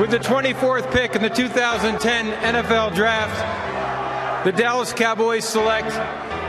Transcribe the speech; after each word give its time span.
With 0.00 0.12
the 0.12 0.18
24th 0.18 0.90
pick 0.94 1.14
in 1.14 1.20
the 1.20 1.28
2010 1.28 2.32
NFL 2.54 2.94
Draft, 2.94 4.46
the 4.46 4.50
Dallas 4.50 4.94
Cowboys 4.94 5.44
select 5.44 5.90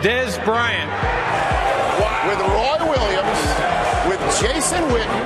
Dez 0.02 0.42
Bryant. 0.46 0.90
With 2.30 2.40
Roy 2.40 2.80
Williams, 2.88 3.40
with 4.08 4.22
Jason 4.40 4.82
Witten. 4.88 5.24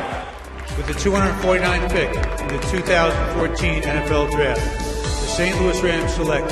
With 0.76 0.88
the 0.88 0.94
249th 0.94 1.92
pick 1.92 2.10
in 2.42 2.48
the 2.48 2.58
2014 2.72 3.84
NFL 3.84 4.32
Draft, 4.32 4.60
the 4.60 5.28
St. 5.28 5.62
Louis 5.62 5.80
Rams 5.84 6.12
select 6.16 6.50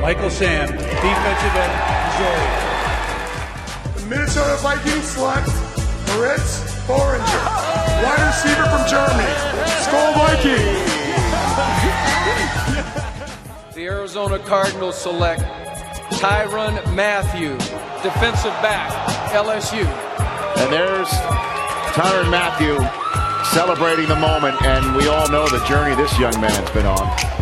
Michael 0.00 0.28
Sam, 0.28 0.66
defensive 0.66 1.54
end, 1.54 1.72
Missouri. 2.18 2.50
The 3.94 4.06
Minnesota 4.06 4.56
Vikings 4.60 5.04
select 5.04 5.46
Moritz 6.08 6.58
Boringer, 6.88 7.44
wide 8.02 8.26
receiver 8.26 8.66
from 8.66 8.88
Germany. 8.90 9.30
Skull 9.84 10.14
Viking. 10.14 10.91
The 13.74 13.86
Arizona 13.86 14.38
Cardinals 14.38 15.00
select 15.00 15.40
Tyron 16.20 16.74
Matthew, 16.94 17.56
defensive 18.02 18.52
back, 18.60 18.92
LSU. 19.32 19.86
And 20.58 20.70
there's 20.70 21.08
Tyron 21.96 22.30
Matthew 22.30 22.76
celebrating 23.50 24.08
the 24.08 24.16
moment, 24.16 24.60
and 24.62 24.94
we 24.94 25.08
all 25.08 25.26
know 25.30 25.48
the 25.48 25.64
journey 25.64 25.94
this 25.94 26.16
young 26.18 26.38
man's 26.38 26.70
been 26.70 26.84
on. 26.86 27.41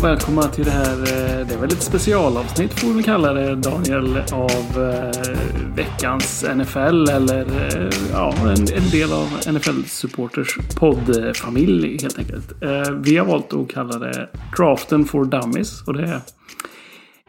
Och 0.00 0.06
välkomna 0.06 0.42
till 0.42 0.64
det 0.64 0.70
här. 0.70 0.92
Eh, 0.92 1.46
det 1.46 1.54
är 1.54 1.60
väl 1.60 1.72
ett 1.72 1.82
specialavsnitt 1.82 2.80
får 2.80 2.88
vi 2.88 2.94
väl 2.94 3.02
kalla 3.02 3.32
det 3.32 3.54
Daniel 3.56 4.16
av 4.32 4.82
eh, 4.82 5.36
veckans 5.76 6.44
NFL 6.54 7.08
eller 7.10 7.40
eh, 7.40 7.90
ja, 8.12 8.34
en, 8.42 8.48
en 8.48 8.90
del 8.90 9.12
av 9.12 9.54
NFL 9.54 9.82
Supporters 9.84 10.58
poddfamilj 10.78 11.98
helt 12.02 12.18
enkelt. 12.18 12.62
Eh, 12.62 12.92
Vi 12.92 13.16
har 13.16 13.26
valt 13.26 13.52
att 13.52 13.68
kalla 13.68 13.98
det 13.98 14.28
Draften 14.58 15.04
for 15.04 15.24
Dummies 15.24 15.82
och 15.86 15.94
det 15.94 16.20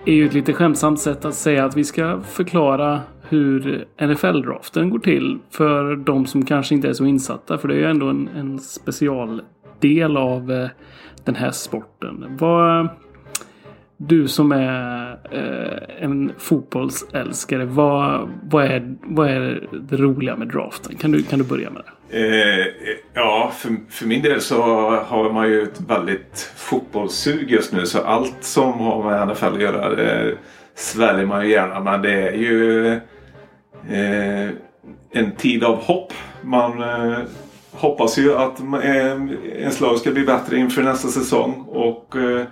är 0.06 0.14
ju 0.14 0.26
ett 0.26 0.34
lite 0.34 0.54
skämtsamt 0.54 1.00
sätt 1.00 1.26
att 1.26 1.36
säga 1.36 1.66
att 1.66 1.78
vi 1.78 1.84
ska 1.84 2.22
förklara 2.22 3.02
hur 3.30 3.86
NFL-draften 4.02 4.90
går 4.90 5.00
till 5.00 5.40
för 5.52 5.96
de 5.96 6.26
som 6.26 6.46
kanske 6.46 6.76
inte 6.76 6.90
är 6.90 6.94
så 6.94 7.06
insatta. 7.06 7.58
För 7.58 7.68
det 7.68 7.74
är 7.74 7.80
ju 7.80 7.90
ändå 7.90 8.08
en, 8.08 8.28
en 8.28 8.60
specialdel 8.60 10.18
av 10.18 10.52
eh, 10.52 10.70
den 11.24 11.36
här 11.36 11.52
sporten. 11.52 12.38
Vad, 12.40 12.88
du 14.08 14.28
som 14.28 14.52
är 14.52 15.12
eh, 15.32 16.04
en 16.04 16.32
fotbollsälskare, 16.38 17.66
vad, 17.66 18.30
vad, 18.44 18.66
är, 18.66 18.96
vad 19.02 19.30
är 19.30 19.68
det 19.90 19.98
roliga 19.98 20.36
med 20.36 20.48
draften? 20.48 20.96
Kan 20.96 21.12
du, 21.12 21.24
kan 21.24 21.40
du 21.40 21.46
börja 21.46 21.70
med 21.70 21.82
det? 21.82 22.18
Eh, 22.18 22.60
eh 22.60 22.68
ja, 23.14 23.52
för, 23.56 23.70
för 23.90 24.06
min 24.06 24.22
del 24.22 24.42
så 24.42 24.62
har 24.90 25.34
man 25.34 25.50
ju 25.50 25.62
ett 25.64 25.82
väldigt 25.88 26.54
fotbollssug 26.56 27.52
just 27.52 27.74
nu. 27.74 27.86
Så 27.86 28.02
allt 28.02 28.44
som 28.44 28.80
har 28.80 29.04
med 29.04 29.28
NFL 29.28 29.46
att 29.46 29.62
göra 29.62 29.96
det 29.96 30.38
sväljer 30.76 31.26
man 31.26 31.46
ju 31.46 31.52
gärna. 31.52 31.80
Men 31.80 32.02
det 32.02 32.28
är 32.28 32.38
ju 32.38 32.88
eh, 33.90 34.50
en 35.12 35.32
tid 35.38 35.64
av 35.64 35.76
hopp. 35.76 36.14
Man 36.42 36.82
eh, 36.82 37.20
hoppas 37.72 38.18
ju 38.18 38.36
att 38.36 38.60
eh, 38.60 39.26
ens 39.58 39.80
lag 39.80 39.98
ska 39.98 40.12
bli 40.12 40.26
bättre 40.26 40.58
inför 40.58 40.84
nästa 40.84 41.08
säsong. 41.08 41.66
Och 41.68 42.16
eh, 42.16 42.46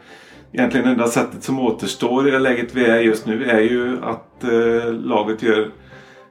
egentligen 0.51 0.88
enda 0.88 1.07
sättet 1.07 1.44
som 1.44 1.59
återstår 1.59 2.27
i 2.27 2.31
det 2.31 2.39
läget 2.39 2.75
vi 2.75 2.85
är 2.85 2.99
just 2.99 3.25
nu 3.25 3.45
är 3.45 3.61
ju 3.61 3.97
att 4.03 4.44
eh, 4.44 4.94
laget 4.94 5.44
gör 5.44 5.71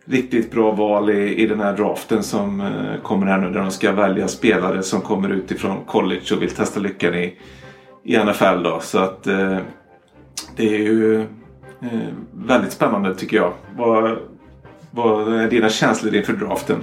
riktigt 0.04 0.50
bra 0.50 0.70
val 0.72 1.10
i, 1.10 1.34
i 1.34 1.46
den 1.46 1.60
här 1.60 1.76
draften 1.76 2.22
som 2.22 2.60
eh, 2.60 3.02
kommer 3.02 3.26
här 3.26 3.38
nu 3.38 3.50
där 3.50 3.60
de 3.60 3.70
ska 3.70 3.92
välja 3.92 4.28
spelare 4.28 4.82
som 4.82 5.00
kommer 5.00 5.28
utifrån 5.28 5.84
college 5.86 6.34
och 6.34 6.42
vill 6.42 6.50
testa 6.50 6.80
lyckan 6.80 7.14
i, 7.14 7.38
i 8.04 8.18
NFL 8.18 8.62
då. 8.62 8.78
Så 8.80 8.98
att 8.98 9.26
eh, 9.26 9.58
det 10.56 10.74
är 10.74 10.78
ju 10.78 11.20
eh, 11.82 12.08
väldigt 12.32 12.72
spännande 12.72 13.14
tycker 13.14 13.36
jag. 13.36 13.52
Vad, 13.76 14.18
vad 14.90 15.34
är 15.34 15.50
dina 15.50 15.68
känslor 15.68 16.14
inför 16.14 16.32
draften? 16.32 16.76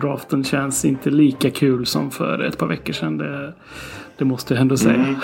Draften 0.00 0.44
känns 0.44 0.84
inte 0.84 1.10
lika 1.10 1.50
kul 1.50 1.86
som 1.86 2.10
för 2.10 2.44
ett 2.44 2.58
par 2.58 2.66
veckor 2.66 2.92
sedan. 2.92 3.18
Det, 3.18 3.54
det 4.18 4.24
måste 4.24 4.54
jag 4.54 4.60
ändå 4.60 4.76
säga. 4.76 4.94
Mm. 4.94 5.16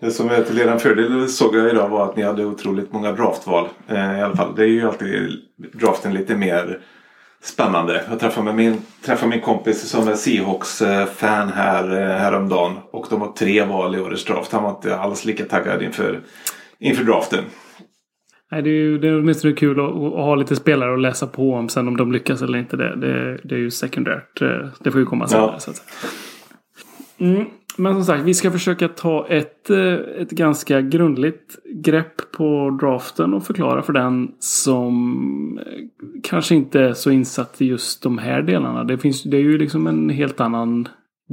Det 0.00 0.10
som 0.10 0.30
är 0.30 0.42
till 0.42 0.60
er 0.60 0.78
fördel 0.78 1.28
såg 1.28 1.56
jag 1.56 1.70
idag 1.70 1.88
var 1.88 2.04
att 2.04 2.16
ni 2.16 2.22
hade 2.22 2.44
otroligt 2.44 2.92
många 2.92 3.12
draftval. 3.12 3.68
Eh, 3.88 4.18
I 4.18 4.22
alla 4.22 4.36
fall. 4.36 4.54
Det 4.56 4.62
är 4.62 4.68
ju 4.68 4.88
alltid 4.88 5.40
draften 5.72 6.14
lite 6.14 6.36
mer 6.36 6.80
spännande. 7.42 8.04
Jag 8.10 8.20
träffade 8.20 8.52
min, 8.52 8.82
träffade 9.04 9.30
min 9.30 9.40
kompis 9.40 9.88
som 9.88 10.08
är 10.08 10.14
Seahawks-fan 10.14 11.52
här 11.52 12.00
eh, 12.00 12.18
häromdagen. 12.18 12.72
Och 12.90 13.06
de 13.10 13.20
har 13.20 13.32
tre 13.32 13.64
val 13.64 13.94
i 13.96 14.00
årets 14.00 14.24
draft. 14.24 14.52
Han 14.52 14.62
var 14.62 14.70
inte 14.70 14.96
alls 14.96 15.24
lika 15.24 15.44
taggad 15.44 15.82
inför, 15.82 16.20
inför 16.78 17.04
draften. 17.04 17.44
Nej, 18.54 18.62
det 18.62 18.70
är 18.70 18.72
ju 18.72 18.98
det 18.98 19.08
är 19.08 19.18
åtminstone 19.18 19.54
kul 19.54 19.80
att, 19.80 19.86
att 19.86 20.12
ha 20.12 20.34
lite 20.34 20.56
spelare 20.56 20.94
att 20.94 21.00
läsa 21.00 21.26
på 21.26 21.52
om 21.52 21.68
sen 21.68 21.88
om 21.88 21.96
de 21.96 22.12
lyckas 22.12 22.42
eller 22.42 22.58
inte. 22.58 22.76
Det, 22.76 22.96
det, 22.96 23.38
det 23.44 23.54
är 23.54 23.58
ju 23.58 23.70
sekundärt. 23.70 24.42
Eh, 24.42 24.68
Det 24.80 24.90
får 24.90 25.00
ju 25.00 25.06
komma 25.06 25.28
senare. 25.28 25.50
Ja. 25.52 25.58
Så 25.58 25.70
att. 25.70 25.82
Mm, 27.18 27.44
men 27.76 27.94
som 27.94 28.04
sagt, 28.04 28.24
vi 28.24 28.34
ska 28.34 28.50
försöka 28.50 28.88
ta 28.88 29.26
ett, 29.28 29.70
eh, 29.70 29.92
ett 29.92 30.30
ganska 30.30 30.80
grundligt 30.80 31.56
grepp 31.84 32.32
på 32.32 32.78
draften 32.80 33.34
och 33.34 33.46
förklara 33.46 33.82
för 33.82 33.92
den 33.92 34.32
som 34.38 35.58
eh, 35.58 35.64
kanske 36.22 36.54
inte 36.54 36.80
är 36.80 36.92
så 36.92 37.10
insatt 37.10 37.62
i 37.62 37.66
just 37.66 38.02
de 38.02 38.18
här 38.18 38.42
delarna. 38.42 38.84
Det, 38.84 38.98
finns, 38.98 39.22
det 39.22 39.36
är 39.36 39.42
ju 39.42 39.58
liksom 39.58 39.86
en 39.86 40.10
helt 40.10 40.40
annan 40.40 40.88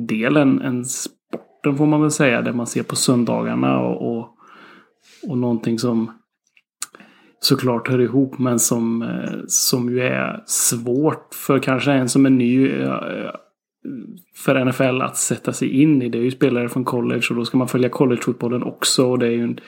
del 0.07 0.37
än, 0.37 0.61
än 0.61 0.85
sporten 0.85 1.77
får 1.77 1.85
man 1.85 2.01
väl 2.01 2.11
säga. 2.11 2.41
Där 2.41 2.53
man 2.53 2.67
ser 2.67 2.83
på 2.83 2.95
söndagarna 2.95 3.79
och, 3.79 4.17
och, 4.17 4.29
och 5.29 5.37
någonting 5.37 5.79
som 5.79 6.11
såklart 7.43 7.87
hör 7.89 8.01
ihop 8.01 8.39
men 8.39 8.59
som, 8.59 9.01
eh, 9.01 9.39
som 9.47 9.89
ju 9.89 10.01
är 10.01 10.43
svårt 10.45 11.33
för 11.33 11.59
kanske 11.59 11.91
en 11.91 12.09
som 12.09 12.25
är 12.25 12.29
ny 12.29 12.81
eh, 12.81 13.31
för 14.35 14.65
NFL 14.65 15.01
att 15.01 15.17
sätta 15.17 15.53
sig 15.53 15.81
in 15.81 16.01
i. 16.01 16.09
Det 16.09 16.17
är 16.17 16.21
ju 16.21 16.31
spelare 16.31 16.69
från 16.69 16.83
college 16.85 17.21
och 17.29 17.35
då 17.35 17.45
ska 17.45 17.57
man 17.57 17.67
följa 17.67 17.89
collegefotbollen 17.89 18.63
också. 18.63 19.05
Och 19.09 19.19
det 19.19 19.27
är 19.27 19.31
ju, 19.31 19.43
en- 19.43 19.59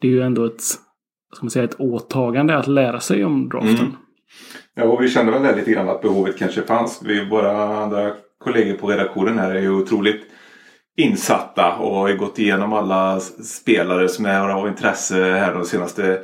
det 0.00 0.08
är 0.08 0.12
ju 0.12 0.22
ändå 0.22 0.44
ett, 0.44 0.60
ska 0.60 1.42
man 1.42 1.50
säga, 1.50 1.64
ett 1.64 1.80
åtagande 1.80 2.56
att 2.56 2.66
lära 2.66 3.00
sig 3.00 3.24
om 3.24 3.48
draften. 3.48 3.74
Mm. 3.74 3.92
Ja, 4.74 4.84
och 4.84 5.02
vi 5.02 5.08
kände 5.08 5.32
väl 5.32 5.42
det 5.42 5.56
lite 5.56 5.70
grann 5.70 5.88
att 5.88 6.02
behovet 6.02 6.38
kanske 6.38 6.62
fanns. 6.62 7.00
Vi, 7.04 7.28
våra 7.28 7.76
andra 7.82 8.10
kollegor 8.44 8.74
på 8.76 8.86
redaktionen 8.86 9.38
här 9.38 9.54
är 9.54 9.60
ju 9.60 9.70
otroligt 9.70 10.22
insatta 10.96 11.76
och 11.76 11.94
har 11.94 12.08
ju 12.08 12.16
gått 12.16 12.38
igenom 12.38 12.72
alla 12.72 13.20
spelare 13.20 14.08
som 14.08 14.26
är 14.26 14.48
av 14.48 14.68
intresse 14.68 15.14
här 15.22 15.54
de 15.54 15.64
senaste 15.64 16.20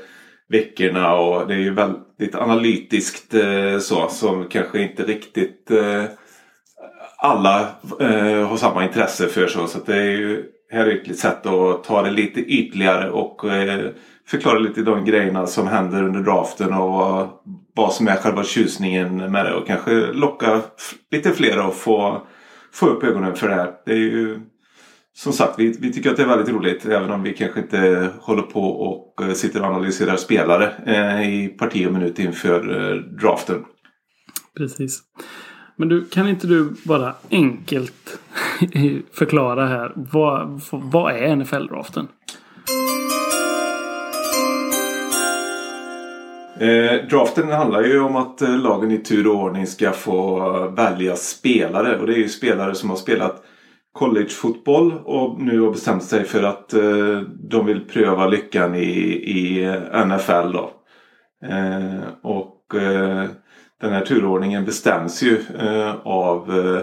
veckorna. 0.49 1.15
Och 1.15 1.49
det 1.49 1.55
är 1.55 1.59
ju 1.59 1.75
väldigt 1.75 2.35
analytiskt 2.35 3.35
eh, 3.35 3.79
så 3.79 4.09
som 4.09 4.49
kanske 4.49 4.83
inte 4.83 5.03
riktigt 5.03 5.71
eh, 5.71 6.05
alla 7.19 7.61
eh, 8.01 8.49
har 8.49 8.57
samma 8.57 8.85
intresse 8.85 9.29
för. 9.29 9.47
Så, 9.47 9.67
så 9.67 9.79
att 9.79 9.87
det 9.87 9.97
är 9.97 10.11
ju 10.11 10.45
här 10.75 10.87
är 10.87 11.11
ett 11.11 11.19
sätt 11.19 11.47
att 11.47 11.85
ta 11.85 12.03
det 12.03 12.11
lite 12.11 12.41
ytligare 12.41 13.11
och 13.11 13.45
eh, 13.45 13.91
förklara 14.27 14.59
lite 14.59 14.83
de 14.83 15.05
grejerna 15.05 15.47
som 15.47 15.67
händer 15.67 16.03
under 16.03 16.21
draften 16.21 16.73
och 16.73 16.93
vad, 16.93 17.29
vad 17.75 17.93
som 17.93 18.09
är 18.09 18.17
själva 18.17 18.45
tjusningen 18.45 19.33
med 19.33 19.47
det 19.47 19.55
och 19.55 19.67
kanske 19.67 19.93
locka 20.13 20.61
lite 21.11 21.31
fler 21.31 21.69
att 21.69 21.75
få, 21.75 22.27
få 22.73 22.87
upp 22.87 23.05
ögonen 23.05 23.37
för 23.37 23.49
det 23.49 23.55
här. 23.55 23.73
Det 23.87 23.93
är 23.93 23.97
ju 23.97 24.41
som 25.17 25.33
sagt, 25.33 25.59
vi, 25.59 25.77
vi 25.81 25.93
tycker 25.93 26.11
att 26.11 26.17
det 26.17 26.23
är 26.23 26.27
väldigt 26.27 26.55
roligt 26.55 26.87
även 26.87 27.11
om 27.11 27.23
vi 27.23 27.33
kanske 27.33 27.61
inte 27.61 28.11
håller 28.21 28.43
på 28.43 28.61
och 28.61 29.23
eh, 29.23 29.33
sitter 29.33 29.61
och 29.61 29.67
analyserar 29.67 30.17
spelare 30.17 30.73
eh, 30.87 31.31
i 31.35 31.49
parti 31.49 31.87
och 31.87 31.93
minut 31.93 32.19
inför 32.19 32.91
eh, 32.91 32.97
draften. 32.97 33.65
Precis. 34.57 35.03
Men 35.77 35.89
du, 35.89 36.05
kan 36.05 36.29
inte 36.29 36.47
du 36.47 36.75
bara 36.85 37.15
enkelt 37.31 38.19
förklara 39.13 39.67
här. 39.67 39.93
Vad, 39.95 40.61
vad 40.71 41.13
är 41.13 41.37
NFL-draften? 41.37 42.09
Eh, 46.61 47.09
draften 47.11 47.51
handlar 47.53 47.83
ju 47.83 48.01
om 48.01 48.17
att 48.17 48.43
eh, 48.43 48.59
lagen 48.59 48.91
i 48.91 48.99
tur 48.99 49.27
och 49.27 49.35
ordning 49.35 49.67
ska 49.67 49.93
få 49.93 50.39
eh, 50.39 50.75
välja 50.75 51.17
spelare. 51.17 51.99
Och 51.99 52.07
det 52.07 52.13
är 52.13 52.19
ju 52.19 52.29
spelare 52.29 52.75
som 52.75 52.91
har 52.91 52.97
spelat 52.97 53.43
collegefotboll 53.95 54.93
och 55.05 55.41
nu 55.41 55.61
har 55.61 55.71
bestämt 55.71 56.05
sig 56.05 56.25
för 56.25 56.43
att 56.43 56.73
eh, 56.73 57.21
de 57.51 57.67
vill 57.67 57.81
pröva 57.81 58.27
lyckan 58.27 58.75
i, 58.75 58.91
i 59.13 59.67
NFL. 60.07 60.53
Då. 60.53 60.71
Eh, 61.49 62.01
och 62.23 62.75
eh, 62.75 63.25
den 63.81 63.93
här 63.93 64.05
turordningen 64.05 64.65
bestäms 64.65 65.23
ju 65.23 65.43
eh, 65.59 65.95
av 66.05 66.51
eh, 66.51 66.83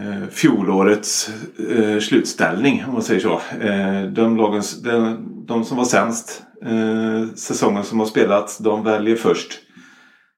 eh, 0.00 0.28
fjolårets 0.30 1.30
eh, 1.70 1.98
slutställning 1.98 2.84
om 2.86 2.92
man 2.92 3.02
säger 3.02 3.20
så. 3.20 3.40
Eh, 3.60 4.02
de, 4.02 4.36
lagens, 4.36 4.82
de, 4.82 5.16
de 5.46 5.64
som 5.64 5.76
var 5.76 5.84
sämst 5.84 6.42
eh, 6.64 7.34
säsongen 7.34 7.84
som 7.84 8.00
har 8.00 8.06
spelats 8.06 8.58
de 8.58 8.84
väljer 8.84 9.16
först. 9.16 9.52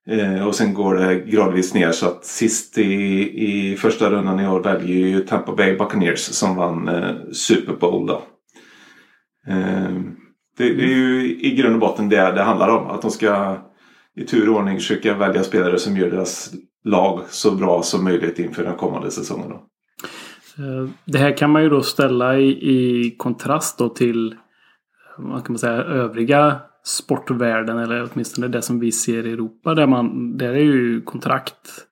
Eh, 0.07 0.47
och 0.47 0.55
sen 0.55 0.75
går 0.75 0.95
det 0.95 1.15
gradvis 1.15 1.75
ner 1.75 1.93
så 1.93 2.07
att 2.07 2.25
sist 2.25 2.79
i, 2.79 3.73
i 3.73 3.77
första 3.77 4.11
rundan 4.11 4.41
i 4.41 4.49
år 4.49 4.63
väljer 4.63 5.07
ju 5.07 5.21
Tampa 5.21 5.55
Bay 5.55 5.77
Buccaneers 5.77 6.21
som 6.21 6.57
vann 6.57 6.89
eh, 6.89 7.15
Super 7.33 7.73
Bowl 7.73 8.07
då. 8.07 8.23
Eh, 9.47 9.91
det, 10.57 10.75
det, 10.75 10.83
är 10.83 10.97
ju 10.97 11.41
i 11.41 11.55
grund 11.57 11.75
och 11.75 11.81
botten 11.81 12.09
det 12.09 12.33
det 12.33 12.43
handlar 12.43 12.69
om. 12.69 12.87
Att 12.87 13.03
de 13.03 13.11
ska 13.11 13.57
i 14.17 14.25
tur 14.25 14.49
och 14.49 14.57
ordning 14.57 14.77
försöka 14.77 15.15
välja 15.15 15.43
spelare 15.43 15.79
som 15.79 15.97
gör 15.97 16.11
deras 16.11 16.53
lag 16.85 17.21
så 17.29 17.51
bra 17.51 17.83
som 17.83 18.05
möjligt 18.05 18.39
inför 18.39 18.65
den 18.65 18.77
kommande 18.77 19.11
säsongen. 19.11 19.49
Då. 19.49 19.55
Eh, 20.65 20.89
det 21.05 21.19
här 21.19 21.37
kan 21.37 21.51
man 21.51 21.63
ju 21.63 21.69
då 21.69 21.83
ställa 21.83 22.39
i, 22.39 22.49
i 22.51 23.11
kontrast 23.17 23.79
då 23.79 23.89
till 23.89 24.35
vad 25.19 25.45
kan 25.45 25.53
man 25.53 25.59
säga, 25.59 25.73
övriga 25.73 26.61
sportvärlden 26.85 27.79
eller 27.79 28.11
åtminstone 28.13 28.49
det 28.49 28.63
som 28.63 28.81
vi 28.81 28.93
ser 28.93 29.27
i 29.27 29.33
Europa. 29.33 29.75
Där, 29.75 29.87
man, 29.87 30.37
där 30.37 30.49
är 30.49 30.65
ju 30.65 31.03
kontrakt 31.03 31.87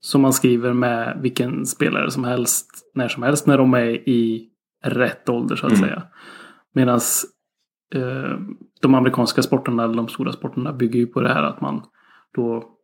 som 0.00 0.20
man 0.20 0.32
skriver 0.32 0.72
med 0.72 1.18
vilken 1.22 1.66
spelare 1.66 2.10
som 2.10 2.24
helst 2.24 2.70
när 2.94 3.08
som 3.08 3.22
helst 3.22 3.46
när 3.46 3.58
de 3.58 3.74
är 3.74 4.08
i 4.08 4.48
rätt 4.84 5.28
ålder 5.28 5.56
så 5.56 5.66
att 5.66 5.72
mm. 5.72 5.84
säga. 5.84 6.02
Medan 6.74 7.00
eh, 7.94 8.38
de 8.82 8.94
amerikanska 8.94 9.42
sporterna 9.42 9.84
eller 9.84 9.94
de 9.94 10.08
stora 10.08 10.32
sporterna 10.32 10.72
bygger 10.72 11.00
ju 11.00 11.06
på 11.06 11.20
det 11.20 11.28
här 11.28 11.42
att 11.42 11.60
man 11.60 11.82
då 12.34 12.74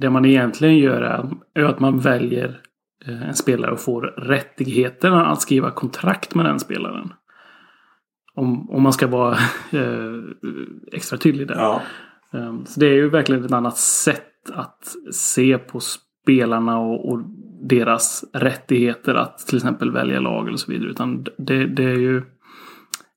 det 0.00 0.10
man 0.10 0.24
egentligen 0.24 0.78
gör 0.78 1.30
är 1.54 1.64
att 1.64 1.80
man 1.80 1.98
väljer 1.98 2.60
eh, 3.06 3.28
en 3.28 3.34
spelare 3.34 3.72
och 3.72 3.80
får 3.80 4.02
rättigheter 4.02 5.10
att 5.10 5.42
skriva 5.42 5.70
kontrakt 5.70 6.34
med 6.34 6.44
den 6.44 6.58
spelaren. 6.58 7.12
Om, 8.34 8.70
om 8.70 8.82
man 8.82 8.92
ska 8.92 9.06
vara 9.06 9.32
eh, 9.72 10.20
extra 10.92 11.18
tydlig 11.18 11.48
där. 11.48 11.54
Ja. 11.54 11.82
Ehm, 12.32 12.66
så 12.66 12.80
det 12.80 12.86
är 12.86 12.94
ju 12.94 13.08
verkligen 13.08 13.44
ett 13.44 13.52
annat 13.52 13.78
sätt 13.78 14.50
att 14.52 14.96
se 15.12 15.58
på 15.58 15.80
spelarna 15.80 16.78
och, 16.78 17.12
och, 17.12 17.22
deras 17.62 18.24
rättigheter 18.32 19.14
att 19.14 19.38
till 19.38 19.56
exempel 19.56 19.92
välja 19.92 20.20
lag 20.20 20.48
eller 20.48 20.56
så 20.56 20.72
vidare. 20.72 20.90
Utan 20.90 21.26
det, 21.38 21.66
det 21.66 21.84
är 21.84 21.98
ju 21.98 22.22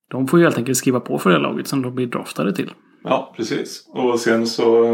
de 0.09 0.27
får 0.27 0.39
ju 0.39 0.45
helt 0.45 0.57
enkelt 0.57 0.77
skriva 0.77 0.99
på 0.99 1.17
för 1.19 1.29
det 1.29 1.39
laget 1.39 1.67
som 1.67 1.81
de 1.81 1.95
blir 1.95 2.07
draftade 2.07 2.53
till. 2.53 2.71
Ja, 3.03 3.33
precis. 3.37 3.89
Och 3.89 4.19
sen 4.19 4.47
så 4.47 4.85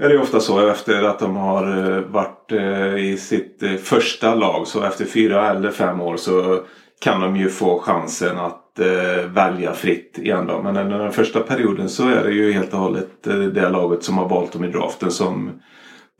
är 0.00 0.08
det 0.08 0.18
ofta 0.18 0.40
så 0.40 0.68
efter 0.68 1.02
att 1.02 1.18
de 1.18 1.36
har 1.36 1.96
eh, 1.96 2.00
varit 2.00 2.52
eh, 2.52 2.96
i 2.96 3.16
sitt 3.16 3.62
eh, 3.62 3.74
första 3.74 4.34
lag 4.34 4.66
så 4.66 4.82
efter 4.82 5.04
fyra 5.04 5.50
eller 5.50 5.70
fem 5.70 6.00
år 6.00 6.16
så 6.16 6.60
kan 7.00 7.20
de 7.20 7.36
ju 7.36 7.48
få 7.48 7.78
chansen 7.78 8.38
att 8.38 8.78
eh, 8.78 9.30
välja 9.30 9.72
fritt 9.72 10.18
igen 10.18 10.46
då. 10.46 10.62
Men 10.62 10.76
under 10.76 10.98
den 10.98 11.12
första 11.12 11.40
perioden 11.40 11.88
så 11.88 12.08
är 12.08 12.24
det 12.24 12.32
ju 12.32 12.52
helt 12.52 12.72
och 12.72 12.80
hållet 12.80 13.26
eh, 13.26 13.34
det 13.34 13.68
laget 13.68 14.02
som 14.02 14.18
har 14.18 14.28
valt 14.28 14.52
dem 14.52 14.64
i 14.64 14.72
draften 14.72 15.10
som 15.10 15.50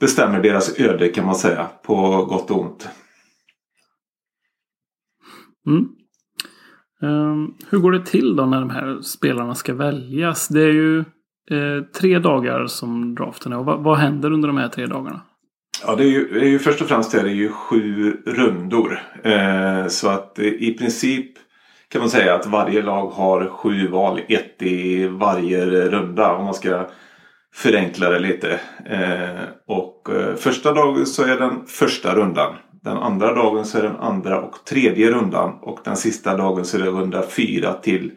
bestämmer 0.00 0.42
deras 0.42 0.80
öde 0.80 1.08
kan 1.08 1.26
man 1.26 1.34
säga 1.34 1.66
på 1.82 2.24
gott 2.24 2.50
och 2.50 2.60
ont. 2.60 2.88
Mm. 5.66 5.88
Um, 7.00 7.54
hur 7.70 7.78
går 7.78 7.92
det 7.92 8.06
till 8.06 8.36
då 8.36 8.46
när 8.46 8.60
de 8.60 8.70
här 8.70 9.00
spelarna 9.00 9.54
ska 9.54 9.74
väljas? 9.74 10.48
Det 10.48 10.62
är 10.62 10.72
ju 10.72 10.98
eh, 11.50 11.84
tre 12.00 12.18
dagar 12.18 12.66
som 12.66 13.14
draften 13.14 13.52
är. 13.52 13.58
Och 13.58 13.64
vad, 13.64 13.82
vad, 13.82 13.98
händer 13.98 14.32
under 14.32 14.48
de 14.48 14.56
här 14.56 14.68
tre 14.68 14.86
dagarna? 14.86 15.20
Ja, 15.86 15.94
det 15.96 16.04
är 16.04 16.08
ju, 16.08 16.28
det 16.28 16.40
är 16.40 16.48
ju 16.48 16.58
först 16.58 16.82
och 16.82 16.88
främst 16.88 17.14
är 17.14 17.24
det 17.24 17.30
ju 17.30 17.48
sju 17.48 18.16
rundor. 18.26 19.02
Eh, 19.22 19.86
så 19.86 20.08
att 20.08 20.38
eh, 20.38 20.46
i 20.46 20.76
princip 20.78 21.30
kan 21.88 22.00
man 22.00 22.10
säga 22.10 22.34
att 22.34 22.46
varje 22.46 22.82
lag 22.82 23.06
har 23.06 23.46
sju 23.46 23.88
val, 23.88 24.20
ett 24.28 24.62
i 24.62 25.06
varje 25.06 25.66
runda. 25.66 26.34
Om 26.34 26.44
man 26.44 26.54
ska 26.54 26.86
förenkla 27.54 28.10
det 28.10 28.18
lite. 28.18 28.60
Eh, 28.86 29.44
och 29.66 30.08
eh, 30.10 30.34
första 30.34 30.72
dagen 30.72 31.06
så 31.06 31.22
är 31.22 31.36
den 31.36 31.66
första 31.66 32.14
rundan. 32.14 32.54
Den 32.82 32.96
andra 32.96 33.34
dagen 33.34 33.64
så 33.64 33.78
är 33.78 33.82
den 33.82 33.96
andra 33.96 34.40
och 34.40 34.64
tredje 34.64 35.10
rundan. 35.10 35.58
Och 35.62 35.80
den 35.84 35.96
sista 35.96 36.36
dagen 36.36 36.64
så 36.64 36.76
är 36.76 36.82
det 36.82 36.90
runda 36.90 37.22
fyra 37.22 37.72
till 37.72 38.12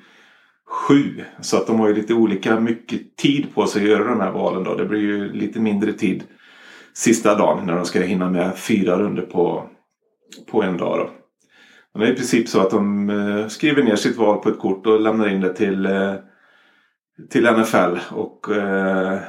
sju. 0.67 1.23
Så 1.41 1.57
att 1.57 1.67
de 1.67 1.79
har 1.79 1.87
ju 1.87 1.95
lite 1.95 2.13
olika 2.13 2.59
mycket 2.59 3.15
tid 3.17 3.47
på 3.55 3.67
sig 3.67 3.83
att 3.83 3.89
göra 3.89 4.09
de 4.09 4.21
här 4.21 4.31
valen. 4.31 4.63
Då. 4.63 4.75
Det 4.75 4.85
blir 4.85 4.99
ju 4.99 5.33
lite 5.33 5.59
mindre 5.59 5.93
tid 5.93 6.23
sista 6.93 7.35
dagen 7.35 7.65
när 7.65 7.75
de 7.75 7.85
ska 7.85 8.01
hinna 8.01 8.29
med 8.29 8.57
fyra 8.57 8.97
runder 8.97 9.21
på, 9.21 9.69
på 10.51 10.63
en 10.63 10.77
dag. 10.77 10.99
Då. 10.99 11.09
Det 11.99 12.05
är 12.05 12.11
i 12.11 12.15
princip 12.15 12.49
så 12.49 12.61
att 12.61 12.69
de 12.69 13.09
eh, 13.09 13.47
skriver 13.47 13.83
ner 13.83 13.95
sitt 13.95 14.17
val 14.17 14.37
på 14.37 14.49
ett 14.49 14.59
kort 14.59 14.87
och 14.87 15.01
lämnar 15.01 15.27
in 15.27 15.41
det 15.41 15.53
till, 15.53 15.85
eh, 15.85 16.13
till 17.29 17.43
NFL. 17.51 17.97
Och 18.09 18.51
eh, 18.55 19.19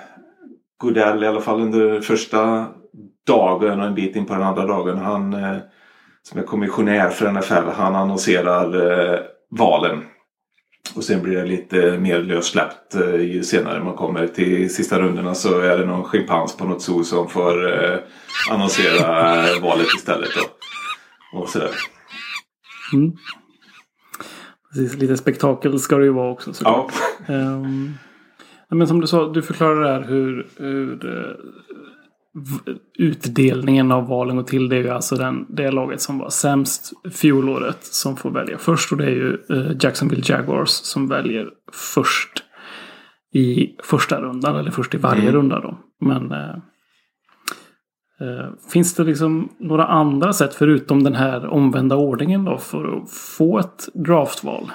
Godell 0.78 1.24
i 1.24 1.26
alla 1.26 1.40
fall 1.40 1.60
under 1.60 2.00
första 2.00 2.66
dagen 3.26 3.80
och 3.80 3.86
en 3.86 3.94
bit 3.94 4.16
in 4.16 4.26
på 4.26 4.34
den 4.34 4.42
andra 4.42 4.66
dagen. 4.66 4.98
Han 4.98 5.32
eh, 5.32 5.56
som 6.22 6.40
är 6.40 6.44
kommissionär 6.44 7.08
för 7.08 7.32
NFL 7.32 7.70
han 7.74 7.94
annonserar 7.94 8.90
eh, 8.90 9.18
valen. 9.50 10.02
Och 10.94 11.04
sen 11.04 11.22
blir 11.22 11.36
det 11.36 11.44
lite 11.44 11.98
mer 11.98 12.22
lössläppt 12.22 12.94
eh, 12.94 13.20
ju 13.20 13.42
senare 13.42 13.84
man 13.84 13.94
kommer 13.94 14.26
till 14.26 14.74
sista 14.74 15.00
rundorna 15.00 15.34
så 15.34 15.60
är 15.60 15.78
det 15.78 15.86
någon 15.86 16.04
schimpans 16.04 16.56
på 16.56 16.64
något 16.64 16.82
zoo 16.82 17.04
som 17.04 17.28
får 17.28 17.84
eh, 17.84 17.98
annonsera 18.50 19.60
valet 19.60 19.86
istället. 19.96 20.30
Då. 20.36 21.38
Och 21.38 21.48
sådär. 21.48 21.70
Mm. 22.92 23.12
Precis, 24.72 24.98
lite 24.98 25.16
spektakel 25.16 25.78
ska 25.78 25.96
det 25.96 26.04
ju 26.04 26.12
vara 26.12 26.32
också. 26.32 26.52
Ja. 26.64 26.88
Um, 27.28 27.94
men 28.68 28.86
som 28.86 29.00
du 29.00 29.06
sa, 29.06 29.32
du 29.32 29.42
förklarade 29.42 29.84
där 29.84 30.02
hur, 30.08 30.46
hur 30.56 30.98
utdelningen 32.98 33.92
av 33.92 34.06
valen 34.08 34.36
går 34.36 34.42
till. 34.42 34.68
Det 34.68 34.76
är 34.76 34.80
ju 34.80 34.88
alltså 34.88 35.16
den, 35.16 35.46
det 35.48 35.70
laget 35.70 36.00
som 36.00 36.18
var 36.18 36.30
sämst 36.30 36.92
fjolåret 37.12 37.84
som 37.84 38.16
får 38.16 38.30
välja 38.30 38.58
först. 38.58 38.92
Och 38.92 38.98
det 38.98 39.04
är 39.04 39.10
ju 39.10 39.38
uh, 39.50 39.72
Jacksonville 39.80 40.22
Jaguars 40.26 40.68
som 40.68 41.08
väljer 41.08 41.48
först 41.72 42.44
i 43.34 43.76
första 43.82 44.20
rundan. 44.20 44.56
Eller 44.56 44.70
först 44.70 44.94
i 44.94 44.98
varje 44.98 45.22
mm. 45.22 45.34
runda 45.34 45.60
då. 45.60 45.78
Men 46.00 46.32
uh, 46.32 46.56
Finns 48.72 48.94
det 48.94 49.04
liksom 49.04 49.48
några 49.58 49.86
andra 49.86 50.32
sätt 50.32 50.54
förutom 50.54 51.04
den 51.04 51.14
här 51.14 51.46
omvända 51.46 51.96
ordningen 51.96 52.44
då 52.44 52.58
för 52.58 52.96
att 52.96 53.10
få 53.10 53.58
ett 53.58 53.88
draftval? 53.94 54.70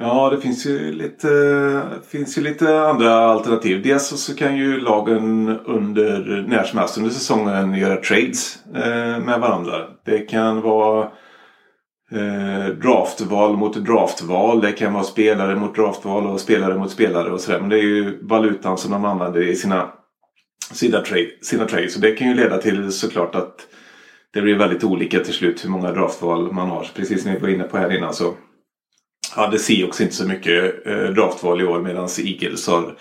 Ja, 0.00 0.30
det 0.30 0.40
finns 0.40 0.66
ju 0.66 0.92
lite, 0.92 1.82
finns 2.08 2.38
ju 2.38 2.42
lite 2.42 2.80
andra 2.80 3.14
alternativ. 3.14 3.82
Dels 3.82 4.08
så 4.08 4.36
kan 4.36 4.56
ju 4.56 4.80
lagen 4.80 5.58
under 5.64 6.44
när 6.48 6.64
som 6.64 6.78
helst 6.78 6.98
under 6.98 7.10
säsongen 7.10 7.74
göra 7.74 7.96
trades 7.96 8.58
eh, 8.74 9.24
med 9.24 9.40
varandra. 9.40 9.86
Det 10.04 10.18
kan 10.18 10.60
vara 10.60 11.10
eh, 12.12 12.74
draftval 12.82 13.56
mot 13.56 13.76
draftval. 13.76 14.60
Det 14.60 14.72
kan 14.72 14.92
vara 14.92 15.04
spelare 15.04 15.56
mot 15.56 15.74
draftval 15.74 16.26
och 16.26 16.40
spelare 16.40 16.78
mot 16.78 16.90
spelare 16.90 17.30
och 17.30 17.40
sådär. 17.40 17.60
Men 17.60 17.68
det 17.68 17.78
är 17.78 17.82
ju 17.82 18.18
valutan 18.22 18.78
som 18.78 18.90
de 18.90 19.04
använder 19.04 19.40
i 19.40 19.54
sina, 19.54 19.90
sina, 20.72 21.00
trade, 21.00 21.30
sina 21.42 21.64
trades. 21.64 21.94
Så 21.94 22.00
det 22.00 22.12
kan 22.12 22.28
ju 22.28 22.34
leda 22.34 22.58
till 22.58 22.92
såklart 22.92 23.34
att 23.34 23.54
det 24.34 24.42
blir 24.42 24.58
väldigt 24.58 24.84
olika 24.84 25.20
till 25.20 25.34
slut 25.34 25.64
hur 25.64 25.70
många 25.70 25.92
draftval 25.92 26.52
man 26.52 26.68
har. 26.68 26.86
Precis 26.94 27.22
som 27.22 27.32
vi 27.32 27.38
var 27.38 27.48
inne 27.48 27.64
på 27.64 27.78
här 27.78 27.96
innan 27.96 28.14
så 28.14 28.34
hade 29.34 29.58
Seahawks 29.58 30.00
inte 30.00 30.14
så 30.14 30.26
mycket 30.26 30.86
eh, 30.86 31.04
draftval 31.04 31.60
i 31.60 31.64
år 31.64 31.82
medan 31.82 32.08
Eagles 32.18 32.66
har 32.66 32.96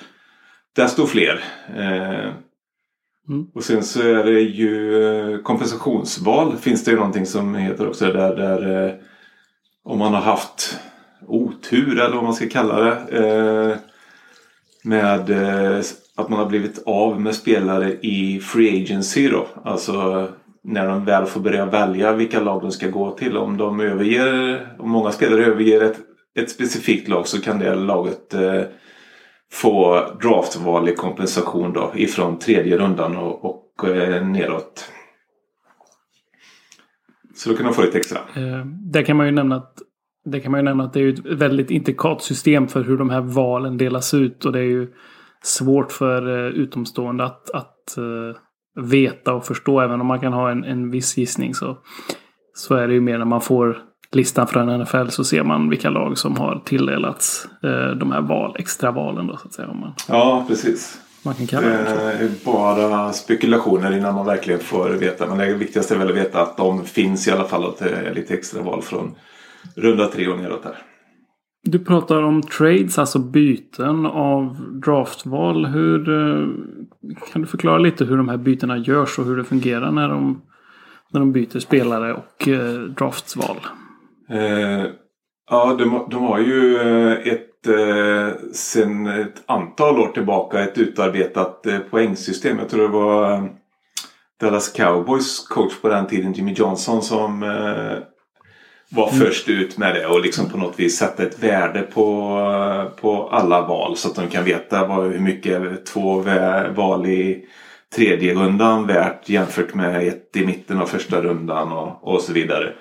desto 0.76 1.06
fler. 1.06 1.44
Eh, 1.76 2.34
mm. 3.30 3.48
Och 3.54 3.64
sen 3.64 3.84
så 3.84 4.02
är 4.02 4.24
det 4.24 4.42
ju 4.42 5.04
eh, 5.04 5.42
kompensationsval 5.42 6.58
finns 6.58 6.84
det 6.84 6.92
ju 6.92 6.98
någonting 6.98 7.26
som 7.26 7.56
heter 7.56 7.88
också 7.88 8.06
där, 8.06 8.36
där 8.36 8.86
eh, 8.86 8.94
om 9.84 10.00
man 10.00 10.14
har 10.14 10.22
haft 10.22 10.80
otur 11.28 12.00
eller 12.00 12.16
vad 12.16 12.24
man 12.24 12.34
ska 12.34 12.50
kalla 12.50 12.80
det. 12.80 13.18
Eh, 13.18 13.78
med 14.84 15.30
eh, 15.30 15.82
att 16.16 16.30
man 16.30 16.40
har 16.40 16.46
blivit 16.46 16.84
av 16.86 17.22
med 17.22 17.36
spelare 17.36 17.94
i 17.94 18.40
Free 18.40 18.84
Agency 18.84 19.30
då. 19.30 19.48
Alltså 19.64 20.28
när 20.64 20.88
de 20.88 21.06
väl 21.06 21.26
får 21.26 21.40
börja 21.40 21.66
välja 21.66 22.14
vilka 22.14 22.40
lag 22.40 22.62
de 22.62 22.72
ska 22.72 22.88
gå 22.88 23.12
till. 23.12 23.38
Om 23.38 23.58
de 23.58 23.80
överger, 23.80 24.68
om 24.80 24.90
många 24.90 25.12
spelare 25.12 25.46
överger 25.46 25.82
ett 25.82 25.98
ett 26.38 26.52
specifikt 26.52 27.08
lag 27.08 27.28
så 27.28 27.42
kan 27.42 27.60
det 27.60 27.76
laget 27.76 28.34
eh, 28.34 28.62
få 29.52 30.06
draftval 30.22 30.90
i 30.90 30.96
kompensation 30.96 31.74
då 31.74 31.92
ifrån 31.96 32.40
tredje 32.40 32.78
rundan 32.78 33.18
och, 33.18 33.46
och 33.46 33.90
eh, 33.90 34.28
neråt. 34.28 34.92
Så 37.36 37.50
då 37.50 37.56
kan 37.56 37.66
de 37.66 37.74
få 37.74 37.82
lite 37.82 37.98
extra. 37.98 38.18
Eh, 38.18 38.66
där 38.66 39.04
kan 39.04 39.18
man 39.18 39.26
ju 39.26 39.32
nämna 39.32 39.56
att 39.56 39.78
det 40.26 40.40
kan 40.40 40.52
man 40.52 40.60
ju 40.60 40.64
nämna 40.64 40.84
att 40.84 40.94
det 40.94 41.02
är 41.02 41.10
ett 41.10 41.26
väldigt 41.26 41.72
intrikat 41.72 42.22
system 42.22 42.68
för 42.68 42.84
hur 42.84 42.98
de 42.98 43.10
här 43.10 43.22
valen 43.22 43.78
delas 43.78 44.14
ut. 44.14 44.46
Och 44.46 44.52
det 44.52 44.60
är 44.60 44.64
ju 44.64 44.94
svårt 45.44 45.92
för 45.92 46.46
eh, 46.46 46.54
utomstående 46.54 47.24
att, 47.24 47.50
att 47.50 47.98
eh, 47.98 48.84
veta 48.84 49.34
och 49.34 49.46
förstå. 49.46 49.80
Även 49.80 50.02
om 50.02 50.08
man 50.08 50.20
kan 50.20 50.34
ha 50.34 50.52
en, 50.52 50.64
en 50.64 50.92
viss 50.92 51.18
gissning 51.18 51.54
så, 51.54 51.78
så 52.54 52.76
är 52.76 52.88
det 52.88 52.94
ju 52.94 53.02
mer 53.02 53.18
när 53.18 53.26
man 53.26 53.42
får 53.42 53.87
listan 54.12 54.48
från 54.48 54.80
NFL 54.82 55.08
så 55.08 55.24
ser 55.24 55.44
man 55.44 55.70
vilka 55.70 55.90
lag 55.90 56.18
som 56.18 56.38
har 56.38 56.62
tilldelats 56.66 57.48
eh, 57.64 57.90
de 57.90 58.12
här 58.12 58.22
val, 58.22 58.56
extra 58.60 58.92
valen. 58.92 59.28
Då, 59.28 59.38
så 59.38 59.48
att 59.48 59.54
säga, 59.54 59.68
om 59.68 59.80
man, 59.80 59.94
Ja, 60.08 60.46
precis. 60.48 61.02
man 61.24 61.34
kan 61.34 61.48
kalla 61.48 61.68
Det 61.68 61.76
är 61.76 62.46
bara 62.46 63.14
spekulationer 63.14 63.98
innan 63.98 64.16
man 64.16 64.26
verkligen 64.26 64.60
får 64.60 64.90
veta. 64.90 65.28
Men 65.28 65.38
det 65.38 65.54
viktigaste 65.54 65.96
är 65.96 66.00
väl 66.00 66.10
att 66.10 66.16
veta 66.16 66.42
att 66.42 66.58
de 66.58 66.86
finns 66.86 67.28
i 67.28 67.32
alla 67.32 67.44
fall 67.44 67.64
och 67.64 67.70
att 67.70 67.80
det 67.80 67.90
är 67.90 68.14
lite 68.14 68.34
extra 68.34 68.62
val 68.62 68.82
från 68.82 69.16
runda 69.76 70.08
tre 70.08 70.28
och 70.28 70.40
neråt 70.40 70.64
där. 70.64 70.78
Du 71.64 71.80
pratar 71.80 72.24
om 72.24 72.42
trades, 72.42 73.00
alltså 73.00 73.20
byten 73.20 74.06
av 74.06 74.58
draftval. 74.86 75.66
Hur, 75.66 76.10
eh, 76.10 76.48
kan 77.34 77.42
du 77.42 77.48
förklara 77.48 77.78
lite 77.78 78.06
hur 78.06 78.18
de 78.18 78.30
här 78.30 78.38
bytena 78.38 78.78
görs 78.78 79.20
och 79.20 79.26
hur 79.26 79.38
det 79.38 79.44
fungerar 79.44 79.92
när 79.92 80.10
de, 80.10 80.42
när 81.12 81.20
de 81.20 81.32
byter 81.32 81.60
spelare 81.60 82.14
och 82.14 82.48
eh, 82.48 82.80
draftsval? 82.82 83.58
Eh, 84.30 84.86
ja, 85.50 85.76
de, 85.80 86.08
de 86.12 86.24
har 86.24 86.40
ju 86.40 86.78
eh, 86.78 87.34
ett 87.34 87.68
eh, 87.68 88.52
sen 88.54 89.08
ett 89.08 89.44
antal 89.46 90.00
år 90.00 90.08
tillbaka 90.08 90.60
ett 90.60 90.78
utarbetat 90.78 91.66
eh, 91.66 91.80
poängsystem. 91.80 92.60
Jag 92.60 92.70
tror 92.70 92.82
det 92.82 92.88
var 92.88 93.34
eh, 93.34 93.44
Dallas 94.40 94.72
Cowboys 94.72 95.40
coach 95.40 95.74
på 95.82 95.90
den 95.90 96.08
tiden, 96.08 96.34
Jimmy 96.34 96.54
Johnson, 96.54 97.02
som 97.02 97.44
eh, 97.44 98.04
var 98.90 99.08
först 99.08 99.50
ut 99.50 99.78
med 99.78 99.96
det 99.96 100.08
och 100.08 100.22
liksom 100.22 100.50
på 100.50 100.58
något 100.58 100.80
vis 100.80 100.98
sätta 100.98 101.24
ett 101.24 101.44
värde 101.44 101.82
på, 101.82 102.92
på 103.02 103.30
alla 103.32 103.62
val 103.62 103.98
så 103.98 104.10
att 104.10 104.16
de 104.16 104.28
kan 104.28 104.44
veta 104.44 104.88
vad, 104.88 105.12
hur 105.12 105.20
mycket 105.20 105.86
två 105.86 106.24
val 106.76 107.06
i 107.06 107.46
tredje 107.96 108.34
rundan 108.34 108.88
värt 108.88 109.30
jämfört 109.30 109.74
med 109.74 110.08
ett 110.08 110.36
i 110.36 110.46
mitten 110.46 110.82
av 110.82 110.86
första 110.86 111.22
rundan 111.22 111.72
och, 111.72 112.14
och 112.14 112.22
så 112.22 112.34
vidare. 112.34 112.74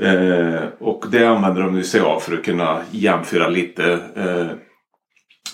Eh, 0.00 0.64
och 0.78 1.04
det 1.10 1.24
använder 1.24 1.62
de 1.62 1.82
sig 1.82 2.00
av 2.00 2.20
för 2.20 2.34
att 2.34 2.44
kunna 2.44 2.82
jämföra 2.90 3.48
lite 3.48 3.92
eh, 4.16 4.46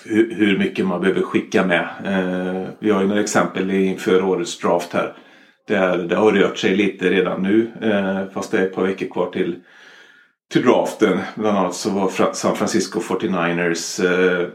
hur, 0.05 0.35
hur 0.35 0.59
mycket 0.59 0.87
man 0.87 1.01
behöver 1.01 1.23
skicka 1.23 1.67
med. 1.67 1.89
Eh, 2.05 2.69
vi 2.79 2.91
har 2.91 3.01
ju 3.01 3.09
några 3.09 3.21
exempel 3.21 3.71
inför 3.71 4.25
årets 4.25 4.59
draft 4.59 4.93
här. 4.93 5.17
Där 5.69 5.99
det 5.99 6.17
har 6.17 6.33
rört 6.33 6.59
sig 6.59 6.77
lite 6.77 7.11
redan 7.11 7.43
nu 7.43 7.71
eh, 7.83 8.35
fast 8.35 8.51
det 8.51 8.59
är 8.59 8.63
ett 8.63 8.75
par 8.75 8.87
veckor 8.87 9.07
kvar 9.07 9.31
till, 9.31 9.59
till 10.53 10.63
draften. 10.63 11.19
Bland 11.35 11.59
annat 11.59 11.75
så 11.75 11.91
var 11.91 12.33
San 12.33 12.57
Francisco 12.57 13.01
49ers 13.01 14.05
eh, 14.05 14.49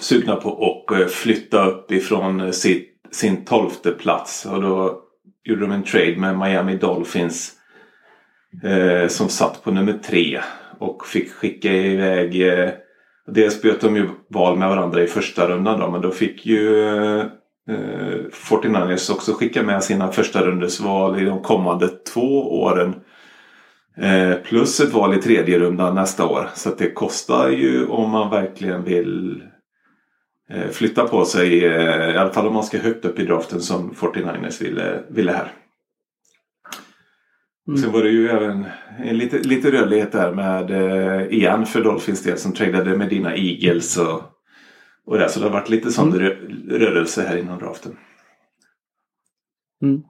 sugna 0.00 0.36
på 0.36 0.82
att 0.90 1.00
eh, 1.00 1.06
flytta 1.06 1.66
upp 1.66 1.92
ifrån 1.92 2.52
sitt, 2.52 2.88
sin 3.10 3.44
tolfte 3.44 3.90
plats. 3.90 4.46
Och 4.46 4.62
då 4.62 5.02
gjorde 5.44 5.60
de 5.60 5.72
en 5.72 5.82
trade 5.82 6.16
med 6.16 6.38
Miami 6.38 6.76
Dolphins 6.76 7.57
eh, 8.62 9.08
som 9.08 9.28
satt 9.28 9.64
på 9.64 9.70
nummer 9.70 9.92
tre 9.92 10.40
och 10.78 11.06
fick 11.06 11.32
skicka 11.32 11.72
iväg 11.72 12.48
eh, 12.48 12.70
Dels 13.30 13.62
bytte 13.62 13.86
de 13.86 13.96
ju 13.96 14.08
val 14.28 14.58
med 14.58 14.68
varandra 14.68 15.02
i 15.02 15.06
första 15.06 15.48
rundan 15.48 15.80
då, 15.80 15.90
men 15.90 16.00
då 16.00 16.10
fick 16.10 16.46
ju 16.46 16.88
eh, 16.88 17.20
eh 17.70 18.24
49ers 18.32 19.12
också 19.12 19.32
skicka 19.32 19.62
med 19.62 19.84
sina 19.84 20.12
första 20.12 20.42
rundesval 20.46 21.20
i 21.20 21.24
de 21.24 21.42
kommande 21.42 21.88
två 21.88 22.60
åren. 22.62 22.94
Eh, 23.96 24.34
plus 24.34 24.80
ett 24.80 24.92
val 24.92 25.14
i 25.14 25.22
tredje 25.22 25.58
rundan 25.58 25.94
nästa 25.94 26.26
år. 26.26 26.50
Så 26.54 26.68
att 26.68 26.78
det 26.78 26.90
kostar 26.90 27.48
ju 27.48 27.86
om 27.86 28.10
man 28.10 28.30
verkligen 28.30 28.84
vill 28.84 29.42
eh, 30.50 30.68
flytta 30.70 31.08
på 31.08 31.24
sig. 31.24 31.64
Eh, 31.64 32.14
I 32.14 32.16
alla 32.16 32.32
fall 32.32 32.46
om 32.46 32.54
man 32.54 32.64
ska 32.64 32.78
högt 32.78 33.04
upp 33.04 33.18
i 33.18 33.24
draften 33.24 33.60
som 33.60 33.94
49ers 33.94 34.62
ville, 34.62 35.02
ville 35.08 35.32
här. 35.32 35.52
Mm. 37.68 37.80
Sen 37.80 37.92
var 37.92 38.02
det 38.02 38.10
ju 38.10 38.28
även 38.28 38.66
en 38.98 39.18
lite, 39.18 39.38
lite 39.38 39.70
rörlighet 39.72 40.12
där 40.12 40.32
med 40.34 40.70
eh, 40.70 41.26
igen 41.32 41.66
för 41.66 41.84
Dolphins 41.84 42.22
del 42.22 42.38
som 42.38 42.52
tradade 42.52 42.96
med 42.96 43.08
dina 43.08 43.36
Eagles 43.36 43.96
och, 43.98 44.22
och 45.06 45.18
det. 45.18 45.28
Så 45.28 45.40
det 45.40 45.46
har 45.46 45.52
varit 45.52 45.68
lite 45.68 45.90
sån 45.90 46.14
rö, 46.14 46.34
rörelse 46.68 47.22
här 47.22 47.36
inom 47.36 47.58
draften. 47.58 47.96
Mm. 49.82 50.02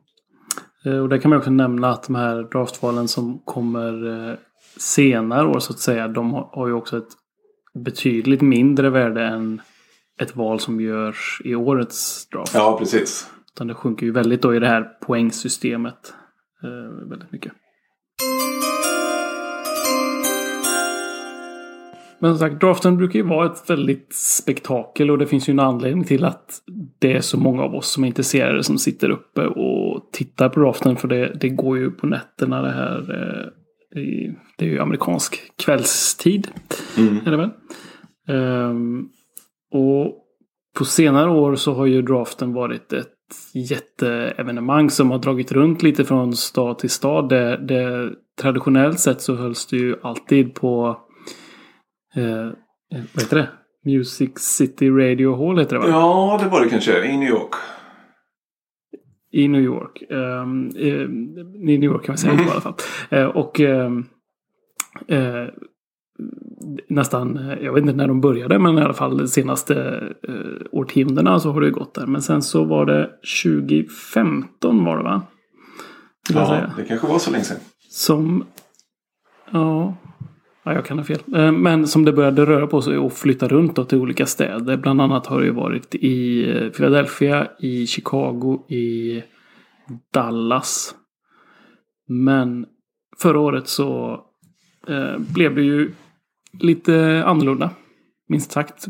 Eh, 0.84 1.02
Och 1.02 1.08
där 1.08 1.18
kan 1.18 1.28
man 1.28 1.38
också 1.38 1.50
nämna 1.50 1.90
att 1.90 2.02
de 2.02 2.14
här 2.14 2.42
draftvalen 2.42 3.08
som 3.08 3.38
kommer 3.44 4.28
eh, 4.30 4.36
senare 4.76 5.46
år 5.46 5.58
så 5.58 5.72
att 5.72 5.78
säga. 5.78 6.08
De 6.08 6.32
har 6.32 6.50
har 6.52 6.66
ju 6.66 6.72
också 6.72 6.96
ett 6.98 7.12
betydligt 7.74 8.40
mindre 8.40 8.90
värde 8.90 9.22
än 9.22 9.60
ett 10.20 10.36
val 10.36 10.60
som 10.60 10.80
görs 10.80 11.42
i 11.44 11.54
årets 11.54 12.28
draft. 12.28 12.54
Ja, 12.54 12.76
precis. 12.78 13.30
Utan 13.54 13.66
det 13.66 13.74
sjunker 13.74 14.06
ju 14.06 14.12
väldigt 14.12 14.42
då 14.42 14.54
i 14.54 14.58
det 14.58 14.68
här 14.68 14.82
poängsystemet. 14.82 16.14
Eh, 16.64 17.08
väldigt 17.08 17.32
mycket. 17.32 17.52
Men 22.20 22.30
som 22.30 22.38
sagt, 22.38 22.60
draften 22.60 22.96
brukar 22.96 23.18
ju 23.18 23.26
vara 23.26 23.46
ett 23.46 23.70
väldigt 23.70 24.14
spektakel 24.14 25.10
och 25.10 25.18
det 25.18 25.26
finns 25.26 25.48
ju 25.48 25.50
en 25.50 25.60
anledning 25.60 26.04
till 26.04 26.24
att 26.24 26.60
det 26.98 27.12
är 27.12 27.20
så 27.20 27.38
många 27.38 27.62
av 27.62 27.74
oss 27.74 27.88
som 27.88 28.04
är 28.04 28.08
intresserade 28.08 28.62
som 28.64 28.78
sitter 28.78 29.10
uppe 29.10 29.46
och 29.46 30.08
tittar 30.12 30.48
på 30.48 30.60
draften. 30.60 30.96
För 30.96 31.08
det, 31.08 31.32
det 31.40 31.48
går 31.48 31.78
ju 31.78 31.90
på 31.90 32.06
nätterna 32.06 32.62
det 32.62 32.70
här. 32.70 32.98
eh, 32.98 34.32
Det 34.58 34.64
är 34.64 34.68
ju 34.70 34.78
amerikansk 34.80 35.52
kvällstid. 35.64 36.48
Är 37.26 37.30
det 37.30 37.36
väl? 37.36 37.50
Ehm, 38.28 39.08
och 39.72 40.24
på 40.78 40.84
senare 40.84 41.30
år 41.30 41.54
så 41.54 41.74
har 41.74 41.86
ju 41.86 42.02
draften 42.02 42.52
varit 42.52 42.92
ett 42.92 43.12
jätteevenemang 43.54 44.90
som 44.90 45.10
har 45.10 45.18
dragit 45.18 45.52
runt 45.52 45.82
lite 45.82 46.04
från 46.04 46.36
stad 46.36 46.78
till 46.78 46.90
stad. 46.90 47.28
Det, 47.28 47.56
det, 47.56 48.12
traditionellt 48.40 49.00
sett 49.00 49.20
så 49.20 49.34
hölls 49.34 49.66
det 49.66 49.76
ju 49.76 49.96
alltid 50.02 50.54
på 50.54 51.00
eh, 52.16 52.50
vad 52.90 53.22
heter 53.22 53.36
det? 53.36 53.48
Music 53.84 54.38
City 54.38 54.90
Radio 54.90 55.36
Hall 55.36 55.58
heter 55.58 55.76
det 55.76 55.82
va? 55.82 55.88
Ja, 55.88 56.40
det 56.42 56.48
var 56.48 56.64
det 56.64 56.70
kanske. 56.70 57.04
I 57.04 57.16
New 57.16 57.28
York. 57.28 57.54
I 59.32 59.48
New 59.48 59.62
York. 59.62 60.02
Eh, 60.10 60.44
I 61.70 61.78
New 61.78 61.84
York 61.84 62.04
kan 62.04 62.12
man 62.12 62.18
säga 62.18 62.34
i 62.34 62.50
alla 62.50 62.60
fall. 62.60 62.74
Eh, 63.10 63.24
och 63.24 63.60
ehm, 63.60 64.06
eh, 65.08 65.46
nästan, 66.88 67.36
eh, 67.36 67.58
jag 67.64 67.72
vet 67.72 67.82
inte 67.82 67.96
när 67.96 68.08
de 68.08 68.20
började, 68.20 68.58
men 68.58 68.78
i 68.78 68.82
alla 68.82 68.94
fall 68.94 69.18
de 69.18 69.28
senaste 69.28 69.74
eh, 70.28 70.34
årtiondena 70.70 71.40
så 71.40 71.52
har 71.52 71.60
det 71.60 71.66
ju 71.66 71.72
gått 71.72 71.94
där. 71.94 72.06
Men 72.06 72.22
sen 72.22 72.42
så 72.42 72.64
var 72.64 72.86
det 72.86 73.10
2015 73.42 74.84
var 74.84 74.96
det 74.96 75.02
va? 75.02 75.22
Vill 76.28 76.36
Ja, 76.36 76.70
det 76.76 76.84
kanske 76.84 77.06
var 77.06 77.18
så 77.18 77.30
länge 77.30 77.44
sedan. 77.44 77.56
Som, 77.90 78.44
ja, 79.50 79.94
ja, 80.62 80.74
jag 80.74 80.84
kan 80.84 80.98
ha 80.98 81.04
fel. 81.04 81.20
Eh, 81.34 81.52
Men 81.52 81.86
som 81.86 82.04
det 82.04 82.12
började 82.12 82.46
röra 82.46 82.66
på 82.66 82.82
sig 82.82 82.98
och 82.98 83.12
flytta 83.12 83.48
runt 83.48 83.76
då 83.76 83.84
till 83.84 83.98
olika 83.98 84.26
städer. 84.26 84.76
Bland 84.76 85.00
annat 85.00 85.26
har 85.26 85.40
det 85.40 85.46
ju 85.46 85.52
varit 85.52 85.94
i 85.94 86.50
eh, 86.50 86.68
Philadelphia, 86.68 87.48
i 87.60 87.86
Chicago, 87.86 88.66
i 88.68 89.22
Dallas. 90.12 90.94
Men 92.08 92.66
förra 93.18 93.40
året 93.40 93.68
så 93.68 94.20
eh, 94.88 95.18
blev 95.18 95.54
det 95.54 95.62
ju 95.62 95.92
lite 96.60 97.22
annorlunda. 97.26 97.70
Minst 98.28 98.52
sagt. 98.52 98.86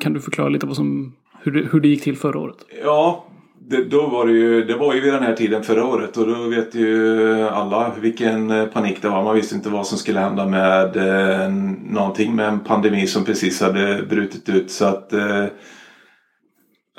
Kan 0.00 0.12
du 0.12 0.20
förklara 0.20 0.48
lite 0.48 0.66
vad 0.66 0.76
som, 0.76 1.12
hur, 1.42 1.52
det, 1.52 1.68
hur 1.72 1.80
det 1.80 1.88
gick 1.88 2.02
till 2.02 2.16
förra 2.16 2.38
året? 2.38 2.56
Ja, 2.84 3.26
det, 3.68 3.84
då 3.84 4.06
var 4.06 4.26
det 4.26 4.32
ju, 4.32 4.64
det 4.64 4.76
var 4.76 4.94
ju 4.94 5.00
vid 5.00 5.12
den 5.12 5.22
här 5.22 5.34
tiden 5.34 5.62
förra 5.62 5.86
året 5.86 6.16
och 6.16 6.26
då 6.26 6.48
vet 6.48 6.74
ju 6.74 7.48
alla 7.48 7.92
vilken 8.00 8.50
eh, 8.50 8.66
panik 8.66 9.02
det 9.02 9.08
var. 9.08 9.24
Man 9.24 9.34
visste 9.34 9.54
inte 9.54 9.68
vad 9.68 9.86
som 9.86 9.98
skulle 9.98 10.20
hända 10.20 10.46
med 10.46 10.96
eh, 10.96 11.52
någonting 11.84 12.36
med 12.36 12.48
en 12.48 12.60
pandemi 12.60 13.06
som 13.06 13.24
precis 13.24 13.60
hade 13.60 14.02
brutit 14.02 14.48
ut. 14.48 14.70
Så 14.70 14.84
att 14.84 15.12
eh, 15.12 15.46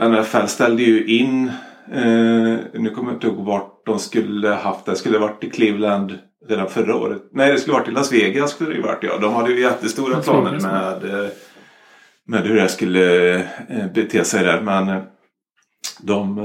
NFL 0.10 0.46
ställde 0.48 0.84
ju 0.84 1.06
in, 1.06 1.52
eh, 1.92 2.58
nu 2.74 2.90
kommer 2.96 3.12
jag 3.12 3.16
inte 3.16 3.28
ihåg 3.28 3.46
vart 3.46 3.86
de 3.86 4.00
skulle 4.00 4.50
haft 4.50 4.86
det. 4.86 4.96
skulle 4.96 5.18
varit 5.18 5.44
i 5.44 5.50
Cleveland 5.50 6.18
redan 6.50 6.70
förra 6.70 6.96
året. 6.96 7.22
Nej, 7.32 7.52
det 7.52 7.58
skulle 7.58 7.78
varit 7.78 7.88
i 7.88 7.92
Las 7.92 8.12
Vegas 8.12 8.52
skulle 8.52 8.70
det 8.70 8.76
ju 8.76 8.82
varit 8.82 9.04
ja. 9.04 9.18
De 9.18 9.34
hade 9.34 9.52
ju 9.52 9.62
jättestora 9.62 10.16
Las 10.16 10.26
planer 10.26 10.52
Vegas, 10.52 10.64
med, 10.64 11.24
eh, 11.24 11.30
med 12.28 12.48
hur 12.48 12.56
det 12.56 12.70
skulle 12.70 13.36
eh, 13.36 13.92
bete 13.94 14.24
sig 14.24 14.44
där. 14.44 14.62
Men 14.62 14.90
eh, 14.90 15.02
de 16.00 16.36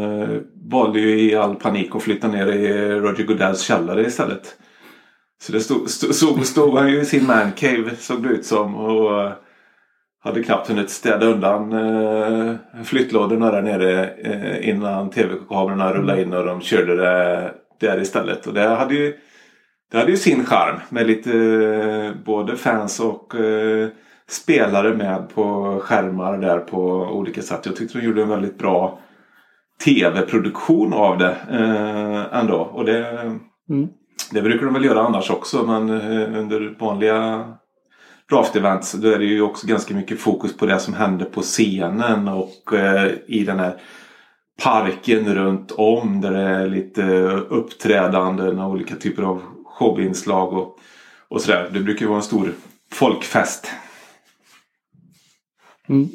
valde 0.71 1.01
ju 1.01 1.21
i 1.21 1.35
all 1.35 1.55
panik 1.55 1.97
att 1.97 2.03
flytta 2.03 2.29
ner 2.29 2.47
i 2.47 2.91
Roger 2.91 3.25
Goodells 3.25 3.61
källare 3.61 4.03
istället. 4.03 4.57
Så 5.43 5.53
det 5.53 5.61
stod, 5.61 5.91
stod, 5.91 6.47
stod, 6.47 6.79
han 6.79 6.91
ju 6.91 7.01
i 7.01 7.05
sin 7.05 7.27
mancave 7.27 7.97
såg 7.97 8.23
det 8.23 8.29
ut 8.29 8.47
som. 8.47 8.75
Och 8.75 9.33
hade 10.21 10.43
knappt 10.43 10.69
hunnit 10.69 10.91
städa 10.91 11.27
undan 11.27 11.73
eh, 11.73 12.55
flyttlådorna 12.85 13.51
där 13.51 13.63
nere 13.63 14.11
eh, 14.11 14.69
innan 14.69 15.11
tv-kamerorna 15.11 15.93
rullade 15.93 16.23
in 16.23 16.33
och 16.33 16.47
de 16.47 16.61
körde 16.61 16.97
det 16.97 17.55
där 17.81 18.01
istället. 18.01 18.47
Och 18.47 18.55
det 18.55 18.69
hade 18.69 18.95
ju, 18.95 19.17
det 19.91 19.99
hade 19.99 20.11
ju 20.11 20.17
sin 20.17 20.47
charm 20.47 20.81
med 20.89 21.07
lite 21.07 21.33
eh, 21.33 22.25
både 22.25 22.57
fans 22.57 23.01
och 23.01 23.35
eh, 23.35 23.89
spelare 24.29 24.95
med 24.95 25.29
på 25.35 25.79
skärmar 25.83 26.39
där 26.39 26.59
på 26.59 26.81
olika 26.93 27.43
sätt. 27.43 27.67
Jag 27.67 27.77
tyckte 27.77 27.99
de 27.99 28.05
gjorde 28.05 28.23
en 28.23 28.29
väldigt 28.29 28.59
bra 28.59 28.99
tv-produktion 29.85 30.93
av 30.93 31.19
det 31.19 31.37
eh, 31.51 32.39
ändå. 32.41 32.57
Och 32.57 32.85
det, 32.85 33.09
mm. 33.71 33.89
det 34.33 34.43
brukar 34.43 34.65
de 34.65 34.75
väl 34.75 34.85
göra 34.85 35.01
annars 35.01 35.31
också 35.31 35.63
men 35.67 35.91
under 36.37 36.77
vanliga 36.79 37.45
draft 38.31 38.57
events 38.57 38.93
då 38.93 39.09
är 39.09 39.19
det 39.19 39.25
ju 39.25 39.43
också 39.43 39.67
ganska 39.67 39.95
mycket 39.95 40.21
fokus 40.21 40.57
på 40.57 40.67
det 40.67 40.79
som 40.79 40.95
händer 40.95 41.25
på 41.25 41.41
scenen 41.41 42.29
och 42.29 42.75
eh, 42.75 43.13
i 43.27 43.45
den 43.45 43.59
här 43.59 43.75
parken 44.63 45.35
runt 45.35 45.73
om 45.73 46.21
där 46.21 46.33
det 46.33 46.41
är 46.41 46.67
lite 46.67 47.03
uppträdanden 47.31 48.59
och 48.59 48.71
olika 48.71 48.95
typer 48.95 49.23
av 49.23 49.43
showinslag 49.79 50.53
och, 50.53 50.79
och 51.29 51.41
sådär. 51.41 51.71
Det 51.73 51.81
brukar 51.81 52.01
ju 52.01 52.07
vara 52.09 52.19
en 52.19 52.23
stor 52.23 52.53
folkfest. 52.93 53.71
Mm. 55.89 56.09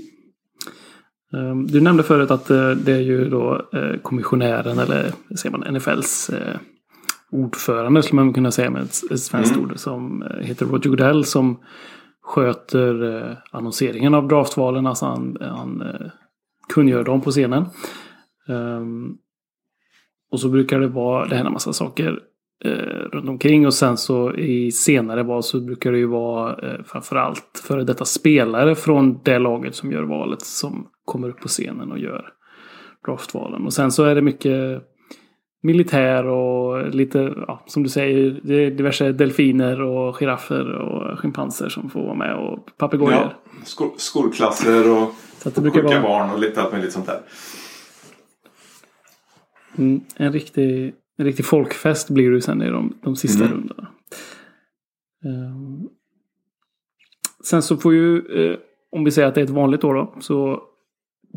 Ehm, 1.33 1.67
du 1.67 1.81
nämnde 1.81 2.03
förut 2.03 2.31
att 2.31 2.49
eh, 2.49 2.69
det 2.69 2.93
är 2.93 2.99
ju 2.99 3.29
då 3.29 3.69
eh, 3.73 3.99
kommissionären 4.01 4.79
eller 4.79 5.11
säger 5.35 5.57
man 5.57 5.73
NFLs 5.73 6.29
eh, 6.29 6.57
ordförande 7.31 8.03
skulle 8.03 8.21
man 8.21 8.33
kunna 8.33 8.51
säga 8.51 8.69
med 8.69 8.81
ett 8.81 9.19
svenskt 9.19 9.55
mm. 9.55 9.63
ord 9.63 9.79
som 9.79 10.23
heter 10.41 10.65
Roger 10.65 10.89
Goodell 10.89 11.25
som 11.25 11.59
sköter 12.21 13.43
annonseringen 13.51 14.13
av 14.13 14.27
draftvalen. 14.27 14.87
Alltså 14.87 15.05
han, 15.05 15.37
han 15.41 15.83
kungör 16.73 17.03
dem 17.03 17.21
på 17.21 17.31
scenen. 17.31 17.65
Um, 18.47 19.17
och 20.31 20.39
så 20.39 20.49
brukar 20.49 20.79
det 20.79 20.87
vara, 20.87 21.27
det 21.27 21.35
händer 21.35 21.51
massa 21.51 21.73
saker 21.73 22.19
eh, 22.63 22.71
runt 23.11 23.29
omkring 23.29 23.65
och 23.65 23.73
sen 23.73 23.97
så 23.97 24.33
i 24.33 24.71
senare 24.71 25.23
val 25.23 25.43
så 25.43 25.59
brukar 25.59 25.91
det 25.91 25.97
ju 25.97 26.07
vara 26.07 26.69
eh, 26.69 26.83
framförallt 26.85 27.61
före 27.67 27.83
detta 27.83 28.05
spelare 28.05 28.75
från 28.75 29.19
det 29.23 29.39
laget 29.39 29.75
som 29.75 29.91
gör 29.91 30.03
valet 30.03 30.41
som 30.41 30.87
kommer 31.05 31.29
upp 31.29 31.39
på 31.39 31.47
scenen 31.47 31.91
och 31.91 31.99
gör 31.99 32.29
draftvalen. 33.05 33.65
Och 33.65 33.73
sen 33.73 33.91
så 33.91 34.03
är 34.03 34.15
det 34.15 34.21
mycket 34.21 34.83
militär 35.63 36.25
och 36.25 36.89
lite, 36.89 37.33
ja, 37.47 37.63
som 37.65 37.83
du 37.83 37.89
säger, 37.89 38.39
det 38.43 38.53
är 38.53 38.71
diverse 38.71 39.11
delfiner 39.11 39.81
och 39.81 40.17
giraffer 40.17 40.71
och 40.71 41.19
schimpanser 41.19 41.69
som 41.69 41.89
får 41.89 42.03
vara 42.03 42.15
med 42.15 42.35
och 42.35 42.77
papegojor. 42.77 43.13
Ja, 43.13 43.33
skol 43.65 43.89
skolklasser 43.97 44.91
och 44.91 45.13
sjuka 45.43 45.81
vara... 45.81 46.01
barn 46.01 46.31
och 46.31 46.39
lite 46.39 46.61
allt 46.61 46.71
möjligt 46.71 46.93
sånt 46.93 47.05
där. 47.05 47.19
Mm, 49.77 50.01
en, 50.15 50.33
riktig, 50.33 50.93
en 51.17 51.25
riktig 51.25 51.45
folkfest 51.45 52.09
blir 52.09 52.31
det 52.31 52.41
sen 52.41 52.61
i 52.61 52.69
de, 52.69 52.93
de 53.03 53.15
sista 53.15 53.45
mm. 53.45 53.57
rundorna. 53.57 53.87
Um, 55.25 55.89
sen 57.43 57.61
så 57.61 57.77
får 57.77 57.93
ju, 57.93 58.17
eh, 58.17 58.57
om 58.91 59.03
vi 59.03 59.11
säger 59.11 59.27
att 59.27 59.35
det 59.35 59.41
är 59.41 59.45
ett 59.45 59.49
vanligt 59.49 59.83
år 59.83 59.93
då, 59.93 60.15
så 60.19 60.63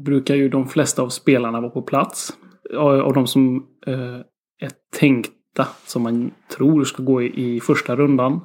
brukar 0.05 0.35
ju 0.35 0.49
de 0.49 0.69
flesta 0.69 1.03
av 1.03 1.09
spelarna 1.09 1.61
vara 1.61 1.71
på 1.71 1.83
plats. 1.83 2.37
Av 2.77 3.13
de 3.13 3.27
som 3.27 3.67
eh, 3.87 4.17
är 4.59 4.71
tänkta, 4.99 5.69
som 5.87 6.03
man 6.03 6.31
tror 6.57 6.85
ska 6.85 7.03
gå 7.03 7.23
i, 7.23 7.55
i 7.57 7.61
första 7.61 7.97
rundan 7.97 8.41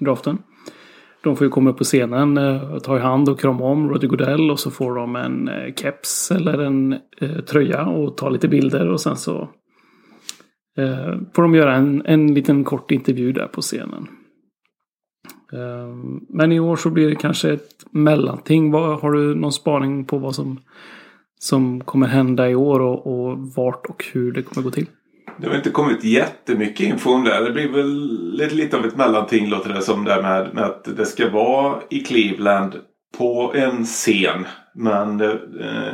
i 0.00 0.04
draften. 0.04 0.38
De 1.22 1.36
får 1.36 1.44
ju 1.44 1.50
komma 1.50 1.70
upp 1.70 1.78
på 1.78 1.84
scenen, 1.84 2.38
eh, 2.38 2.78
ta 2.78 2.96
i 2.96 3.00
hand 3.00 3.28
och 3.28 3.40
krama 3.40 3.64
om 3.64 3.90
Roger 3.90 4.08
Goodell 4.08 4.50
och 4.50 4.60
så 4.60 4.70
får 4.70 4.94
de 4.94 5.16
en 5.16 5.48
eh, 5.48 5.74
keps 5.74 6.30
eller 6.30 6.58
en 6.58 6.92
eh, 7.20 7.38
tröja 7.38 7.86
och 7.86 8.16
ta 8.16 8.28
lite 8.28 8.48
bilder 8.48 8.88
och 8.88 9.00
sen 9.00 9.16
så 9.16 9.48
eh, 10.78 11.14
får 11.34 11.42
de 11.42 11.54
göra 11.54 11.74
en, 11.74 12.02
en 12.06 12.34
liten 12.34 12.64
kort 12.64 12.90
intervju 12.90 13.32
där 13.32 13.46
på 13.46 13.60
scenen. 13.60 14.08
Eh, 15.52 15.94
men 16.28 16.52
i 16.52 16.60
år 16.60 16.76
så 16.76 16.90
blir 16.90 17.08
det 17.08 17.16
kanske 17.16 17.52
ett 17.52 17.86
mellanting. 17.90 18.70
Vad, 18.70 19.00
har 19.00 19.12
du 19.12 19.34
någon 19.34 19.52
spaning 19.52 20.04
på 20.04 20.18
vad 20.18 20.34
som, 20.34 20.60
som 21.38 21.80
kommer 21.80 22.06
hända 22.06 22.50
i 22.50 22.54
år 22.54 22.80
och, 22.80 23.06
och 23.06 23.38
vart 23.38 23.86
och 23.86 24.04
hur 24.12 24.32
det 24.32 24.42
kommer 24.42 24.64
gå 24.64 24.70
till? 24.70 24.86
Det 25.38 25.48
har 25.48 25.56
inte 25.56 25.70
kommit 25.70 26.04
jättemycket 26.04 26.86
info 26.86 27.10
om 27.10 27.24
det. 27.24 27.44
Det 27.44 27.50
blir 27.50 27.68
väl 27.68 28.32
lite, 28.32 28.54
lite 28.54 28.76
av 28.76 28.86
ett 28.86 28.96
mellanting 28.96 29.48
låter 29.48 29.74
det 29.74 29.82
som 29.82 30.04
Det 30.04 30.22
med, 30.22 30.54
med 30.54 30.64
att 30.64 30.96
det 30.96 31.06
ska 31.06 31.30
vara 31.30 31.80
i 31.90 32.00
Cleveland 32.00 32.74
på 33.18 33.52
en 33.54 33.84
scen. 33.84 34.46
Men 34.74 35.18
det, 35.18 35.30
eh, 35.32 35.92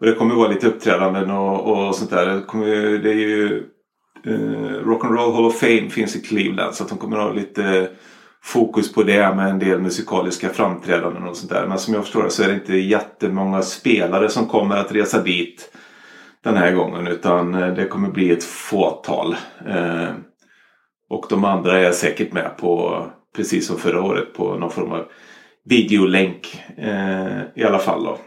och 0.00 0.06
det 0.06 0.12
kommer 0.12 0.34
vara 0.34 0.48
lite 0.48 0.68
uppträdanden 0.68 1.30
och, 1.30 1.88
och 1.88 1.94
sånt 1.94 2.10
där. 2.10 2.26
Det, 2.26 2.40
kommer, 2.40 2.66
det 2.98 3.10
är 3.10 3.14
ju 3.14 3.62
eh, 4.24 4.84
Rock'n'Roll 4.84 5.34
Hall 5.34 5.44
of 5.44 5.60
Fame 5.60 5.90
finns 5.90 6.16
i 6.16 6.20
Cleveland 6.20 6.74
så 6.74 6.82
att 6.82 6.88
de 6.88 6.98
kommer 6.98 7.16
ha 7.16 7.32
lite 7.32 7.88
fokus 8.42 8.92
på 8.92 9.02
det 9.02 9.34
med 9.34 9.50
en 9.50 9.58
del 9.58 9.80
musikaliska 9.80 10.48
framträdanden 10.48 11.22
och 11.28 11.36
sånt 11.36 11.52
där. 11.52 11.66
Men 11.66 11.78
som 11.78 11.94
jag 11.94 12.02
förstår 12.02 12.22
det 12.22 12.30
så 12.30 12.42
är 12.42 12.48
det 12.48 12.54
inte 12.54 12.76
jättemånga 12.76 13.62
spelare 13.62 14.28
som 14.28 14.46
kommer 14.46 14.76
att 14.76 14.92
resa 14.92 15.22
dit 15.22 15.70
den 16.44 16.56
här 16.56 16.72
gången 16.72 17.06
utan 17.06 17.54
eh, 17.54 17.74
det 17.74 17.86
kommer 17.86 18.10
bli 18.10 18.30
ett 18.30 18.44
fåtal. 18.44 19.36
Eh, 19.66 20.12
och 21.10 21.26
de 21.30 21.44
andra 21.44 21.78
är 21.78 21.92
säkert 21.92 22.32
med 22.32 22.56
på, 22.56 23.06
precis 23.36 23.66
som 23.66 23.78
förra 23.78 24.02
året, 24.02 24.34
på 24.34 24.56
någon 24.56 24.70
form 24.70 24.92
av 24.92 25.04
videolänk 25.64 26.62
eh, 26.76 27.40
i 27.54 27.64
alla 27.64 27.78
fall. 27.78 28.04
Då. 28.04 28.18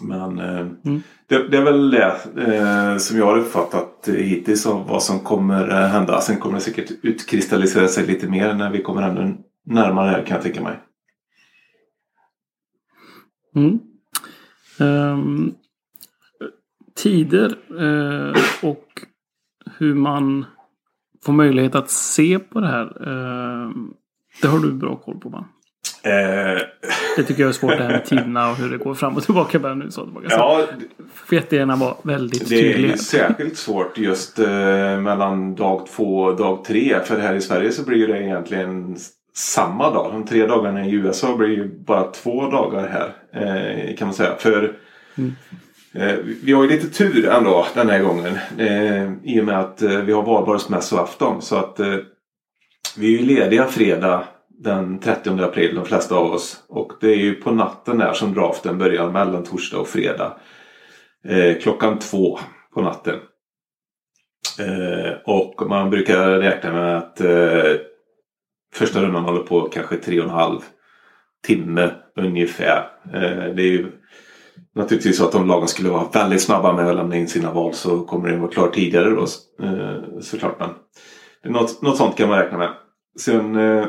Men 0.00 0.38
eh, 0.38 0.66
mm 0.84 1.02
det, 1.26 1.48
det, 1.48 1.56
är 1.56 1.62
väl 1.62 1.90
det 1.90 2.14
eh, 2.36 2.96
som 2.96 3.18
jag 3.18 3.26
har 3.26 3.38
uppfattat 3.38 4.08
hittills 4.08 4.66
av 4.66 4.88
vad 4.88 5.02
som 5.02 5.20
kommer 5.20 5.68
eh, 5.68 5.88
hända. 5.88 6.20
Sen 6.20 6.36
kommer 6.36 6.54
det 6.54 6.60
säkert 6.60 6.90
utkristallisera 7.02 7.88
sig 7.88 8.06
lite 8.06 8.28
mer 8.28 8.54
när 8.54 8.70
vi 8.70 8.82
kommer 8.82 9.02
ännu 9.02 9.36
närmare 9.66 10.10
här 10.10 10.24
kan 10.26 10.34
jag 10.34 10.42
tänka 10.42 10.62
mig. 10.62 10.78
Mm. 13.54 13.78
Um, 14.78 15.54
tider 16.94 17.58
uh, 17.80 18.36
och 18.62 19.02
hur 19.78 19.94
man 19.94 20.44
får 21.24 21.32
möjlighet 21.32 21.74
att 21.74 21.90
se 21.90 22.38
på 22.38 22.60
det 22.60 22.66
här. 22.66 23.08
Uh, 23.08 23.70
det 24.42 24.48
har 24.48 24.58
du 24.58 24.72
bra 24.72 24.96
koll 24.96 25.20
på 25.20 25.28
va? 25.28 25.44
Eh. 26.04 26.60
Det 27.16 27.22
tycker 27.22 27.42
jag 27.42 27.48
är 27.48 27.52
svårt 27.52 27.70
det 27.70 27.82
här 27.82 27.90
med 27.90 28.04
tiderna 28.04 28.50
och 28.50 28.56
hur 28.56 28.70
det 28.70 28.78
går 28.78 28.94
fram 28.94 29.16
och 29.16 29.22
tillbaka. 29.24 29.58
Bara 29.58 29.74
nu, 29.74 29.90
så 29.90 30.04
tillbaka. 30.04 30.26
Ja, 30.30 30.66
får 31.14 31.34
jättegärna 31.34 31.76
vara 31.76 31.94
väldigt 32.02 32.48
det 32.48 32.56
tydliga. 32.56 32.86
Det 32.88 32.92
är 32.92 32.96
särskilt 32.96 33.56
svårt 33.56 33.98
just 33.98 34.38
eh, 34.38 34.46
mellan 35.00 35.54
dag 35.54 35.86
två 35.86 36.18
och 36.18 36.36
dag 36.36 36.64
tre. 36.64 37.00
För 37.04 37.18
här 37.18 37.34
i 37.34 37.40
Sverige 37.40 37.72
så 37.72 37.84
blir 37.84 38.08
det 38.08 38.22
egentligen 38.22 38.96
samma 39.34 39.90
dag. 39.90 40.12
De 40.12 40.26
tre 40.26 40.46
dagarna 40.46 40.86
i 40.86 40.92
USA 40.92 41.36
blir 41.36 41.48
ju 41.48 41.78
bara 41.78 42.10
två 42.10 42.50
dagar 42.50 42.88
här. 42.88 43.12
Eh, 43.42 43.96
kan 43.96 44.08
man 44.08 44.14
säga. 44.14 44.36
För 44.38 44.76
mm. 45.18 45.32
Eh, 45.94 46.16
vi 46.42 46.52
har 46.52 46.62
ju 46.62 46.68
lite 46.68 46.90
tur 46.90 47.28
ändå 47.28 47.66
den 47.74 47.90
här 47.90 48.02
gången. 48.02 48.38
Eh, 48.58 49.12
I 49.22 49.40
och 49.40 49.44
med 49.44 49.60
att 49.60 49.82
vi 49.82 50.12
har 50.12 50.22
valborgsmässoafton. 50.22 51.42
Så 51.42 51.56
att 51.56 51.80
vi 52.96 53.14
är 53.14 53.20
ju 53.20 53.26
lediga 53.26 53.64
fredag 53.64 54.24
den 54.58 54.98
30 54.98 55.30
april 55.42 55.74
de 55.74 55.84
flesta 55.84 56.14
av 56.14 56.32
oss. 56.32 56.64
Och 56.68 56.92
det 57.00 57.06
är 57.06 57.16
ju 57.16 57.34
på 57.34 57.50
natten 57.50 57.98
där 57.98 58.12
som 58.12 58.34
draften 58.34 58.78
börjar 58.78 59.10
mellan 59.10 59.44
torsdag 59.44 59.78
och 59.78 59.88
fredag. 59.88 60.36
Eh, 61.28 61.58
klockan 61.62 61.98
två 61.98 62.38
på 62.74 62.82
natten. 62.82 63.14
Eh, 64.58 65.12
och 65.24 65.68
man 65.68 65.90
brukar 65.90 66.28
räkna 66.28 66.72
med 66.72 66.96
att 66.96 67.20
eh, 67.20 67.72
första 68.74 69.02
rundan 69.02 69.24
håller 69.24 69.42
på 69.42 69.60
kanske 69.60 69.96
tre 69.96 70.18
och 70.18 70.24
en 70.24 70.30
halv 70.30 70.60
timme 71.46 71.90
ungefär. 72.16 72.90
det 73.54 73.62
är 73.62 73.70
ju 73.70 73.92
naturligtvis 74.74 75.16
så 75.16 75.28
att 75.28 75.34
om 75.34 75.46
lagen 75.46 75.68
skulle 75.68 75.88
vara 75.88 76.08
väldigt 76.12 76.42
snabba 76.42 76.72
med 76.72 76.88
att 76.88 76.96
lämna 76.96 77.16
in 77.16 77.28
sina 77.28 77.52
val 77.52 77.74
så 77.74 78.04
kommer 78.04 78.28
det 78.28 78.36
vara 78.36 78.50
klart 78.50 78.74
tidigare 78.74 79.10
då 79.10 79.26
eh, 79.64 80.20
såklart. 80.20 80.56
Men 80.58 81.52
något, 81.52 81.82
något 81.82 81.96
sånt 81.96 82.16
kan 82.16 82.28
man 82.28 82.38
räkna 82.38 82.58
med. 82.58 82.70
Sen 83.20 83.56
eh, 83.56 83.86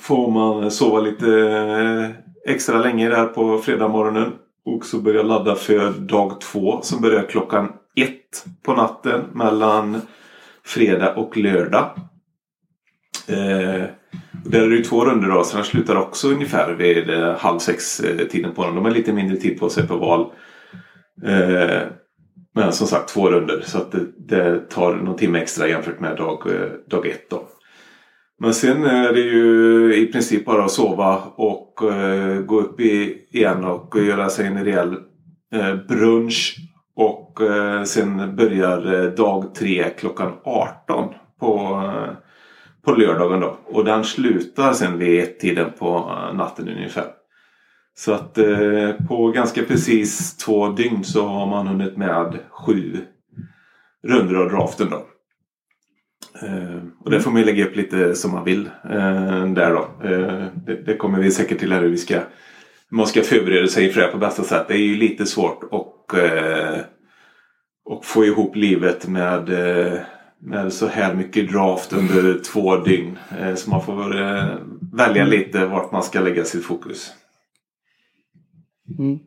får 0.00 0.30
man 0.30 0.70
sova 0.70 1.00
lite 1.00 1.40
eh, 1.40 2.10
extra 2.52 2.78
länge 2.78 3.08
där 3.08 3.26
på 3.26 3.58
fredag 3.58 3.88
morgonen 3.88 4.32
och 4.64 4.86
så 4.86 4.98
börja 4.98 5.22
ladda 5.22 5.54
för 5.54 5.90
dag 5.90 6.40
två 6.40 6.80
som 6.82 7.00
börjar 7.00 7.22
klockan 7.22 7.72
ett 7.96 8.44
på 8.62 8.74
natten 8.74 9.24
mellan 9.32 10.00
fredag 10.64 11.14
och 11.14 11.36
lördag. 11.36 11.90
Eh, 13.28 13.84
där 14.44 14.62
är 14.62 14.68
det 14.68 14.76
ju 14.76 14.82
två 14.82 15.04
runder 15.04 15.28
då 15.28 15.44
så 15.44 15.56
den 15.56 15.64
slutar 15.64 15.96
också 15.96 16.28
ungefär 16.28 16.74
vid 16.74 17.10
eh, 17.10 17.36
halv 17.38 17.58
sex 17.58 18.00
eh, 18.00 18.26
tiden 18.26 18.54
på 18.54 18.64
den. 18.64 18.74
De 18.74 18.84
har 18.84 18.92
lite 18.92 19.12
mindre 19.12 19.36
tid 19.36 19.60
på 19.60 19.68
sig 19.68 19.88
på 19.88 19.96
val. 19.96 20.26
Eh, 21.24 21.82
men 22.54 22.72
som 22.72 22.86
sagt 22.86 23.08
två 23.08 23.30
runder 23.30 23.62
så 23.66 23.78
att 23.78 23.92
det, 23.92 24.06
det, 24.16 24.70
tar 24.70 24.94
någon 24.94 25.16
timme 25.16 25.38
extra 25.38 25.68
jämfört 25.68 26.00
med 26.00 26.16
dag, 26.16 26.46
eh, 26.46 26.68
dag 26.86 27.06
ett 27.06 27.30
då. 27.30 27.48
Men 28.38 28.54
sen 28.54 28.84
är 28.84 29.12
det 29.12 29.20
ju 29.20 29.94
i 29.94 30.06
princip 30.06 30.44
bara 30.44 30.64
att 30.64 30.70
sova 30.70 31.22
och 31.36 31.82
eh, 31.92 32.40
gå 32.40 32.60
upp 32.60 32.80
igen 32.80 33.64
och 33.64 34.02
göra 34.02 34.28
sig 34.28 34.46
en 34.46 34.64
rejäl 34.64 34.96
eh, 35.54 35.74
brunch. 35.88 36.56
Och 36.96 37.40
eh, 37.40 37.82
sen 37.82 38.36
börjar 38.36 38.94
eh, 38.94 39.10
dag 39.10 39.54
tre 39.54 39.90
klockan 39.98 40.32
18 40.44 41.14
på 41.40 41.82
eh, 41.84 42.14
på 42.84 42.92
lördagen 42.92 43.40
då. 43.40 43.58
Och 43.64 43.84
den 43.84 44.04
slutar 44.04 44.72
sen 44.72 44.98
vid 44.98 45.20
ett 45.20 45.40
tiden 45.40 45.72
på 45.78 45.98
natten 46.34 46.68
ungefär. 46.68 47.06
Så 47.94 48.12
att 48.12 48.38
på 49.08 49.28
ganska 49.28 49.62
precis 49.62 50.36
två 50.36 50.68
dygn 50.68 51.04
så 51.04 51.26
har 51.26 51.46
man 51.46 51.66
hunnit 51.66 51.96
med 51.96 52.38
sju 52.50 52.96
rundor 54.02 54.42
av 54.42 54.50
draften 54.50 54.90
då. 54.90 55.06
Eh, 56.42 56.82
och 56.98 57.10
det 57.10 57.20
får 57.20 57.30
man 57.30 57.40
ju 57.40 57.46
lägga 57.46 57.66
upp 57.66 57.76
lite 57.76 58.14
som 58.14 58.32
man 58.32 58.44
vill 58.44 58.70
eh, 58.84 59.46
där 59.46 59.70
då. 59.74 60.08
Eh, 60.08 60.46
det, 60.66 60.82
det, 60.86 60.96
kommer 60.96 61.18
vi 61.18 61.30
säkert 61.30 61.58
till 61.58 61.72
här 61.72 61.80
hur 61.80 61.88
vi 61.88 61.96
ska 61.96 62.20
man 62.88 63.06
ska 63.06 63.22
förbereda 63.22 63.68
sig 63.68 63.92
för 63.92 64.00
det 64.00 64.08
på 64.08 64.18
bästa 64.18 64.42
sätt. 64.42 64.68
Det 64.68 64.74
är 64.74 64.78
ju 64.78 64.96
lite 64.96 65.26
svårt 65.26 65.62
att 65.72 66.18
eh, 66.18 66.80
och 67.84 68.04
få 68.04 68.24
ihop 68.24 68.56
livet 68.56 69.08
med, 69.08 69.48
eh, 69.48 70.00
med 70.38 70.72
så 70.72 70.86
här 70.86 71.14
mycket 71.14 71.52
draft 71.52 71.92
under 71.92 72.38
två 72.38 72.76
dygn. 72.76 73.18
Eh, 73.40 73.54
så 73.54 73.70
man 73.70 73.82
får 73.82 74.20
eh, 74.20 74.56
välja 74.92 75.24
lite 75.24 75.66
vart 75.66 75.92
man 75.92 76.02
ska 76.02 76.20
lägga 76.20 76.44
sitt 76.44 76.64
fokus. 76.64 77.12
Mm. 78.98 79.18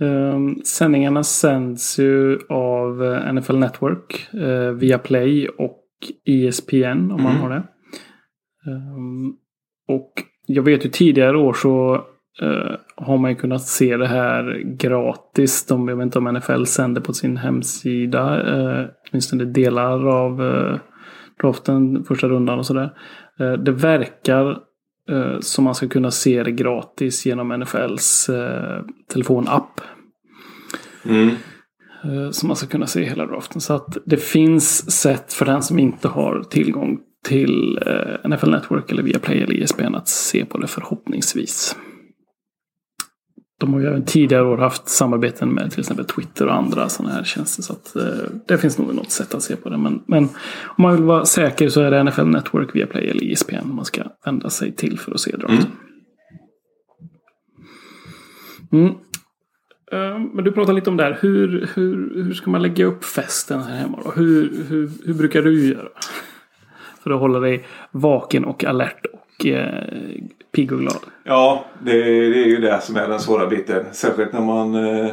Um, 0.00 0.60
sändningarna 0.64 1.22
sänds 1.22 1.98
ju 1.98 2.38
av 2.48 3.20
NFL 3.34 3.56
Network 3.56 4.28
uh, 4.34 4.70
via 4.70 4.98
Play 4.98 5.48
och 5.48 5.82
ESPN 6.24 6.86
om 6.86 7.10
mm. 7.10 7.22
man 7.22 7.36
har 7.36 7.50
det. 7.50 7.62
Um, 8.70 9.36
och 9.88 10.12
jag 10.46 10.62
vet 10.62 10.84
ju 10.84 10.90
tidigare 10.90 11.38
år 11.38 11.52
så 11.52 11.94
uh, 12.42 12.76
har 12.96 13.18
man 13.18 13.30
ju 13.30 13.36
kunnat 13.36 13.62
se 13.62 13.96
det 13.96 14.06
här 14.06 14.62
gratis. 14.64 15.66
De, 15.66 15.88
jag 15.88 15.96
vet 15.96 16.04
inte 16.04 16.18
om 16.18 16.34
NFL 16.34 16.64
sänder 16.64 17.00
på 17.00 17.12
sin 17.12 17.36
hemsida. 17.36 18.42
Uh, 18.56 18.86
åtminstone 19.10 19.44
delar 19.44 20.06
av 20.06 20.42
uh, 20.42 20.78
draften, 21.42 22.04
första 22.04 22.28
rundan 22.28 22.58
och 22.58 22.66
sådär. 22.66 22.90
Det 23.58 23.72
verkar 23.72 24.58
uh, 25.10 25.40
som 25.40 25.64
man 25.64 25.74
ska 25.74 25.88
kunna 25.88 26.10
se 26.10 26.42
det 26.42 26.52
gratis 26.52 27.26
genom 27.26 27.48
NFLs 27.48 28.28
uh, 28.28 28.84
telefonapp. 29.12 29.80
Mm. 31.04 31.30
Så 32.32 32.46
man 32.46 32.56
ska 32.56 32.66
kunna 32.66 32.86
se 32.86 33.04
hela 33.04 33.26
draften. 33.26 33.60
Så 33.60 33.74
att 33.74 33.96
det 34.04 34.16
finns 34.16 34.90
sätt 34.90 35.32
för 35.32 35.46
den 35.46 35.62
som 35.62 35.78
inte 35.78 36.08
har 36.08 36.44
tillgång 36.50 36.98
till 37.24 37.78
NFL 38.28 38.50
Network 38.50 38.92
eller 38.92 39.02
via 39.02 39.18
Play 39.18 39.42
eller 39.42 39.62
ESPN 39.62 39.94
att 39.94 40.08
se 40.08 40.44
på 40.44 40.58
det 40.58 40.66
förhoppningsvis. 40.66 41.76
De 43.58 43.72
har 43.72 43.80
ju 43.80 43.86
även 43.86 44.04
tidigare 44.04 44.44
år 44.44 44.58
haft 44.58 44.88
samarbeten 44.88 45.54
med 45.54 45.70
till 45.70 45.80
exempel 45.80 46.04
Twitter 46.04 46.46
och 46.46 46.54
andra 46.54 46.88
sådana 46.88 47.14
här 47.14 47.24
tjänster. 47.24 47.62
Så 47.62 47.72
att, 47.72 47.96
eh, 47.96 48.30
det 48.46 48.58
finns 48.58 48.78
nog 48.78 48.94
något 48.94 49.10
sätt 49.10 49.34
att 49.34 49.42
se 49.42 49.56
på 49.56 49.68
det. 49.68 49.76
Men, 49.76 50.02
men, 50.06 50.24
om 50.64 50.82
man 50.82 50.96
vill 50.96 51.04
vara 51.04 51.24
säker 51.24 51.68
så 51.68 51.80
är 51.80 51.90
det 51.90 52.04
NFL 52.04 52.24
Network, 52.26 52.74
Viaplay 52.74 53.08
eller 53.08 53.32
ESPN 53.32 53.74
man 53.74 53.84
ska 53.84 54.02
vända 54.24 54.50
sig 54.50 54.72
till 54.72 54.98
för 54.98 55.12
att 55.12 55.20
se 55.20 55.36
draften. 55.36 55.66
Mm. 58.72 58.94
Mm. 59.92 60.30
Men 60.34 60.44
du 60.44 60.52
pratade 60.52 60.74
lite 60.74 60.90
om 60.90 60.96
det 60.96 61.02
här. 61.02 61.18
Hur, 61.20 61.68
hur, 61.74 62.24
hur 62.24 62.34
ska 62.34 62.50
man 62.50 62.62
lägga 62.62 62.84
upp 62.84 63.04
festen 63.04 63.62
här 63.62 63.76
hemma? 63.76 63.98
Då? 64.04 64.10
Hur, 64.10 64.64
hur, 64.68 64.90
hur 65.04 65.14
brukar 65.14 65.42
du 65.42 65.68
göra? 65.68 65.88
För 67.02 67.10
att 67.10 67.20
hålla 67.20 67.40
dig 67.40 67.66
vaken 67.90 68.44
och 68.44 68.64
alert 68.64 69.06
och 69.38 69.46
eh, 69.46 69.82
pigg 70.54 70.72
och 70.72 70.78
glad. 70.78 71.00
Ja, 71.24 71.64
det, 71.82 72.02
det, 72.02 72.44
är 72.44 72.46
ju 72.46 72.60
det 72.60 72.80
som 72.80 72.96
är 72.96 73.08
den 73.08 73.20
svåra 73.20 73.46
biten. 73.46 73.84
Särskilt 73.92 74.32
när 74.32 74.40
man 74.40 74.74
eh, 74.74 75.06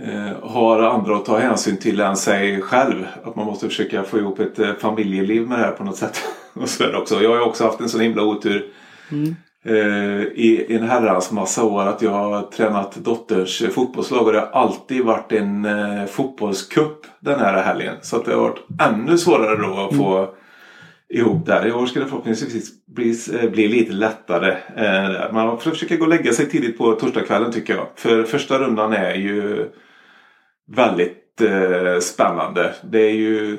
eh, 0.00 0.36
har 0.42 0.82
andra 0.82 1.16
att 1.16 1.24
ta 1.24 1.38
hänsyn 1.38 1.76
till 1.76 2.00
än 2.00 2.16
sig 2.16 2.60
själv. 2.60 3.06
Att 3.24 3.36
man 3.36 3.46
måste 3.46 3.68
försöka 3.68 4.02
få 4.02 4.18
ihop 4.18 4.40
ett 4.40 4.58
eh, 4.58 4.74
familjeliv 4.74 5.48
med 5.48 5.58
det 5.58 5.64
här 5.64 5.72
på 5.72 5.84
något 5.84 5.96
sätt. 5.96 6.22
och 6.52 6.68
så 6.68 6.96
också. 6.96 7.22
Jag 7.22 7.30
har 7.30 7.36
ju 7.36 7.42
också 7.42 7.64
haft 7.64 7.80
en 7.80 7.88
sån 7.88 8.00
himla 8.00 8.22
otur. 8.22 8.66
Mm. 9.10 9.36
Eh, 9.64 10.22
i 10.22 10.66
en 10.68 10.88
herrans 10.88 11.32
massa 11.32 11.64
år 11.64 11.82
att 11.82 12.02
jag 12.02 12.10
har 12.10 12.42
tränat 12.42 12.96
dotters 12.96 13.62
fotbollslag 13.72 14.26
och 14.26 14.32
det 14.32 14.40
har 14.40 14.46
alltid 14.46 15.04
varit 15.04 15.32
en 15.32 15.64
eh, 15.64 16.06
fotbollskupp 16.06 17.06
den 17.20 17.40
här 17.40 17.62
helgen. 17.62 17.94
Så 18.02 18.16
att 18.16 18.24
det 18.24 18.34
har 18.34 18.40
varit 18.40 18.64
ännu 18.80 19.18
svårare 19.18 19.56
då 19.56 19.80
att 19.80 19.96
få 19.96 20.18
mm 20.18 20.30
ihop 21.12 21.46
där. 21.46 21.66
I 21.66 21.72
år 21.72 21.86
ska 21.86 22.00
det 22.00 22.06
förhoppningsvis 22.06 22.86
bli, 22.86 23.14
bli 23.50 23.64
eh, 23.64 23.70
lite 23.70 23.92
lättare. 23.92 24.56
Eh, 24.76 25.32
man 25.32 25.60
får 25.60 25.70
försöka 25.70 25.96
gå 25.96 26.02
och 26.02 26.08
lägga 26.08 26.32
sig 26.32 26.48
tidigt 26.48 26.78
på 26.78 26.92
torsdagskvällen 26.92 27.52
tycker 27.52 27.74
jag. 27.74 27.86
För 27.96 28.22
första 28.22 28.58
rundan 28.58 28.92
är 28.92 29.14
ju 29.14 29.68
väldigt 30.76 31.40
eh, 31.40 31.98
spännande. 32.00 32.74
Det 32.82 33.00
är 33.00 33.14
ju, 33.14 33.52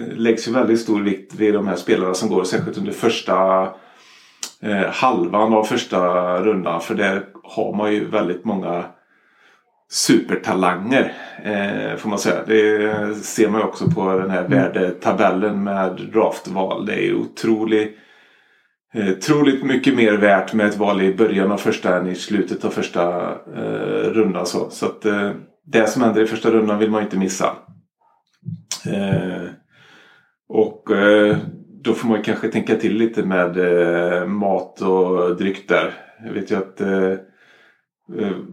eh, 0.00 0.16
läggs 0.16 0.48
ju 0.48 0.52
väldigt 0.52 0.80
stor 0.80 1.00
vikt 1.00 1.34
vid 1.34 1.54
de 1.54 1.68
här 1.68 1.76
spelarna 1.76 2.14
som 2.14 2.28
går 2.28 2.44
särskilt 2.44 2.78
under 2.78 2.92
första 2.92 3.68
halvan 4.88 5.54
av 5.54 5.64
första 5.64 6.00
rundan. 6.42 6.80
För 6.80 6.94
där 6.94 7.24
har 7.42 7.76
man 7.76 7.92
ju 7.92 8.04
väldigt 8.04 8.44
många 8.44 8.84
supertalanger. 9.90 11.12
Eh, 11.44 11.96
får 11.96 12.08
man 12.08 12.18
säga. 12.18 12.44
Det 12.46 13.14
ser 13.14 13.48
man 13.48 13.62
också 13.62 13.90
på 13.90 14.18
den 14.18 14.30
här 14.30 14.44
mm. 14.44 14.50
värdetabellen 14.50 15.64
med 15.64 16.00
draftval. 16.12 16.86
Det 16.86 17.06
är 17.06 17.14
otroligt, 17.14 17.96
eh, 18.94 19.08
otroligt 19.08 19.64
mycket 19.64 19.96
mer 19.96 20.12
värt 20.12 20.52
med 20.52 20.66
ett 20.66 20.76
val 20.76 21.02
i 21.02 21.14
början 21.14 21.52
av 21.52 21.56
första 21.56 21.96
än 21.96 22.08
i 22.08 22.14
slutet 22.14 22.64
av 22.64 22.70
första 22.70 23.30
eh, 23.56 24.10
rundan. 24.10 24.46
Så, 24.46 24.70
så 24.70 24.86
att, 24.86 25.04
eh, 25.04 25.30
det 25.66 25.86
som 25.86 26.02
händer 26.02 26.22
i 26.22 26.26
första 26.26 26.50
rundan 26.50 26.78
vill 26.78 26.90
man 26.90 27.02
inte 27.02 27.18
missa. 27.18 27.56
Eh, 28.86 29.44
och 30.48 30.90
eh, 30.90 31.36
då 31.82 31.92
får 31.92 32.08
man 32.08 32.22
kanske 32.22 32.48
tänka 32.48 32.76
till 32.76 32.96
lite 32.96 33.22
med 33.22 33.56
eh, 33.58 34.26
mat 34.26 34.80
och 34.80 35.36
dryck 35.36 35.68
där. 35.68 35.94
Jag 36.24 36.32
vet 36.32 36.50
ju 36.50 36.56
att 36.56 36.80
Eh, 36.80 37.29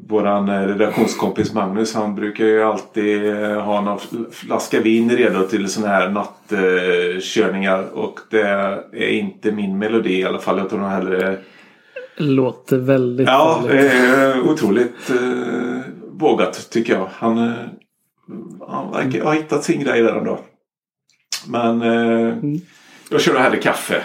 våran 0.07 0.49
eh, 0.49 0.67
redaktionskompis 0.67 1.53
Magnus 1.53 1.93
han 1.93 2.15
brukar 2.15 2.45
ju 2.45 2.63
alltid 2.63 3.25
eh, 3.25 3.61
ha 3.61 3.81
någon 3.81 3.99
flaska 4.31 4.81
vin 4.81 5.09
redo 5.09 5.47
till 5.47 5.69
sådana 5.69 5.93
här 5.93 6.09
nattkörningar. 6.09 7.83
Och 7.93 8.19
det 8.29 8.41
är 8.91 9.09
inte 9.09 9.51
min 9.51 9.77
melodi 9.79 10.19
i 10.19 10.23
alla 10.23 10.39
fall. 10.39 10.57
Jag 10.57 10.69
tror 10.69 10.79
nog 10.79 10.89
hellre... 10.89 11.37
Låter 12.19 12.77
väldigt 12.77 13.27
Ja, 13.27 13.69
eh, 13.69 14.49
otroligt 14.49 15.09
eh, 15.09 15.79
vågat 16.07 16.69
tycker 16.71 16.93
jag. 16.93 17.09
Han, 17.13 17.37
eh, 17.37 17.53
han 18.67 18.91
verkar 18.91 19.23
ha 19.23 19.33
hittat 19.33 19.63
sin 19.63 19.83
grej 19.83 20.01
där 20.01 20.15
ändå. 20.15 20.39
Men 21.47 21.81
eh, 21.81 22.33
mm. 22.33 22.61
jag 23.09 23.21
kör 23.21 23.39
hellre 23.39 23.57
kaffe. 23.57 24.03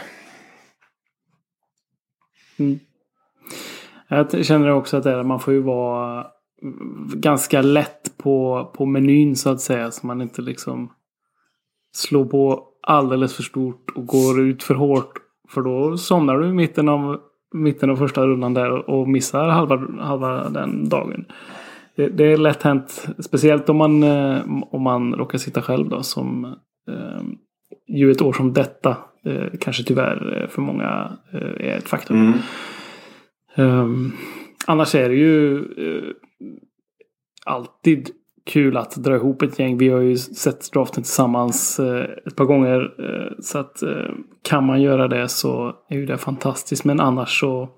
Mm. 2.59 2.81
Jag 4.13 4.45
känner 4.45 4.71
också 4.71 4.97
att 4.97 5.03
det 5.03 5.11
är, 5.11 5.23
man 5.23 5.41
får 5.41 5.55
ju 5.55 5.61
vara 5.61 6.27
ganska 7.15 7.63
lätt 7.63 8.19
på, 8.19 8.65
på 8.77 8.87
menyn 8.87 9.37
så 9.37 9.51
att 9.51 9.61
säga. 9.61 9.91
Så 9.91 10.07
man 10.07 10.23
inte 10.23 10.43
liksom 10.43 10.93
slår 11.93 12.25
på 12.25 12.65
alldeles 12.83 13.37
för 13.37 13.43
stort 13.43 13.91
och 13.95 14.07
går 14.07 14.41
ut 14.41 14.63
för 14.63 14.75
hårt. 14.75 15.13
För 15.49 15.63
då 15.63 15.97
somnar 15.97 16.39
du 16.39 16.49
i 16.49 16.53
mitten 16.53 16.89
av, 16.89 17.21
mitten 17.55 17.91
av 17.91 17.97
första 17.97 18.27
rundan 18.27 18.55
där 18.55 18.91
och 18.91 19.09
missar 19.09 19.49
halva, 19.49 20.03
halva 20.03 20.49
den 20.49 20.89
dagen. 20.89 21.25
Det, 21.97 22.09
det 22.09 22.33
är 22.33 22.37
lätt 22.37 22.63
hänt. 22.63 23.09
Speciellt 23.19 23.69
om 23.69 23.77
man, 23.77 24.03
eh, 24.03 24.39
om 24.71 24.83
man 24.83 25.15
råkar 25.15 25.39
sitta 25.39 25.63
själv 25.63 25.89
då. 25.89 26.03
Som 26.03 26.45
eh, 26.89 27.23
ju 27.87 28.11
ett 28.11 28.23
år 28.23 28.33
som 28.33 28.53
detta 28.53 28.97
eh, 29.25 29.59
kanske 29.61 29.85
tyvärr 29.85 30.43
eh, 30.43 30.49
för 30.49 30.63
många 30.63 31.13
eh, 31.33 31.69
är 31.69 31.79
ett 31.79 31.89
faktum. 31.89 32.17
Mm. 32.17 32.39
Um, 33.57 34.17
annars 34.67 34.95
är 34.95 35.09
det 35.09 35.15
ju 35.15 35.59
uh, 35.59 36.13
alltid 37.47 38.11
kul 38.47 38.77
att 38.77 38.97
dra 38.97 39.17
ihop 39.17 39.43
ett 39.43 39.59
gäng. 39.59 39.79
Vi 39.79 39.89
har 39.89 40.01
ju 40.01 40.17
sett 40.17 40.73
draften 40.73 41.03
tillsammans 41.03 41.81
uh, 41.81 42.05
ett 42.27 42.37
par 42.37 42.45
gånger. 42.45 42.81
Uh, 42.81 43.33
så 43.41 43.59
att 43.59 43.83
kan 44.43 44.67
man 44.67 44.83
göra 44.83 45.09
det 45.09 45.29
så 45.29 45.75
är 45.89 45.97
ju 45.97 46.07
det 46.07 46.19
fantastiskt. 46.19 46.85
Men 46.85 47.01
annars 47.01 47.41
så 47.41 47.69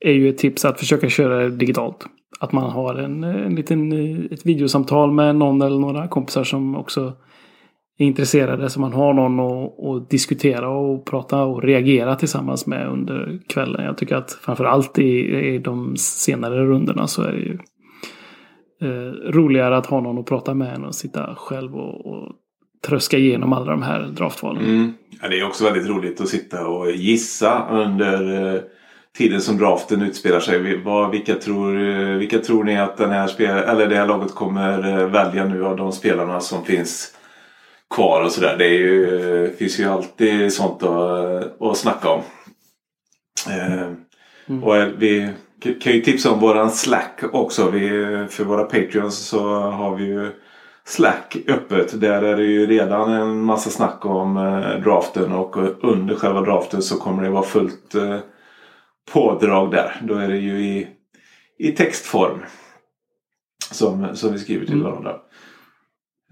är 0.00 0.12
ju 0.12 0.28
ett 0.28 0.38
tips 0.38 0.64
att 0.64 0.78
försöka 0.78 1.08
köra 1.08 1.38
det 1.38 1.50
digitalt. 1.50 2.06
Att 2.40 2.52
man 2.52 2.70
har 2.70 2.94
en, 2.94 3.24
en 3.24 3.54
liten, 3.54 3.92
ett 4.32 4.46
videosamtal 4.46 5.12
med 5.12 5.36
någon 5.36 5.62
eller 5.62 5.78
några 5.78 6.08
kompisar 6.08 6.44
som 6.44 6.76
också 6.76 7.12
är 7.98 8.04
intresserade 8.04 8.70
så 8.70 8.80
man 8.80 8.92
har 8.92 9.12
någon 9.12 9.40
att, 9.40 9.84
att, 9.84 10.10
diskutera 10.10 10.68
och 10.68 11.06
prata 11.06 11.42
och 11.42 11.62
reagera 11.62 12.16
tillsammans 12.16 12.66
med 12.66 12.88
under 12.88 13.40
kvällen. 13.48 13.84
Jag 13.84 13.98
tycker 13.98 14.16
att 14.16 14.32
framförallt 14.32 14.98
i, 14.98 15.36
i 15.54 15.58
de 15.58 15.96
senare 15.96 16.66
rundorna 16.66 17.06
så 17.06 17.22
är 17.22 17.32
det 17.32 17.38
ju 17.38 17.58
eh, 18.82 19.12
roligare 19.32 19.76
att 19.76 19.86
ha 19.86 20.00
någon 20.00 20.18
att 20.18 20.26
prata 20.26 20.54
med 20.54 20.74
än 20.74 20.84
att 20.84 20.94
sitta 20.94 21.34
själv 21.34 21.74
och, 21.74 22.06
och 22.06 22.32
tröska 22.86 23.18
igenom 23.18 23.52
alla 23.52 23.70
de 23.70 23.82
här 23.82 24.00
draftvalen. 24.00 24.64
Mm. 24.64 24.92
Ja, 25.22 25.28
det 25.28 25.40
är 25.40 25.46
också 25.46 25.64
väldigt 25.64 25.88
roligt 25.88 26.20
att 26.20 26.28
sitta 26.28 26.66
och 26.66 26.90
gissa 26.90 27.68
under 27.70 28.54
eh, 28.54 28.60
tiden 29.18 29.40
som 29.40 29.58
draften 29.58 30.02
utspelar 30.02 30.40
sig. 30.40 30.82
Vad, 30.84 31.10
vilka, 31.10 31.34
tror, 31.34 31.82
eh, 31.82 32.16
vilka 32.16 32.38
tror 32.38 32.64
ni 32.64 32.78
att 32.78 32.96
den 32.96 33.10
här 33.10 33.26
spel, 33.26 33.58
eller 33.58 33.86
det 33.86 33.96
här 33.96 34.06
laget 34.06 34.34
kommer 34.34 35.00
eh, 35.00 35.06
välja 35.06 35.44
nu 35.44 35.64
av 35.64 35.76
de 35.76 35.92
spelarna 35.92 36.40
som 36.40 36.64
finns 36.64 37.14
kvar 37.94 38.22
och 38.22 38.32
sådär. 38.32 38.56
Det 38.58 38.64
är 38.64 38.78
ju, 38.78 39.54
finns 39.58 39.80
ju 39.80 39.84
alltid 39.84 40.52
sånt 40.52 40.82
att, 40.82 41.62
att 41.62 41.76
snacka 41.76 42.08
om. 42.08 42.20
Eh, 43.48 43.82
mm. 44.46 44.64
Och 44.64 44.74
vi 44.98 45.30
kan 45.80 45.92
ju 45.92 46.00
tipsa 46.00 46.30
om 46.30 46.40
våran 46.40 46.70
Slack 46.70 47.20
också. 47.32 47.70
Vi, 47.70 47.88
för 48.30 48.44
våra 48.44 48.64
Patreons 48.64 49.18
så 49.18 49.58
har 49.58 49.96
vi 49.96 50.04
ju 50.04 50.30
Slack 50.84 51.36
öppet. 51.48 52.00
Där 52.00 52.22
är 52.22 52.36
det 52.36 52.44
ju 52.44 52.66
redan 52.66 53.12
en 53.12 53.40
massa 53.40 53.70
snack 53.70 54.06
om 54.06 54.36
eh, 54.36 54.82
draften 54.82 55.32
och 55.32 55.56
under 55.84 56.14
själva 56.14 56.40
draften 56.40 56.82
så 56.82 56.98
kommer 56.98 57.22
det 57.22 57.30
vara 57.30 57.42
fullt 57.42 57.94
eh, 57.94 58.18
pådrag 59.12 59.70
där. 59.70 60.00
Då 60.02 60.14
är 60.14 60.28
det 60.28 60.36
ju 60.36 60.64
i, 60.64 60.88
i 61.58 61.72
textform. 61.72 62.38
Som, 63.70 64.16
som 64.16 64.32
vi 64.32 64.38
skriver 64.38 64.66
till 64.66 64.80
mm. 64.80 65.12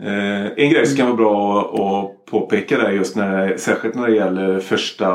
Eh, 0.02 0.46
en 0.56 0.70
grej 0.70 0.86
som 0.86 0.96
kan 0.96 1.06
vara 1.06 1.16
bra 1.16 1.60
att 1.60 2.24
påpeka 2.30 2.78
där 2.78 2.90
just 2.90 3.16
när, 3.16 3.56
särskilt 3.56 3.94
när 3.94 4.06
det 4.06 4.16
gäller 4.16 4.60
första 4.60 5.10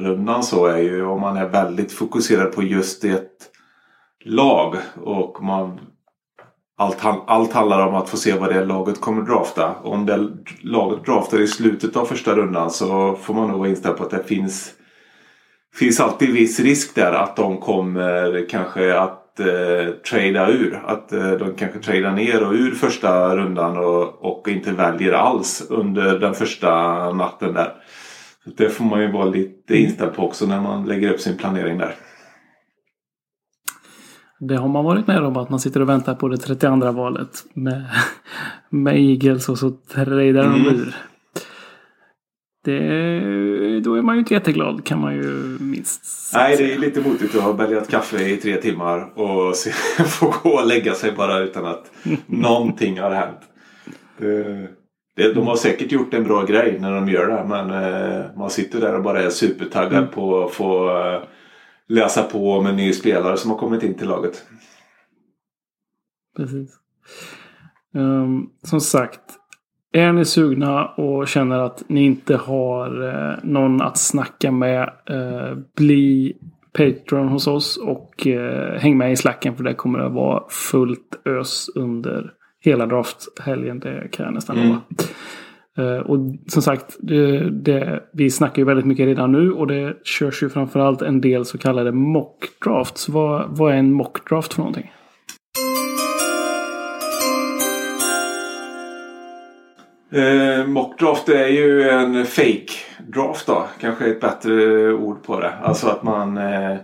rundan 0.00 0.42
så 0.42 0.66
är 0.66 0.78
ju 0.78 1.04
om 1.04 1.20
man 1.20 1.36
är 1.36 1.48
väldigt 1.48 1.92
fokuserad 1.92 2.52
på 2.52 2.62
just 2.62 3.04
ett 3.04 3.50
lag 4.24 4.76
och 5.02 5.42
man 5.42 5.80
allt, 6.78 6.98
allt 7.26 7.52
handlar 7.52 7.86
om 7.86 7.94
att 7.94 8.08
få 8.08 8.16
se 8.16 8.32
vad 8.32 8.54
det 8.54 8.64
laget 8.64 9.00
kommer 9.00 9.22
drafta. 9.22 9.74
Om 9.82 10.06
det 10.06 10.28
laget 10.62 11.04
draftar 11.04 11.40
i 11.40 11.46
slutet 11.46 11.96
av 11.96 12.04
första 12.04 12.34
rundan 12.34 12.70
så 12.70 13.14
får 13.14 13.34
man 13.34 13.48
nog 13.48 13.58
vara 13.58 13.68
inställd 13.68 13.96
på 13.96 14.04
att 14.04 14.10
det 14.10 14.24
finns 14.24 14.74
finns 15.74 16.00
alltid 16.00 16.32
viss 16.32 16.60
risk 16.60 16.94
där 16.94 17.12
att 17.12 17.36
de 17.36 17.56
kommer 17.56 18.48
kanske 18.48 18.98
att 18.98 19.21
eh, 19.40 19.94
trada 20.10 20.50
ur. 20.50 20.82
Att 20.86 21.12
eh, 21.12 21.30
de 21.30 21.54
kanske 21.54 21.78
tradar 21.78 22.12
ner 22.12 22.46
och 22.46 22.52
ur 22.52 22.70
första 22.70 23.36
rundan 23.36 23.76
och, 23.76 24.24
och 24.24 24.48
inte 24.48 24.72
väljer 24.72 25.12
alls 25.12 25.66
under 25.70 26.18
den 26.18 26.34
första 26.34 26.68
natten 27.12 27.54
där. 27.54 27.72
Så 28.44 28.50
det 28.56 28.68
får 28.68 28.84
man 28.84 29.00
ju 29.00 29.12
vara 29.12 29.24
lite 29.24 29.76
inställd 29.76 30.14
på 30.14 30.22
också 30.22 30.46
när 30.46 30.60
man 30.60 30.84
lägger 30.86 31.12
upp 31.12 31.20
sin 31.20 31.36
planering 31.36 31.78
där. 31.78 31.94
Det 34.40 34.56
har 34.56 34.68
man 34.68 34.84
varit 34.84 35.06
med 35.06 35.24
om 35.24 35.36
att 35.36 35.50
man 35.50 35.60
sitter 35.60 35.82
och 35.82 35.88
väntar 35.88 36.14
på 36.14 36.28
det 36.28 36.36
32 36.36 36.92
valet 36.92 37.44
med, 37.54 37.84
med 38.70 38.96
Eagles 38.96 39.48
och 39.48 39.58
så 39.58 39.70
tradar 39.70 40.42
de 40.42 40.54
mm. 40.54 40.66
ur. 40.66 40.94
Det, 42.64 43.80
då 43.80 43.94
är 43.94 44.02
man 44.02 44.14
ju 44.14 44.18
inte 44.18 44.34
jätteglad 44.34 44.84
kan 44.84 45.00
man 45.00 45.14
ju 45.14 45.58
minst 45.60 46.02
Nej, 46.34 46.56
det 46.56 46.72
är 46.72 46.78
lite 46.78 47.00
motigt 47.00 47.34
att 47.34 47.42
ha 47.42 47.52
bälgat 47.52 47.90
kaffe 47.90 48.28
i 48.28 48.36
tre 48.36 48.56
timmar 48.56 49.18
och 49.18 49.56
få 50.06 50.34
gå 50.42 50.50
och 50.50 50.66
lägga 50.66 50.94
sig 50.94 51.12
bara 51.12 51.38
utan 51.38 51.66
att 51.66 51.90
någonting 52.26 53.00
har 53.00 53.10
hänt. 53.10 53.40
Det, 55.16 55.32
de 55.34 55.46
har 55.46 55.56
säkert 55.56 55.92
gjort 55.92 56.14
en 56.14 56.24
bra 56.24 56.44
grej 56.44 56.78
när 56.80 56.92
de 56.94 57.08
gör 57.08 57.26
det 57.26 57.44
men 57.48 57.70
eh, 57.70 58.36
man 58.36 58.50
sitter 58.50 58.80
där 58.80 58.94
och 58.96 59.02
bara 59.02 59.22
är 59.22 59.30
supertaggad 59.30 59.98
mm. 59.98 60.10
på 60.10 60.44
att 60.44 60.52
få 60.52 60.98
eh, 60.98 61.22
läsa 61.88 62.22
på 62.22 62.52
om 62.52 62.66
en 62.66 62.76
ny 62.76 62.92
spelare 62.92 63.36
som 63.36 63.50
har 63.50 63.58
kommit 63.58 63.82
in 63.82 63.94
till 63.94 64.08
laget. 64.08 64.44
Precis. 66.36 66.70
Um, 67.94 68.50
som 68.62 68.80
sagt, 68.80 69.20
är 69.92 70.12
ni 70.12 70.24
sugna 70.24 70.86
och 70.86 71.28
känner 71.28 71.58
att 71.58 71.84
ni 71.86 72.04
inte 72.04 72.36
har 72.36 73.08
eh, 73.08 73.34
någon 73.42 73.82
att 73.82 73.98
snacka 73.98 74.50
med. 74.52 74.90
Eh, 75.10 75.58
bli 75.76 76.36
Patreon 76.72 77.28
hos 77.28 77.46
oss 77.46 77.76
och 77.76 78.26
eh, 78.26 78.78
häng 78.78 78.98
med 78.98 79.12
i 79.12 79.16
slacken 79.16 79.56
för 79.56 79.64
det 79.64 79.74
kommer 79.74 79.98
att 79.98 80.12
vara 80.12 80.42
fullt 80.48 81.20
ös 81.24 81.68
under 81.74 82.32
hela 82.60 82.86
drafthelgen. 82.86 83.78
Det 83.78 84.08
kan 84.10 84.24
jag 84.24 84.34
nästan 84.34 84.56
lova. 84.56 84.80
Mm. 85.76 86.02
Och 86.02 86.18
som 86.46 86.62
sagt, 86.62 86.96
det, 87.00 87.50
det, 87.50 88.02
vi 88.12 88.30
snackar 88.30 88.62
ju 88.62 88.66
väldigt 88.66 88.86
mycket 88.86 89.06
redan 89.06 89.32
nu 89.32 89.52
och 89.52 89.66
det 89.66 89.96
körs 90.04 90.42
ju 90.42 90.48
framförallt 90.48 91.02
en 91.02 91.20
del 91.20 91.44
så 91.44 91.58
kallade 91.58 91.92
mock 91.92 92.44
drafts. 92.64 93.08
Vad, 93.08 93.44
vad 93.48 93.72
är 93.72 93.76
en 93.76 93.92
mock 93.92 94.28
draft 94.30 94.54
för 94.54 94.60
någonting? 94.60 94.92
Eh, 100.12 100.66
mockdraft 100.66 101.28
är 101.28 101.46
ju 101.46 101.88
en 101.88 102.26
fake 102.26 102.72
draft 103.08 103.46
då. 103.46 103.66
Kanske 103.80 104.06
ett 104.06 104.20
bättre 104.20 104.92
ord 104.92 105.22
på 105.22 105.40
det. 105.40 105.52
Alltså 105.62 105.88
att 105.88 106.02
man 106.02 106.38
eh, 106.38 106.76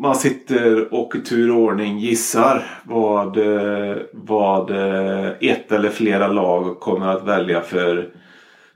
man 0.00 0.14
sitter 0.14 0.94
och 0.94 1.14
i 1.14 1.20
tur 1.20 1.50
och 1.50 1.58
ordning 1.58 1.98
gissar 1.98 2.62
vad, 2.84 3.36
eh, 3.36 3.96
vad 4.12 4.70
eh, 4.70 5.30
ett 5.40 5.72
eller 5.72 5.88
flera 5.88 6.28
lag 6.28 6.80
kommer 6.80 7.06
att 7.06 7.24
välja 7.26 7.60
för 7.60 8.08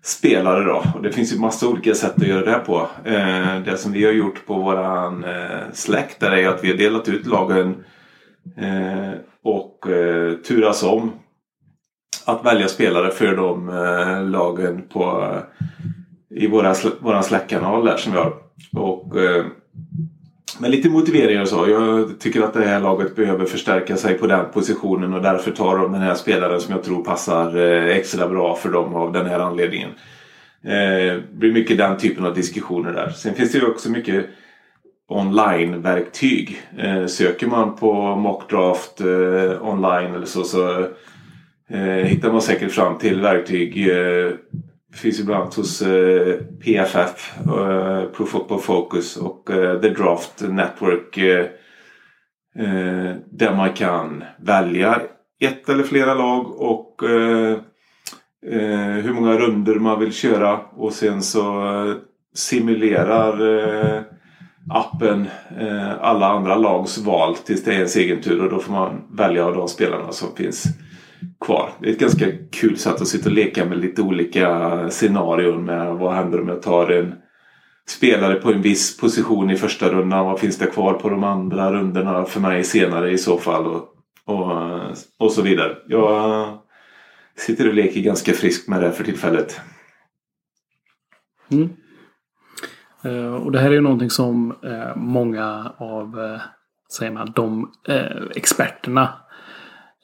spelare 0.02 0.64
då. 0.64 0.82
Och 0.94 1.02
det 1.02 1.12
finns 1.12 1.34
ju 1.34 1.38
massa 1.38 1.68
olika 1.68 1.94
sätt 1.94 2.14
att 2.16 2.26
göra 2.26 2.44
det 2.44 2.60
på. 2.66 2.88
Eh, 3.04 3.60
det 3.64 3.76
som 3.76 3.92
vi 3.92 4.04
har 4.04 4.12
gjort 4.12 4.46
på 4.46 4.54
våran 4.54 5.24
eh, 5.24 5.60
släkt 5.72 6.22
är 6.22 6.48
att 6.48 6.64
vi 6.64 6.70
har 6.70 6.78
delat 6.78 7.08
ut 7.08 7.26
lagen 7.26 7.84
och 9.42 9.86
turas 10.46 10.82
om 10.82 11.12
att 12.24 12.44
välja 12.44 12.68
spelare 12.68 13.10
för 13.10 13.36
de 13.36 13.68
eh, 13.68 14.24
lagen 14.30 14.82
på, 14.92 15.30
eh, 16.30 16.42
i 16.42 16.46
våra, 16.46 16.74
våran 17.00 17.24
Slack-kanal 17.24 17.84
där 17.84 17.96
som 17.96 18.12
vi 18.12 18.18
har. 18.18 18.34
Och, 18.72 19.20
eh, 19.20 19.44
med 20.58 20.70
lite 20.70 20.88
motiveringar 20.88 21.42
och 21.42 21.48
så. 21.48 21.68
Jag 21.68 22.20
tycker 22.20 22.42
att 22.42 22.54
det 22.54 22.64
här 22.64 22.80
laget 22.80 23.16
behöver 23.16 23.44
förstärka 23.44 23.96
sig 23.96 24.18
på 24.18 24.26
den 24.26 24.44
positionen 24.52 25.14
och 25.14 25.22
därför 25.22 25.50
tar 25.50 25.78
de 25.78 25.92
den 25.92 26.00
här 26.00 26.14
spelaren 26.14 26.60
som 26.60 26.74
jag 26.74 26.84
tror 26.84 27.04
passar 27.04 27.56
eh, 27.56 27.96
extra 27.96 28.28
bra 28.28 28.56
för 28.56 28.68
dem 28.68 28.94
av 28.94 29.12
den 29.12 29.26
här 29.26 29.38
anledningen. 29.38 29.90
Eh, 30.64 31.14
det 31.14 31.22
blir 31.32 31.52
mycket 31.52 31.78
den 31.78 31.98
typen 31.98 32.26
av 32.26 32.34
diskussioner 32.34 32.92
där. 32.92 33.10
Sen 33.10 33.34
finns 33.34 33.52
det 33.52 33.58
ju 33.58 33.66
också 33.66 33.90
mycket 33.90 34.26
online-verktyg. 35.08 36.62
Eh, 36.78 37.06
söker 37.06 37.46
man 37.46 37.76
på 37.76 38.16
mockdraft 38.16 39.00
online 39.60 40.14
eller 40.14 40.26
så, 40.26 40.44
så 40.44 40.86
eh, 41.70 41.80
hittar 41.80 42.32
man 42.32 42.42
säkert 42.42 42.72
fram 42.72 42.98
till 42.98 43.20
verktyg. 43.20 43.88
Eh, 43.88 44.32
finns 44.94 45.20
ju 45.20 45.24
bland 45.24 45.42
annat 45.42 45.54
hos 45.54 45.82
eh, 45.82 46.36
PFF, 46.64 47.38
eh, 47.38 48.04
Pro 48.04 48.26
Football 48.26 48.60
Focus 48.60 49.16
och 49.16 49.50
eh, 49.50 49.80
The 49.80 49.88
Draft 49.88 50.44
Network. 50.48 51.16
Eh, 51.16 51.46
eh, 52.58 53.14
där 53.30 53.56
man 53.56 53.72
kan 53.72 54.24
välja 54.38 55.00
ett 55.40 55.68
eller 55.68 55.84
flera 55.84 56.14
lag 56.14 56.60
och 56.60 57.02
eh, 57.02 57.58
eh, 58.46 58.94
hur 59.02 59.12
många 59.12 59.38
runder 59.38 59.74
man 59.74 60.00
vill 60.00 60.12
köra 60.12 60.60
och 60.76 60.92
sen 60.92 61.22
så 61.22 61.66
eh, 61.66 61.94
simulerar 62.34 64.04
appen 64.70 65.26
alla 66.00 66.26
andra 66.26 66.56
lags 66.56 66.98
val 66.98 67.36
tills 67.36 67.64
det 67.64 67.70
är 67.70 67.74
ens 67.74 67.96
egen 67.96 68.22
tur 68.22 68.42
och 68.42 68.50
då 68.50 68.58
får 68.58 68.72
man 68.72 69.02
välja 69.12 69.46
av 69.46 69.54
de 69.54 69.68
spelarna 69.68 70.12
som 70.12 70.36
finns 70.36 70.66
kvar. 71.40 71.70
Det 71.80 71.88
är 71.88 71.92
ett 71.92 72.00
ganska 72.00 72.26
kul 72.52 72.76
sätt 72.76 73.00
att 73.00 73.08
sitta 73.08 73.28
och 73.28 73.34
leka 73.34 73.64
med 73.64 73.78
lite 73.78 74.02
olika 74.02 74.90
scenarion 74.90 75.64
med 75.64 75.94
vad 75.94 76.14
händer 76.14 76.40
om 76.40 76.48
jag 76.48 76.62
tar 76.62 76.90
en 76.90 77.14
spelare 77.88 78.34
på 78.34 78.52
en 78.52 78.62
viss 78.62 78.96
position 78.96 79.50
i 79.50 79.56
första 79.56 79.88
rundan. 79.88 80.26
Vad 80.26 80.40
finns 80.40 80.58
det 80.58 80.66
kvar 80.66 80.94
på 80.94 81.08
de 81.08 81.24
andra 81.24 81.72
rundorna 81.72 82.24
för 82.24 82.40
mig 82.40 82.64
senare 82.64 83.10
i 83.10 83.18
så 83.18 83.38
fall 83.38 83.66
och, 83.66 83.88
och, 84.24 84.80
och 85.18 85.32
så 85.32 85.42
vidare. 85.42 85.76
Jag 85.86 86.58
sitter 87.36 87.68
och 87.68 87.74
leker 87.74 88.00
ganska 88.00 88.32
friskt 88.32 88.68
med 88.68 88.82
det 88.82 88.92
för 88.92 89.04
tillfället. 89.04 89.60
Mm. 91.50 91.68
Eh, 93.04 93.34
och 93.34 93.52
det 93.52 93.58
här 93.58 93.70
är 93.70 93.74
ju 93.74 93.80
någonting 93.80 94.10
som 94.10 94.54
eh, 94.62 94.96
många 94.96 95.72
av 95.76 96.20
eh, 96.20 96.40
säger 96.98 97.12
man, 97.12 97.32
de 97.34 97.72
experterna 98.34 99.23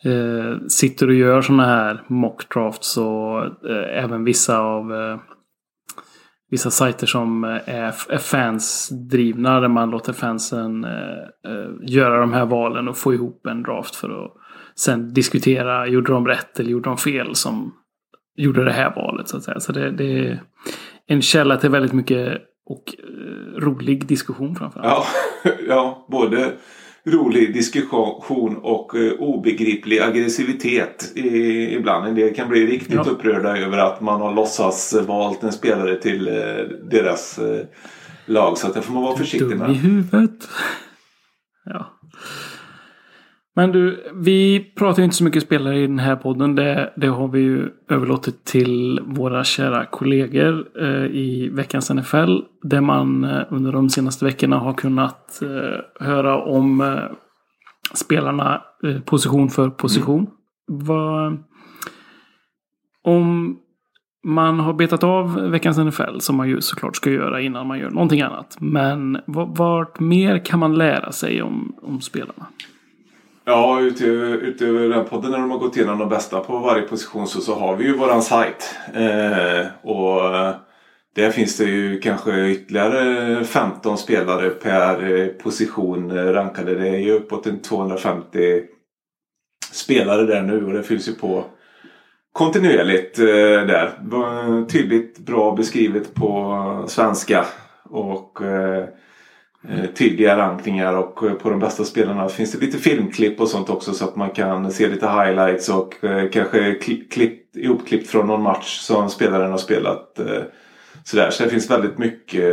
eh, 0.04 0.66
sitter 0.68 1.08
och 1.08 1.14
gör 1.14 1.42
sådana 1.42 1.66
här 1.66 2.02
mockdrafts 2.06 2.96
och 2.96 3.44
eh, 3.44 4.04
även 4.04 4.24
vissa 4.24 4.58
av 4.58 4.94
eh, 4.94 5.18
vissa 6.50 6.70
sajter 6.70 7.06
som 7.06 7.44
eh, 7.44 7.50
är, 7.66 7.94
är 8.08 8.18
fansdrivna 8.18 9.60
där 9.60 9.68
man 9.68 9.90
låter 9.90 10.12
fansen 10.12 10.84
eh, 10.84 11.52
eh, 11.52 11.70
göra 11.82 12.20
de 12.20 12.32
här 12.32 12.46
valen 12.46 12.88
och 12.88 12.96
få 12.96 13.14
ihop 13.14 13.46
en 13.46 13.62
draft 13.62 13.96
för 13.96 14.24
att 14.24 14.32
sen 14.76 15.14
diskutera, 15.14 15.86
gjorde 15.86 16.12
de 16.12 16.26
rätt 16.26 16.60
eller 16.60 16.70
gjorde 16.70 16.88
de 16.90 16.96
fel 16.96 17.34
som 17.34 17.74
gjorde 18.36 18.64
det 18.64 18.72
här 18.72 18.94
valet 18.96 19.28
så 19.28 19.36
att 19.36 19.42
säga. 19.42 19.60
Så 19.60 19.72
det, 19.72 19.90
det 19.90 20.28
är 20.28 20.40
en 21.06 21.22
källa 21.22 21.56
till 21.56 21.70
väldigt 21.70 21.92
mycket 21.92 22.38
och 22.66 22.94
eh, 22.98 23.60
rolig 23.60 24.06
diskussion 24.06 24.56
framförallt. 24.56 25.06
Ja, 25.44 25.50
ja 25.68 26.06
både 26.10 26.52
rolig 27.04 27.54
diskussion 27.54 28.56
och 28.56 28.94
eh, 28.94 29.12
obegriplig 29.12 29.98
aggressivitet 29.98 31.12
i, 31.14 31.28
ibland. 31.74 32.06
En 32.06 32.14
del 32.14 32.34
kan 32.34 32.48
bli 32.48 32.66
riktigt 32.66 32.94
ja. 32.94 33.10
upprörda 33.10 33.56
över 33.56 33.78
att 33.78 34.00
man 34.00 34.20
har 34.20 34.34
låtsas 34.34 34.94
valt 35.06 35.42
en 35.42 35.52
spelare 35.52 35.96
till 35.96 36.28
eh, 36.28 36.34
deras 36.90 37.38
eh, 37.38 37.66
lag. 38.26 38.58
Så 38.58 38.66
att 38.66 38.74
det 38.74 38.82
får 38.82 38.94
man 38.94 39.02
vara 39.02 39.16
försiktig 39.16 39.56
med. 39.56 39.58
Dum 39.58 39.70
i 39.70 39.78
huvudet. 39.78 40.48
Ja. 41.64 41.99
Men 43.60 43.72
du, 43.72 44.10
vi 44.14 44.60
pratar 44.60 44.98
ju 44.98 45.04
inte 45.04 45.16
så 45.16 45.24
mycket 45.24 45.42
spelare 45.42 45.78
i 45.78 45.86
den 45.86 45.98
här 45.98 46.16
podden. 46.16 46.54
Det, 46.54 46.92
det 46.96 47.06
har 47.06 47.28
vi 47.28 47.40
ju 47.40 47.68
överlåtit 47.88 48.44
till 48.44 49.00
våra 49.04 49.44
kära 49.44 49.86
kollegor 49.86 50.66
eh, 50.82 51.06
i 51.06 51.50
veckans 51.52 51.90
NFL. 51.90 52.38
Där 52.62 52.80
man 52.80 53.24
eh, 53.24 53.42
under 53.50 53.72
de 53.72 53.90
senaste 53.90 54.24
veckorna 54.24 54.58
har 54.58 54.74
kunnat 54.74 55.42
eh, 55.42 56.06
höra 56.06 56.42
om 56.42 56.80
eh, 56.80 57.16
spelarna 57.94 58.62
eh, 58.84 59.00
position 59.00 59.50
för 59.50 59.70
position. 59.70 60.20
Mm. 60.20 60.30
Vad, 60.86 61.38
om 63.04 63.56
man 64.24 64.60
har 64.60 64.72
betat 64.72 65.04
av 65.04 65.34
veckans 65.34 65.78
NFL, 65.78 66.18
som 66.18 66.36
man 66.36 66.48
ju 66.48 66.60
såklart 66.60 66.96
ska 66.96 67.10
göra 67.10 67.40
innan 67.40 67.66
man 67.66 67.78
gör 67.78 67.90
någonting 67.90 68.22
annat. 68.22 68.56
Men 68.60 69.18
vart 69.56 70.00
mer 70.00 70.44
kan 70.44 70.58
man 70.58 70.78
lära 70.78 71.12
sig 71.12 71.42
om, 71.42 71.74
om 71.82 72.00
spelarna? 72.00 72.46
Ja, 73.44 73.80
utöver, 73.80 74.36
utöver 74.36 74.88
den 74.88 75.04
podden 75.04 75.30
när 75.30 75.38
de 75.38 75.50
har 75.50 75.58
gått 75.58 75.76
igenom 75.76 75.98
de 75.98 76.08
bästa 76.08 76.40
på 76.40 76.58
varje 76.58 76.82
position 76.82 77.26
så, 77.26 77.40
så 77.40 77.54
har 77.54 77.76
vi 77.76 77.84
ju 77.84 77.96
våran 77.96 78.22
sajt. 78.22 78.76
Eh, 78.94 79.66
och 79.82 80.34
eh, 80.36 80.54
där 81.14 81.30
finns 81.30 81.56
det 81.56 81.64
ju 81.64 82.00
kanske 82.00 82.46
ytterligare 82.46 83.44
15 83.44 83.98
spelare 83.98 84.50
per 84.50 85.12
eh, 85.12 85.26
position 85.26 86.10
eh, 86.10 86.24
rankade. 86.24 86.74
Det 86.74 86.88
är 86.88 86.98
ju 86.98 87.12
uppåt 87.12 87.46
en 87.46 87.62
250 87.62 88.62
spelare 89.72 90.22
där 90.22 90.42
nu 90.42 90.66
och 90.66 90.72
det 90.72 90.82
fylls 90.82 91.08
ju 91.08 91.12
på 91.12 91.44
kontinuerligt 92.32 93.18
eh, 93.18 93.24
där. 93.66 94.66
Tydligt 94.66 95.18
bra 95.18 95.54
beskrivet 95.54 96.14
på 96.14 96.84
svenska. 96.88 97.44
Och 97.84 98.42
eh, 98.42 98.84
eh, 99.68 99.86
tydliga 99.86 100.36
rankningar 100.36 100.96
och 100.96 101.22
eh, 101.26 101.32
på 101.32 101.50
de 101.50 101.58
bästa 101.58 101.84
spelarna 101.84 102.28
finns 102.28 102.52
det 102.52 102.66
lite 102.66 102.78
filmklipp 102.78 103.40
och 103.40 103.48
sånt 103.48 103.70
också 103.70 103.92
så 103.92 104.04
att 104.04 104.16
man 104.16 104.30
kan 104.30 104.70
se 104.70 104.88
lite 104.88 105.08
highlights 105.08 105.68
och 105.68 106.04
eh, 106.04 106.30
kanske 106.30 106.74
klipp, 107.10 107.56
ihopklippt 107.56 108.10
från 108.10 108.26
någon 108.26 108.42
match 108.42 108.78
som 108.78 109.10
spelaren 109.10 109.50
har 109.50 109.58
spelat. 109.58 110.20
Sådär. 111.04 111.30
Så 111.30 111.44
det 111.44 111.50
finns 111.50 111.70
väldigt 111.70 111.98
mycket 111.98 112.44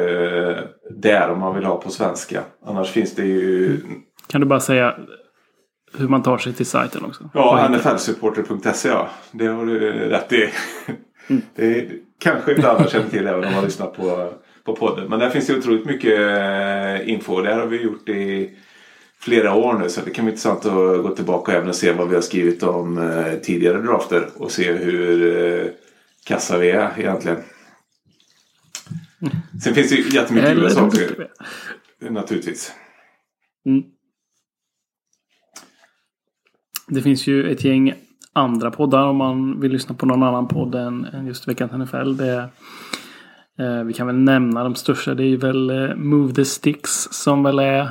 där 0.89 1.30
om 1.30 1.39
man 1.39 1.56
vill 1.56 1.65
ha 1.65 1.82
på 1.82 1.89
svenska. 1.89 2.41
Annars 2.65 2.91
finns 2.91 3.15
det 3.15 3.26
ju... 3.26 3.80
Kan 4.28 4.41
du 4.41 4.48
bara 4.48 4.60
säga 4.60 4.96
hur 5.98 6.08
man 6.08 6.24
tar 6.24 6.38
sig 6.38 6.54
till 6.54 6.65
sajten 6.65 7.06
också? 7.06 7.30
Ja, 7.34 7.70
nflsupporter.se 7.70 8.89
ja. 8.89 9.10
Det 9.32 9.48
har 9.48 9.65
du 9.65 9.80
rätt 9.91 10.34
i. 10.34 10.50
Mm. 11.30 11.41
Det 11.56 11.65
är, 11.65 11.91
kanske 12.20 12.56
inte 12.56 12.72
alla 12.72 12.88
känner 12.88 13.10
till 13.10 13.28
även 13.28 13.46
om 13.46 13.54
man 13.54 13.63
lyssnar 13.63 13.88
på, 13.88 14.34
på 14.67 14.75
podden. 14.75 15.10
Men 15.10 15.19
där 15.19 15.30
finns 15.30 15.47
det 15.47 15.58
otroligt 15.58 15.86
mycket 15.86 16.19
eh, 16.19 17.10
info. 17.10 17.41
Det 17.41 17.53
har 17.53 17.65
vi 17.65 17.82
gjort 17.82 18.10
i 18.10 18.49
flera 19.19 19.53
år 19.53 19.73
nu. 19.73 19.89
Så 19.89 20.01
det 20.01 20.12
kan 20.12 20.25
vara 20.25 20.32
intressant 20.32 20.65
att 20.65 21.03
gå 21.03 21.15
tillbaka 21.15 21.51
och 21.51 21.58
även 21.58 21.73
se 21.73 21.91
vad 21.91 22.10
vi 22.10 22.15
har 22.15 22.21
skrivit 22.21 22.63
om 22.63 22.97
eh, 22.97 23.34
tidigare 23.34 23.82
drafter. 23.82 24.30
Och 24.36 24.51
se 24.51 24.71
hur 24.71 25.38
eh, 25.38 25.67
kassa 26.25 26.58
vi 26.58 26.71
är 26.71 26.99
egentligen. 26.99 27.38
Mm. 29.21 29.36
Sen 29.63 29.73
finns 29.73 29.89
det 29.89 29.95
ju 29.95 30.15
jättemycket 30.15 30.49
Eller 30.49 30.69
saker. 30.69 31.27
Naturligtvis. 32.10 32.71
Mm. 33.65 33.84
Det 36.88 37.01
finns 37.01 37.27
ju 37.27 37.51
ett 37.51 37.63
gäng 37.63 37.93
andra 38.34 38.71
poddar 38.71 39.08
om 39.08 39.17
man 39.17 39.60
vill 39.60 39.71
lyssna 39.71 39.95
på 39.95 40.06
någon 40.06 40.23
annan 40.23 40.47
podd 40.47 40.75
än, 40.75 41.25
just 41.27 41.47
Veckans 41.47 41.71
NFL. 41.71 42.17
Det, 42.17 42.36
eh, 42.36 42.45
vi 43.86 43.93
kan 43.93 44.08
väl 44.08 44.15
nämna 44.15 44.63
de 44.63 44.76
största. 44.76 45.13
Det 45.13 45.24
är 45.24 45.38
väl 45.38 45.70
eh, 45.70 45.96
Move 45.96 46.34
the 46.34 46.46
Sticks 46.46 47.08
som 47.12 47.43
väl 47.43 47.60
är 47.60 47.82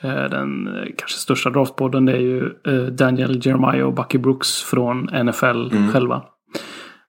eh, 0.00 0.24
den 0.30 0.66
eh, 0.66 0.84
kanske 0.96 1.18
största 1.18 1.50
draftpodden. 1.50 2.04
Det 2.04 2.12
är 2.12 2.20
ju 2.20 2.44
eh, 2.66 2.86
Daniel 2.92 3.46
Jeremiah 3.46 3.86
och 3.86 3.94
Bucky 3.94 4.18
Brooks 4.18 4.62
från 4.62 5.02
NFL 5.02 5.70
mm. 5.72 5.92
själva. 5.92 6.22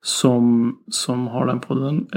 Som, 0.01 0.75
som 0.91 1.27
har 1.27 1.45
den 1.45 1.60
podden. 1.60 2.08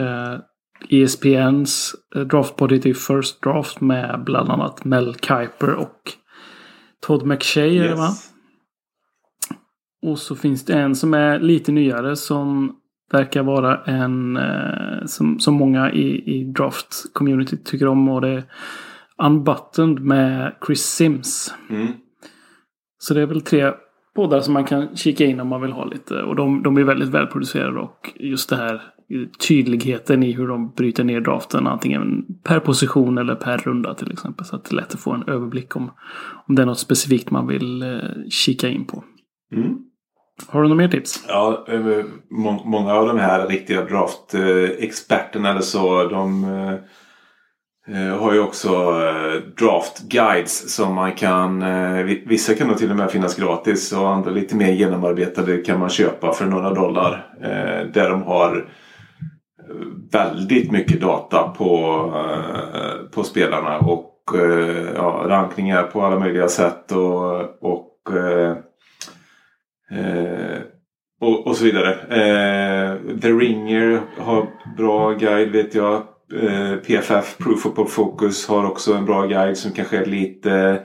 ESPNs 0.88 1.94
eh, 2.14 2.20
e 2.20 2.24
draftpodd 2.24 2.72
heter 2.72 2.94
First 2.94 3.42
Draft 3.42 3.80
med 3.80 4.22
bland 4.24 4.50
annat 4.50 4.84
Mel 4.84 5.14
Kiper 5.14 5.74
och 5.74 6.12
Todd 7.00 7.26
McShay. 7.26 7.76
Yes. 7.76 8.30
Och 10.02 10.18
så 10.18 10.36
finns 10.36 10.64
det 10.64 10.74
en 10.74 10.94
som 10.96 11.14
är 11.14 11.38
lite 11.38 11.72
nyare 11.72 12.16
som 12.16 12.76
verkar 13.12 13.42
vara 13.42 13.84
en 13.84 14.36
eh, 14.36 15.06
som, 15.06 15.38
som 15.40 15.54
många 15.54 15.92
i, 15.92 16.36
i 16.36 16.44
draft-community 16.44 17.56
tycker 17.64 17.86
om. 17.86 18.08
Och 18.08 18.20
det 18.20 18.28
är 18.28 18.44
Unbuttoned 19.22 20.00
med 20.00 20.54
Chris 20.66 20.82
Sims. 20.82 21.54
Mm. 21.70 21.86
Så 22.98 23.14
det 23.14 23.20
är 23.20 23.26
väl 23.26 23.40
tre 23.40 23.72
poddar 24.14 24.40
som 24.40 24.54
man 24.54 24.64
kan 24.64 24.96
kika 24.96 25.24
in 25.24 25.40
om 25.40 25.48
man 25.48 25.60
vill 25.60 25.72
ha 25.72 25.84
lite. 25.84 26.22
Och 26.22 26.36
de, 26.36 26.62
de 26.62 26.76
är 26.76 26.84
väldigt 26.84 27.08
välproducerade 27.08 27.80
och 27.80 28.12
just 28.14 28.50
det 28.50 28.56
här 28.56 28.82
tydligheten 29.48 30.22
i 30.22 30.32
hur 30.32 30.48
de 30.48 30.72
bryter 30.76 31.04
ner 31.04 31.20
draften. 31.20 31.66
Antingen 31.66 32.26
per 32.42 32.60
position 32.60 33.18
eller 33.18 33.34
per 33.34 33.58
runda 33.58 33.94
till 33.94 34.12
exempel. 34.12 34.46
Så 34.46 34.56
att 34.56 34.64
det 34.64 34.74
är 34.74 34.76
lätt 34.76 34.94
att 34.94 35.00
få 35.00 35.12
en 35.12 35.28
överblick 35.28 35.76
om, 35.76 35.90
om 36.46 36.54
det 36.54 36.62
är 36.62 36.66
något 36.66 36.78
specifikt 36.78 37.30
man 37.30 37.46
vill 37.46 37.82
eh, 37.82 37.98
kika 38.30 38.68
in 38.68 38.84
på. 38.84 39.04
Mm. 39.52 39.78
Har 40.48 40.62
du 40.62 40.68
några 40.68 40.82
mer 40.82 40.88
tips? 40.88 41.24
Ja, 41.28 41.66
må 42.30 42.52
många 42.64 42.94
av 42.94 43.06
de 43.06 43.18
här 43.18 43.46
riktiga 43.46 43.84
draftexperterna 43.84 45.50
eller 45.50 45.60
så. 45.60 46.04
De 46.04 46.44
eh, 47.88 48.18
har 48.18 48.32
ju 48.32 48.40
också 48.40 48.68
eh, 48.68 49.42
draftguides. 49.58 50.74
som 50.74 50.94
man 50.94 51.12
kan... 51.12 51.62
Eh, 51.62 52.04
vissa 52.26 52.54
kan 52.54 52.68
nog 52.68 52.78
till 52.78 52.90
och 52.90 52.96
med 52.96 53.10
finnas 53.10 53.36
gratis 53.36 53.92
och 53.92 54.08
andra 54.08 54.30
lite 54.30 54.56
mer 54.56 54.72
genomarbetade 54.72 55.56
kan 55.56 55.78
man 55.80 55.90
köpa 55.90 56.32
för 56.32 56.46
några 56.46 56.74
dollar. 56.74 57.26
Där 57.92 58.10
de 58.10 58.22
har 58.22 58.68
väldigt 60.12 60.72
mycket 60.72 61.00
data 61.00 61.54
på, 61.58 62.12
på 63.14 63.22
spelarna 63.22 63.78
och 63.78 64.14
ja, 64.94 65.24
rankningar 65.26 65.82
på 65.82 66.02
alla 66.02 66.18
möjliga 66.18 66.48
sätt 66.48 66.92
och, 66.92 67.40
och 67.62 68.08
Eh, 69.90 70.58
och, 71.20 71.46
och, 71.46 71.56
så 71.56 71.64
vidare. 71.64 71.92
Eh, 71.92 73.18
The 73.20 73.28
Ringer 73.28 74.00
har 74.18 74.46
bra 74.76 75.12
guide 75.12 75.52
vet 75.52 75.74
jag. 75.74 76.02
Eh, 76.42 76.76
PFF, 76.76 77.38
Proof 77.38 77.66
of 77.66 77.92
Focus, 77.92 78.48
har 78.48 78.66
också 78.66 78.94
en 78.94 79.04
bra 79.04 79.26
guide 79.26 79.56
som 79.56 79.72
kanske 79.72 79.98
är 79.98 80.06
lite 80.06 80.82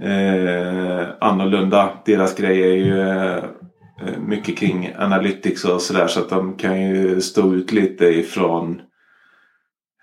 eh, 0.00 1.08
annorlunda. 1.20 1.90
Deras 2.06 2.34
grej 2.36 2.62
är 2.62 2.76
ju 2.76 3.00
eh, 3.00 3.36
eh 3.36 4.18
mycket 4.26 4.58
kring 4.58 4.94
analytics 4.98 5.64
och 5.64 5.82
sådär 5.82 6.06
så 6.06 6.20
att 6.20 6.28
de 6.28 6.56
kan 6.56 6.88
ju 6.88 7.20
stå 7.20 7.54
ut 7.54 7.72
lite 7.72 8.06
ifrån 8.06 8.80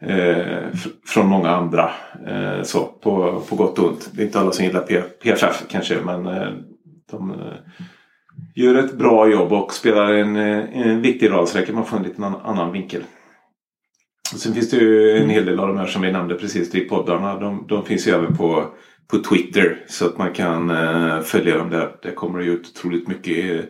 eh, 0.01 0.67
från 1.05 1.27
många 1.27 1.49
andra. 1.49 1.91
Eh, 2.27 2.63
så 2.63 2.79
på, 2.79 3.41
på 3.49 3.55
gott 3.55 3.79
och 3.79 3.87
ont. 3.87 4.09
Det 4.13 4.21
är 4.21 4.25
inte 4.25 4.39
alla 4.39 4.51
som 4.51 4.65
gillar 4.65 4.81
P 4.81 5.01
PFF 5.01 5.63
kanske 5.69 5.97
men 6.05 6.27
eh, 6.27 6.49
de 7.11 7.31
eh, 7.31 7.37
gör 8.55 8.75
ett 8.75 8.97
bra 8.97 9.29
jobb 9.29 9.53
och 9.53 9.73
spelar 9.73 10.13
en, 10.13 10.35
eh, 10.35 10.87
en 10.87 11.01
viktig 11.01 11.31
roll 11.31 11.47
så 11.47 11.57
där 11.57 11.65
kan 11.65 11.75
man 11.75 11.85
få 11.85 11.97
en 11.97 12.03
liten 12.03 12.23
annan 12.23 12.71
vinkel. 12.71 13.03
Och 14.33 14.39
sen 14.39 14.53
finns 14.53 14.69
det 14.69 14.77
ju 14.77 15.17
en 15.17 15.29
hel 15.29 15.45
del 15.45 15.59
av 15.59 15.67
de 15.67 15.77
här 15.77 15.85
som 15.85 16.01
vi 16.01 16.11
nämnde 16.11 16.35
precis 16.35 16.75
i 16.75 16.81
poddarna. 16.81 17.39
De, 17.39 17.65
de 17.67 17.85
finns 17.85 18.07
ju 18.07 18.11
även 18.11 18.37
på, 18.37 18.65
på 19.07 19.17
Twitter 19.17 19.85
så 19.87 20.05
att 20.05 20.17
man 20.17 20.33
kan 20.33 20.69
eh, 20.69 21.21
följa 21.21 21.57
dem 21.57 21.69
där. 21.69 21.95
Det 22.01 22.11
kommer 22.11 22.39
ju 22.39 22.51
ut 22.51 22.73
otroligt 22.75 23.07
mycket 23.07 23.55
eh, 23.55 23.65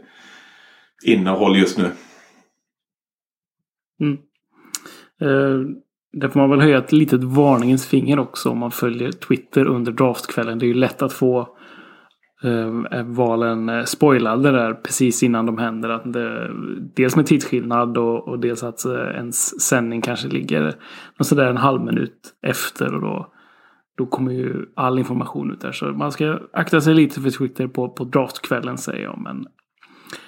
innehåll 1.04 1.58
just 1.58 1.78
nu. 1.78 1.92
Mm. 4.02 4.18
Eh, 5.22 5.78
där 6.14 6.30
får 6.30 6.40
man 6.40 6.50
väl 6.50 6.62
höja 6.62 6.78
ett 6.78 6.92
litet 6.92 7.24
varningens 7.24 7.88
finger 7.88 8.20
också 8.20 8.50
om 8.50 8.58
man 8.58 8.72
följer 8.72 9.12
Twitter 9.12 9.66
under 9.66 9.92
draftkvällen. 9.92 10.60
Det 10.60 10.66
är 10.66 10.68
ju 10.68 10.74
lätt 10.74 11.02
att 11.02 11.14
få 11.14 11.57
Ehm, 12.44 12.86
eh, 12.86 13.04
valen 13.04 13.70
eh, 13.70 13.84
spoilade 13.84 14.52
där 14.52 14.74
precis 14.74 15.24
innan 15.24 15.46
de 15.46 15.58
händer. 15.58 15.90
Att 15.90 16.14
det, 16.14 16.52
dels 16.96 17.16
med 17.16 17.26
tidsskillnad 17.26 17.98
och, 17.98 18.28
och 18.28 18.40
dels 18.40 18.64
att 18.64 18.86
eh, 18.86 18.94
ens 18.94 19.62
sändning 19.62 20.02
kanske 20.02 20.28
ligger 20.28 20.74
sådär 21.20 21.50
en 21.50 21.58
halv 21.58 21.82
minut 21.82 22.34
efter. 22.42 22.94
Och 22.94 23.02
då, 23.02 23.28
då 23.98 24.06
kommer 24.06 24.32
ju 24.32 24.66
all 24.76 25.00
information 25.00 25.52
ut 25.52 25.62
där. 25.62 25.72
Så 25.72 25.86
man 25.86 26.12
ska 26.12 26.40
akta 26.54 26.82
sig 26.82 26.94
lite 26.94 27.22
för 27.22 27.30
Twitter 27.30 27.68
på, 27.68 27.90
på 27.90 28.04
draftkvällen 28.04 28.78
säger 28.78 29.04
jag. 29.04 29.20
Men 29.24 29.46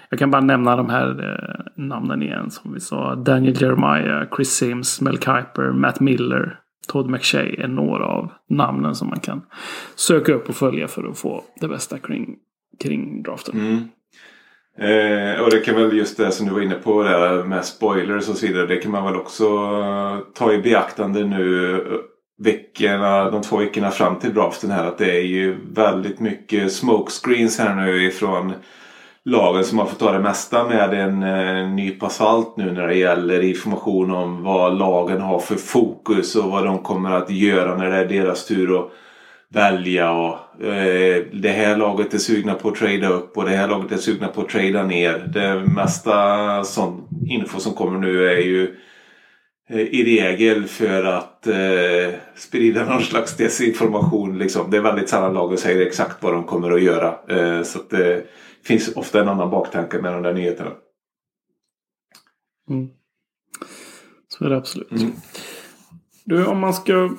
jag 0.09 0.19
kan 0.19 0.31
bara 0.31 0.41
nämna 0.41 0.75
de 0.75 0.89
här 0.89 1.09
eh, 1.09 1.83
namnen 1.83 2.21
igen 2.21 2.51
som 2.51 2.73
vi 2.73 2.79
sa. 2.79 3.15
Daniel 3.15 3.61
Jeremiah, 3.61 4.27
Chris 4.35 4.49
Sims, 4.49 5.01
Mel 5.01 5.17
Kiper, 5.17 5.71
Matt 5.71 5.99
Miller, 5.99 6.59
Todd 6.89 7.09
McShay 7.09 7.55
är 7.55 7.67
några 7.67 8.05
av 8.05 8.31
namnen 8.49 8.95
som 8.95 9.07
man 9.07 9.19
kan 9.19 9.41
söka 9.95 10.33
upp 10.33 10.49
och 10.49 10.55
följa 10.55 10.87
för 10.87 11.09
att 11.09 11.17
få 11.17 11.43
det 11.61 11.67
bästa 11.67 11.97
kring, 11.97 12.35
kring 12.83 13.23
draften. 13.23 13.59
Mm. 13.59 13.89
Eh, 14.77 15.41
och 15.41 15.51
det 15.51 15.59
kan 15.59 15.75
väl 15.75 15.97
just 15.97 16.17
det 16.17 16.31
som 16.31 16.47
du 16.47 16.53
var 16.53 16.61
inne 16.61 16.75
på 16.75 17.03
där 17.03 17.43
med 17.43 17.65
spoilers 17.65 18.29
och 18.29 18.35
så 18.35 18.47
vidare. 18.47 18.65
Det 18.65 18.77
kan 18.77 18.91
man 18.91 19.05
väl 19.05 19.15
också 19.15 19.45
ta 20.33 20.53
i 20.53 20.57
beaktande 20.57 21.23
nu 21.23 21.75
eh, 21.75 21.81
veckorna, 22.39 23.31
de 23.31 23.41
två 23.41 23.57
veckorna 23.57 23.91
fram 23.91 24.19
till 24.19 24.33
draften 24.33 24.71
här 24.71 24.85
att 24.85 24.97
det 24.97 25.11
är 25.11 25.25
ju 25.25 25.57
väldigt 25.73 26.19
mycket 26.19 26.71
smokescreens 26.71 27.59
här 27.59 27.75
nu 27.75 28.03
ifrån 28.03 28.53
lagen 29.25 29.63
som 29.63 29.79
har 29.79 29.85
fått 29.85 29.99
ta 29.99 30.11
det 30.11 30.19
mesta 30.19 30.63
med 30.67 30.93
en 30.93 31.23
eh, 31.23 31.69
nypa 31.69 32.09
salt 32.09 32.57
nu 32.57 32.71
när 32.71 32.87
det 32.87 32.95
gäller 32.95 33.41
information 33.41 34.11
om 34.11 34.43
vad 34.43 34.77
lagen 34.77 35.21
har 35.21 35.39
för 35.39 35.55
fokus 35.55 36.35
och 36.35 36.51
vad 36.51 36.65
de 36.65 36.83
kommer 36.83 37.11
att 37.11 37.29
göra 37.29 37.77
när 37.77 37.89
det 37.89 37.95
är 37.95 38.05
deras 38.05 38.45
tur 38.45 38.79
att 38.79 38.91
välja. 39.53 40.11
Och, 40.11 40.63
eh, 40.63 41.23
det 41.33 41.49
här 41.49 41.77
laget 41.77 42.13
är 42.13 42.17
sugna 42.17 42.53
på 42.53 42.69
att 42.69 42.75
trada 42.75 43.09
upp 43.09 43.37
och 43.37 43.45
det 43.45 43.55
här 43.55 43.67
laget 43.67 43.91
är 43.91 43.97
sugna 43.97 44.27
på 44.27 44.41
att 44.41 44.49
trada 44.49 44.83
ner. 44.83 45.29
Det 45.33 45.55
mesta 45.75 46.63
sån 46.63 47.07
info 47.29 47.59
som 47.59 47.73
kommer 47.73 47.99
nu 47.99 48.29
är 48.29 48.37
ju 48.37 48.75
eh, 49.69 49.79
i 49.79 50.19
regel 50.19 50.65
för 50.65 51.03
att 51.03 51.47
eh, 51.47 52.13
sprida 52.35 52.85
någon 52.85 53.01
slags 53.01 53.37
desinformation. 53.37 54.37
Liksom. 54.37 54.71
Det 54.71 54.77
är 54.77 54.81
väldigt 54.81 55.09
sällan 55.09 55.33
lagen 55.33 55.57
säger 55.57 55.85
exakt 55.85 56.23
vad 56.23 56.33
de 56.33 56.43
kommer 56.43 56.71
att 56.71 56.83
göra. 56.83 57.15
Eh, 57.29 57.63
så 57.63 57.79
att, 57.79 57.93
eh, 57.93 58.17
finns 58.63 58.95
ofta 58.95 59.21
en 59.21 59.29
annan 59.29 59.49
baktanke 59.49 60.01
med 60.01 60.13
de 60.13 60.23
där 60.23 60.33
nyheterna. 60.33 60.71
Mm. 62.69 62.89
Så 64.27 64.45
är 64.45 64.49
det 64.49 64.57
absolut. 64.57 64.91
Mm. 64.91 65.11
Du, 66.25 66.45
om 66.45 66.59
man 66.59 66.73
ska 66.73 67.15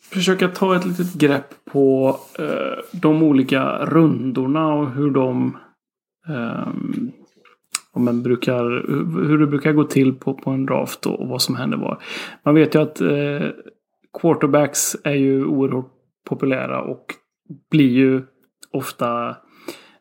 försöka 0.00 0.48
ta 0.48 0.76
ett 0.76 0.86
litet 0.86 1.14
grepp 1.14 1.64
på 1.64 2.16
eh, 2.38 2.98
de 3.00 3.22
olika 3.22 3.84
rundorna 3.84 4.74
och 4.74 4.90
hur 4.90 5.10
de 5.10 5.58
eh, 6.28 6.68
om 7.92 8.04
man 8.04 8.22
brukar, 8.22 8.64
hur 9.28 9.38
det 9.38 9.46
brukar 9.46 9.72
gå 9.72 9.84
till 9.84 10.14
på, 10.14 10.34
på 10.34 10.50
en 10.50 10.66
draft 10.66 11.06
och, 11.06 11.20
och 11.20 11.28
vad 11.28 11.42
som 11.42 11.56
händer 11.56 11.78
var. 11.78 12.02
Man 12.42 12.54
vet 12.54 12.74
ju 12.74 12.82
att 12.82 13.00
eh, 13.00 13.48
quarterbacks 14.20 14.96
är 15.04 15.14
ju 15.14 15.44
oerhört 15.44 15.90
populära 16.24 16.82
och 16.82 17.14
blir 17.70 17.90
ju 17.90 18.22
ofta 18.70 19.36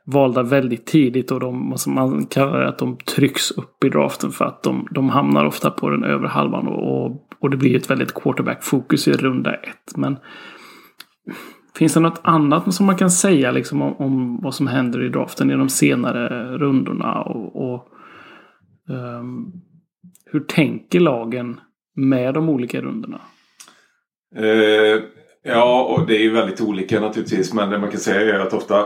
valda 0.06 0.44
väldigt 0.44 0.86
tidigt 0.86 1.32
och 1.32 1.40
de, 1.40 1.72
alltså 1.72 1.90
man 1.90 2.26
kallar 2.26 2.60
det 2.60 2.68
att 2.68 2.80
de 2.80 2.98
trycks 2.98 3.52
upp 3.52 3.84
i 3.84 3.90
draften 3.90 4.32
för 4.32 4.46
att 4.46 4.64
de, 4.64 4.88
de 4.92 5.10
hamnar 5.10 5.46
ofta 5.46 5.72
på 5.72 5.90
den 5.90 6.04
övre 6.04 6.28
halvan 6.28 6.68
och, 6.68 7.28
och 7.40 7.50
det 7.50 7.58
blir 7.58 7.76
ett 7.76 7.90
väldigt 7.90 8.14
quarterback-fokus 8.14 9.08
i 9.08 9.14
runda 9.14 9.54
ett. 9.54 9.98
Men 9.98 10.18
finns 11.78 11.94
det 11.94 12.00
något 12.00 12.22
annat 12.24 12.74
som 12.74 12.86
man 12.86 12.98
kan 12.98 13.12
säga 13.12 13.52
liksom 13.52 13.82
om, 13.82 13.96
om 13.98 14.42
vad 14.42 14.56
som 14.56 14.68
händer 14.68 15.04
i 15.04 15.10
draften 15.10 15.52
i 15.52 15.54
de 15.54 15.70
senare 15.70 16.58
rundorna? 16.58 17.22
Och, 17.22 17.74
och 17.74 17.88
um, 18.90 19.54
hur 20.26 20.40
tänker 20.40 21.00
lagen 21.00 21.60
med 21.96 22.34
de 22.34 22.50
olika 22.50 22.82
rundorna? 22.82 23.22
Uh, 24.40 25.04
ja, 25.44 25.84
och 25.84 26.08
det 26.08 26.16
är 26.16 26.22
ju 26.22 26.32
väldigt 26.32 26.62
olika 26.62 27.00
naturligtvis. 27.00 27.54
Men 27.54 27.70
det 27.70 27.80
man 27.80 27.90
kan 27.90 28.00
säga 28.00 28.36
är 28.36 28.40
att 28.40 28.54
ofta 28.54 28.86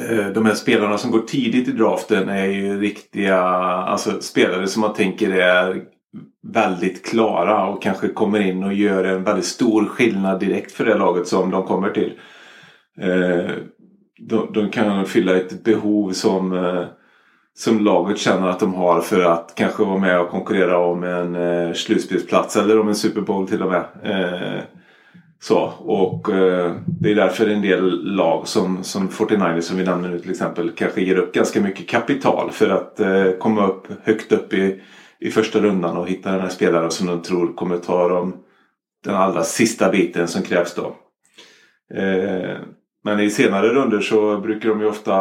Eh, 0.00 0.26
de 0.26 0.46
här 0.46 0.54
spelarna 0.54 0.98
som 0.98 1.10
går 1.10 1.20
tidigt 1.20 1.68
i 1.68 1.72
draften 1.72 2.28
är 2.28 2.46
ju 2.46 2.80
riktiga 2.80 3.38
alltså 3.40 4.20
spelare 4.20 4.66
som 4.66 4.80
man 4.80 4.94
tänker 4.94 5.30
är 5.30 5.82
väldigt 6.42 7.06
klara 7.06 7.66
och 7.66 7.82
kanske 7.82 8.08
kommer 8.08 8.40
in 8.40 8.64
och 8.64 8.74
gör 8.74 9.04
en 9.04 9.24
väldigt 9.24 9.44
stor 9.44 9.84
skillnad 9.84 10.40
direkt 10.40 10.72
för 10.72 10.84
det 10.84 10.94
laget 10.94 11.28
som 11.28 11.50
de 11.50 11.62
kommer 11.62 11.90
till. 11.90 12.12
Eh, 13.00 13.50
de, 14.18 14.52
de 14.52 14.70
kan 14.70 15.06
fylla 15.06 15.36
ett 15.36 15.64
behov 15.64 16.12
som, 16.12 16.52
eh, 16.52 16.84
som 17.54 17.84
laget 17.84 18.18
känner 18.18 18.48
att 18.48 18.60
de 18.60 18.74
har 18.74 19.00
för 19.00 19.20
att 19.20 19.52
kanske 19.56 19.84
vara 19.84 19.98
med 19.98 20.20
och 20.20 20.30
konkurrera 20.30 20.78
om 20.78 21.04
en 21.04 21.74
slutspelsplats 21.74 22.56
eller 22.56 22.80
om 22.80 22.88
en 22.88 22.94
Super 22.94 23.20
Bowl 23.20 23.48
till 23.48 23.62
och 23.62 23.70
med. 23.70 23.84
Så, 25.44 25.72
och 25.78 26.30
eh, 26.30 26.76
det 27.00 27.10
är 27.10 27.14
därför 27.14 27.46
en 27.46 27.62
del 27.62 28.14
lag 28.14 28.48
som, 28.48 28.84
som 28.84 29.08
49ers 29.08 29.60
som 29.60 29.76
vi 29.76 29.84
nämner 29.84 30.08
nu 30.08 30.18
till 30.18 30.30
exempel 30.30 30.70
kanske 30.70 31.00
ger 31.00 31.16
upp 31.16 31.34
ganska 31.34 31.60
mycket 31.60 31.88
kapital 31.88 32.50
för 32.50 32.68
att 32.70 33.00
eh, 33.00 33.30
komma 33.30 33.66
upp 33.66 33.86
högt 34.02 34.32
upp 34.32 34.52
i, 34.54 34.80
i 35.18 35.30
första 35.30 35.60
rundan 35.60 35.96
och 35.96 36.08
hitta 36.08 36.32
den 36.32 36.40
här 36.40 36.48
spelaren 36.48 36.90
som 36.90 37.06
de 37.06 37.22
tror 37.22 37.54
kommer 37.54 37.78
ta 37.78 38.08
dem 38.08 38.36
den 39.04 39.14
allra 39.14 39.42
sista 39.42 39.90
biten 39.90 40.28
som 40.28 40.42
krävs 40.42 40.74
då. 40.74 40.96
Eh, 41.94 42.56
men 43.04 43.20
i 43.20 43.30
senare 43.30 43.68
runder 43.68 44.00
så 44.00 44.38
brukar 44.38 44.68
de 44.68 44.80
ju 44.80 44.86
ofta 44.86 45.16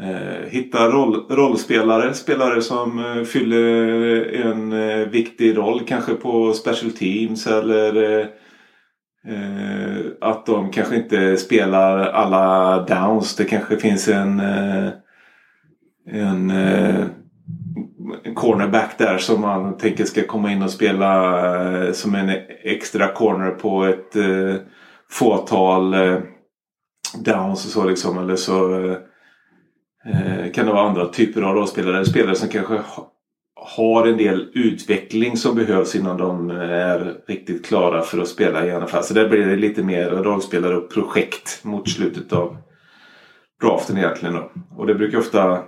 eh, 0.00 0.48
hitta 0.48 0.90
roll, 0.90 1.26
rollspelare, 1.30 2.14
spelare 2.14 2.62
som 2.62 2.98
eh, 2.98 3.24
fyller 3.24 3.64
en 4.46 4.72
eh, 4.72 5.08
viktig 5.08 5.56
roll 5.56 5.80
kanske 5.86 6.14
på 6.14 6.52
special 6.52 6.92
teams 6.92 7.46
eller 7.46 8.20
eh, 8.20 8.26
Eh, 9.28 10.06
att 10.20 10.46
de 10.46 10.70
kanske 10.70 10.96
inte 10.96 11.36
spelar 11.36 11.98
alla 11.98 12.78
downs. 12.84 13.36
Det 13.36 13.44
kanske 13.44 13.76
finns 13.76 14.08
en, 14.08 14.40
eh, 14.40 14.88
en, 16.10 16.50
eh, 16.50 17.04
en 18.24 18.34
cornerback 18.34 18.98
där 18.98 19.18
som 19.18 19.40
man 19.40 19.76
tänker 19.76 20.04
ska 20.04 20.26
komma 20.26 20.52
in 20.52 20.62
och 20.62 20.70
spela 20.70 21.84
eh, 21.86 21.92
som 21.92 22.14
en 22.14 22.30
extra 22.62 23.08
corner 23.08 23.50
på 23.50 23.84
ett 23.84 24.16
eh, 24.16 24.56
fåtal 25.10 25.94
eh, 25.94 26.18
downs 27.24 27.64
och 27.66 27.70
så 27.70 27.84
liksom. 27.84 28.18
Eller 28.18 28.36
så 28.36 28.84
eh, 28.84 28.96
eh, 30.06 30.52
kan 30.52 30.66
det 30.66 30.72
vara 30.72 30.88
andra 30.88 31.06
typer 31.06 31.42
av 31.42 31.54
rollspelare. 31.54 32.04
Spelare 32.04 32.34
som 32.34 32.48
kanske 32.48 32.80
har 33.66 34.06
en 34.06 34.16
del 34.16 34.48
utveckling 34.54 35.36
som 35.36 35.54
behövs 35.54 35.94
innan 35.94 36.16
de 36.16 36.50
är 36.50 37.14
riktigt 37.26 37.66
klara 37.66 38.02
för 38.02 38.18
att 38.18 38.28
spela 38.28 38.66
i 38.66 38.80
NFL. 38.80 39.02
Så 39.02 39.14
där 39.14 39.28
blir 39.28 39.46
det 39.46 39.56
lite 39.56 39.82
mer 39.82 40.10
rollspelare 40.10 40.76
och 40.76 40.90
projekt 40.90 41.64
mot 41.64 41.88
slutet 41.88 42.32
av 42.32 42.56
draften 43.62 43.98
egentligen. 43.98 44.34
Då. 44.34 44.50
Och 44.76 44.86
det 44.86 44.94
brukar 44.94 45.18
ofta... 45.18 45.62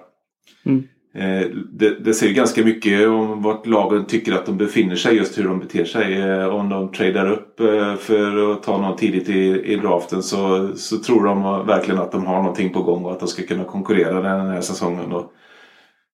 Mm. 0.66 0.84
Eh, 1.14 1.48
det, 1.72 2.04
det 2.04 2.14
säger 2.14 2.34
ganska 2.34 2.64
mycket 2.64 3.08
om 3.08 3.42
vart 3.42 3.66
lagen 3.66 4.04
tycker 4.04 4.32
att 4.32 4.46
de 4.46 4.56
befinner 4.56 4.96
sig, 4.96 5.16
just 5.16 5.38
hur 5.38 5.44
de 5.44 5.58
beter 5.58 5.84
sig. 5.84 6.22
Eh, 6.22 6.46
om 6.46 6.68
de 6.68 6.92
tradar 6.92 7.30
upp 7.32 7.60
eh, 7.60 7.94
för 7.94 8.52
att 8.52 8.62
ta 8.62 8.78
någon 8.78 8.96
tidigt 8.96 9.28
i, 9.28 9.72
i 9.72 9.76
draften 9.76 10.22
så, 10.22 10.70
så 10.76 10.98
tror 10.98 11.24
de 11.24 11.66
verkligen 11.66 12.00
att 12.00 12.12
de 12.12 12.26
har 12.26 12.36
någonting 12.36 12.72
på 12.72 12.82
gång 12.82 13.04
och 13.04 13.12
att 13.12 13.20
de 13.20 13.28
ska 13.28 13.42
kunna 13.42 13.64
konkurrera 13.64 14.20
den 14.20 14.46
här 14.46 14.60
säsongen. 14.60 15.12
Och, 15.12 15.32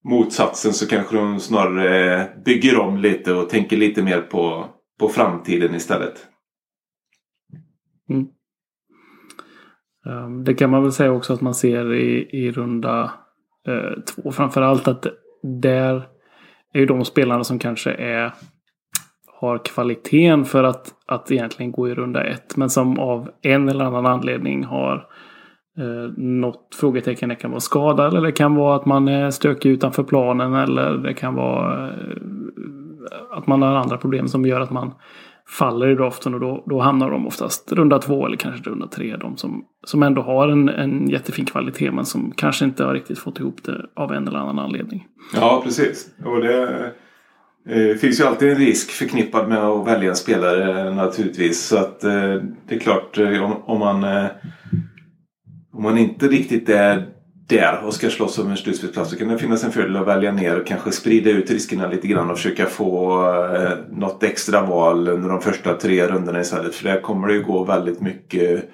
motsatsen 0.04 0.72
så 0.72 0.88
kanske 0.88 1.16
de 1.16 1.40
snarare 1.40 2.20
eh, 2.20 2.26
bygger 2.44 2.78
om 2.78 2.96
lite 2.96 3.32
och 3.32 3.48
tänker 3.48 3.76
lite 3.76 4.02
mer 4.02 4.20
på, 4.20 4.66
på 5.00 5.08
framtiden 5.08 5.74
istället. 5.74 6.26
Mm. 8.10 8.26
Ehm, 10.06 10.44
det 10.44 10.54
kan 10.54 10.70
man 10.70 10.82
väl 10.82 10.92
säga 10.92 11.12
också 11.12 11.32
att 11.32 11.40
man 11.40 11.54
ser 11.54 11.94
i, 11.94 12.28
i 12.32 12.50
runda 12.50 13.12
eh, 13.68 14.02
två. 14.02 14.32
Framförallt 14.32 14.88
att 14.88 15.06
där 15.42 16.08
är 16.72 16.80
ju 16.80 16.86
de 16.86 17.04
spelarna 17.04 17.44
som 17.44 17.58
kanske 17.58 17.92
är 17.92 18.32
har 19.26 19.64
kvaliteten 19.64 20.44
för 20.44 20.64
att, 20.64 20.94
att 21.06 21.30
egentligen 21.30 21.72
gå 21.72 21.88
i 21.88 21.94
runda 21.94 22.24
ett. 22.24 22.56
Men 22.56 22.70
som 22.70 22.98
av 22.98 23.30
en 23.42 23.68
eller 23.68 23.84
annan 23.84 24.06
anledning 24.06 24.64
har 24.64 25.06
eh, 25.78 26.12
något 26.16 26.74
frågetecken. 26.74 27.28
Det 27.28 27.34
kan 27.34 27.50
vara 27.50 27.60
skada 27.60 28.06
eller 28.06 28.20
det 28.20 28.32
kan 28.32 28.54
vara 28.54 28.76
att 28.76 28.86
man 28.86 29.08
är 29.08 29.30
stökig 29.30 29.70
utanför 29.70 30.02
planen 30.02 30.54
eller 30.54 30.96
det 30.96 31.14
kan 31.14 31.34
vara 31.34 31.88
eh, 31.88 32.16
att 33.30 33.46
man 33.46 33.62
har 33.62 33.74
andra 33.74 33.96
problem 33.96 34.28
som 34.28 34.46
gör 34.46 34.60
att 34.60 34.70
man 34.70 34.94
faller 35.48 35.88
i 35.88 35.94
draften 35.94 36.34
och 36.34 36.40
då, 36.40 36.64
då 36.66 36.80
hamnar 36.80 37.10
de 37.10 37.26
oftast 37.26 37.72
runda 37.72 37.98
två 37.98 38.26
eller 38.26 38.36
kanske 38.36 38.70
runda 38.70 38.86
tre. 38.86 39.16
De 39.16 39.36
som, 39.36 39.64
som 39.84 40.02
ändå 40.02 40.22
har 40.22 40.48
en, 40.48 40.68
en 40.68 41.08
jättefin 41.08 41.44
kvalitet 41.44 41.90
men 41.90 42.04
som 42.04 42.32
kanske 42.36 42.64
inte 42.64 42.84
har 42.84 42.94
riktigt 42.94 43.18
fått 43.18 43.38
ihop 43.38 43.62
det 43.64 43.86
av 43.96 44.12
en 44.12 44.28
eller 44.28 44.38
annan 44.38 44.58
anledning. 44.58 45.06
Ja, 45.34 45.60
precis. 45.64 46.06
Och 46.24 46.40
det 46.40 46.92
eh, 47.68 47.96
finns 47.96 48.20
ju 48.20 48.24
alltid 48.24 48.48
en 48.48 48.58
risk 48.58 48.90
förknippad 48.90 49.48
med 49.48 49.58
att 49.58 49.86
välja 49.86 50.10
en 50.10 50.16
spelare 50.16 50.94
naturligtvis. 50.94 51.66
Så 51.66 51.76
att 51.76 52.04
eh, 52.04 52.34
det 52.68 52.74
är 52.74 52.78
klart 52.78 53.18
eh, 53.18 53.44
om, 53.44 53.56
om 53.64 53.78
man 53.78 54.04
eh, 54.04 54.26
om 55.72 55.82
man 55.82 55.98
inte 55.98 56.28
riktigt 56.28 56.68
är 56.68 57.08
där 57.48 57.84
och 57.84 57.94
ska 57.94 58.10
slåss 58.10 58.38
om 58.38 58.50
en 58.50 58.56
slutspelsplats 58.56 59.10
så 59.10 59.16
kan 59.16 59.28
det 59.28 59.38
finnas 59.38 59.64
en 59.64 59.72
fördel 59.72 59.96
att 59.96 60.06
välja 60.06 60.32
ner 60.32 60.60
och 60.60 60.66
kanske 60.66 60.92
sprida 60.92 61.30
ut 61.30 61.50
riskerna 61.50 61.88
lite 61.88 62.08
grann 62.08 62.30
och 62.30 62.36
försöka 62.36 62.66
få 62.66 63.24
eh, 63.54 63.78
något 63.90 64.22
extra 64.22 64.66
val 64.66 65.08
under 65.08 65.28
de 65.28 65.40
första 65.40 65.74
tre 65.74 66.06
rundorna 66.06 66.40
istället. 66.40 66.74
För 66.74 66.84
där 66.84 67.00
kommer 67.00 67.28
det 67.28 67.34
ju 67.34 67.42
gå 67.42 67.64
väldigt 67.64 68.00
mycket 68.00 68.70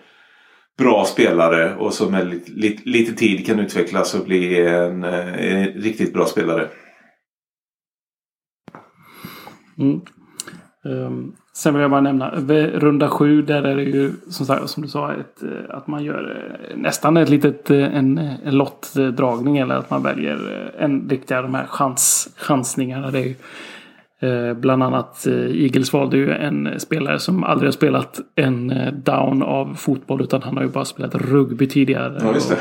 bra 0.79 1.05
spelare 1.05 1.77
och 1.77 1.95
som 1.95 2.13
med 2.13 2.29
lite, 2.29 2.53
lite, 2.53 2.89
lite 2.89 3.13
tid 3.13 3.47
kan 3.47 3.59
utvecklas 3.59 4.15
och 4.15 4.25
bli 4.25 4.67
en, 4.67 5.05
eh, 5.05 5.53
en 5.53 5.67
riktigt 5.67 6.13
bra 6.13 6.27
spelare. 6.27 6.69
Mm. 9.79 10.01
Um, 10.85 11.37
Sen 11.59 11.75
vill 11.75 11.81
jag 11.83 11.91
bara 11.91 12.01
nämna 12.01 12.31
runda 12.75 13.09
sju. 13.09 13.43
Där 13.43 13.63
är 13.63 13.77
det 13.77 13.83
ju 13.83 14.13
som, 14.31 14.47
sagt, 14.47 14.71
som 14.71 14.83
du 14.83 14.89
sa 14.89 15.13
ett, 15.13 15.43
eh, 15.43 15.77
att 15.77 15.87
man 15.87 16.05
gör 16.05 16.51
eh, 16.71 16.77
nästan 16.77 17.17
ett 17.17 17.29
litet 17.29 17.71
eh, 17.71 17.97
en, 17.97 18.19
en 18.19 18.57
lottdragning. 18.57 19.59
Eller 19.59 19.75
att 19.75 19.91
man 19.91 20.03
väljer 20.03 20.71
en 20.79 21.09
riktiga 21.11 21.43
de 21.43 21.55
här 21.55 21.67
chans, 21.67 22.29
chansningarna. 22.37 23.11
Det 23.11 23.19
är 23.19 23.25
ju, 23.25 23.35
Eh, 24.21 24.55
bland 24.55 24.83
annat 24.83 25.27
eh, 25.27 25.35
Eagles 25.35 25.93
valde 25.93 26.17
ju 26.17 26.33
en 26.33 26.81
spelare 26.81 27.19
som 27.19 27.45
aldrig 27.45 27.67
har 27.67 27.73
spelat 27.73 28.21
en 28.35 28.73
down 29.05 29.43
av 29.43 29.75
fotboll 29.75 30.23
utan 30.23 30.43
han 30.43 30.57
har 30.57 30.65
ju 30.65 30.71
bara 30.71 30.85
spelat 30.85 31.15
rugby 31.15 31.69
tidigare. 31.69 32.19
Ja. 32.23 32.57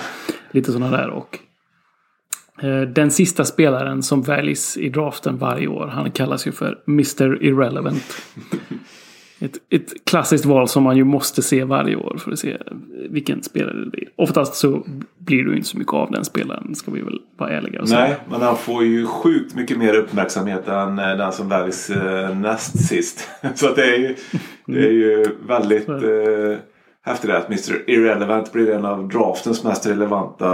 Lite 0.51 0.71
sådana 0.71 0.97
där. 0.97 1.09
Och 1.09 1.39
den 2.87 3.11
sista 3.11 3.45
spelaren 3.45 4.03
som 4.03 4.21
väljs 4.21 4.77
i 4.77 4.89
draften 4.89 5.37
varje 5.37 5.67
år, 5.67 5.87
han 5.87 6.11
kallas 6.11 6.47
ju 6.47 6.51
för 6.51 6.79
Mr. 6.87 7.43
Irrelevant. 7.43 8.03
Ett, 9.39 9.57
ett 9.69 10.05
klassiskt 10.05 10.45
val 10.45 10.67
som 10.67 10.83
man 10.83 10.97
ju 10.97 11.03
måste 11.03 11.41
se 11.41 11.63
varje 11.63 11.95
år 11.95 12.17
för 12.23 12.31
att 12.31 12.39
se 12.39 12.57
vilken 13.09 13.43
spelare 13.43 13.79
det 13.79 13.89
blir. 13.89 14.09
Oftast 14.15 14.55
så 14.55 14.85
blir 15.17 15.43
det 15.43 15.49
ju 15.49 15.55
inte 15.55 15.67
så 15.67 15.77
mycket 15.77 15.93
av 15.93 16.11
den 16.11 16.25
spelaren, 16.25 16.75
ska 16.75 16.91
vi 16.91 17.01
väl 17.01 17.21
vara 17.37 17.49
ärliga 17.49 17.81
och 17.81 17.89
säga. 17.89 18.01
Nej, 18.01 18.17
men 18.29 18.41
han 18.41 18.57
får 18.57 18.83
ju 18.83 19.05
sjukt 19.05 19.55
mycket 19.55 19.77
mer 19.77 19.93
uppmärksamhet 19.93 20.67
än 20.67 20.99
eh, 20.99 21.17
den 21.17 21.31
som 21.31 21.49
väljs 21.49 21.89
eh, 21.89 22.37
näst 22.37 22.87
sist. 22.87 23.29
Så 23.55 23.67
att 23.67 23.75
det 23.75 23.95
är 23.95 23.97
ju, 23.97 24.15
det 24.65 24.79
är 24.79 24.91
ju 24.91 25.25
väldigt 25.47 25.87
eh, 27.07 27.11
häftigt 27.11 27.31
att 27.31 27.47
Mr 27.47 27.89
Irrelevant 27.89 28.53
blir 28.53 28.71
en 28.71 28.85
av 28.85 29.07
draftens 29.07 29.63
mest 29.63 29.87
relevanta 29.87 30.47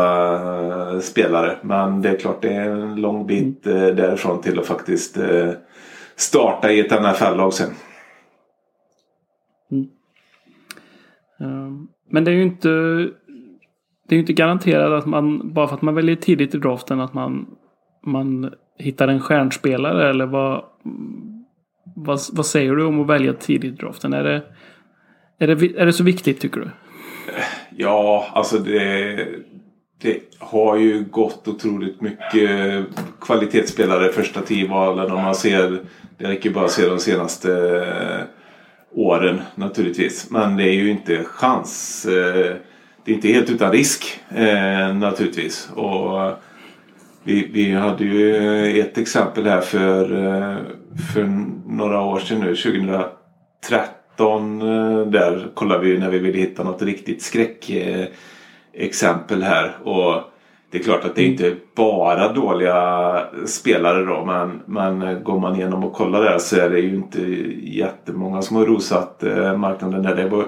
eh, 0.93 0.99
spelare. 0.99 1.57
Men 1.61 2.01
det 2.01 2.09
är 2.09 2.17
klart 2.17 2.41
det 2.41 2.53
är 2.53 2.69
en 2.69 2.95
lång 2.95 3.27
bit 3.27 3.67
eh, 3.67 3.73
därifrån 3.73 4.41
till 4.41 4.59
att 4.59 4.65
faktiskt 4.65 5.17
eh, 5.17 5.49
starta 6.15 6.71
i 6.71 6.79
ett 6.79 7.01
NFL-lag 7.01 7.53
sen. 7.53 7.69
Um, 11.39 11.87
Men 12.09 12.23
det 12.23 12.31
är 12.31 12.35
ju 12.35 12.43
inte 12.43 12.69
det 14.07 14.15
är 14.15 14.17
ju 14.17 14.19
inte 14.19 14.33
garanterat 14.33 14.91
att 14.91 15.05
man 15.05 15.53
bara 15.53 15.67
för 15.67 15.75
att 15.75 15.81
man 15.81 15.95
väljer 15.95 16.15
tidigt 16.15 16.55
i 16.55 16.57
draften 16.57 16.99
att 16.99 17.13
man, 17.13 17.45
man 18.05 18.53
hittar 18.77 19.07
en 19.07 19.19
stjärnspelare 19.19 20.09
eller 20.09 20.25
vad, 20.25 20.63
vad, 21.95 22.19
vad 22.33 22.45
säger 22.45 22.75
du 22.75 22.85
om 22.85 23.01
att 23.01 23.07
välja 23.07 23.33
tidigt 23.33 23.73
i 23.73 23.75
draften? 23.77 24.13
Är 24.13 24.23
det, 24.23 24.41
är 25.43 25.55
det, 25.55 25.81
är 25.81 25.85
det 25.85 25.93
så 25.93 26.03
viktigt 26.03 26.39
tycker 26.39 26.59
du? 26.59 26.69
Ja, 27.77 28.27
alltså 28.33 28.57
det, 28.57 29.27
det 30.01 30.19
har 30.39 30.77
ju 30.77 31.03
gått 31.03 31.47
otroligt 31.47 32.01
mycket 32.01 32.85
kvalitetsspelare 33.21 34.11
första 34.11 34.41
tio-valen 34.41 35.11
om 35.11 35.21
man 35.21 35.35
ser, 35.35 35.79
det 36.17 36.27
räcker 36.27 36.49
ju 36.49 36.55
bara 36.55 36.65
att 36.65 36.71
se 36.71 36.87
de 36.87 36.99
senaste 36.99 37.51
eh, 37.77 38.25
åren 38.91 39.41
naturligtvis. 39.55 40.29
Men 40.29 40.57
det 40.57 40.63
är 40.63 40.73
ju 40.73 40.91
inte 40.91 41.23
chans. 41.23 42.05
Eh, 42.05 42.55
det 43.05 43.11
är 43.11 43.15
inte 43.15 43.27
helt 43.27 43.49
utan 43.49 43.71
risk 43.71 44.19
eh, 44.29 44.95
naturligtvis. 44.95 45.69
Och 45.75 46.31
vi, 47.23 47.49
vi 47.53 47.71
hade 47.71 48.03
ju 48.03 48.79
ett 48.79 48.97
exempel 48.97 49.45
här 49.45 49.61
för, 49.61 50.07
för 51.13 51.23
några 51.67 52.01
år 52.01 52.19
sedan 52.19 52.39
nu, 52.39 52.55
2013. 52.55 54.02
13 54.17 54.61
eh, 54.61 55.07
Där 55.07 55.51
kollade 55.53 55.85
vi 55.85 55.97
när 55.97 56.09
vi 56.09 56.19
ville 56.19 56.37
hitta 56.37 56.63
något 56.63 56.81
riktigt 56.81 57.21
skräckexempel 57.21 59.43
här. 59.43 59.77
Och 59.83 60.21
det 60.71 60.77
är 60.77 60.83
klart 60.83 61.05
att 61.05 61.15
det 61.15 61.21
är 61.21 61.27
inte 61.27 61.55
bara 61.75 62.33
dåliga 62.33 63.19
spelare 63.45 64.05
då 64.05 64.25
men, 64.25 64.61
men 64.65 65.23
går 65.23 65.39
man 65.39 65.55
igenom 65.55 65.83
och 65.83 65.93
kollar 65.93 66.23
där 66.23 66.37
så 66.37 66.59
är 66.59 66.69
det 66.69 66.79
ju 66.79 66.95
inte 66.95 67.21
jättemånga 67.63 68.41
som 68.41 68.57
har 68.57 68.65
rosat 68.65 69.23
eh, 69.23 69.57
marknaden 69.57 70.03
där. 70.03 70.15
Det 70.15 70.29
var 70.29 70.45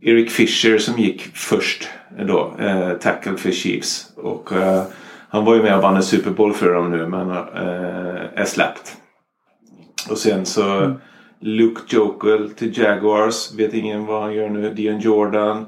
Eric 0.00 0.30
Fisher 0.30 0.78
som 0.78 0.98
gick 0.98 1.22
först 1.34 1.88
då, 2.26 2.54
eh, 2.58 2.92
tackle 2.92 3.36
för 3.36 3.50
Chiefs. 3.50 4.12
Och 4.16 4.52
eh, 4.52 4.82
han 5.28 5.44
var 5.44 5.54
ju 5.54 5.62
med 5.62 5.76
och 5.76 5.82
vann 5.82 5.96
en 5.96 6.02
Super 6.02 6.30
Bowl 6.30 6.52
för 6.52 6.74
dem 6.74 6.90
nu 6.90 7.06
men 7.06 7.30
eh, 7.30 7.36
är 8.34 8.44
släppt. 8.44 8.96
Och 10.10 10.18
sen 10.18 10.46
så 10.46 10.78
mm. 10.78 10.96
Luke 11.42 11.96
Jokel 11.96 12.50
till 12.50 12.78
Jaguars. 12.78 13.54
Vet 13.54 13.74
ingen 13.74 14.06
vad 14.06 14.22
han 14.22 14.34
gör 14.34 14.48
nu. 14.48 14.74
Dion 14.74 15.00
Jordan. 15.00 15.66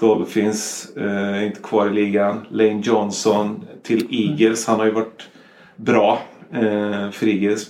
Dolphins. 0.00 0.92
Eh, 0.96 1.46
inte 1.46 1.60
kvar 1.60 1.86
i 1.86 1.90
ligan. 1.90 2.46
Lane 2.50 2.80
Johnson 2.84 3.64
till 3.82 4.06
Eagles. 4.10 4.66
Han 4.66 4.78
har 4.78 4.86
ju 4.86 4.92
varit 4.92 5.28
bra 5.76 6.18
eh, 6.52 7.10
för 7.10 7.28
Eagles. 7.28 7.66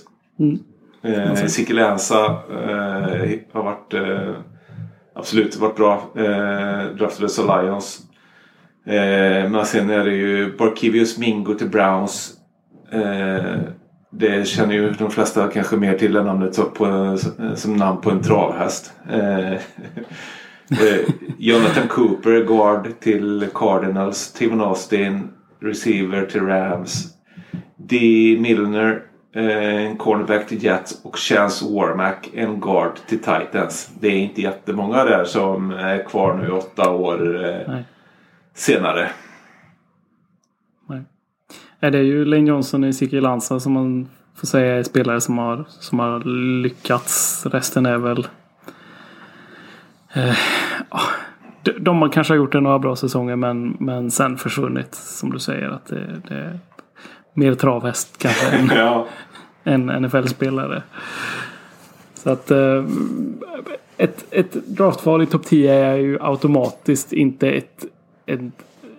Eh, 1.03 1.35
Sikelensa 1.35 2.25
eh, 2.25 3.39
har 3.51 3.63
varit 3.63 3.93
eh, 3.93 4.33
absolut 5.15 5.55
varit 5.55 5.75
bra. 5.75 5.93
Eh, 6.15 6.85
draftades 6.97 7.39
av 7.39 7.63
Lions. 7.63 8.01
Eh, 8.85 9.49
men 9.51 9.65
sen 9.65 9.89
är 9.89 10.05
det 10.05 10.15
ju 10.15 10.57
Barkevius 10.57 11.17
Mingo 11.17 11.53
till 11.53 11.69
Browns. 11.69 12.33
Eh, 14.21 14.29
det 14.29 14.47
känner 14.47 14.73
ju 14.73 14.91
de 14.91 15.11
flesta 15.11 15.47
kanske 15.47 15.75
mer 15.75 15.97
till 15.97 16.15
än 16.15 16.25
namnet 16.25 16.55
som, 16.55 16.71
på, 16.73 17.17
som 17.55 17.75
namn 17.75 18.01
på 18.01 18.11
en 18.11 18.21
travhäst. 18.21 18.93
Eh, 19.09 19.53
eh, 19.53 19.59
Jonathan 21.37 21.87
Cooper, 21.87 22.43
guard 22.43 22.99
till 22.99 23.47
Cardinals. 23.53 24.33
Tivon 24.33 24.61
Austin, 24.61 25.29
receiver 25.61 26.25
till 26.25 26.41
Rams. 26.41 27.07
D. 27.75 27.97
Milner, 28.39 29.01
eh, 29.35 29.85
en 29.85 29.97
cornerback 29.97 30.47
till 30.47 30.63
Jets. 30.63 31.01
Och 31.03 31.17
Chance 31.17 31.65
Warmack, 31.65 32.29
en 32.33 32.59
guard 32.59 32.91
till 33.07 33.19
Titans. 33.19 33.89
Det 33.99 34.07
är 34.07 34.19
inte 34.19 34.41
jättemånga 34.41 35.03
där 35.03 35.23
som 35.23 35.71
är 35.71 36.03
kvar 36.03 36.33
nu 36.33 36.51
åtta 36.51 36.89
år 36.89 37.45
eh, 37.45 37.67
Nej. 37.67 37.83
senare. 38.53 39.09
Är 41.85 41.91
det 41.91 42.03
ju 42.03 42.25
Lane 42.25 42.49
Johnson 42.49 42.83
och 42.83 42.89
Ezekiel 42.89 43.23
Lanza 43.23 43.59
som 43.59 43.73
man 43.73 44.07
får 44.35 44.47
säga 44.47 44.75
är 44.75 44.83
spelare 44.83 45.21
som 45.21 45.37
har, 45.37 45.65
som 45.69 45.99
har 45.99 46.19
lyckats. 46.61 47.45
Resten 47.45 47.85
är 47.85 47.97
väl... 47.97 48.27
Eh, 50.13 50.37
de, 51.63 51.71
de 51.71 52.01
har 52.01 52.09
kanske 52.09 52.35
gjort 52.35 52.51
det 52.51 52.59
några 52.59 52.79
bra 52.79 52.95
säsonger 52.95 53.35
men, 53.35 53.77
men 53.79 54.11
sen 54.11 54.37
försvunnit. 54.37 54.95
Som 54.95 55.31
du 55.31 55.39
säger 55.39 55.69
att 55.69 55.85
det, 55.85 56.21
det 56.27 56.35
är 56.35 56.59
mer 57.33 57.55
travhäst 57.55 58.17
kanske 58.17 58.47
än, 58.47 58.71
Ja. 58.75 59.07
än 59.63 59.85
NFL-spelare. 60.03 60.83
Så 62.13 62.29
att 62.29 62.51
eh, 62.51 62.85
ett, 63.97 64.25
ett 64.31 64.53
draftval 64.53 65.21
i 65.21 65.25
topp 65.25 65.45
10 65.45 65.73
är 65.73 65.95
ju 65.95 66.17
automatiskt 66.21 67.13
inte 67.13 67.49
ett, 67.49 67.85
ett, 68.25 68.41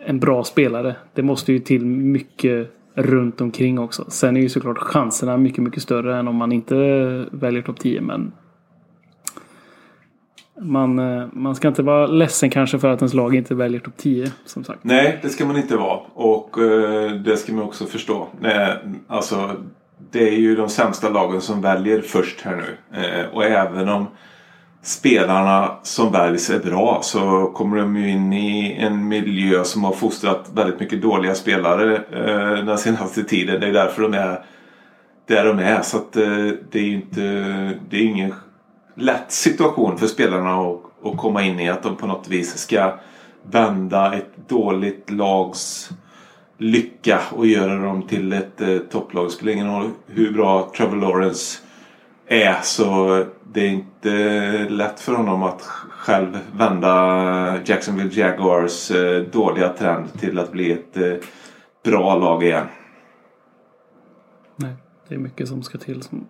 en 0.04 0.20
bra 0.20 0.44
spelare. 0.44 0.96
Det 1.14 1.22
måste 1.22 1.52
ju 1.52 1.58
till 1.58 1.86
mycket 1.86 2.72
runt 2.94 3.40
omkring 3.40 3.78
också. 3.78 4.04
Sen 4.08 4.36
är 4.36 4.40
ju 4.40 4.48
såklart 4.48 4.78
chanserna 4.78 5.36
mycket, 5.36 5.64
mycket 5.64 5.82
större 5.82 6.18
än 6.18 6.28
om 6.28 6.36
man 6.36 6.52
inte 6.52 6.74
väljer 7.30 7.62
topp 7.62 7.80
10. 7.80 8.00
Men 8.00 8.32
man, 10.60 10.98
eh, 10.98 11.26
man 11.32 11.54
ska 11.54 11.68
inte 11.68 11.82
vara 11.82 12.06
ledsen 12.06 12.50
kanske 12.50 12.78
för 12.78 12.88
att 12.88 13.00
ens 13.00 13.14
lag 13.14 13.34
inte 13.34 13.54
väljer 13.54 13.80
topp 13.80 13.96
10. 13.96 14.32
Som 14.44 14.64
sagt. 14.64 14.78
Nej, 14.82 15.18
det 15.22 15.28
ska 15.28 15.46
man 15.46 15.56
inte 15.56 15.76
vara. 15.76 16.00
Och 16.14 16.58
eh, 16.58 17.10
det 17.12 17.36
ska 17.36 17.52
man 17.52 17.64
också 17.64 17.86
förstå. 17.86 18.28
Nej, 18.40 18.78
alltså, 19.06 19.50
det 20.10 20.28
är 20.28 20.38
ju 20.38 20.56
de 20.56 20.68
sämsta 20.68 21.08
lagen 21.08 21.40
som 21.40 21.60
väljer 21.60 22.00
först 22.00 22.40
här 22.40 22.56
nu. 22.56 22.98
Eh, 23.00 23.34
och 23.34 23.44
även 23.44 23.88
om 23.88 24.06
spelarna 24.86 25.76
som 25.82 26.12
väljs 26.12 26.50
är 26.50 26.58
bra 26.58 27.00
så 27.02 27.52
kommer 27.54 27.76
de 27.76 27.96
ju 27.96 28.10
in 28.10 28.32
i 28.32 28.76
en 28.80 29.08
miljö 29.08 29.64
som 29.64 29.84
har 29.84 29.92
fostrat 29.92 30.50
väldigt 30.54 30.80
mycket 30.80 31.02
dåliga 31.02 31.34
spelare 31.34 31.96
eh, 31.96 32.64
den 32.64 32.78
senaste 32.78 33.24
tiden. 33.24 33.60
Det 33.60 33.66
är 33.66 33.72
därför 33.72 34.02
de 34.02 34.14
är 34.14 34.44
där 35.26 35.44
de 35.44 35.58
är. 35.58 35.82
Så 35.82 35.96
att, 35.96 36.16
eh, 36.16 36.48
det 36.70 36.78
är 36.78 36.82
ju 36.82 36.94
inte, 36.94 37.20
det 37.90 37.96
är 37.96 38.02
ingen 38.02 38.34
lätt 38.94 39.32
situation 39.32 39.98
för 39.98 40.06
spelarna 40.06 40.54
att, 40.54 40.80
att 41.04 41.16
komma 41.16 41.42
in 41.42 41.60
i. 41.60 41.68
Att 41.68 41.82
de 41.82 41.96
på 41.96 42.06
något 42.06 42.28
vis 42.28 42.58
ska 42.58 42.94
vända 43.42 44.14
ett 44.14 44.48
dåligt 44.48 45.10
lags 45.10 45.90
lycka 46.58 47.20
och 47.36 47.46
göra 47.46 47.78
dem 47.78 48.02
till 48.02 48.32
ett 48.32 48.60
eh, 48.60 48.78
topplag. 48.78 49.26
Det 49.26 49.30
spelar 49.30 49.52
ingen 49.52 49.74
roll 49.74 49.90
hur 50.06 50.32
bra 50.32 50.70
Trevor 50.76 50.96
Lawrence 50.96 51.65
är 52.26 52.60
så 52.62 53.24
det 53.52 53.60
är 53.60 53.70
inte 53.70 54.68
lätt 54.68 55.00
för 55.00 55.14
honom 55.14 55.42
att 55.42 55.62
själv 55.90 56.38
vända 56.56 57.60
Jacksonville 57.64 58.10
Jaguars 58.20 58.90
eh, 58.90 59.22
dåliga 59.22 59.68
trend 59.68 60.12
till 60.12 60.38
att 60.38 60.52
bli 60.52 60.72
ett 60.72 60.96
eh, 60.96 61.12
bra 61.84 62.18
lag 62.18 62.42
igen. 62.42 62.66
Nej, 64.56 64.74
det 65.08 65.14
är 65.14 65.18
mycket 65.18 65.48
som 65.48 65.62
ska 65.62 65.78
till 65.78 66.02
som 66.02 66.26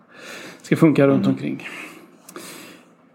ska 0.61 0.75
funka 0.75 1.07
runt 1.07 1.27
omkring. 1.27 1.67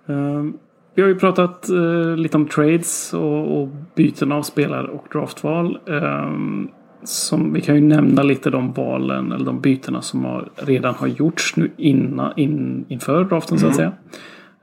Ehm, 0.06 0.58
vi 0.94 1.02
har 1.02 1.08
ju 1.08 1.18
pratat 1.18 1.68
eh, 1.68 2.16
lite 2.16 2.36
om 2.36 2.46
trades 2.46 3.14
och, 3.14 3.62
och 3.62 3.68
byten 3.94 4.32
av 4.32 4.42
spelare 4.42 4.88
och 4.88 5.06
draftval. 5.12 5.78
Ehm, 5.86 6.68
som, 7.04 7.52
vi 7.52 7.60
kan 7.60 7.74
ju 7.74 7.80
nämna 7.80 8.22
lite 8.22 8.50
de 8.50 8.72
valen 8.72 9.32
eller 9.32 9.44
de 9.44 9.60
bytena 9.60 10.02
som 10.02 10.24
har, 10.24 10.50
redan 10.56 10.94
har 10.94 11.06
gjorts 11.06 11.56
nu 11.56 11.70
innan, 11.76 12.38
in, 12.38 12.84
inför 12.88 13.24
draften 13.24 13.58
så 13.58 13.66
att 13.66 13.76
säga. 13.76 13.92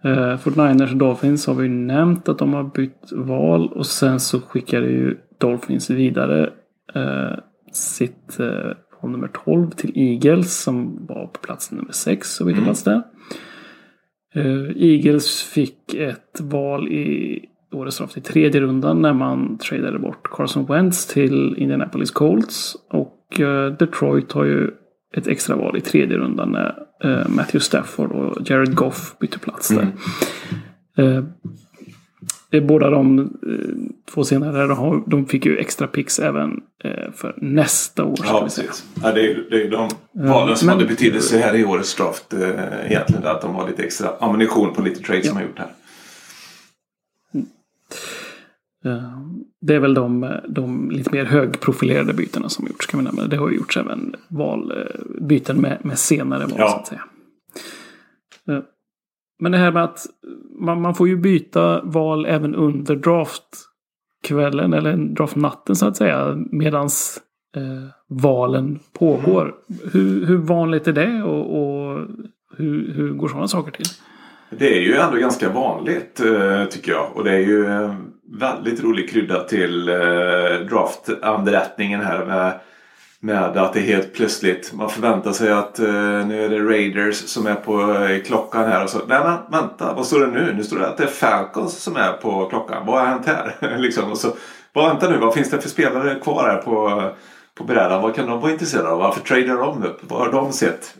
Uh, 0.05 0.37
Fort 0.37 0.55
Niners 0.55 0.91
och 0.91 0.97
Dolphins 0.97 1.47
har 1.47 1.53
vi 1.53 1.63
ju 1.63 1.69
nämnt 1.69 2.29
att 2.29 2.37
de 2.37 2.53
har 2.53 2.63
bytt 2.63 3.11
val 3.11 3.67
och 3.67 3.85
sen 3.85 4.19
så 4.19 4.41
skickade 4.41 4.87
ju 4.87 5.17
Dolphins 5.37 5.89
vidare 5.89 6.49
eh, 6.93 7.39
sitt 7.71 8.37
uh, 8.39 8.71
från 8.99 9.11
nummer 9.11 9.27
12 9.27 9.69
till 9.71 9.91
Eagles 9.95 10.63
som 10.63 11.05
var 11.05 11.27
på 11.27 11.39
plats 11.39 11.71
nummer 11.71 11.91
6 11.91 12.41
och 12.41 12.47
bytte 12.47 12.61
plats 12.61 12.83
där. 12.83 13.01
Uh, 14.35 14.71
Eagles 14.75 15.43
fick 15.43 15.93
ett 15.93 16.41
val 16.41 16.87
i 16.87 17.45
årets 17.71 17.97
draft 17.97 18.17
i 18.17 18.21
tredje 18.21 18.61
rundan 18.61 19.01
när 19.01 19.13
man 19.13 19.57
tradade 19.57 19.99
bort 19.99 20.29
Carson 20.31 20.65
Wentz 20.65 21.05
till 21.05 21.55
Indianapolis 21.57 22.11
Colts. 22.11 22.75
Och 22.89 23.39
uh, 23.39 23.67
Detroit 23.71 24.31
har 24.31 24.45
ju 24.45 24.71
ett 25.15 25.27
extra 25.27 25.55
val 25.55 25.77
i 25.77 25.81
tredje 25.81 26.17
rundan 26.17 26.51
när 26.51 26.75
uh, 27.05 27.29
Matthew 27.29 27.59
Stafford 27.59 28.11
och 28.11 28.49
Jared 28.49 28.75
Goff 28.75 29.15
bytte 29.19 29.39
plats 29.39 29.67
där. 29.67 29.87
Mm. 30.97 32.67
båda 32.67 32.89
de 32.89 33.33
två 34.13 34.23
senare 34.23 34.67
de, 34.67 35.03
de 35.07 35.25
fick 35.25 35.45
ju 35.45 35.57
extra 35.57 35.87
picks 35.87 36.19
även 36.19 36.61
för 37.13 37.33
nästa 37.37 38.03
år. 38.03 38.19
Ja, 38.23 38.41
precis. 38.43 38.85
Ja, 39.03 39.11
det, 39.11 39.31
är, 39.31 39.45
det 39.49 39.63
är 39.63 39.71
de 39.71 39.89
valen 40.13 40.55
som 40.55 40.65
Men- 40.65 40.75
hade 40.75 40.87
betydelse 40.87 41.37
här 41.37 41.55
i 41.55 41.65
årets 41.65 41.95
draft 41.95 42.33
eh, 42.33 42.91
egentligen. 42.91 43.23
Att 43.23 43.41
de 43.41 43.55
har 43.55 43.67
lite 43.67 43.83
extra 43.83 44.09
ammunition 44.19 44.73
på 44.73 44.81
lite 44.81 45.01
trades 45.01 45.27
som 45.27 45.35
har 45.37 45.43
gjort 45.43 45.59
här. 45.59 45.67
Eh, 48.85 49.19
Det 49.61 49.75
är 49.75 49.79
väl 49.79 49.93
de, 49.93 50.35
de 50.49 50.91
lite 50.91 51.11
mer 51.11 51.25
högprofilerade 51.25 52.13
bytena 52.13 52.49
som 52.49 52.67
gjorts. 52.67 52.85
Kan 52.87 52.99
vi 52.99 53.03
nämna. 53.03 53.25
Det 53.27 53.37
har 53.37 53.49
ju 53.49 53.55
gjorts 53.57 53.77
även 53.77 54.15
val, 54.27 54.71
eh, 54.71 55.55
med, 55.55 55.77
med 55.85 55.99
senare 55.99 56.45
val 56.45 56.55
Ja. 56.57 56.69
så 56.69 56.75
att 56.77 56.87
säga. 56.87 57.03
Eh, 58.49 58.63
Men 59.39 59.51
det 59.51 59.57
här 59.57 59.71
med 59.71 59.83
att 59.83 60.05
man, 60.59 60.81
man 60.81 60.95
får 60.95 61.07
ju 61.07 61.17
byta 61.17 61.81
val 61.83 62.25
även 62.25 62.55
under 62.55 62.95
draftkvällen 62.95 64.73
eller 64.73 64.97
draftnatten 64.97 65.75
så 65.75 65.85
att 65.87 65.97
säga. 65.97 66.37
Medans 66.51 67.21
eh, 67.55 67.89
valen 68.07 68.79
pågår. 68.93 69.55
Hur, 69.91 70.25
hur 70.25 70.37
vanligt 70.37 70.87
är 70.87 70.93
det 70.93 71.23
och, 71.23 71.61
och 71.61 72.07
hur, 72.57 72.93
hur 72.93 73.13
går 73.13 73.27
sådana 73.27 73.47
saker 73.47 73.71
till? 73.71 73.85
Det 74.49 74.77
är 74.77 74.81
ju 74.81 74.95
ändå 74.95 75.17
ganska 75.17 75.49
vanligt 75.49 76.19
eh, 76.19 76.65
tycker 76.65 76.91
jag. 76.91 77.09
Och 77.13 77.23
det 77.23 77.31
är 77.31 77.39
ju 77.39 77.65
eh, 77.65 77.95
väldigt 78.39 78.83
rolig 78.83 79.09
krydda 79.09 79.43
till 79.43 79.89
eh, 79.89 79.95
draftanrättningen 80.69 82.01
här. 82.01 82.25
Med, 82.25 82.59
med 83.21 83.57
att 83.57 83.73
det 83.73 83.79
helt 83.79 84.13
plötsligt. 84.13 84.73
Man 84.73 84.89
förväntar 84.89 85.31
sig 85.31 85.51
att 85.51 85.79
nu 86.27 86.45
är 86.45 86.49
det 86.49 86.59
Raiders 86.59 87.15
som 87.15 87.47
är 87.47 87.55
på 87.55 87.97
klockan 88.25 88.69
här. 88.69 88.83
Och 88.83 88.89
så, 88.89 88.97
nej 89.07 89.19
men 89.23 89.61
vänta, 89.61 89.93
vad 89.93 90.05
står 90.05 90.19
det 90.19 90.27
nu? 90.27 90.53
Nu 90.57 90.63
står 90.63 90.79
det 90.79 90.87
att 90.87 90.97
det 90.97 91.03
är 91.03 91.07
Falcons 91.07 91.83
som 91.83 91.95
är 91.95 92.11
på 92.11 92.45
klockan. 92.45 92.85
Vad 92.85 92.99
har 92.99 93.07
hänt 93.07 93.25
här? 93.27 93.77
liksom, 93.77 94.11
och 94.11 94.17
så, 94.17 94.31
vad, 94.73 94.87
vänta 94.87 95.09
nu, 95.09 95.17
vad 95.17 95.33
finns 95.33 95.49
det 95.49 95.61
för 95.61 95.69
spelare 95.69 96.19
kvar 96.19 96.43
här 96.43 96.61
på, 96.61 97.03
på 97.55 97.63
brädan? 97.63 98.01
Vad 98.01 98.15
kan 98.15 98.27
de 98.27 98.41
vara 98.41 98.51
intresserade 98.51 98.89
av? 98.89 98.99
Varför 98.99 99.21
tradar 99.21 99.57
de 99.57 99.83
upp? 99.83 99.99
Vad 100.01 100.19
har 100.19 100.31
de 100.31 100.51
sett? 100.53 100.95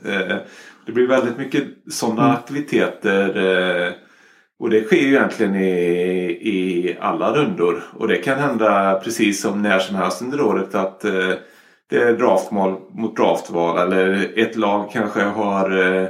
Det 0.90 0.94
blir 0.94 1.08
väldigt 1.08 1.38
mycket 1.38 1.64
sådana 1.90 2.34
aktiviteter. 2.34 3.38
Eh, 3.38 3.94
och 4.60 4.70
det 4.70 4.84
sker 4.84 4.98
ju 4.98 5.16
egentligen 5.16 5.56
i, 5.56 5.70
i 6.42 6.98
alla 7.00 7.34
rundor. 7.34 7.84
Och 7.94 8.08
det 8.08 8.16
kan 8.16 8.40
hända 8.40 9.00
precis 9.04 9.42
som 9.42 9.62
när 9.62 9.80
som 9.80 9.96
helst 9.96 10.22
under 10.22 10.42
året 10.42 10.76
att 10.76 11.06
eh, 11.06 11.34
det 11.90 11.98
är 11.98 12.18
draftval 12.18 12.78
mot 12.92 13.18
draftval. 13.18 13.78
Eller 13.78 14.34
ett 14.40 14.56
lag 14.56 14.92
kanske 14.92 15.22
har 15.22 15.96
eh, 15.96 16.10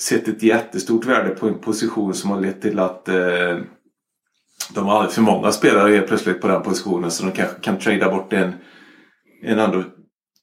sett 0.00 0.28
ett 0.28 0.42
jättestort 0.42 1.04
värde 1.04 1.28
på 1.28 1.48
en 1.48 1.58
position 1.58 2.14
som 2.14 2.30
har 2.30 2.40
lett 2.40 2.62
till 2.62 2.78
att 2.78 3.08
eh, 3.08 3.58
de 4.74 4.86
har 4.86 4.94
alldeles 4.94 5.14
för 5.14 5.22
många 5.22 5.52
spelare 5.52 5.92
helt 5.92 6.08
plötsligt 6.08 6.40
på 6.40 6.48
den 6.48 6.62
positionen. 6.62 7.10
Så 7.10 7.24
de 7.24 7.32
kanske 7.32 7.60
kan 7.60 7.78
trada 7.78 8.10
bort 8.10 8.32
en, 8.32 8.52
en 9.42 9.58
ändå 9.58 9.84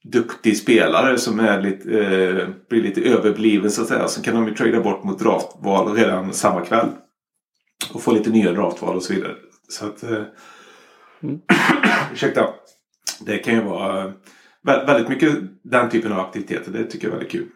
duktig 0.03 0.57
spelare 0.57 1.17
som 1.17 1.39
är 1.39 1.61
lite, 1.61 1.99
eh, 1.99 2.47
blir 2.69 2.81
lite 2.81 3.01
överbliven 3.01 3.71
så 3.71 3.81
att 3.81 3.87
säga. 3.87 4.07
Så 4.07 4.21
kan 4.21 4.35
de 4.35 4.47
ju 4.47 4.53
trada 4.53 4.81
bort 4.81 5.03
mot 5.03 5.19
draftval 5.19 5.95
redan 5.95 6.33
samma 6.33 6.61
kväll. 6.65 6.87
Och 7.93 8.01
få 8.01 8.11
lite 8.11 8.29
nya 8.29 8.51
draftval 8.51 8.95
och 8.95 9.03
så 9.03 9.13
vidare. 9.13 9.35
Så 9.69 9.85
att... 9.85 10.03
Eh, 10.03 10.23
ursäkta. 12.13 12.47
Det 13.25 13.37
kan 13.37 13.53
ju 13.55 13.61
vara 13.61 14.03
eh, 14.05 14.11
vä- 14.67 14.85
väldigt 14.87 15.09
mycket 15.09 15.33
den 15.63 15.89
typen 15.89 16.11
av 16.11 16.19
aktiviteter. 16.19 16.71
Det 16.71 16.83
tycker 16.83 17.07
jag 17.07 17.13
är 17.13 17.17
väldigt 17.17 17.31
kul. 17.31 17.47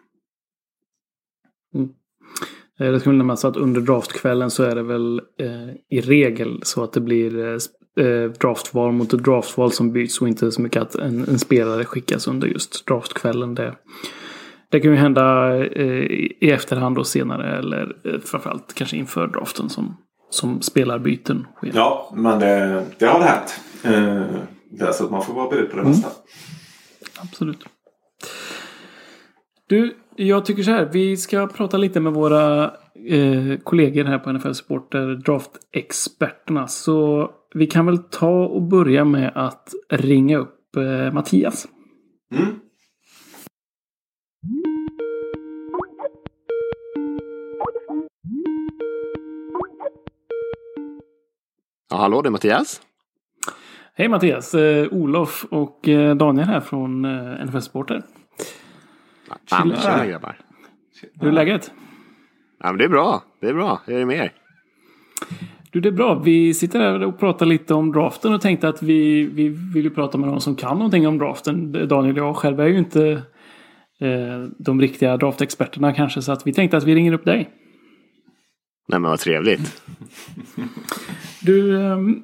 Eh, 2.80 2.92
Det 2.92 3.00
ska 3.00 3.10
vi 3.10 3.16
nämna 3.16 3.36
så 3.36 3.48
att 3.48 3.56
under 3.56 3.80
draftkvällen 3.80 4.50
så 4.50 4.62
är 4.62 4.74
det 4.74 4.82
väl 4.82 5.18
eh, 5.40 5.70
i 5.90 6.00
regel 6.00 6.60
så 6.62 6.84
att 6.84 6.92
det 6.92 7.00
blir 7.00 7.58
eh, 8.00 8.30
draftval 8.40 8.92
mot 8.92 9.12
ett 9.12 9.24
draftval 9.24 9.72
som 9.72 9.92
byts 9.92 10.20
och 10.20 10.28
inte 10.28 10.52
så 10.52 10.62
mycket 10.62 10.82
att 10.82 10.94
en, 10.94 11.28
en 11.28 11.38
spelare 11.38 11.84
skickas 11.84 12.28
under 12.28 12.48
just 12.48 12.86
draftkvällen. 12.86 13.54
Det, 13.54 13.74
det 14.70 14.80
kan 14.80 14.90
ju 14.90 14.96
hända 14.96 15.56
eh, 15.64 16.02
i 16.40 16.50
efterhand 16.50 16.98
och 16.98 17.06
senare 17.06 17.58
eller 17.58 17.96
eh, 18.04 18.20
framförallt 18.20 18.74
kanske 18.74 18.96
inför 18.96 19.26
draften 19.26 19.68
som, 19.68 19.96
som 20.30 20.62
spelarbyten 20.62 21.46
sker. 21.56 21.72
Ja, 21.74 22.12
men 22.16 22.38
det, 22.38 22.86
det 22.98 23.06
har 23.06 23.18
det 23.18 23.26
hänt. 23.26 23.60
Eh, 23.84 24.36
det 24.70 24.84
är 24.84 24.92
så 24.92 25.04
att 25.04 25.10
man 25.10 25.22
får 25.22 25.34
vara 25.34 25.48
beredd 25.48 25.70
på 25.70 25.76
det 25.76 25.84
mesta. 25.84 26.08
Absolut. 27.20 27.66
Du, 29.68 29.96
jag 30.16 30.44
tycker 30.44 30.62
så 30.62 30.70
här. 30.70 30.88
Vi 30.92 31.16
ska 31.16 31.46
prata 31.46 31.76
lite 31.76 32.00
med 32.00 32.12
våra 32.12 32.64
eh, 33.08 33.58
kollegor 33.64 34.04
här 34.04 34.18
på 34.18 34.32
NFL 34.32 34.52
Supporter, 34.52 35.14
draftexperterna. 35.14 36.68
Så 36.68 37.30
vi 37.54 37.66
kan 37.66 37.86
väl 37.86 37.98
ta 37.98 38.46
och 38.46 38.62
börja 38.62 39.04
med 39.04 39.32
att 39.34 39.74
ringa 39.90 40.38
upp 40.38 40.76
eh, 40.76 41.12
Mattias. 41.12 41.68
Mm. 42.34 42.60
Ja, 51.90 51.96
hallå, 51.96 52.22
det 52.22 52.28
är 52.28 52.30
Mattias. 52.30 52.82
Hej 53.94 54.08
Mattias! 54.08 54.54
Eh, 54.54 54.88
Olof 54.92 55.44
och 55.50 55.88
eh, 55.88 56.16
Daniel 56.16 56.48
här 56.48 56.60
från 56.60 57.04
eh, 57.04 57.46
NFL 57.46 57.58
Supporter. 57.58 58.02
Tjena. 59.50 59.76
tjena 59.76 60.06
grabbar. 60.06 60.38
Hur 61.20 61.28
är 61.28 61.32
läget? 61.32 61.72
Ja, 62.58 62.66
men 62.66 62.78
det 62.78 62.84
är 62.84 62.88
bra. 62.88 63.22
Det 63.40 63.48
är 63.48 63.54
bra. 63.54 63.80
Hur 63.86 63.94
är 63.94 63.98
det 63.98 64.06
med 64.06 64.16
er? 64.16 64.32
Du, 65.72 65.80
det 65.80 65.88
är 65.88 65.92
bra. 65.92 66.14
Vi 66.14 66.54
sitter 66.54 66.80
här 66.80 67.02
och 67.02 67.18
pratar 67.18 67.46
lite 67.46 67.74
om 67.74 67.92
draften 67.92 68.34
och 68.34 68.40
tänkte 68.40 68.68
att 68.68 68.82
vi, 68.82 69.22
vi 69.24 69.48
vill 69.48 69.84
ju 69.84 69.90
prata 69.90 70.18
med 70.18 70.28
någon 70.28 70.40
som 70.40 70.56
kan 70.56 70.76
någonting 70.76 71.06
om 71.06 71.18
draften. 71.18 71.72
Daniel 71.88 72.18
och 72.18 72.26
jag 72.26 72.36
själva 72.36 72.64
är 72.64 72.68
ju 72.68 72.78
inte 72.78 73.22
eh, 74.00 74.48
de 74.58 74.80
riktiga 74.80 75.16
draftexperterna 75.16 75.92
kanske, 75.92 76.22
så 76.22 76.32
att 76.32 76.46
vi 76.46 76.52
tänkte 76.52 76.76
att 76.76 76.84
vi 76.84 76.94
ringer 76.94 77.12
upp 77.12 77.24
dig. 77.24 77.50
Nej, 78.88 79.00
men 79.00 79.10
vad 79.10 79.18
trevligt. 79.18 79.82
Du, 81.42 81.80
ehm, 81.80 82.22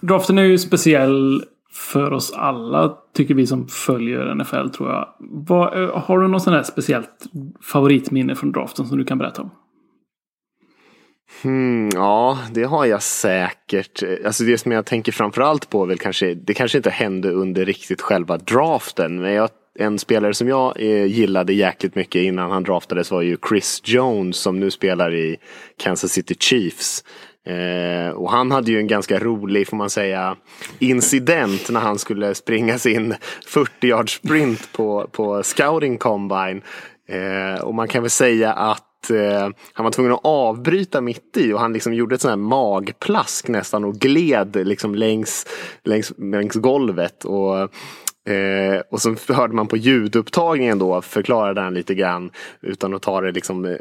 draften 0.00 0.38
är 0.38 0.42
ju 0.42 0.58
speciell 0.58 1.42
för 1.72 2.12
oss 2.12 2.32
alla, 2.32 2.96
tycker 3.14 3.34
vi 3.34 3.46
som 3.46 3.68
följer 3.68 4.34
NFL 4.34 4.68
tror 4.68 4.90
jag. 4.90 5.08
Vad, 5.18 5.82
eh, 5.82 5.98
har 5.98 6.18
du 6.18 6.28
något 6.28 6.42
sånt 6.42 6.56
här 6.56 6.62
speciellt 6.62 7.26
favoritminne 7.72 8.34
från 8.34 8.52
draften 8.52 8.86
som 8.86 8.98
du 8.98 9.04
kan 9.04 9.18
berätta 9.18 9.42
om? 9.42 9.50
Hmm, 11.42 11.88
ja, 11.94 12.38
det 12.50 12.64
har 12.64 12.84
jag 12.84 13.02
säkert. 13.02 14.02
Alltså 14.24 14.44
det 14.44 14.58
som 14.58 14.72
jag 14.72 14.86
tänker 14.86 15.12
framförallt 15.12 15.70
på 15.70 15.84
väl 15.84 15.98
kanske, 15.98 16.34
det 16.34 16.54
kanske 16.54 16.78
inte 16.78 16.90
hände 16.90 17.30
under 17.30 17.64
riktigt 17.64 18.00
själva 18.00 18.36
draften. 18.36 19.20
Men 19.20 19.32
jag, 19.32 19.50
en 19.78 19.98
spelare 19.98 20.34
som 20.34 20.48
jag 20.48 20.80
eh, 20.80 21.04
gillade 21.04 21.52
jäkligt 21.52 21.94
mycket 21.94 22.22
innan 22.22 22.50
han 22.50 22.62
draftades 22.62 23.10
var 23.10 23.22
ju 23.22 23.36
Chris 23.48 23.82
Jones 23.84 24.36
som 24.36 24.60
nu 24.60 24.70
spelar 24.70 25.14
i 25.14 25.36
Kansas 25.76 26.12
City 26.12 26.34
Chiefs. 26.40 27.04
Eh, 27.46 28.10
och 28.10 28.30
han 28.30 28.50
hade 28.50 28.70
ju 28.70 28.78
en 28.78 28.86
ganska 28.86 29.18
rolig, 29.18 29.68
får 29.68 29.76
man 29.76 29.90
säga, 29.90 30.36
incident 30.78 31.70
när 31.70 31.80
han 31.80 31.98
skulle 31.98 32.34
springa 32.34 32.78
sin 32.78 33.14
40 33.46 33.86
yards 33.86 34.12
sprint 34.12 34.72
på, 34.72 35.08
på 35.12 35.42
scouting 35.42 35.98
combine. 35.98 36.62
Eh, 37.08 37.60
och 37.60 37.74
man 37.74 37.88
kan 37.88 38.02
väl 38.02 38.10
säga 38.10 38.52
att 38.52 38.85
eh, 39.10 39.48
han 39.72 39.84
var 39.84 39.90
tvungen 39.90 40.12
att 40.12 40.20
avbryta 40.24 41.00
mitt 41.00 41.36
i 41.36 41.52
och 41.52 41.60
han 41.60 41.72
liksom 41.72 41.94
gjorde 41.94 42.14
ett 42.14 42.20
sånt 42.20 42.30
här 42.30 42.36
magplask 42.36 43.48
nästan 43.48 43.84
och 43.84 43.94
gled 43.94 44.66
liksom 44.66 44.94
längs, 44.94 45.46
längs, 45.84 46.12
längs 46.18 46.54
golvet. 46.54 47.24
Och, 47.24 47.58
eh, 48.32 48.80
och 48.90 49.02
så 49.02 49.16
hörde 49.28 49.54
man 49.54 49.66
på 49.66 49.76
ljudupptagningen 49.76 50.78
då, 50.78 51.02
förklarade 51.02 51.60
han 51.60 51.74
lite 51.74 51.94
grann 51.94 52.30
utan 52.60 52.94
att 52.94 53.02
ta 53.02 53.20
det 53.20 53.32
liksom, 53.32 53.64
eh, 53.64 53.76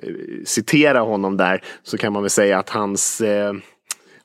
citera 0.46 1.00
honom 1.00 1.38
där, 1.38 1.62
så 1.84 1.98
kan 1.98 2.14
man 2.14 2.24
väl 2.24 2.30
säga 2.30 2.60
att 2.60 2.70
hans 2.70 3.22
eh, 3.22 3.54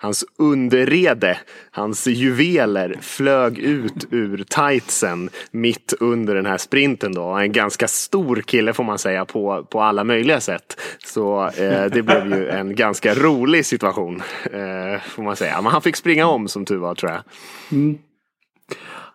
Hans 0.03 0.24
underrede, 0.38 1.38
hans 1.70 2.07
juveler 2.07 2.96
flög 3.01 3.59
ut 3.59 4.07
ur 4.11 4.44
tightsen 4.44 5.30
mitt 5.51 5.94
under 6.01 6.34
den 6.34 6.46
här 6.46 6.59
sprinten 6.59 7.12
då. 7.12 7.22
En 7.22 7.53
ganska 7.53 7.88
stor 7.88 8.36
kille 8.36 8.72
får 8.72 8.84
man 8.84 8.98
säga 8.98 9.24
på, 9.24 9.66
på 9.70 9.80
alla 9.80 10.05
möjliga 10.05 10.40
sätt. 10.40 10.80
Så 11.05 11.46
eh, 11.46 11.84
det 11.84 12.03
blev 12.03 12.34
ju 12.34 12.48
en 12.48 12.74
ganska 12.74 13.14
rolig 13.14 13.66
situation 13.66 14.22
eh, 14.44 15.01
får 15.03 15.22
man 15.22 15.36
säga. 15.36 15.62
Men 15.62 15.72
han 15.72 15.82
fick 15.82 15.96
springa 15.96 16.26
om 16.26 16.48
som 16.48 16.64
tur 16.64 16.78
var 16.78 16.94
tror 16.94 17.12
jag. 17.12 17.22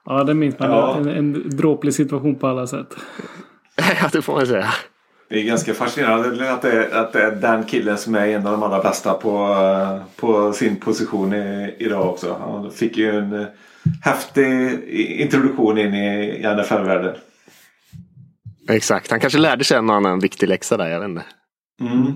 Ja, 0.06 0.24
det 0.24 0.34
minns 0.34 0.60
man. 0.60 0.70
Ja. 0.70 0.98
En, 0.98 1.08
en 1.08 1.50
dråplig 1.50 1.94
situation 1.94 2.36
på 2.36 2.48
alla 2.48 2.68
sätt. 2.68 2.96
ja, 4.02 4.10
det 4.12 4.22
får 4.22 4.34
man 4.34 4.48
säga. 4.48 4.74
Det 5.28 5.40
är 5.40 5.44
ganska 5.44 5.74
fascinerande 5.74 6.54
att 6.54 6.62
det, 6.62 6.72
är, 6.72 6.96
att 6.96 7.14
det 7.14 7.22
är 7.22 7.32
den 7.32 7.64
killen 7.64 7.98
som 7.98 8.16
är 8.16 8.28
en 8.28 8.48
av 8.48 8.52
de 8.52 8.64
allra 8.64 8.82
bästa 8.82 9.14
på, 9.14 9.56
på 10.16 10.54
sin 10.54 10.76
position 10.76 11.34
i, 11.34 11.76
idag 11.80 12.10
också. 12.10 12.38
Han 12.40 12.72
fick 12.72 12.98
ju 12.98 13.10
en 13.10 13.34
eh, 13.34 13.46
häftig 14.02 14.80
introduktion 15.20 15.78
in 15.78 15.94
i, 15.94 16.44
NFL-världen. 16.58 17.16
Exakt, 18.70 19.12
han 19.12 19.20
kanske 19.20 19.40
lärde 19.40 19.64
sig 19.64 19.78
en 19.78 19.90
och 19.90 19.96
annan 19.96 20.20
viktig 20.20 20.50
läxa 20.50 20.78
där, 20.78 20.90
jag 20.90 21.00
vet 21.00 21.10
inte. 21.10 21.24
Mm. 21.82 22.14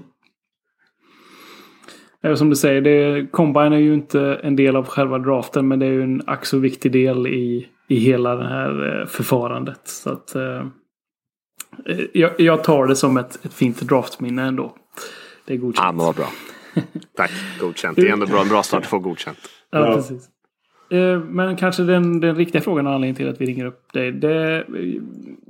Som 2.37 2.49
du 2.49 2.55
säger, 2.55 2.81
det, 2.81 3.27
Combine 3.31 3.73
är 3.73 3.77
ju 3.77 3.93
inte 3.93 4.39
en 4.43 4.55
del 4.55 4.75
av 4.75 4.87
själva 4.87 5.19
draften 5.19 5.67
men 5.67 5.79
det 5.79 5.85
är 5.85 5.91
ju 5.91 6.03
en 6.03 6.21
ack 6.27 6.53
viktig 6.53 6.91
del 6.91 7.27
i, 7.27 7.67
i 7.87 7.95
hela 7.95 8.35
det 8.35 8.47
här 8.47 9.01
eh, 9.01 9.07
förfarandet. 9.07 9.81
Så 9.83 10.09
att, 10.09 10.35
eh, 10.35 10.65
jag, 12.13 12.31
jag 12.39 12.63
tar 12.63 12.87
det 12.87 12.95
som 12.95 13.17
ett, 13.17 13.45
ett 13.45 13.53
fint 13.53 13.81
draftminne 13.81 14.43
ändå. 14.43 14.75
Det 15.45 15.53
är 15.53 15.57
Ja, 15.57 15.61
godkänt. 15.61 15.95
men 15.97 16.05
vad 16.05 16.15
bra. 16.15 16.27
Tack, 17.17 17.31
godkänt. 17.59 17.95
Det 17.95 18.07
är 18.09 18.13
ändå 18.13 18.25
bra, 18.25 18.41
en 18.41 18.49
bra 18.49 18.63
start 18.63 18.81
att 18.83 18.89
få 18.89 18.99
godkänt. 18.99 19.37
Ja, 19.71 19.79
Ja. 19.87 19.95
precis. 19.95 20.29
Eh, 20.91 21.19
Men 21.19 21.55
kanske 21.55 21.83
den, 21.83 22.19
den 22.19 22.35
riktiga 22.35 22.61
frågan 22.61 22.87
och 22.87 22.93
anledningen 22.93 23.15
till 23.15 23.29
att 23.29 23.41
vi 23.41 23.45
ringer 23.45 23.65
upp 23.65 23.93
dig. 23.93 24.11
Det, 24.11 24.65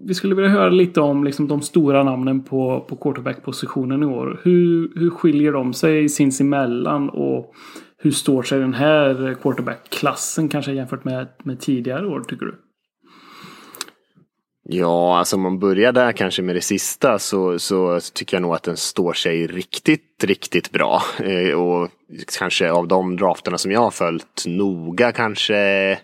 vi 0.07 0.13
skulle 0.13 0.35
vilja 0.35 0.49
höra 0.51 0.69
lite 0.69 1.01
om 1.01 1.23
liksom, 1.23 1.47
de 1.47 1.61
stora 1.61 2.03
namnen 2.03 2.43
på, 2.43 2.85
på 2.89 2.95
quarterback-positionen 2.95 4.03
i 4.03 4.05
år. 4.05 4.39
Hur, 4.43 4.91
hur 4.99 5.09
skiljer 5.09 5.51
de 5.51 5.73
sig 5.73 6.09
sinsemellan 6.09 7.09
och 7.09 7.53
hur 7.97 8.11
står 8.11 8.43
sig 8.43 8.59
den 8.59 8.73
här 8.73 9.35
quarterback-klassen 9.41 10.49
kanske 10.49 10.71
jämfört 10.71 11.03
med, 11.03 11.27
med 11.43 11.59
tidigare 11.59 12.07
år 12.07 12.19
tycker 12.27 12.45
du? 12.45 12.55
Ja, 14.71 15.17
alltså 15.17 15.35
om 15.35 15.41
man 15.41 15.59
börjar 15.59 15.91
där 15.91 16.11
kanske 16.11 16.41
med 16.41 16.55
det 16.55 16.61
sista 16.61 17.19
så, 17.19 17.59
så 17.59 17.99
tycker 18.13 18.37
jag 18.37 18.41
nog 18.41 18.55
att 18.55 18.63
den 18.63 18.77
står 18.77 19.13
sig 19.13 19.47
riktigt, 19.47 20.23
riktigt 20.23 20.71
bra. 20.71 21.03
Eh, 21.19 21.59
och 21.59 21.89
kanske 22.39 22.71
av 22.71 22.87
de 22.87 23.15
drafterna 23.17 23.57
som 23.57 23.71
jag 23.71 23.79
har 23.79 23.91
följt 23.91 24.43
noga 24.45 25.11
kanske 25.11 25.99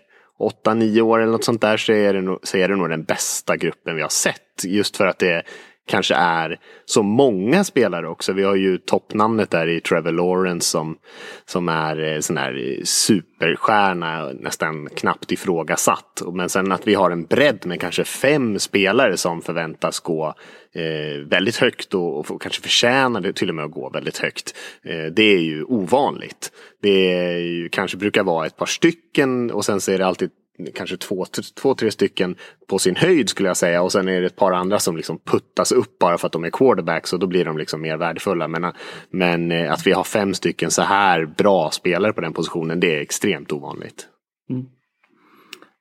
8-9 0.64 1.00
år 1.00 1.18
eller 1.18 1.32
något 1.32 1.44
sånt 1.44 1.60
där 1.60 1.76
så 1.76 1.92
är, 1.92 2.14
det 2.14 2.20
nog, 2.20 2.38
så 2.42 2.56
är 2.56 2.68
det 2.68 2.76
nog 2.76 2.88
den 2.88 3.04
bästa 3.04 3.56
gruppen 3.56 3.96
vi 3.96 4.02
har 4.02 4.08
sett. 4.08 4.64
Just 4.64 4.96
för 4.96 5.06
att 5.06 5.18
det 5.18 5.42
kanske 5.86 6.14
är 6.14 6.58
så 6.84 7.02
många 7.02 7.64
spelare 7.64 8.08
också. 8.08 8.32
Vi 8.32 8.42
har 8.42 8.54
ju 8.54 8.78
toppnamnet 8.78 9.50
där 9.50 9.66
i 9.66 9.80
Trevor 9.80 10.12
Lawrence 10.12 10.70
som, 10.70 10.96
som 11.44 11.68
är 11.68 12.14
eh, 12.14 12.20
sån 12.20 12.36
här 12.36 12.80
superstjärna, 12.84 14.32
nästan 14.32 14.88
knappt 14.88 15.32
ifrågasatt. 15.32 16.22
Men 16.32 16.48
sen 16.48 16.72
att 16.72 16.86
vi 16.86 16.94
har 16.94 17.10
en 17.10 17.24
bredd 17.24 17.66
med 17.66 17.80
kanske 17.80 18.04
fem 18.04 18.58
spelare 18.58 19.16
som 19.16 19.42
förväntas 19.42 20.00
gå 20.00 20.34
eh, 20.74 21.20
väldigt 21.26 21.56
högt 21.56 21.94
och, 21.94 22.30
och 22.30 22.42
kanske 22.42 22.62
förtjänar 22.62 23.20
det 23.20 23.32
till 23.32 23.48
och 23.48 23.54
med 23.54 23.64
att 23.64 23.70
gå 23.70 23.90
väldigt 23.90 24.18
högt. 24.18 24.54
Eh, 24.84 25.12
det 25.12 25.22
är 25.22 25.40
ju 25.40 25.64
ovanligt. 25.64 26.52
Det 26.82 27.14
är 27.14 27.38
ju, 27.38 27.68
kanske 27.68 27.96
brukar 27.96 28.22
vara 28.22 28.46
ett 28.46 28.56
par 28.56 28.66
stycken 28.66 29.50
och 29.50 29.64
sen 29.64 29.80
så 29.80 29.92
är 29.92 29.98
det 29.98 30.06
alltid 30.06 30.30
kanske 30.74 30.96
två, 30.96 31.24
två, 31.62 31.74
tre 31.74 31.90
stycken 31.90 32.36
på 32.68 32.78
sin 32.78 32.96
höjd 32.96 33.28
skulle 33.28 33.48
jag 33.48 33.56
säga. 33.56 33.82
Och 33.82 33.92
sen 33.92 34.08
är 34.08 34.20
det 34.20 34.26
ett 34.26 34.36
par 34.36 34.52
andra 34.52 34.78
som 34.78 34.96
liksom 34.96 35.18
puttas 35.18 35.72
upp 35.72 35.98
bara 35.98 36.18
för 36.18 36.26
att 36.26 36.32
de 36.32 36.44
är 36.44 36.50
quarterbacks 36.50 37.12
och 37.12 37.18
då 37.18 37.26
blir 37.26 37.44
de 37.44 37.58
liksom 37.58 37.80
mer 37.80 37.96
värdefulla. 37.96 38.48
Men, 38.48 38.72
men 39.10 39.52
eh, 39.52 39.72
att 39.72 39.86
vi 39.86 39.92
har 39.92 40.04
fem 40.04 40.34
stycken 40.34 40.70
så 40.70 40.82
här 40.82 41.26
bra 41.26 41.70
spelare 41.70 42.12
på 42.12 42.20
den 42.20 42.32
positionen, 42.32 42.80
det 42.80 42.96
är 42.96 43.00
extremt 43.00 43.52
ovanligt. 43.52 44.06
Mm. 44.50 44.66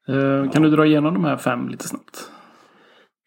Eh, 0.07 0.51
Kan 0.51 0.61
du 0.61 0.69
dra 0.69 0.85
igenom 0.85 1.13
de 1.13 1.25
här 1.25 1.37
fem 1.37 1.69
lite 1.69 1.87
snabbt? 1.87 2.31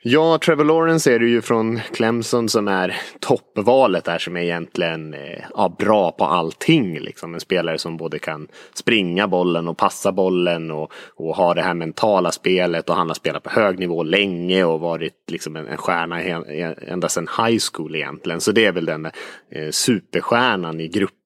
Ja, 0.02 0.38
Trevor 0.38 0.64
Lawrence 0.64 1.14
är 1.14 1.18
det 1.18 1.26
ju 1.26 1.42
från 1.42 1.80
Clemson 1.92 2.48
som 2.48 2.68
är 2.68 2.96
toppvalet 3.20 4.04
där 4.04 4.18
som 4.18 4.36
är 4.36 4.40
egentligen 4.40 5.14
eh, 5.14 5.44
ja, 5.54 5.76
bra 5.78 6.12
på 6.12 6.24
allting. 6.24 6.98
Liksom. 6.98 7.34
En 7.34 7.40
spelare 7.40 7.78
som 7.78 7.96
både 7.96 8.18
kan 8.18 8.48
springa 8.74 9.28
bollen 9.28 9.68
och 9.68 9.76
passa 9.76 10.12
bollen 10.12 10.70
och, 10.70 10.92
och 11.14 11.36
ha 11.36 11.54
det 11.54 11.62
här 11.62 11.74
mentala 11.74 12.32
spelet 12.32 12.90
och 12.90 12.96
han 12.96 13.08
har 13.08 13.14
spelat 13.14 13.42
på 13.42 13.50
hög 13.50 13.78
nivå 13.78 14.02
länge 14.02 14.64
och 14.64 14.80
varit 14.80 15.30
liksom 15.30 15.56
en, 15.56 15.66
en 15.66 15.76
stjärna 15.76 16.20
ända 16.22 17.08
sedan 17.08 17.28
high 17.38 17.58
school 17.72 17.96
egentligen. 17.96 18.40
Så 18.40 18.52
det 18.52 18.66
är 18.66 18.72
väl 18.72 18.84
den 18.84 19.06
eh, 19.06 19.70
superstjärnan 19.70 20.80
i 20.80 20.88
gruppen. 20.88 21.17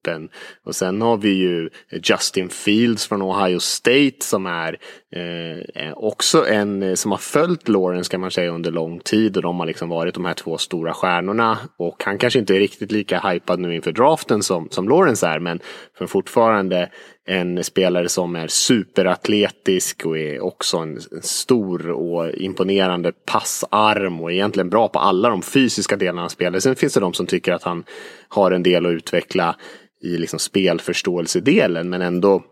Och 0.65 0.75
sen 0.75 1.01
har 1.01 1.17
vi 1.17 1.29
ju 1.29 1.69
Justin 2.03 2.49
Fields 2.49 3.07
från 3.07 3.21
Ohio 3.21 3.59
State 3.59 4.15
som 4.19 4.45
är 4.45 4.77
eh, 5.15 5.93
också 5.93 6.47
en 6.47 6.83
eh, 6.83 6.93
som 6.93 7.11
har 7.11 7.17
följt 7.17 7.67
Lawrence 7.67 8.11
kan 8.11 8.21
man 8.21 8.31
säga 8.31 8.51
under 8.51 8.71
lång 8.71 8.99
tid 8.99 9.37
och 9.37 9.43
de 9.43 9.59
har 9.59 9.65
liksom 9.65 9.89
varit 9.89 10.15
de 10.15 10.25
här 10.25 10.33
två 10.33 10.57
stora 10.57 10.93
stjärnorna. 10.93 11.57
Och 11.77 12.03
han 12.05 12.17
kanske 12.17 12.39
inte 12.39 12.55
är 12.55 12.59
riktigt 12.59 12.91
lika 12.91 13.19
hypad 13.19 13.59
nu 13.59 13.75
inför 13.75 13.91
draften 13.91 14.43
som, 14.43 14.69
som 14.69 14.89
Lawrence 14.89 15.27
är 15.27 15.39
men 15.39 15.59
för 15.97 16.07
fortfarande 16.07 16.89
en 17.25 17.63
spelare 17.63 18.09
som 18.09 18.35
är 18.35 18.47
superatletisk 18.47 20.05
och 20.05 20.17
är 20.17 20.43
också 20.43 20.77
en, 20.77 20.99
en 21.11 21.21
stor 21.21 21.89
och 21.89 22.31
imponerande 22.33 23.11
passarm 23.11 24.21
och 24.21 24.31
egentligen 24.31 24.69
bra 24.69 24.87
på 24.87 24.99
alla 24.99 25.29
de 25.29 25.41
fysiska 25.41 25.95
delarna 25.95 26.23
av 26.23 26.29
spelet. 26.29 26.63
Sen 26.63 26.75
finns 26.75 26.93
det 26.93 26.99
de 26.99 27.13
som 27.13 27.27
tycker 27.27 27.53
att 27.53 27.63
han 27.63 27.83
har 28.27 28.51
en 28.51 28.63
del 28.63 28.85
att 28.85 28.91
utveckla 28.91 29.55
i 30.03 30.17
liksom 30.17 30.39
spelförståelsedelen 30.39 31.89
men 31.89 32.01
ändå 32.01 32.43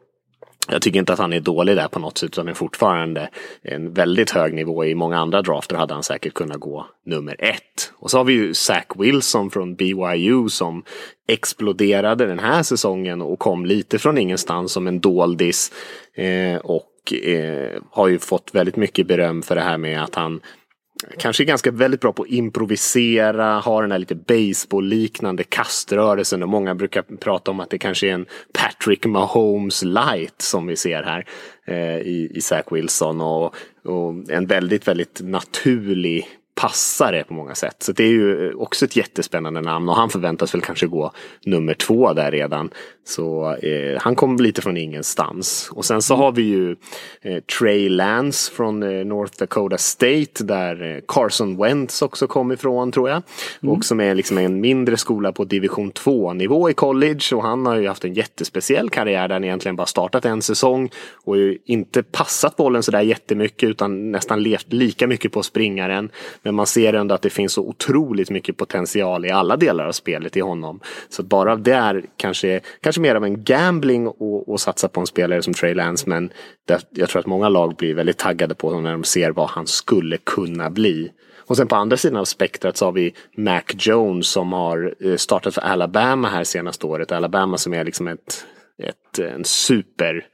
jag 0.67 0.81
tycker 0.81 0.99
inte 0.99 1.13
att 1.13 1.19
han 1.19 1.33
är 1.33 1.39
dålig 1.39 1.75
där 1.75 1.87
på 1.87 1.99
något 1.99 2.17
sätt 2.17 2.27
utan 2.27 2.47
är 2.47 2.53
fortfarande 2.53 3.29
en 3.61 3.93
väldigt 3.93 4.31
hög 4.31 4.53
nivå. 4.53 4.85
I 4.85 4.95
många 4.95 5.17
andra 5.17 5.41
drafter 5.41 5.75
hade 5.75 5.93
han 5.93 6.03
säkert 6.03 6.33
kunnat 6.33 6.59
gå 6.59 6.87
nummer 7.05 7.35
ett. 7.39 7.93
Och 7.93 8.11
så 8.11 8.17
har 8.17 8.23
vi 8.23 8.33
ju 8.33 8.53
Zach 8.53 8.85
Wilson 8.95 9.51
från 9.51 9.75
BYU 9.75 10.49
som 10.49 10.83
exploderade 11.27 12.25
den 12.25 12.39
här 12.39 12.63
säsongen 12.63 13.21
och 13.21 13.39
kom 13.39 13.65
lite 13.65 13.99
från 13.99 14.17
ingenstans 14.17 14.71
som 14.71 14.87
en 14.87 14.99
doldis. 14.99 15.71
Eh, 16.15 16.55
och 16.55 17.13
eh, 17.13 17.81
har 17.91 18.07
ju 18.07 18.19
fått 18.19 18.55
väldigt 18.55 18.75
mycket 18.75 19.07
beröm 19.07 19.41
för 19.41 19.55
det 19.55 19.61
här 19.61 19.77
med 19.77 20.03
att 20.03 20.15
han 20.15 20.39
kanske 21.17 21.43
är 21.43 21.45
ganska 21.45 21.71
väldigt 21.71 22.01
bra 22.01 22.13
på 22.13 22.23
att 22.23 22.29
improvisera, 22.29 23.59
har 23.59 23.81
den 23.81 23.91
här 23.91 23.99
lite 23.99 24.15
baseball-liknande 24.15 25.43
kaströrelsen 25.43 26.43
och 26.43 26.49
många 26.49 26.75
brukar 26.75 27.01
prata 27.01 27.51
om 27.51 27.59
att 27.59 27.69
det 27.69 27.77
kanske 27.77 28.07
är 28.07 28.13
en 28.13 28.25
Patrick 28.53 29.05
Mahomes 29.05 29.83
light 29.83 30.41
som 30.41 30.67
vi 30.67 30.75
ser 30.75 31.03
här 31.03 31.25
eh, 31.65 31.97
i, 31.97 32.31
i 32.33 32.41
Zach 32.41 32.65
Wilson 32.71 33.21
och, 33.21 33.55
och 33.85 34.29
en 34.29 34.45
väldigt, 34.45 34.87
väldigt 34.87 35.21
naturlig 35.23 36.27
passare 36.61 37.23
på 37.23 37.33
många 37.33 37.55
sätt. 37.55 37.75
Så 37.79 37.91
det 37.91 38.03
är 38.03 38.07
ju 38.07 38.53
också 38.53 38.85
ett 38.85 38.95
jättespännande 38.95 39.61
namn 39.61 39.89
och 39.89 39.95
han 39.95 40.09
förväntas 40.09 40.53
väl 40.53 40.61
kanske 40.61 40.87
gå 40.87 41.11
nummer 41.45 41.73
två 41.73 42.13
där 42.13 42.31
redan. 42.31 42.69
Så 43.03 43.55
eh, 43.55 44.01
han 44.01 44.15
kom 44.15 44.37
lite 44.37 44.61
från 44.61 44.77
ingenstans. 44.77 45.69
Och 45.71 45.85
sen 45.85 46.01
så 46.01 46.15
har 46.15 46.31
vi 46.31 46.41
ju 46.41 46.75
eh, 47.21 47.39
Trey 47.59 47.89
Lance 47.89 48.51
från 48.51 48.83
eh, 48.83 49.05
North 49.05 49.33
Dakota 49.39 49.77
State 49.77 50.43
där 50.43 50.95
eh, 50.95 51.01
Carson 51.07 51.57
Wentz 51.57 52.01
också 52.01 52.27
kom 52.27 52.51
ifrån 52.51 52.91
tror 52.91 53.09
jag. 53.09 53.21
Och 53.61 53.85
som 53.85 53.99
är 53.99 54.15
liksom 54.15 54.37
en 54.37 54.61
mindre 54.61 54.97
skola 54.97 55.31
på 55.31 55.43
division 55.43 55.91
2 55.91 56.33
nivå 56.33 56.69
i 56.69 56.73
college 56.73 57.35
och 57.35 57.43
han 57.43 57.65
har 57.65 57.75
ju 57.75 57.87
haft 57.87 58.05
en 58.05 58.13
jättespeciell 58.13 58.89
karriär 58.89 59.27
där 59.27 59.35
han 59.35 59.43
egentligen 59.43 59.75
bara 59.75 59.87
startat 59.87 60.25
en 60.25 60.41
säsong 60.41 60.89
och 61.13 61.35
inte 61.65 62.03
passat 62.03 62.55
bollen 62.55 62.83
sådär 62.83 63.01
jättemycket 63.01 63.69
utan 63.69 64.11
nästan 64.11 64.43
levt 64.43 64.73
lika 64.73 65.07
mycket 65.07 65.31
på 65.31 65.43
springaren. 65.43 66.09
Men 66.41 66.50
men 66.51 66.55
man 66.55 66.67
ser 66.67 66.93
ändå 66.93 67.15
att 67.15 67.21
det 67.21 67.29
finns 67.29 67.53
så 67.53 67.61
otroligt 67.61 68.29
mycket 68.29 68.57
potential 68.57 69.25
i 69.25 69.29
alla 69.29 69.57
delar 69.57 69.85
av 69.85 69.91
spelet 69.91 70.37
i 70.37 70.39
honom. 70.39 70.79
Så 71.09 71.23
bara 71.23 71.55
där 71.55 72.05
kanske, 72.17 72.61
kanske 72.81 73.01
mer 73.01 73.15
av 73.15 73.23
en 73.23 73.43
gambling 73.43 74.07
och, 74.07 74.49
och 74.49 74.61
satsa 74.61 74.87
på 74.87 74.99
en 74.99 75.07
spelare 75.07 75.41
som 75.41 75.53
Trey 75.53 75.73
Lance. 75.73 76.09
Men 76.09 76.31
där, 76.67 76.81
jag 76.89 77.09
tror 77.09 77.19
att 77.19 77.25
många 77.25 77.49
lag 77.49 77.75
blir 77.75 77.95
väldigt 77.95 78.17
taggade 78.17 78.55
på 78.55 78.67
honom 78.67 78.83
när 78.83 78.91
de 78.91 79.03
ser 79.03 79.31
vad 79.31 79.49
han 79.49 79.67
skulle 79.67 80.17
kunna 80.17 80.69
bli. 80.69 81.11
Och 81.37 81.57
sen 81.57 81.67
på 81.67 81.75
andra 81.75 81.97
sidan 81.97 82.17
av 82.17 82.25
spektrat 82.25 82.77
så 82.77 82.85
har 82.85 82.91
vi 82.91 83.13
Mac 83.37 83.63
Jones 83.73 84.27
som 84.27 84.53
har 84.53 84.95
eh, 84.99 85.15
startat 85.15 85.53
för 85.53 85.61
Alabama 85.61 86.29
här 86.29 86.43
senaste 86.43 86.85
året. 86.85 87.11
Alabama 87.11 87.57
som 87.57 87.73
är 87.73 87.83
liksom 87.83 88.07
ett, 88.07 88.45
ett 88.83 89.19
en 89.19 89.45
super 89.45 90.25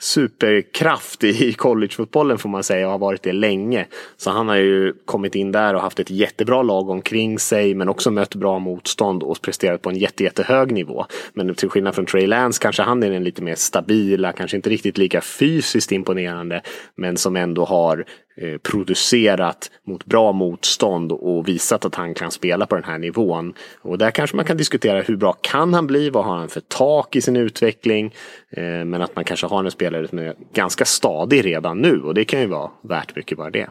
superkraft 0.00 1.24
i 1.24 1.52
collegefotbollen 1.52 2.38
får 2.38 2.48
man 2.48 2.64
säga 2.64 2.86
och 2.86 2.92
har 2.92 2.98
varit 2.98 3.22
det 3.22 3.32
länge. 3.32 3.86
Så 4.16 4.30
han 4.30 4.48
har 4.48 4.56
ju 4.56 4.92
kommit 5.04 5.34
in 5.34 5.52
där 5.52 5.74
och 5.74 5.80
haft 5.80 6.00
ett 6.00 6.10
jättebra 6.10 6.62
lag 6.62 6.88
omkring 6.88 7.38
sig 7.38 7.74
men 7.74 7.88
också 7.88 8.10
mött 8.10 8.34
bra 8.34 8.58
motstånd 8.58 9.22
och 9.22 9.40
presterat 9.42 9.82
på 9.82 9.90
en 9.90 9.96
jätte, 9.96 10.24
jättehög 10.24 10.72
nivå. 10.72 11.06
Men 11.32 11.54
till 11.54 11.68
skillnad 11.68 11.94
från 11.94 12.06
Trey 12.06 12.26
Lance 12.26 12.62
kanske 12.62 12.82
han 12.82 13.02
är 13.02 13.10
den 13.10 13.24
lite 13.24 13.42
mer 13.42 13.54
stabila, 13.54 14.32
kanske 14.32 14.56
inte 14.56 14.70
riktigt 14.70 14.98
lika 14.98 15.20
fysiskt 15.20 15.92
imponerande 15.92 16.62
men 16.96 17.16
som 17.16 17.36
ändå 17.36 17.64
har 17.64 18.04
Eh, 18.36 18.58
producerat 18.58 19.70
mot 19.86 20.04
bra 20.04 20.32
motstånd 20.32 21.12
och 21.12 21.48
visat 21.48 21.84
att 21.84 21.94
han 21.94 22.14
kan 22.14 22.30
spela 22.30 22.66
på 22.66 22.74
den 22.74 22.84
här 22.84 22.98
nivån. 22.98 23.54
Och 23.82 23.98
där 23.98 24.10
kanske 24.10 24.36
man 24.36 24.44
kan 24.44 24.56
diskutera 24.56 25.00
hur 25.00 25.16
bra 25.16 25.32
kan 25.32 25.74
han 25.74 25.86
bli? 25.86 26.10
Vad 26.10 26.24
har 26.24 26.36
han 26.36 26.48
för 26.48 26.60
tak 26.60 27.16
i 27.16 27.20
sin 27.20 27.36
utveckling? 27.36 28.14
Eh, 28.50 28.62
men 28.62 29.02
att 29.02 29.16
man 29.16 29.24
kanske 29.24 29.46
har 29.46 29.64
en 29.64 29.70
spelare 29.70 30.08
som 30.08 30.18
är 30.18 30.34
ganska 30.54 30.84
stadig 30.84 31.46
redan 31.46 31.78
nu 31.78 32.00
och 32.00 32.14
det 32.14 32.24
kan 32.24 32.40
ju 32.40 32.46
vara 32.46 32.70
värt 32.82 33.16
mycket 33.16 33.38
bara 33.38 33.50
det. 33.50 33.68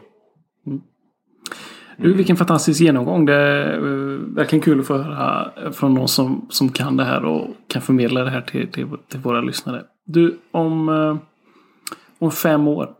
Du, 1.96 2.12
vilken 2.12 2.36
fantastisk 2.36 2.80
genomgång. 2.80 3.26
Det 3.26 3.34
är 3.34 3.76
eh, 3.76 4.18
verkligen 4.34 4.62
kul 4.62 4.80
att 4.80 4.86
få 4.86 4.98
höra 4.98 5.52
från 5.72 5.94
någon 5.94 6.08
som, 6.08 6.46
som 6.50 6.68
kan 6.68 6.96
det 6.96 7.04
här 7.04 7.24
och 7.24 7.46
kan 7.68 7.82
förmedla 7.82 8.24
det 8.24 8.30
här 8.30 8.40
till, 8.42 8.68
till, 8.68 8.86
till 9.08 9.20
våra 9.20 9.40
lyssnare. 9.40 9.82
Du, 10.06 10.38
om, 10.50 10.88
om 12.18 12.30
fem 12.30 12.68
år. 12.68 12.99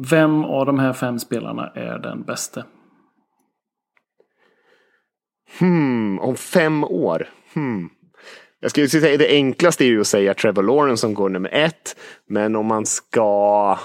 Vem 0.00 0.44
av 0.44 0.66
de 0.66 0.78
här 0.78 0.92
fem 0.92 1.18
spelarna 1.18 1.72
är 1.74 1.98
den 1.98 2.22
bästa? 2.22 2.64
Hmm, 5.58 6.18
om 6.18 6.36
fem 6.36 6.84
år. 6.84 7.28
Hmm. 7.54 7.90
Jag 8.60 8.70
skulle 8.70 8.88
säga 8.88 9.16
det 9.16 9.28
enklaste 9.28 9.84
är 9.84 9.86
ju 9.86 10.00
att 10.00 10.06
säga 10.06 10.34
Trevor 10.34 10.62
Lawrence 10.62 11.00
som 11.00 11.14
går 11.14 11.28
nummer 11.28 11.50
ett. 11.52 11.96
Men 12.28 12.56
om 12.56 12.66
man 12.66 12.86
ska 12.86 13.78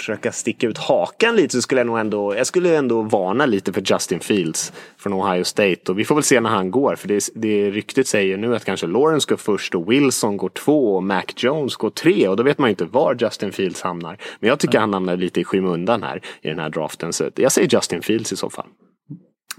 försöka 0.00 0.32
sticka 0.32 0.66
ut 0.66 0.78
hakan 0.78 1.36
lite 1.36 1.54
så 1.54 1.62
skulle 1.62 1.80
jag 1.80 1.86
nog 1.86 1.98
ändå, 1.98 2.36
jag 2.36 2.46
skulle 2.46 2.76
ändå 2.76 3.02
varna 3.02 3.46
lite 3.46 3.72
för 3.72 3.82
Justin 3.92 4.20
Fields 4.20 4.72
från 4.98 5.12
Ohio 5.12 5.44
State. 5.44 5.92
Och 5.92 5.98
vi 5.98 6.04
får 6.04 6.14
väl 6.14 6.24
se 6.24 6.40
när 6.40 6.50
han 6.50 6.70
går. 6.70 6.96
För 6.96 7.08
det, 7.08 7.28
det 7.34 7.70
ryktet 7.70 8.06
säger 8.06 8.36
nu 8.36 8.56
att 8.56 8.64
kanske 8.64 8.86
Lawrence 8.86 9.26
går 9.30 9.36
först 9.36 9.74
och 9.74 9.92
Wilson 9.92 10.36
går 10.36 10.48
två 10.48 10.96
och 10.96 11.02
Mac 11.02 11.24
Jones 11.36 11.76
går 11.76 11.90
tre. 11.90 12.28
Och 12.28 12.36
då 12.36 12.42
vet 12.42 12.58
man 12.58 12.68
ju 12.68 12.70
inte 12.70 12.84
var 12.84 13.16
Justin 13.20 13.52
Fields 13.52 13.82
hamnar. 13.82 14.18
Men 14.40 14.48
jag 14.48 14.58
tycker 14.58 14.78
han 14.78 14.94
hamnar 14.94 15.16
lite 15.16 15.40
i 15.40 15.44
skymundan 15.44 16.02
här 16.02 16.22
i 16.42 16.48
den 16.48 16.58
här 16.58 16.70
draften. 16.70 17.12
Så 17.12 17.30
jag 17.34 17.52
säger 17.52 17.68
Justin 17.68 18.02
Fields 18.02 18.32
i 18.32 18.36
så 18.36 18.50
fall. 18.50 18.66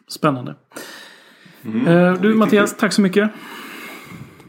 Spännande. 0.08 0.56
Mm. 1.66 1.88
Uh, 1.88 2.22
du 2.22 2.34
Mattias, 2.34 2.78
tack 2.78 2.94
så 2.94 3.02
mycket. 3.02 3.30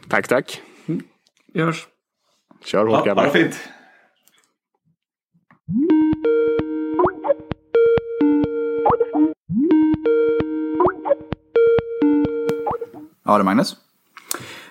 Tack, 0.08 0.28
tack. 0.28 0.60
Mm. 0.86 1.02
Vi 1.54 1.62
hörs. 1.62 1.86
Kör 2.64 2.86
hårt 2.86 3.04
grabbar. 3.04 3.22
Ja, 3.22 3.28
ha 3.28 3.34
det 3.34 3.42
fint. 3.42 3.71
Ja, 5.66 5.74
det 13.24 13.42
är 13.42 13.42
Magnus. 13.42 13.76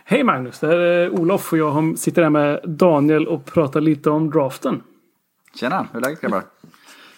Hej 0.04 0.24
Magnus, 0.24 0.60
det 0.60 0.68
här 0.68 0.78
är 0.78 1.10
Olof 1.10 1.52
och 1.54 1.58
jag 1.58 1.98
sitter 1.98 2.24
här 2.24 2.30
med 2.30 2.60
Daniel 2.64 3.28
och 3.28 3.46
pratar 3.46 3.82
lite 3.82 4.10
om 4.10 4.30
draften. 4.30 4.84
Tjena, 5.56 5.88
hur 5.92 6.00
är 6.00 6.04
läget 6.04 6.22
grabbar? 6.22 6.44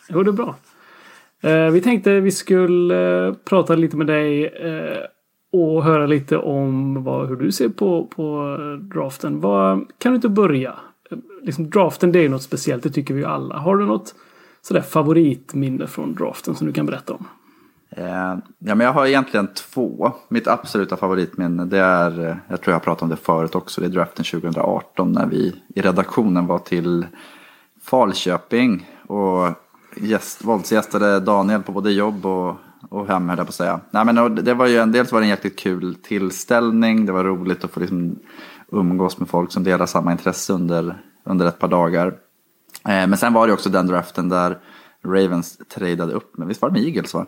Jo, 0.10 0.24
det 0.24 0.30
är 0.30 0.34
bra. 0.34 0.56
Eh, 1.42 1.70
vi 1.72 1.82
tänkte 1.82 2.20
vi 2.20 2.32
skulle 2.32 3.28
eh, 3.28 3.34
prata 3.34 3.76
lite 3.76 3.98
med 3.98 4.08
dig 4.08 4.46
eh, 4.46 4.98
och 5.52 5.84
höra 5.84 6.06
lite 6.06 6.38
om 6.38 7.04
vad, 7.04 7.28
hur 7.30 7.36
du 7.36 7.52
ser 7.52 7.70
på, 7.70 8.08
på 8.08 8.58
draften. 8.82 9.40
Vad, 9.40 9.92
kan 9.98 10.12
du 10.12 10.16
inte 10.16 10.30
börja? 10.30 10.76
Liksom, 11.44 11.70
draften 11.70 12.12
det 12.12 12.20
är 12.20 12.30
något 12.30 12.44
speciellt, 12.44 12.84
det 12.84 12.90
tycker 12.90 13.14
vi 13.14 13.20
ju 13.20 13.26
alla. 13.26 13.58
Har 13.58 13.78
du 13.78 13.86
något 13.86 14.16
sådär 14.62 14.82
favoritminne 14.82 15.88
från 15.88 16.16
draften 16.16 16.56
som 16.56 16.68
du 16.68 16.74
kan 16.74 16.86
berätta 16.86 17.14
om? 17.14 17.28
Eh, 17.98 18.36
ja, 18.60 18.76
men 18.76 18.80
jag 18.80 18.94
har 18.94 19.06
egentligen 19.06 19.48
två. 19.48 20.12
Mitt 20.28 20.48
absoluta 20.48 20.98
favoritminne 20.98 21.66
det 21.66 21.80
är, 21.80 22.20
eh, 22.20 22.36
jag 22.48 22.62
tror 22.62 22.72
jag 22.72 22.76
har 22.76 22.84
pratat 22.84 23.02
om 23.02 23.10
det 23.10 23.16
förut 23.16 23.56
också, 23.56 23.82
det 23.82 23.88
är 23.88 23.92
draften 23.92 24.26
2018 24.26 25.12
när 25.12 25.26
vi 25.26 25.56
i 25.76 25.82
redaktionen 25.82 26.48
var 26.48 26.60
till 26.60 27.06
Falköping 27.82 28.90
och 29.08 29.50
gäst, 29.96 30.44
våldsgästade 30.44 31.20
Daniel 31.20 31.64
på 31.64 31.72
både 31.72 31.92
jobb 31.92 32.26
och, 32.26 32.56
och 32.90 33.08
hem 33.08 33.30
höll 33.30 33.38
jag 33.38 33.48
på 33.48 33.52
att 33.52 33.56
säga. 33.56 33.80
Nej, 33.92 34.06
men 34.06 34.36
det 34.36 34.54
var 34.54 34.68
ju 34.68 34.78
en, 34.78 34.92
dels 34.92 35.12
var 35.12 35.20
det 35.20 35.26
en 35.26 35.30
jäkligt 35.30 35.60
kul 35.60 35.96
tillställning, 35.96 37.06
det 37.06 37.12
var 37.12 37.24
roligt 37.24 37.64
att 37.64 37.72
få 37.72 37.80
liksom 37.80 38.16
umgås 38.74 39.20
med 39.20 39.30
folk 39.30 39.52
som 39.52 39.64
delar 39.64 39.86
samma 39.86 40.12
intresse 40.12 40.54
under, 40.54 41.02
under 41.24 41.46
ett 41.46 41.60
par 41.60 41.68
dagar. 41.68 42.08
Eh, 42.08 43.08
men 43.08 43.18
sen 43.18 43.34
var 43.34 43.48
det 43.48 43.54
också 43.54 43.70
den 43.70 43.88
draften 43.88 44.30
där 44.30 44.58
Ravens 45.06 45.58
tradade 45.58 46.14
upp 46.14 46.38
med, 46.38 46.48
visst 46.48 46.62
var 46.62 46.70
det 46.70 46.74
med 46.74 46.88
Eagles 46.88 47.14
va? 47.14 47.26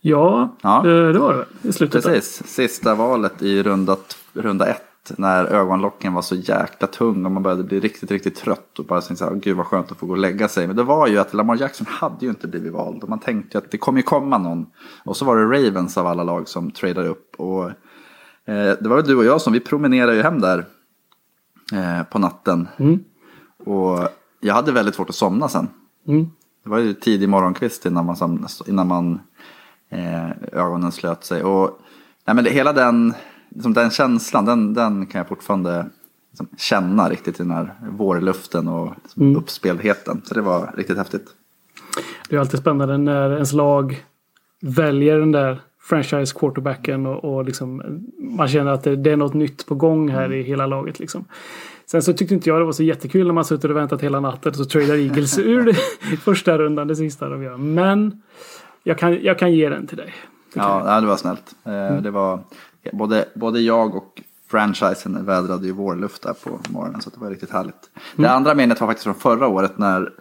Ja, 0.00 0.56
ja. 0.62 0.82
det 0.82 1.18
var 1.18 1.46
det 1.62 1.68
i 1.68 1.72
slutet. 1.72 2.04
Precis, 2.04 2.38
där. 2.38 2.46
sista 2.46 2.94
valet 2.94 3.42
i 3.42 3.62
runda, 3.62 3.96
runda 4.32 4.66
ett. 4.66 5.12
När 5.16 5.44
ögonlocken 5.44 6.14
var 6.14 6.22
så 6.22 6.34
jäkla 6.34 6.86
tung 6.86 7.24
och 7.24 7.32
man 7.32 7.42
började 7.42 7.62
bli 7.62 7.80
riktigt, 7.80 8.10
riktigt 8.10 8.36
trött. 8.36 8.78
Och 8.78 8.84
bara 8.84 9.00
tänkte 9.00 9.24
så 9.24 9.30
här, 9.30 9.34
gud 9.34 9.56
vad 9.56 9.66
skönt 9.66 9.92
att 9.92 9.98
få 9.98 10.06
gå 10.06 10.12
och 10.12 10.18
lägga 10.18 10.48
sig. 10.48 10.66
Men 10.66 10.76
det 10.76 10.82
var 10.82 11.06
ju 11.06 11.18
att 11.18 11.34
Lamar 11.34 11.56
Jackson 11.56 11.86
hade 11.90 12.24
ju 12.24 12.28
inte 12.28 12.48
blivit 12.48 12.72
vald. 12.72 13.02
Och 13.02 13.08
man 13.08 13.18
tänkte 13.18 13.58
att 13.58 13.70
det 13.70 13.78
kommer 13.78 13.98
ju 13.98 14.02
komma 14.02 14.38
någon. 14.38 14.66
Och 15.04 15.16
så 15.16 15.24
var 15.24 15.36
det 15.36 15.44
Ravens 15.44 15.98
av 15.98 16.06
alla 16.06 16.24
lag 16.24 16.48
som 16.48 16.70
tradade 16.70 17.08
upp. 17.08 17.34
Och 17.36 17.64
eh, 17.64 17.72
det 18.52 18.86
var 18.88 18.96
väl 18.96 19.06
du 19.06 19.16
och 19.16 19.24
jag 19.24 19.40
som, 19.40 19.52
vi 19.52 19.60
promenerade 19.60 20.16
ju 20.16 20.22
hem 20.22 20.40
där 20.40 20.64
eh, 21.72 22.02
på 22.02 22.18
natten. 22.18 22.68
Mm. 22.76 23.04
Och 23.58 24.08
jag 24.40 24.54
hade 24.54 24.72
väldigt 24.72 24.94
svårt 24.94 25.08
att 25.08 25.14
somna 25.14 25.48
sen. 25.48 25.68
Mm. 26.08 26.30
Det 26.64 26.70
var 26.70 26.78
ju 26.78 26.94
tidig 26.94 27.28
morgonkvist 27.28 27.86
innan 27.86 28.06
man, 28.06 28.46
innan 28.66 28.86
man 28.86 29.20
eh, 29.90 30.30
ögonen 30.52 30.92
slöt 30.92 31.24
sig. 31.24 31.42
Och, 31.42 31.78
nej, 32.24 32.34
men 32.34 32.44
det, 32.44 32.50
hela 32.50 32.72
den, 32.72 33.14
liksom 33.48 33.72
den 33.72 33.90
känslan, 33.90 34.44
den, 34.44 34.74
den 34.74 35.06
kan 35.06 35.18
jag 35.18 35.28
fortfarande 35.28 35.86
liksom, 36.30 36.48
känna 36.56 37.08
riktigt 37.08 37.40
i 37.40 37.42
den 37.42 37.52
här 37.52 37.74
vårluften 37.90 38.68
och 38.68 38.92
liksom, 39.02 39.22
mm. 39.22 39.36
uppspeltheten. 39.36 40.22
Så 40.24 40.34
det 40.34 40.40
var 40.40 40.74
riktigt 40.76 40.98
häftigt. 40.98 41.26
Det 42.28 42.36
är 42.36 42.40
alltid 42.40 42.60
spännande 42.60 42.98
när 42.98 43.32
ens 43.32 43.52
lag 43.52 44.04
väljer 44.60 45.18
den 45.18 45.32
där 45.32 45.60
franchise 45.84 46.34
quarterbacken 46.38 47.06
och, 47.06 47.24
och 47.24 47.44
liksom, 47.44 47.82
man 48.18 48.48
känner 48.48 48.70
att 48.70 48.82
det, 48.82 48.96
det, 48.96 49.10
är 49.10 49.16
något 49.16 49.34
nytt 49.34 49.66
på 49.66 49.74
gång 49.74 50.08
här 50.08 50.24
mm. 50.24 50.38
i 50.38 50.42
hela 50.42 50.66
laget. 50.66 50.98
Liksom. 50.98 51.24
Sen 51.86 52.02
så 52.02 52.12
tyckte 52.12 52.34
inte 52.34 52.48
jag 52.48 52.60
det 52.60 52.64
var 52.64 52.72
så 52.72 52.82
jättekul 52.82 53.26
när 53.26 53.34
man 53.34 53.44
suttit 53.44 53.64
och 53.64 53.76
väntat 53.76 54.02
hela 54.02 54.20
natten 54.20 54.50
och 54.50 54.56
så 54.56 54.64
tradar 54.64 54.94
Eagles 54.94 55.38
ur 55.44 55.72
första 56.16 56.58
rundan, 56.58 56.88
det 56.88 56.96
sista 56.96 57.28
de 57.28 57.42
gör. 57.42 57.56
Men 57.56 58.22
jag 58.82 58.98
kan, 58.98 59.22
jag 59.22 59.38
kan 59.38 59.52
ge 59.52 59.68
den 59.68 59.86
till 59.86 59.96
dig. 59.96 60.14
Ja, 60.54 61.00
det 61.00 61.06
var 61.06 61.16
snällt. 61.16 61.54
Eh, 61.64 61.72
mm. 61.72 62.02
Det 62.02 62.10
var, 62.10 62.40
både, 62.92 63.24
både 63.34 63.60
jag 63.60 63.94
och 63.94 64.22
franchisen 64.50 65.26
vädrade 65.26 65.66
ju 65.66 65.72
vårluft 65.72 66.22
där 66.22 66.32
på 66.32 66.58
morgonen 66.68 67.00
så 67.00 67.10
det 67.10 67.20
var 67.20 67.30
riktigt 67.30 67.50
härligt. 67.50 67.90
Mm. 67.94 68.22
Det 68.22 68.30
andra 68.30 68.54
minnet 68.54 68.80
var 68.80 68.88
faktiskt 68.88 69.04
från 69.04 69.14
förra 69.14 69.48
året 69.48 69.78
när 69.78 70.12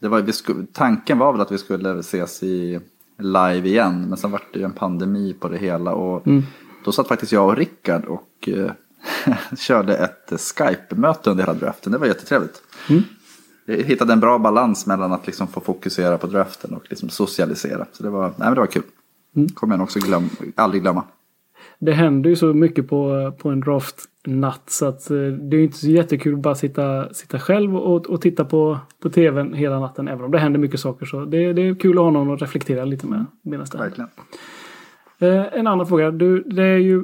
det 0.00 0.08
var, 0.08 0.20
vi 0.20 0.32
skulle, 0.32 0.66
tanken 0.72 1.18
var 1.18 1.32
väl 1.32 1.40
att 1.40 1.52
vi 1.52 1.58
skulle 1.58 1.98
ses 1.98 2.42
i 2.42 2.80
live 3.18 3.68
igen 3.68 4.08
men 4.08 4.18
sen 4.18 4.30
var 4.30 4.42
det 4.52 4.58
ju 4.58 4.64
en 4.64 4.72
pandemi 4.72 5.34
på 5.40 5.48
det 5.48 5.58
hela 5.58 5.94
och 5.94 6.26
mm. 6.26 6.42
då 6.84 6.92
satt 6.92 7.08
faktiskt 7.08 7.32
jag 7.32 7.48
och 7.48 7.56
Rickard 7.56 8.04
och 8.04 8.48
eh, 8.48 8.70
körde 9.58 9.96
ett 9.96 10.40
Skype-möte 10.40 11.30
under 11.30 11.44
hela 11.44 11.58
draften. 11.58 11.92
Det 11.92 11.98
var 11.98 12.06
jättetrevligt. 12.06 12.62
Mm. 12.90 13.02
Jag 13.64 13.76
hittade 13.76 14.12
en 14.12 14.20
bra 14.20 14.38
balans 14.38 14.86
mellan 14.86 15.12
att 15.12 15.26
liksom 15.26 15.46
få 15.46 15.60
fokusera 15.60 16.18
på 16.18 16.26
draften 16.26 16.74
och 16.74 16.82
liksom 16.88 17.08
socialisera. 17.08 17.86
Så 17.92 18.02
det 18.02 18.10
var, 18.10 18.22
nej, 18.22 18.34
men 18.38 18.54
det 18.54 18.60
var 18.60 18.66
kul. 18.66 18.82
Mm. 19.36 19.48
kommer 19.48 19.74
jag 19.74 19.78
nog 19.78 19.84
också 19.84 19.98
glöm, 19.98 20.30
aldrig 20.54 20.82
glömma. 20.82 21.02
Det 21.78 21.92
händer 21.92 22.30
ju 22.30 22.36
så 22.36 22.46
mycket 22.46 22.88
på, 22.88 23.32
på 23.38 23.50
en 23.50 23.60
draftnatt 24.26 24.70
så 24.70 24.86
att 24.86 25.10
eh, 25.10 25.16
det 25.16 25.56
är 25.56 25.60
inte 25.60 25.76
så 25.76 25.88
jättekul 25.88 26.34
att 26.34 26.40
bara 26.40 26.54
sitta, 26.54 27.14
sitta 27.14 27.38
själv 27.38 27.76
och, 27.76 28.06
och 28.06 28.20
titta 28.20 28.44
på, 28.44 28.78
på 29.02 29.10
tvn 29.10 29.54
hela 29.54 29.80
natten. 29.80 30.08
Även 30.08 30.24
om 30.24 30.30
det 30.30 30.38
händer 30.38 30.60
mycket 30.60 30.80
saker 30.80 31.06
så 31.06 31.24
det, 31.24 31.52
det 31.52 31.62
är 31.62 31.74
kul 31.74 31.98
att 31.98 32.04
ha 32.04 32.10
någon 32.10 32.34
att 32.34 32.42
reflektera 32.42 32.84
lite 32.84 33.06
med. 33.06 33.24
Verkligen. 33.44 34.10
Eh, 35.18 35.58
en 35.58 35.66
annan 35.66 35.86
fråga. 35.86 36.10
Du, 36.10 36.42
det 36.42 36.62
är 36.62 36.78
ju 36.78 37.02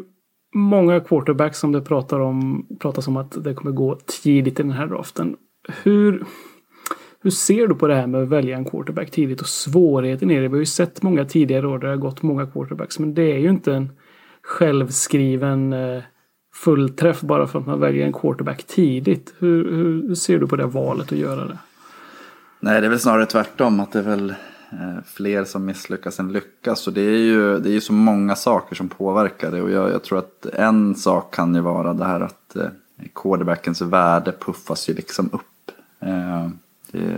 många 0.55 1.01
quarterbacks 1.01 1.59
som 1.59 1.73
det 1.73 1.81
pratar 1.81 2.21
om, 2.21 2.67
pratas 2.81 3.09
om 3.09 3.17
att 3.17 3.45
det 3.45 3.55
kommer 3.55 3.73
gå 3.73 3.99
tidigt 4.23 4.61
i 4.61 4.63
den 4.63 4.73
här 4.73 4.87
draften. 4.87 5.37
Hur, 5.83 6.25
hur 7.23 7.31
ser 7.31 7.67
du 7.67 7.75
på 7.75 7.87
det 7.87 7.95
här 7.95 8.07
med 8.07 8.23
att 8.23 8.29
välja 8.29 8.57
en 8.57 8.65
quarterback 8.65 9.11
tidigt 9.11 9.41
och 9.41 9.47
svårigheten 9.47 10.31
i 10.31 10.35
det? 10.35 10.41
Vi 10.41 10.49
har 10.49 10.57
ju 10.57 10.67
sett 10.67 11.03
många 11.03 11.25
tidigare 11.25 11.69
år 11.69 11.79
där 11.79 11.87
det 11.87 11.95
har 11.95 12.01
gått 12.01 12.23
många 12.23 12.47
quarterbacks 12.47 12.99
men 12.99 13.15
det 13.15 13.33
är 13.33 13.39
ju 13.39 13.49
inte 13.49 13.75
en 13.75 13.89
självskriven 14.43 15.73
eh, 15.73 16.03
fullträff 16.55 17.21
bara 17.21 17.47
för 17.47 17.59
att 17.59 17.67
man 17.67 17.81
väljer 17.81 18.07
en 18.07 18.13
quarterback 18.13 18.65
tidigt. 18.67 19.35
Hur, 19.39 19.71
hur 19.71 20.15
ser 20.15 20.39
du 20.39 20.47
på 20.47 20.57
det 20.57 20.67
valet 20.67 21.13
att 21.13 21.19
göra 21.19 21.45
det? 21.45 21.59
Nej, 22.61 22.81
det 22.81 22.87
är 22.87 22.91
väl 22.91 23.01
snarare 23.01 23.27
tvärtom. 23.27 23.81
Att 23.81 23.93
det 23.93 23.99
är 23.99 24.03
väl 24.03 24.31
eh, 24.71 25.05
fler 25.07 25.45
som 25.45 25.65
misslyckas 25.65 26.21
än 26.21 26.33
lyckas. 26.33 26.81
Så 26.81 26.91
det 26.91 27.01
är 27.01 27.19
ju 27.19 27.59
det 27.59 27.77
är 27.77 27.81
så 27.81 27.93
många 27.93 28.37
saker 28.37 28.77
som 28.77 28.89
påverkar 28.89 29.51
det. 29.51 29.63
Och 29.63 29.71
jag, 29.71 29.91
jag, 29.91 30.03
tror 30.03 30.19
att 30.19 30.47
en 30.47 30.95
sak 30.95 31.35
kan 31.35 31.55
ju 31.55 31.61
vara 31.61 31.93
det 31.95 32.05
här 32.05 32.21
att 32.21 32.57
eh, 32.57 32.67
quarterbackens 33.15 33.81
värde 33.81 34.33
puffas 34.33 34.89
ju 34.89 34.95
liksom 34.95 35.31
upp. 35.33 35.71
Eh, 36.01 36.49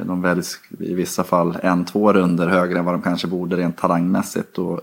de 0.07 0.23
väljs 0.23 0.61
i 0.79 0.95
vissa 0.95 1.25
fall 1.25 1.59
en, 1.63 1.85
två 1.85 2.13
runder 2.13 2.49
högre 2.49 2.79
än 2.79 2.85
vad 2.85 2.95
de 2.95 3.03
kanske 3.03 3.27
borde 3.27 3.57
rent 3.57 3.77
talangmässigt. 3.77 4.59
Och 4.59 4.81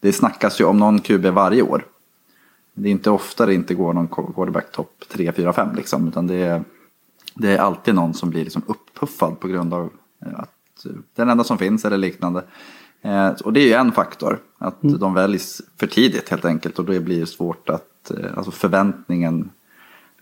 det 0.00 0.12
snackas 0.12 0.60
ju 0.60 0.64
om 0.64 0.78
någon 0.78 0.98
QB 1.00 1.26
varje 1.26 1.62
år. 1.62 1.84
Det 2.74 2.88
är 2.88 2.92
inte 2.92 3.10
ofta 3.10 3.46
det 3.46 3.54
inte 3.54 3.74
går 3.74 3.92
någon 3.92 4.08
quarterback 4.08 4.72
topp 4.72 5.04
3, 5.12 5.32
4, 5.32 5.52
5 5.52 5.74
liksom. 5.76 6.08
Utan 6.08 6.26
det 6.26 6.34
är, 6.34 6.64
det 7.34 7.50
är 7.50 7.58
alltid 7.58 7.94
någon 7.94 8.14
som 8.14 8.30
blir 8.30 8.44
liksom 8.44 8.62
upppuffad 8.66 9.40
på 9.40 9.48
grund 9.48 9.74
av 9.74 9.90
att 10.20 10.86
den 11.14 11.28
enda 11.28 11.44
som 11.44 11.58
finns 11.58 11.84
eller 11.84 11.96
liknande. 11.98 12.44
Eh, 13.02 13.28
och 13.28 13.52
det 13.52 13.60
är 13.60 13.66
ju 13.66 13.72
en 13.72 13.92
faktor. 13.92 14.38
Att 14.58 14.82
Mm. 14.82 14.98
de 14.98 15.14
väljs 15.14 15.62
för 15.76 15.86
tidigt 15.86 16.28
helt 16.28 16.44
enkelt. 16.44 16.78
Och 16.78 16.84
då 16.84 17.00
blir 17.00 17.20
det 17.20 17.26
svårt 17.26 17.68
att, 17.68 18.10
eh, 18.10 18.36
alltså 18.36 18.50
förväntningen 18.50 19.50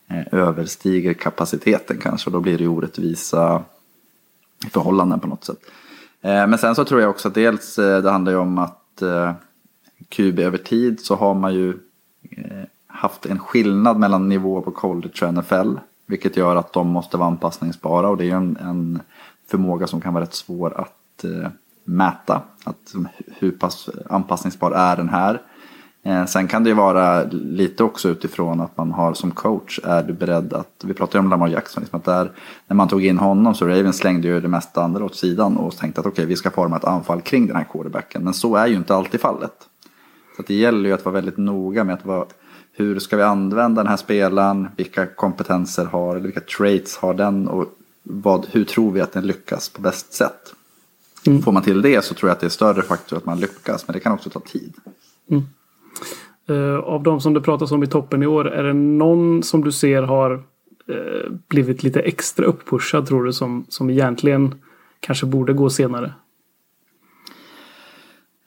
eh, 0.08 0.24
överstiger 0.32 1.14
kapaciteten 1.14 1.98
kanske. 1.98 2.28
Och 2.28 2.32
då 2.32 2.40
blir 2.40 2.58
det 2.58 2.68
orättvisa 2.68 3.62
förhållanden 4.70 5.20
på 5.20 5.26
något 5.26 5.44
sätt. 5.44 5.58
Eh, 6.20 6.46
men 6.46 6.58
sen 6.58 6.74
så 6.74 6.84
tror 6.84 7.00
jag 7.00 7.10
också 7.10 7.28
att 7.28 7.34
dels 7.34 7.78
eh, 7.78 8.02
det 8.02 8.10
handlar 8.10 8.32
ju 8.32 8.38
om 8.38 8.58
att 8.58 9.02
eh, 9.02 9.32
QB 10.08 10.38
över 10.38 10.58
tid 10.58 11.00
så 11.00 11.14
har 11.16 11.34
man 11.34 11.54
ju 11.54 11.68
eh, 11.68 11.74
Eh, 12.30 12.64
haft 12.86 13.26
en 13.26 13.38
skillnad 13.38 13.98
mellan 13.98 14.28
nivåer 14.28 14.60
på 14.60 14.70
college 14.70 15.26
och 15.26 15.34
NFL. 15.34 15.74
Vilket 16.06 16.36
gör 16.36 16.56
att 16.56 16.72
de 16.72 16.88
måste 16.88 17.16
vara 17.16 17.28
anpassningsbara 17.28 18.08
och 18.08 18.16
det 18.16 18.24
är 18.24 18.26
ju 18.26 18.36
en, 18.36 18.56
en 18.56 19.00
förmåga 19.46 19.86
som 19.86 20.00
kan 20.00 20.14
vara 20.14 20.24
rätt 20.24 20.34
svår 20.34 20.80
att 20.80 21.24
eh, 21.24 21.50
mäta. 21.84 22.42
Att, 22.64 22.94
hur 23.38 23.50
pass 23.50 23.88
anpassningsbar 24.10 24.70
är 24.70 24.96
den 24.96 25.08
här? 25.08 25.40
Eh, 26.04 26.24
sen 26.24 26.48
kan 26.48 26.64
det 26.64 26.68
ju 26.68 26.74
vara 26.74 27.24
lite 27.32 27.84
också 27.84 28.08
utifrån 28.08 28.60
att 28.60 28.76
man 28.76 28.92
har 28.92 29.14
som 29.14 29.30
coach 29.30 29.80
är 29.84 30.02
du 30.02 30.12
beredd 30.12 30.52
att, 30.52 30.84
vi 30.84 30.94
pratade 30.94 31.18
ju 31.18 31.24
om 31.24 31.30
Lamar 31.30 31.48
Jackson, 31.48 31.80
liksom 31.80 31.98
att 31.98 32.04
där, 32.04 32.30
när 32.66 32.76
man 32.76 32.88
tog 32.88 33.04
in 33.04 33.18
honom 33.18 33.54
så 33.54 33.66
Ravens 33.66 33.96
slängde 33.96 34.28
ju 34.28 34.40
det 34.40 34.48
mesta 34.48 34.82
andra 34.82 35.04
åt 35.04 35.14
sidan 35.14 35.56
och 35.56 35.76
tänkte 35.76 36.00
att 36.00 36.06
okej 36.06 36.26
vi 36.26 36.36
ska 36.36 36.50
forma 36.50 36.76
ett 36.76 36.84
anfall 36.84 37.20
kring 37.20 37.46
den 37.46 37.56
här 37.56 37.66
quarterbacken. 37.72 38.24
Men 38.24 38.34
så 38.34 38.56
är 38.56 38.66
ju 38.66 38.76
inte 38.76 38.94
alltid 38.94 39.20
fallet. 39.20 39.68
Så 40.36 40.42
att 40.42 40.46
det 40.46 40.54
gäller 40.54 40.88
ju 40.88 40.94
att 40.94 41.04
vara 41.04 41.14
väldigt 41.14 41.36
noga 41.36 41.84
med 41.84 41.94
att 41.94 42.06
vara, 42.06 42.26
hur 42.72 42.98
ska 42.98 43.16
vi 43.16 43.22
använda 43.22 43.82
den 43.82 43.90
här 43.90 43.96
spelaren, 43.96 44.68
vilka 44.76 45.06
kompetenser 45.06 45.84
har, 45.84 46.16
eller 46.16 46.26
vilka 46.26 46.40
traits 46.40 46.96
har 46.96 47.14
den 47.14 47.48
och 47.48 47.66
vad, 48.02 48.46
hur 48.50 48.64
tror 48.64 48.92
vi 48.92 49.00
att 49.00 49.12
den 49.12 49.26
lyckas 49.26 49.68
på 49.68 49.82
bäst 49.82 50.12
sätt. 50.12 50.54
Får 51.44 51.52
man 51.52 51.62
till 51.62 51.82
det 51.82 52.04
så 52.04 52.14
tror 52.14 52.28
jag 52.28 52.34
att 52.34 52.40
det 52.40 52.46
är 52.46 52.50
större 52.50 52.82
faktor 52.82 53.16
att 53.16 53.26
man 53.26 53.40
lyckas, 53.40 53.88
men 53.88 53.94
det 53.94 54.00
kan 54.00 54.12
också 54.12 54.30
ta 54.30 54.40
tid. 54.40 54.74
Eh, 56.48 56.78
av 56.78 57.02
de 57.02 57.20
som 57.20 57.34
det 57.34 57.40
pratas 57.40 57.72
om 57.72 57.82
i 57.82 57.86
toppen 57.86 58.22
i 58.22 58.26
år, 58.26 58.48
är 58.48 58.62
det 58.62 58.72
någon 58.72 59.42
som 59.42 59.64
du 59.64 59.72
ser 59.72 60.02
har 60.02 60.32
eh, 60.88 61.32
blivit 61.48 61.82
lite 61.82 62.00
extra 62.00 62.46
upppushad 62.46 63.06
tror 63.06 63.24
du 63.24 63.32
som, 63.32 63.64
som 63.68 63.90
egentligen 63.90 64.54
kanske 65.00 65.26
borde 65.26 65.52
gå 65.52 65.70
senare? 65.70 66.12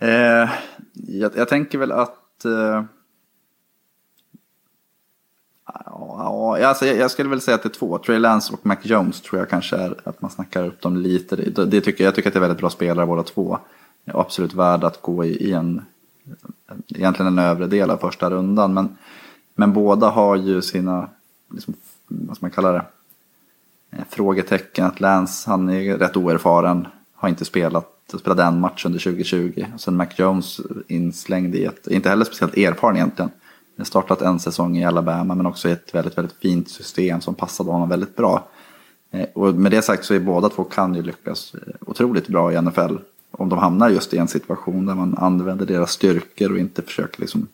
Eh, 0.05 0.49
jag, 0.93 1.31
jag 1.35 1.49
tänker 1.49 1.77
väl 1.77 1.91
att... 1.91 2.45
Eh, 2.45 2.83
ja, 5.85 6.67
alltså 6.67 6.85
jag, 6.85 6.97
jag 6.97 7.11
skulle 7.11 7.29
väl 7.29 7.41
säga 7.41 7.55
att 7.55 7.63
det 7.63 7.69
är 7.69 7.79
två. 7.79 7.97
Trey 7.97 8.19
Lance 8.19 8.53
och 8.53 8.65
Mac 8.65 8.77
Jones 8.81 9.21
tror 9.21 9.39
jag 9.39 9.49
kanske 9.49 9.75
är 9.75 9.95
att 10.03 10.21
man 10.21 10.31
snackar 10.31 10.65
upp 10.65 10.81
dem 10.81 10.97
lite. 10.97 11.35
Det, 11.35 11.65
det 11.65 11.81
tycker, 11.81 12.03
jag 12.03 12.15
tycker 12.15 12.29
att 12.29 12.33
det 12.33 12.37
är 12.37 12.41
väldigt 12.41 12.59
bra 12.59 12.69
spelare 12.69 13.05
båda 13.05 13.23
två. 13.23 13.59
Och 14.13 14.21
absolut 14.21 14.53
värda 14.53 14.87
att 14.87 15.01
gå 15.01 15.25
i, 15.25 15.29
i 15.29 15.51
en... 15.53 15.85
Egentligen 16.87 17.27
en 17.27 17.45
övre 17.45 17.67
del 17.67 17.89
av 17.89 17.97
första 17.97 18.29
rundan. 18.29 18.73
Men, 18.73 18.97
men 19.55 19.73
båda 19.73 20.09
har 20.09 20.35
ju 20.35 20.61
sina... 20.61 21.09
Liksom, 21.51 21.73
vad 22.07 22.37
ska 22.37 22.45
man 22.45 22.51
kalla 22.51 22.71
det? 22.71 22.85
Eh, 23.91 24.03
frågetecken. 24.09 24.85
Att 24.85 24.99
Lance, 24.99 25.49
han 25.49 25.69
är 25.69 25.97
rätt 25.97 26.17
oerfaren. 26.17 26.87
Har 27.13 27.29
inte 27.29 27.45
spelat 27.45 27.94
spelade 28.07 28.43
en 28.43 28.59
match 28.59 28.85
under 28.85 28.99
2020. 28.99 29.65
Och 29.73 29.81
sen 29.81 29.95
Mac 29.95 30.07
Jones 30.15 30.61
inslängd 30.87 31.55
i 31.55 31.65
ett, 31.65 31.87
inte 31.87 32.09
heller 32.09 32.25
speciellt 32.25 32.57
erfaren 32.57 32.95
egentligen. 32.95 33.31
Han 33.77 33.85
startat 33.85 34.21
en 34.21 34.39
säsong 34.39 34.77
i 34.77 34.85
Alabama 34.85 35.35
men 35.35 35.45
också 35.45 35.69
i 35.69 35.71
ett 35.71 35.95
väldigt, 35.95 36.17
väldigt 36.17 36.35
fint 36.41 36.69
system 36.69 37.21
som 37.21 37.35
passade 37.35 37.71
honom 37.71 37.89
väldigt 37.89 38.15
bra. 38.15 38.47
Eh, 39.11 39.25
Och 39.33 39.55
med 39.55 39.71
det 39.71 39.81
sagt 39.81 40.05
så 40.05 40.13
är 40.13 40.19
båda 40.19 40.49
två 40.49 40.63
kan 40.63 40.95
ju 40.95 41.01
lyckas 41.01 41.53
eh, 41.53 41.73
otroligt 41.79 42.27
bra 42.27 42.53
i 42.53 42.61
NFL. 42.61 42.95
Om 43.31 43.49
de 43.49 43.59
hamnar 43.59 43.89
just 43.89 44.13
i 44.13 44.17
en 44.17 44.27
situation 44.27 44.85
där 44.85 44.95
man 44.95 45.17
använder 45.17 45.65
deras 45.65 45.91
styrkor 45.91 46.51
och 46.51 46.57
inte 46.57 46.81
försöker 46.81 47.21
liksom 47.21 47.47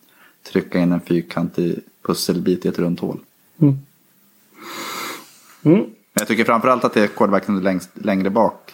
trycka 0.52 0.78
in 0.78 0.92
en 0.92 1.00
fyrkantig 1.00 1.78
pusselbit 2.02 2.64
i 2.64 2.68
ett 2.68 2.78
runt 2.78 3.00
hål. 3.00 3.18
Mm. 3.58 3.78
Mm. 5.62 5.78
Men 5.78 6.20
jag 6.20 6.28
tycker 6.28 6.44
framförallt 6.44 6.84
att 6.84 6.94
det 6.94 7.02
är 7.02 7.06
quarterbacken 7.06 7.60
längst, 7.60 7.90
längre 7.94 8.30
bak. 8.30 8.72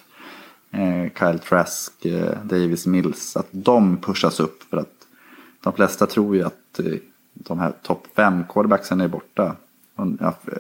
Eh, 0.71 1.11
Kyle 1.19 1.39
Trask, 1.39 2.05
eh, 2.05 2.39
Davis 2.45 2.87
Mills. 2.87 3.37
Att 3.37 3.49
de 3.51 3.97
pushas 3.97 4.41
upp. 4.41 4.63
För 4.63 4.77
att 4.77 5.07
de 5.63 5.73
flesta 5.73 6.07
tror 6.07 6.37
ju 6.37 6.43
att 6.43 6.79
eh, 6.79 6.93
de 7.35 7.59
här 7.59 7.73
topp 7.83 8.07
fem 8.17 8.45
quarterbacksen 8.49 9.01
är 9.01 9.09
borta. 9.09 9.57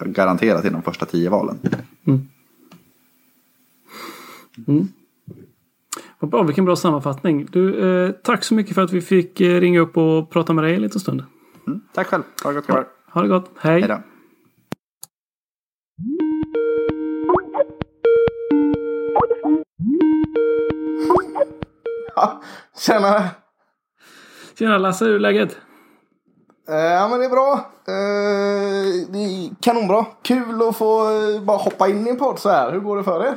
Garanterat 0.04 0.64
i 0.64 0.70
de 0.70 0.82
första 0.82 1.06
tio 1.06 1.30
valen. 1.30 1.58
Mm. 4.66 4.88
Vad 6.18 6.30
bra, 6.30 6.42
vilken 6.42 6.64
bra 6.64 6.76
sammanfattning. 6.76 7.46
Du, 7.50 7.88
eh, 7.88 8.10
tack 8.10 8.44
så 8.44 8.54
mycket 8.54 8.74
för 8.74 8.82
att 8.82 8.92
vi 8.92 9.00
fick 9.00 9.40
ringa 9.40 9.80
upp 9.80 9.96
och 9.96 10.30
prata 10.30 10.52
med 10.52 10.64
dig 10.64 10.74
en 10.74 10.82
liten 10.82 11.00
stund. 11.00 11.24
Mm, 11.66 11.80
tack 11.92 12.06
själv. 12.06 12.22
Ha 12.44 12.50
det 12.50 12.56
gott 12.56 12.66
grabbar. 12.66 12.86
Ha 13.06 13.22
det 13.22 13.28
gott. 13.28 13.50
Hej. 13.58 13.80
Hej 13.80 14.02
Tjena! 22.78 23.24
Tjena 24.58 24.78
Lasse, 24.78 25.04
hur 25.04 25.14
är 25.14 25.18
läget? 25.18 25.56
Eh, 26.68 26.74
Ja 26.76 27.08
men 27.08 27.18
det 27.18 27.24
är 27.24 27.30
bra. 27.30 27.52
Eh, 27.88 29.12
Det 29.12 29.18
är 29.18 29.50
kanonbra. 29.62 30.06
Kul 30.22 30.62
att 30.68 30.76
få 30.76 31.00
eh, 31.10 31.42
bara 31.42 31.56
hoppa 31.56 31.88
in 31.88 32.06
i 32.06 32.10
en 32.10 32.16
podd 32.18 32.38
så 32.38 32.48
här. 32.48 32.72
Hur 32.72 32.80
går 32.80 32.96
det 32.96 33.04
för 33.04 33.26
er? 33.26 33.34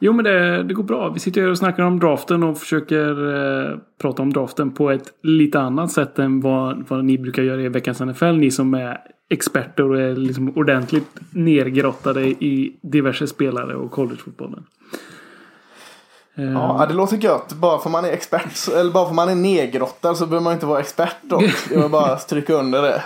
Jo 0.00 0.12
men 0.12 0.24
det, 0.24 0.62
det 0.62 0.74
går 0.74 0.82
bra. 0.82 1.08
Vi 1.08 1.20
sitter 1.20 1.40
här 1.40 1.50
och 1.50 1.58
snackar 1.58 1.82
om 1.82 1.98
draften 2.00 2.42
och 2.42 2.58
försöker 2.58 3.34
eh, 3.34 3.78
prata 4.00 4.22
om 4.22 4.32
draften 4.32 4.70
på 4.70 4.90
ett 4.90 5.12
lite 5.22 5.60
annat 5.60 5.92
sätt 5.92 6.18
än 6.18 6.40
vad, 6.40 6.88
vad 6.88 7.04
ni 7.04 7.18
brukar 7.18 7.42
göra 7.42 7.60
i 7.62 7.68
veckans 7.68 8.00
NFL. 8.00 8.24
Ni 8.32 8.50
som 8.50 8.74
är 8.74 8.98
experter 9.30 9.90
och 9.90 10.00
är 10.00 10.16
liksom 10.16 10.52
ordentligt 10.56 11.18
nergrottade 11.30 12.20
i 12.26 12.78
diverse 12.82 13.26
spelare 13.26 13.74
och 13.74 13.90
collegefotbollen. 13.90 14.64
Eh, 16.38 16.52
Ja, 16.52 16.86
det 16.88 16.94
låter 16.94 17.16
gött. 17.16 17.52
Bara 17.52 17.78
för 17.78 17.90
man 17.90 18.04
är 18.04 18.08
expert, 18.08 18.68
eller 18.76 18.90
bara 18.92 19.06
för 19.06 19.14
man 19.14 19.28
är 19.28 19.34
nedgrottad 19.34 20.14
så 20.14 20.26
behöver 20.26 20.44
man 20.44 20.52
inte 20.52 20.66
vara 20.66 20.80
expert 20.80 21.16
dock. 21.22 21.44
Jag 21.70 21.82
vill 21.82 21.90
bara 21.90 22.16
stryka 22.18 22.54
under 22.54 22.82
det. 22.82 23.02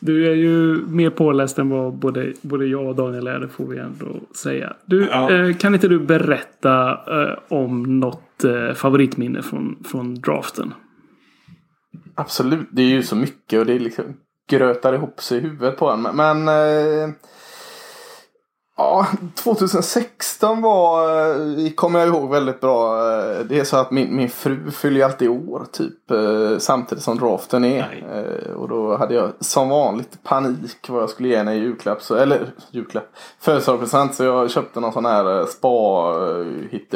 Du 0.00 0.30
är 0.30 0.34
ju 0.34 0.86
mer 0.86 1.10
påläst 1.10 1.58
än 1.58 1.70
vad 1.70 1.94
både, 1.94 2.32
både 2.42 2.66
jag 2.66 2.86
och 2.86 2.94
Daniel 2.96 3.26
är, 3.26 3.38
det 3.38 3.48
får 3.48 3.64
vi 3.64 3.78
ändå 3.78 4.06
säga. 4.36 4.72
Du, 4.86 5.08
Ja. 5.10 5.30
eh, 5.30 5.56
kan 5.56 5.74
inte 5.74 5.88
du 5.88 5.98
berätta 5.98 6.90
eh, 6.90 7.38
om 7.48 8.00
något 8.00 8.44
eh, 8.44 8.74
favoritminne 8.74 9.42
från, 9.42 9.76
från 9.84 10.14
draften? 10.14 10.74
Absolut, 12.14 12.68
det 12.70 12.82
är 12.82 12.86
ju 12.86 13.02
så 13.02 13.16
mycket 13.16 13.58
och 13.60 13.66
det 13.66 13.72
är 13.74 13.78
liksom 13.78 14.04
grötar 14.50 14.92
ihop 14.92 15.20
sig 15.20 15.38
i 15.38 15.40
huvudet 15.40 15.76
på 15.78 15.90
en. 15.90 16.02
Men 16.02 16.48
eh, 16.48 17.10
ja, 18.76 19.06
2016 19.34 20.62
var, 20.62 21.08
eh, 21.28 21.70
kommer 21.74 21.98
jag 21.98 22.08
ihåg 22.08 22.30
väldigt 22.30 22.60
bra. 22.60 22.96
Eh, 22.96 23.38
Det 23.44 23.60
är 23.60 23.64
så 23.64 23.76
att 23.76 23.90
min, 23.90 24.16
min 24.16 24.28
fru 24.30 24.70
fyller 24.70 25.04
alltid 25.04 25.28
år 25.28 25.66
typ 25.72 26.10
eh, 26.10 26.58
samtidigt 26.58 27.04
som 27.04 27.18
draften 27.18 27.64
är. 27.64 28.04
Eh, 28.12 28.52
och 28.54 28.68
då 28.68 28.96
hade 28.96 29.14
jag 29.14 29.30
som 29.40 29.68
vanligt 29.68 30.22
panik 30.22 30.88
vad 30.88 31.02
jag 31.02 31.10
skulle 31.10 31.28
ge 31.28 31.36
henne 31.36 31.54
i 31.54 31.58
julklapp. 31.58 32.02
Så, 32.02 32.14
eller 32.14 32.46
julklapp, 32.70 33.06
födelsedagspresent. 33.40 34.14
Så 34.14 34.24
jag 34.24 34.50
köpte 34.50 34.80
någon 34.80 34.92
sån 34.92 35.04
här 35.06 35.46
spa 35.46 35.68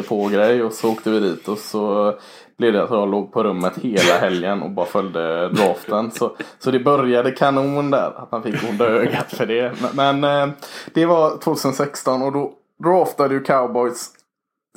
på 0.08 0.28
grej 0.28 0.62
och 0.62 0.72
så 0.72 0.90
åkte 0.92 1.10
vi 1.10 1.20
dit 1.20 1.48
och 1.48 1.58
så 1.58 2.14
blev 2.58 2.72
det 2.72 2.82
att 2.82 2.90
jag 2.90 3.10
låg 3.10 3.32
på 3.32 3.42
rummet 3.42 3.78
hela 3.78 4.18
helgen 4.20 4.62
och 4.62 4.70
bara 4.70 4.86
följde 4.86 5.48
draften. 5.48 6.10
Så, 6.10 6.36
så 6.58 6.70
det 6.70 6.80
började 6.80 7.30
kanon 7.30 7.90
där. 7.90 8.12
Att 8.16 8.32
man 8.32 8.42
fick 8.42 8.70
onda 8.70 8.86
ögat 8.86 9.32
för 9.32 9.46
det. 9.46 9.72
Men, 9.94 10.20
men 10.20 10.48
eh, 10.48 10.54
det 10.94 11.06
var 11.06 11.38
2016 11.38 12.22
och 12.22 12.32
då 12.32 12.52
draftade 12.84 13.34
ju 13.34 13.42
cowboys 13.42 14.10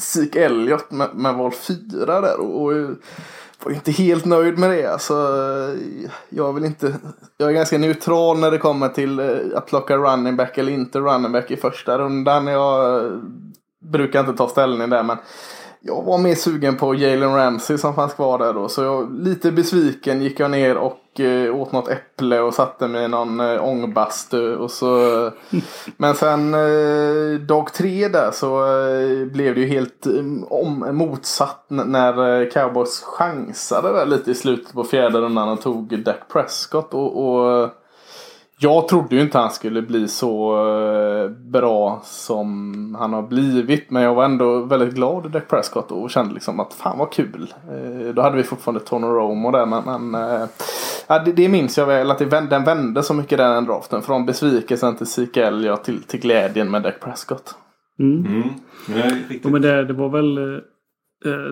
Zeke 0.02 0.46
Elliott 0.46 0.92
med, 0.92 1.10
med 1.14 1.36
val 1.36 1.52
4 1.52 2.22
där. 2.22 2.40
Och, 2.40 2.64
och 2.64 2.74
jag 2.74 2.96
var 3.64 3.72
inte 3.72 3.92
helt 3.92 4.26
nöjd 4.26 4.58
med 4.58 4.70
det. 4.70 4.86
Alltså, 4.86 5.14
jag, 6.30 6.54
vill 6.54 6.66
inte, 6.66 6.96
jag 7.38 7.50
är 7.50 7.54
ganska 7.54 7.78
neutral 7.78 8.40
när 8.40 8.52
det 8.52 8.58
kommer 8.58 8.90
till 8.90 9.20
eh, 9.20 9.28
att 9.56 9.66
plocka 9.66 9.98
running 9.98 10.36
back 10.36 10.58
eller 10.58 10.72
inte 10.72 11.00
running 11.00 11.32
back 11.32 11.52
i 11.52 11.58
första 11.58 11.98
rundan. 11.98 12.48
Jag 12.48 13.12
brukar 13.80 14.20
inte 14.20 14.34
ta 14.34 14.50
ställning 14.50 14.90
där 14.90 15.04
men 15.04 15.18
jag 15.82 16.04
var 16.04 16.18
mer 16.18 16.36
sugen 16.36 16.78
på 16.78 16.96
Jalen 16.96 17.36
Ramsey 17.36 17.78
som 17.78 17.96
fanns 17.96 18.14
kvar 18.14 18.38
där 18.40 18.54
då. 18.54 18.70
Så 18.70 18.84
jag, 18.84 19.20
lite 19.20 19.52
besviken 19.52 20.22
gick 20.22 20.40
jag 20.40 20.52
ner 20.52 20.78
och 20.78 21.20
eh, 21.20 21.56
åt 21.56 21.72
något 21.72 21.88
äpple 21.88 22.40
och 22.40 22.54
satte 22.54 22.88
mig 22.88 23.06
i 23.06 23.08
någon 23.08 23.40
eh, 23.40 23.64
ångbastu. 23.64 24.56
Och 24.56 24.72
så, 24.72 25.32
men 25.98 26.16
sen 26.16 26.54
eh, 26.54 27.40
dag 27.40 27.74
tre 27.74 28.08
där 28.08 28.32
så 28.32 28.66
eh, 28.66 29.26
blev 29.26 29.56
det 29.56 29.62
ju 29.62 29.68
helt 29.68 30.06
eh, 30.06 30.24
om, 30.50 30.90
motsatt 30.92 31.66
när 31.68 32.42
eh, 32.42 32.50
Cowboys 32.50 33.02
chansade 33.04 33.94
där 33.94 34.06
lite 34.06 34.32
i 34.32 34.36
slutet 34.36 34.74
på 34.74 34.84
fjärde 34.84 35.20
rundan 35.20 35.50
och 35.50 35.62
tog 35.62 36.04
Dak 36.04 36.28
Prescott. 36.34 36.94
Och, 36.94 37.26
och 37.26 37.70
jag 38.62 38.88
trodde 38.88 39.16
ju 39.16 39.22
inte 39.22 39.38
han 39.38 39.52
skulle 39.52 39.82
bli 39.82 40.08
så 40.08 40.54
eh, 40.68 41.30
bra 41.30 42.02
som 42.04 42.96
han 43.00 43.14
har 43.14 43.22
blivit. 43.22 43.92
Men 43.92 44.04
jag 44.04 44.16
var 44.16 44.26
ändå 44.26 44.66
väldigt 44.66 44.96
glad 44.96 45.26
i 45.26 45.30
Dak 45.30 45.48
Prescott 45.48 45.92
och 45.92 46.10
kände 46.10 46.34
liksom 46.34 46.60
att 46.60 46.74
fan 46.74 46.98
vad 46.98 47.12
kul. 47.12 47.54
Eh, 47.72 48.14
då 48.14 48.22
hade 48.22 48.38
vi 48.38 48.44
fortfarande 48.44 48.80
Tony 48.80 49.08
Romo 49.08 49.52
där. 49.52 49.66
Men, 49.66 49.84
men 49.84 50.22
eh, 50.22 50.48
ja, 51.08 51.20
det, 51.20 51.32
det 51.32 51.50
minns 51.50 51.78
jag 51.78 51.86
väl 51.86 52.12
att 52.12 52.20
det 52.20 52.26
vände, 52.26 52.50
den 52.50 52.64
vände 52.64 53.04
så 53.04 53.14
mycket 53.14 53.38
den 53.38 53.66
draften. 53.66 54.02
Från 54.02 54.26
besvikelsen 54.26 54.96
till 54.96 55.08
Zeke 55.08 55.46
Elliott 55.46 55.84
till, 55.84 56.04
till 56.04 56.20
glädjen 56.20 56.72
med 56.72 56.84
Dak 56.84 57.00
Prescott. 57.00 57.56
Mm. 58.00 58.26
Mm. 58.26 58.50
Nej, 58.88 59.26
riktigt. 59.30 59.42
Ja, 59.44 59.50
men 59.50 59.62
det, 59.62 59.86
det 59.86 59.94
var 59.94 60.10
väl... 60.10 60.62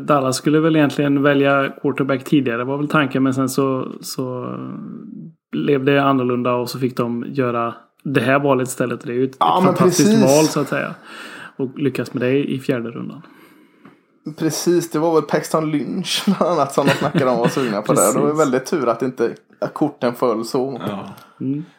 Dallas 0.07 0.37
skulle 0.37 0.59
väl 0.59 0.75
egentligen 0.75 1.23
välja 1.23 1.69
quarterback 1.81 2.23
tidigare. 2.23 2.57
Det 2.57 2.63
var 2.63 2.77
väl 2.77 2.87
tanken. 2.87 3.23
Men 3.23 3.33
sen 3.33 3.49
så, 3.49 3.87
så 4.01 4.55
blev 5.51 5.85
det 5.85 6.03
annorlunda 6.03 6.53
och 6.53 6.69
så 6.69 6.79
fick 6.79 6.97
de 6.97 7.25
göra 7.27 7.73
det 8.03 8.21
här 8.21 8.39
valet 8.39 8.67
istället. 8.67 9.01
Det 9.01 9.11
är 9.11 9.15
ju 9.15 9.23
ett, 9.23 9.35
Ja, 9.39 9.57
ett 9.59 9.65
fantastiskt 9.65 10.09
precis. 10.09 10.37
val 10.37 10.45
så 10.45 10.59
att 10.59 10.67
säga. 10.69 10.95
Och 11.57 11.79
lyckas 11.79 12.13
med 12.13 12.23
det 12.23 12.49
i 12.51 12.59
fjärde 12.59 12.89
rundan. 12.89 13.21
Precis, 14.37 14.89
det 14.91 14.99
var 14.99 15.13
väl 15.13 15.23
Paxton 15.23 15.71
Lynch 15.71 16.23
bland 16.37 16.51
annat 16.51 16.73
som 16.73 16.85
de 16.85 16.91
snackade 16.91 17.31
om 17.31 17.37
var 17.37 17.47
sugna 17.47 17.81
på 17.81 17.93
det. 17.93 18.13
Det 18.13 18.19
var 18.19 18.33
väldigt 18.33 18.65
tur 18.65 18.87
att 18.87 19.01
inte 19.01 19.35
korten 19.73 20.15
föll 20.15 20.45
så. 20.45 20.81
Ja. 20.87 21.09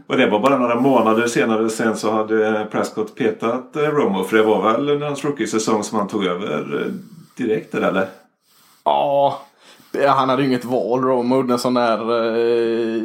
Och 0.07 0.17
det 0.17 0.31
var 0.31 0.41
bara 0.41 0.59
några 0.59 0.81
månader 0.81 1.27
senare 1.27 1.69
sen 1.69 1.97
så 1.97 2.11
hade 2.13 2.67
Prescott 2.71 3.15
petat 3.15 3.77
eh, 3.77 3.83
Romo. 3.83 4.25
För 4.25 4.37
det 4.37 4.43
var 4.43 4.73
väl 4.73 4.91
under 4.91 5.07
hans 5.07 5.25
rookie-säsong 5.25 5.83
som 5.83 5.99
han 5.99 6.09
tog 6.09 6.25
över 6.25 6.81
eh, 6.81 6.93
direkt 7.37 7.73
där 7.73 7.81
eller? 7.83 8.07
Ja, 8.85 9.41
han 10.07 10.29
hade 10.29 10.43
ju 10.43 10.49
inget 10.49 10.65
val. 10.65 11.01
Romo 11.01 11.53
en 11.53 11.59
sån 11.59 11.75
där 11.75 12.01
eh, 12.01 13.03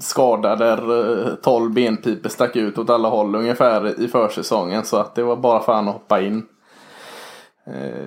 skada 0.00 0.56
där 0.56 1.26
eh, 1.26 1.34
12 1.34 1.72
benpipor 1.72 2.28
stack 2.28 2.56
ut 2.56 2.78
åt 2.78 2.90
alla 2.90 3.08
håll 3.08 3.34
ungefär 3.34 4.00
i 4.00 4.08
försäsongen. 4.08 4.84
Så 4.84 4.96
att 4.96 5.14
det 5.14 5.22
var 5.22 5.36
bara 5.36 5.60
för 5.60 5.72
han 5.72 5.88
att 5.88 5.94
hoppa 5.94 6.20
in. 6.20 6.46
Eh, 7.66 8.06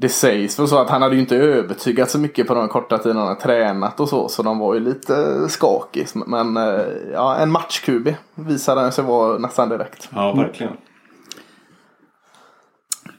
det 0.00 0.08
sägs 0.08 0.58
väl 0.58 0.68
så 0.68 0.78
att 0.78 0.90
han 0.90 1.02
hade 1.02 1.14
ju 1.14 1.20
inte 1.20 1.36
övertygat 1.36 2.10
så 2.10 2.18
mycket 2.18 2.46
på 2.46 2.54
den 2.54 2.68
korta 2.68 2.98
tiden 2.98 3.16
han 3.16 3.26
hade 3.26 3.40
tränat 3.40 4.00
och 4.00 4.08
så. 4.08 4.28
Så 4.28 4.42
de 4.42 4.58
var 4.58 4.74
ju 4.74 4.80
lite 4.80 5.48
skakig. 5.48 6.06
Men 6.14 6.56
eh, 6.56 6.84
ja, 7.12 7.36
en 7.36 7.50
match-QB 7.50 8.14
visade 8.34 8.80
han 8.80 8.92
sig 8.92 9.04
vara 9.04 9.38
nästan 9.38 9.68
direkt. 9.68 10.08
Ja, 10.14 10.32
verkligen. 10.32 10.72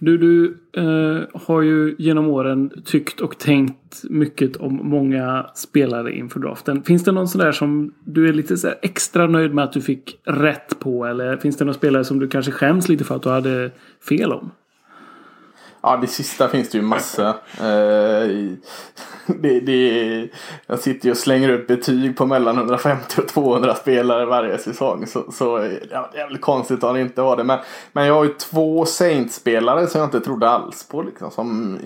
Du, 0.03 0.17
du 0.17 0.57
eh, 0.77 1.41
har 1.41 1.61
ju 1.61 1.95
genom 1.97 2.27
åren 2.27 2.71
tyckt 2.85 3.21
och 3.21 3.37
tänkt 3.37 4.03
mycket 4.03 4.57
om 4.57 4.79
många 4.83 5.45
spelare 5.55 6.13
inför 6.13 6.39
draften. 6.39 6.83
Finns 6.83 7.03
det 7.03 7.11
någon 7.11 7.27
sån 7.27 7.41
där 7.41 7.51
som 7.51 7.93
du 8.03 8.29
är 8.29 8.33
lite 8.33 8.57
så 8.57 8.67
här 8.67 8.77
extra 8.81 9.27
nöjd 9.27 9.53
med 9.53 9.63
att 9.63 9.73
du 9.73 9.81
fick 9.81 10.19
rätt 10.23 10.79
på? 10.79 11.05
Eller 11.05 11.37
finns 11.37 11.57
det 11.57 11.65
någon 11.65 11.73
spelare 11.73 12.03
som 12.03 12.19
du 12.19 12.27
kanske 12.27 12.51
skäms 12.51 12.89
lite 12.89 13.03
för 13.03 13.15
att 13.15 13.23
du 13.23 13.29
hade 13.29 13.71
fel 14.09 14.31
om? 14.31 14.51
Ja, 15.83 15.97
det 15.97 16.07
sista 16.07 16.47
finns 16.47 16.69
det 16.69 16.77
ju 16.77 16.83
massa. 16.83 17.27
Eh, 17.59 18.27
det, 19.25 19.59
det, 19.59 20.27
jag 20.67 20.79
sitter 20.79 21.05
ju 21.05 21.11
och 21.11 21.17
slänger 21.17 21.49
ut 21.49 21.67
betyg 21.67 22.17
på 22.17 22.25
mellan 22.25 22.57
150 22.57 23.21
och 23.21 23.27
200 23.27 23.75
spelare 23.75 24.25
varje 24.25 24.57
säsong. 24.57 25.07
Så, 25.07 25.31
så 25.31 25.57
eh, 25.57 25.71
ja, 25.91 26.09
det 26.13 26.19
är 26.19 26.27
väl 26.27 26.37
konstigt 26.37 26.83
att 26.83 26.93
det 26.93 27.01
inte 27.01 27.21
har 27.21 27.37
det. 27.37 27.43
Men, 27.43 27.59
men 27.91 28.05
jag 28.07 28.13
har 28.13 28.23
ju 28.23 28.33
två 28.33 28.85
Saints-spelare 28.85 29.87
som 29.87 29.99
jag 29.99 30.07
inte 30.07 30.19
trodde 30.19 30.49
alls 30.49 30.87
på. 30.87 31.01
Liksom, 31.01 31.31
som 31.31 31.79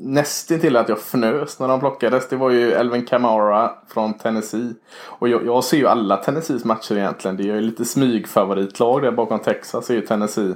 nästan 0.00 0.60
till 0.60 0.76
att 0.76 0.88
jag 0.88 0.98
fnös 0.98 1.58
när 1.58 1.68
de 1.68 1.80
plockades. 1.80 2.28
Det 2.28 2.36
var 2.36 2.50
ju 2.50 2.72
Elvin 2.72 3.06
Kamara 3.06 3.70
från 3.88 4.14
Tennessee. 4.14 4.74
Och 5.04 5.28
jag, 5.28 5.46
jag 5.46 5.64
ser 5.64 5.76
ju 5.76 5.86
alla 5.86 6.16
Tennessees 6.16 6.64
matcher 6.64 6.96
egentligen. 6.96 7.36
Det 7.36 7.42
är 7.42 7.54
ju 7.54 7.60
lite 7.60 7.84
smygfavoritlag 7.84 9.02
där 9.02 9.10
bakom 9.10 9.38
Texas 9.38 9.90
är 9.90 9.94
ju 9.94 10.00
Tennessee. 10.00 10.54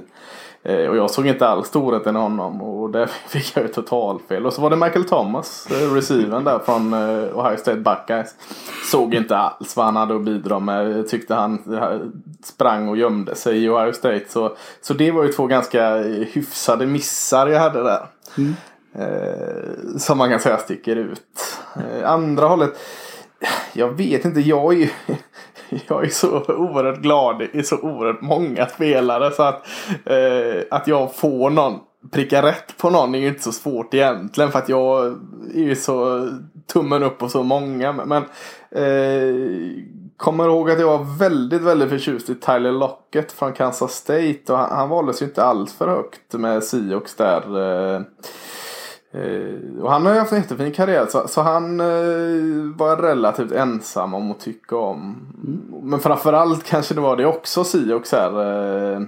Eh, 0.67 0.87
Och 0.89 0.97
jag 0.97 1.11
såg 1.11 1.27
inte 1.27 1.47
alls 1.47 1.67
storheten 1.67 2.15
i 2.15 2.19
honom 2.19 2.61
och 2.61 2.89
där 2.89 3.05
fick 3.27 3.55
jag 3.57 3.63
ju 3.63 3.67
totalfel. 3.73 4.45
Och 4.45 4.53
så 4.53 4.61
var 4.61 4.69
det 4.69 4.75
Michael 4.75 5.05
Thomas, 5.05 5.67
eh, 5.71 5.93
receiven 5.93 6.43
där 6.43 6.59
från 6.59 6.93
eh, 6.93 7.37
Ohio 7.39 7.57
State 7.57 7.77
Buckeyes. 7.77 8.35
Såg 8.91 9.13
inte 9.13 9.37
alls 9.37 9.75
vad 9.75 9.85
han 9.85 9.95
hade 9.95 10.15
att 10.15 10.21
bidra 10.25 10.59
med. 10.59 10.91
Jag 10.97 11.07
tyckte 11.07 11.35
han 11.35 11.61
sprang 12.43 12.89
och 12.89 12.97
gömde 12.97 13.35
sig 13.35 13.63
i 13.63 13.69
Ohio 13.69 13.93
State. 13.93 14.25
Så, 14.29 14.55
så 14.81 14.93
det 14.93 15.11
var 15.11 15.23
ju 15.23 15.29
två 15.33 15.47
ganska 15.47 15.97
hyfsade 16.33 16.85
missar 16.85 17.47
jag 17.47 17.59
hade 17.59 17.83
där. 17.83 18.07
Eh, 18.95 19.97
som 19.97 20.17
man 20.17 20.29
kan 20.29 20.39
säga 20.39 20.57
sticker 20.57 20.95
ut. 20.95 21.21
Eh, 21.75 22.11
andra 22.11 22.45
hållet. 22.47 22.73
Jag 23.73 23.89
vet 23.97 24.25
inte, 24.25 24.39
jag 24.39 24.73
är 24.73 24.77
ju 24.77 24.89
jag 25.87 26.05
är 26.05 26.09
så 26.09 26.41
oerhört 26.47 27.01
glad 27.01 27.41
i 27.53 27.63
så 27.63 27.77
oerhört 27.77 28.21
många 28.21 28.65
spelare 28.65 29.31
så 29.31 29.43
att, 29.43 29.67
eh, 30.05 30.61
att 30.71 30.87
jag 30.87 31.15
får 31.15 31.49
någon 31.49 31.79
pricka 32.11 32.41
rätt 32.41 32.77
på 32.77 32.89
någon 32.89 33.15
är 33.15 33.19
ju 33.19 33.27
inte 33.27 33.43
så 33.43 33.51
svårt 33.51 33.93
egentligen 33.93 34.51
för 34.51 34.59
att 34.59 34.69
jag 34.69 35.05
är 35.53 35.61
ju 35.61 35.75
så 35.75 36.29
tummen 36.73 37.03
upp 37.03 37.17
på 37.17 37.29
så 37.29 37.43
många. 37.43 37.93
Men 37.93 38.23
eh, 38.71 39.35
kommer 40.17 40.45
ihåg 40.45 40.71
att 40.71 40.79
jag 40.79 40.97
var 40.97 41.17
väldigt, 41.19 41.61
väldigt 41.61 41.89
förtjust 41.89 42.29
i 42.29 42.35
Tyler 42.35 42.71
Lockett 42.71 43.31
från 43.31 43.53
Kansas 43.53 43.93
State 43.93 44.43
och 44.47 44.57
han, 44.57 44.69
han 44.77 44.89
valdes 44.89 45.21
ju 45.21 45.25
inte 45.25 45.43
alls 45.43 45.73
för 45.73 45.87
högt 45.87 46.33
med 46.33 46.63
Siox 46.63 47.15
där. 47.15 47.41
Eh, 47.95 48.01
och 49.81 49.91
han 49.91 50.05
har 50.05 50.13
ju 50.13 50.19
haft 50.19 50.31
en 50.31 50.37
jättefin 50.37 50.71
karriär 50.71 51.05
så, 51.09 51.27
så 51.27 51.41
han 51.41 51.79
eh, 51.79 52.75
var 52.75 53.01
relativt 53.01 53.51
ensam 53.51 54.13
om 54.13 54.31
att 54.31 54.39
tycka 54.39 54.77
om. 54.77 55.27
Men 55.83 55.99
framförallt 55.99 56.63
kanske 56.63 56.93
det 56.93 57.01
var 57.01 57.17
det 57.17 57.25
också 57.25 57.63
Sioux 57.63 58.11
här. 58.11 58.29
Eh, 58.29 58.99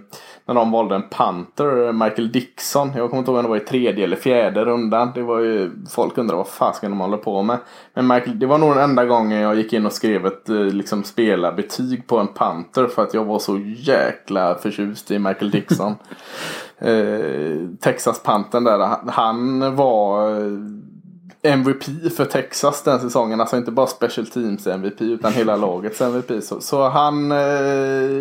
när 0.50 0.56
de 0.56 0.72
valde 0.72 0.96
en 0.96 1.10
punter, 1.10 1.94
Michael 1.94 2.32
Dixon. 2.32 2.92
Jag 2.96 3.10
kommer 3.10 3.20
inte 3.20 3.32
ihåg 3.32 3.38
om 3.38 3.44
det 3.44 3.50
var 3.50 3.58
i 3.58 3.60
tredje 3.60 4.04
eller 4.04 4.16
fjärde 4.16 4.66
rundan. 4.66 5.12
Det 5.16 5.22
var 5.22 5.40
ju, 5.40 5.72
folk 5.90 6.18
undrar 6.18 6.36
vad 6.36 6.48
fasken 6.48 6.92
de 6.92 7.00
håller 7.00 7.18
på 7.18 7.42
med. 7.42 7.58
Men 7.94 8.08
Michael, 8.08 8.40
det 8.40 8.46
var 8.46 8.58
nog 8.58 8.70
den 8.70 8.84
enda 8.84 9.06
gången 9.06 9.42
jag 9.42 9.56
gick 9.56 9.74
in 9.74 9.86
och 9.86 9.94
skrev 9.94 10.26
ett 10.26 10.50
eh, 10.50 10.56
liksom, 10.56 11.04
spelarbetyg 11.04 12.08
på 12.08 12.18
en 12.18 12.28
punter. 12.28 12.88
För 12.88 13.04
att 13.04 13.14
jag 13.14 13.26
var 13.26 13.40
så 13.40 13.58
jäkla 13.78 14.56
förtjust 14.56 15.12
i 15.12 15.20
Michael 15.20 15.52
Dixon. 15.52 15.96
eh, 16.82 17.58
Texas 17.82 18.24
Pantern 18.24 18.64
där. 18.64 18.98
Han, 19.08 19.76
var 19.76 20.32
eh, 20.32 21.52
MVP 21.52 21.84
för 22.16 22.26
Texas 22.26 22.84
den 22.84 23.00
säsongen. 23.00 23.42
Alltså 23.42 23.58
inte 23.58 23.72
bara 23.72 23.88
special 23.88 24.28
teams 24.28 24.68
MVP 24.68 25.02
utan 25.02 25.34
hela 25.34 25.56
lagets 25.56 26.02
MVP. 26.02 26.44
Så, 26.44 26.62
så 26.62 26.90
han, 26.90 27.32
eh, 27.32 27.38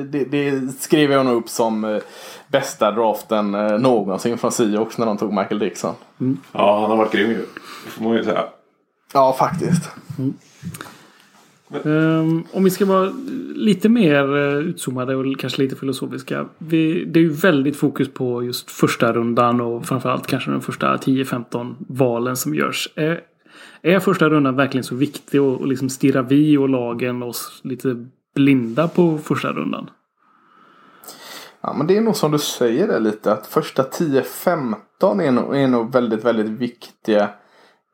det, 0.05 0.25
det 0.31 0.73
skrev 0.81 1.13
jag 1.13 1.27
nog 1.27 1.37
upp 1.37 1.49
som 1.49 2.01
bästa 2.49 2.91
draften 2.91 3.51
någonsin 3.83 4.39
från 4.39 4.53
Seahawks 4.53 4.99
när 4.99 5.07
de 5.07 5.19
tog 5.19 5.33
Michael 5.33 5.59
Dixon. 5.59 5.95
Ja, 6.53 6.81
han 6.81 6.91
har 6.91 6.97
varit 6.97 7.13
grym 7.13 7.31
ju. 7.31 7.47
Det 7.85 7.91
får 7.91 8.05
man 8.05 8.17
ju 8.17 8.25
säga. 8.25 8.45
Ja, 9.13 9.33
faktiskt. 9.33 9.91
Ehm, 11.85 12.45
om 12.53 12.65
vi 12.65 12.71
ska 12.71 12.87
vara 12.87 13.13
lite 13.55 13.89
mer 13.89 14.37
uh, 14.37 14.59
utzoomade 14.59 15.17
och 15.17 15.39
kanske 15.39 15.63
lite 15.63 15.77
filosofiska. 15.77 16.47
Vi, 16.59 17.05
det 17.05 17.21
är 17.21 17.23
ju 17.25 17.33
väldigt 17.33 17.77
fokus 17.77 18.09
på 18.15 18.45
just 18.45 18.71
första 18.71 19.13
rundan 19.13 19.61
och 19.61 19.87
framförallt 19.87 20.27
kanske 20.27 20.51
de 20.51 20.61
första 20.61 20.97
10-15 20.97 21.75
valen 21.79 22.37
som 22.37 22.55
görs. 22.55 22.89
Är, 22.95 23.21
är 23.83 24.01
första 24.01 24.29
rundan 24.29 24.57
verkligen 24.57 24.85
så 24.85 24.95
viktig 24.95 25.43
och, 25.43 25.61
och 25.61 25.67
liksom 25.67 25.89
stirrar 25.89 26.23
vi 26.23 26.57
och 26.57 26.69
lagen 26.69 27.23
oss 27.23 27.61
lite 27.65 28.07
blinda 28.35 28.89
på 28.89 29.19
första 29.19 29.53
rundan? 29.53 29.91
Ja, 31.61 31.75
men 31.79 31.87
det 31.87 31.97
är 31.97 32.01
nog 32.01 32.17
som 32.17 32.33
du 32.33 32.39
säger 32.39 32.87
det 32.87 32.99
lite 32.99 33.33
att 33.33 33.47
första 33.47 33.83
10-15 33.83 35.23
är 35.23 35.33
nog, 35.33 35.57
är 35.57 35.69
nog 35.69 35.93
väldigt, 35.93 36.25
väldigt 36.25 36.51
viktiga. 36.51 37.31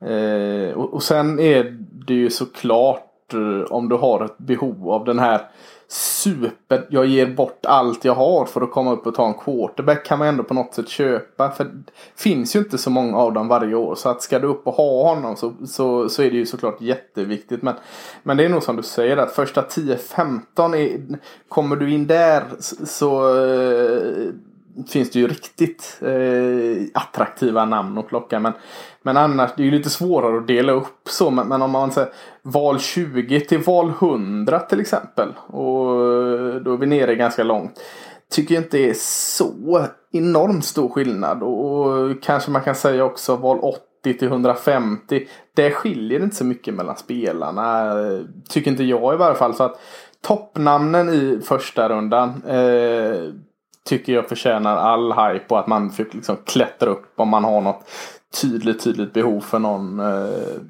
Eh, 0.04 0.74
och, 0.74 0.94
och 0.94 1.02
sen 1.02 1.38
är 1.38 1.78
det 2.06 2.14
ju 2.14 2.30
såklart 2.30 3.03
bort 3.28 3.34
eh, 3.34 3.72
om 3.72 3.88
du 3.88 3.96
har 3.96 4.24
ett 4.24 4.38
behov 4.38 4.90
av 4.90 5.04
den 5.04 5.18
här 5.18 5.40
super, 5.88 6.86
jag 6.90 7.06
ger 7.06 7.26
bort 7.26 7.66
allt 7.66 8.04
jag 8.04 8.14
har 8.14 8.46
för 8.46 8.60
att 8.60 8.70
komma 8.70 8.92
upp 8.92 9.06
och 9.06 9.14
ta 9.14 9.26
en 9.26 9.34
quarterback 9.34 10.06
kan 10.06 10.18
man 10.18 10.28
ändå 10.28 10.42
på 10.42 10.54
något 10.54 10.74
sätt 10.74 10.88
köpa. 10.88 11.50
För 11.50 11.64
det 11.64 11.92
finns 12.16 12.56
ju 12.56 12.60
inte 12.60 12.78
så 12.78 12.90
många 12.90 13.16
av 13.16 13.32
dem 13.32 13.48
varje 13.48 13.74
år. 13.74 13.94
Så 13.94 14.08
att 14.08 14.22
ska 14.22 14.38
du 14.38 14.46
upp 14.46 14.66
och 14.66 14.74
ha 14.74 15.14
honom 15.14 15.36
så, 15.36 15.52
så, 15.66 16.08
så 16.08 16.22
är 16.22 16.30
det 16.30 16.36
ju 16.36 16.46
såklart 16.46 16.80
jätteviktigt. 16.80 17.62
Men, 17.62 17.74
men 18.22 18.36
det 18.36 18.44
är 18.44 18.48
nog 18.48 18.62
som 18.62 18.76
du 18.76 18.82
säger 18.82 19.16
att 19.16 19.32
första 19.32 19.62
10-15 19.62 21.18
kommer 21.48 21.76
du 21.76 21.90
in 21.90 22.06
där 22.06 22.44
så, 22.58 22.86
så 22.86 23.34
finns 24.88 25.10
det 25.10 25.18
ju 25.18 25.28
riktigt 25.28 26.00
eh, 26.00 26.86
attraktiva 26.94 27.64
namn 27.64 27.98
att 27.98 28.08
plocka. 28.08 28.40
Men, 28.40 28.52
men 29.06 29.16
annars, 29.16 29.50
det 29.56 29.62
är 29.62 29.64
ju 29.64 29.70
lite 29.70 29.90
svårare 29.90 30.38
att 30.38 30.46
dela 30.46 30.72
upp 30.72 31.08
så. 31.08 31.30
Men, 31.30 31.48
men 31.48 31.62
om 31.62 31.70
man 31.70 31.92
säger 31.92 32.12
val 32.42 32.78
20 32.80 33.40
till 33.40 33.58
val 33.58 33.88
100 33.88 34.60
till 34.60 34.80
exempel. 34.80 35.28
Och 35.46 35.90
eh, 35.90 36.54
då 36.54 36.72
är 36.72 36.76
vi 36.76 36.86
nere 36.86 37.14
ganska 37.14 37.42
långt. 37.42 37.80
Tycker 38.30 38.54
jag 38.54 38.64
inte 38.64 38.78
är 38.78 38.94
så 38.96 39.86
enormt 40.12 40.64
stor 40.64 40.88
skillnad. 40.88 41.42
Och, 41.42 41.86
och 41.86 42.22
kanske 42.22 42.50
man 42.50 42.62
kan 42.62 42.74
säga 42.74 43.04
också 43.04 43.36
val 43.36 43.58
80 43.58 44.18
till 44.18 44.28
150. 44.28 45.26
Det 45.54 45.70
skiljer 45.70 46.22
inte 46.22 46.36
så 46.36 46.44
mycket 46.44 46.74
mellan 46.74 46.96
spelarna. 46.96 47.92
Tycker 48.48 48.70
inte 48.70 48.84
jag 48.84 49.14
i 49.14 49.16
varje 49.16 49.36
fall. 49.36 49.54
Så 49.54 49.62
att 49.62 49.80
toppnamnen 50.20 51.08
i 51.08 51.40
första 51.44 51.88
rundan 51.88 52.42
eh, 52.46 53.32
tycker 53.84 54.12
jag 54.12 54.28
förtjänar 54.28 54.76
all 54.76 55.12
hype 55.12 55.44
och 55.48 55.58
att 55.58 55.66
man 55.66 55.90
fick 55.90 56.14
liksom 56.14 56.36
klättra 56.44 56.90
upp 56.90 57.12
om 57.16 57.28
man 57.28 57.44
har 57.44 57.60
något 57.60 57.90
tydligt, 58.40 58.84
tydligt 58.84 59.12
behov 59.12 59.40
för 59.40 59.58
någon. 59.58 60.00
Eh, 60.00 60.60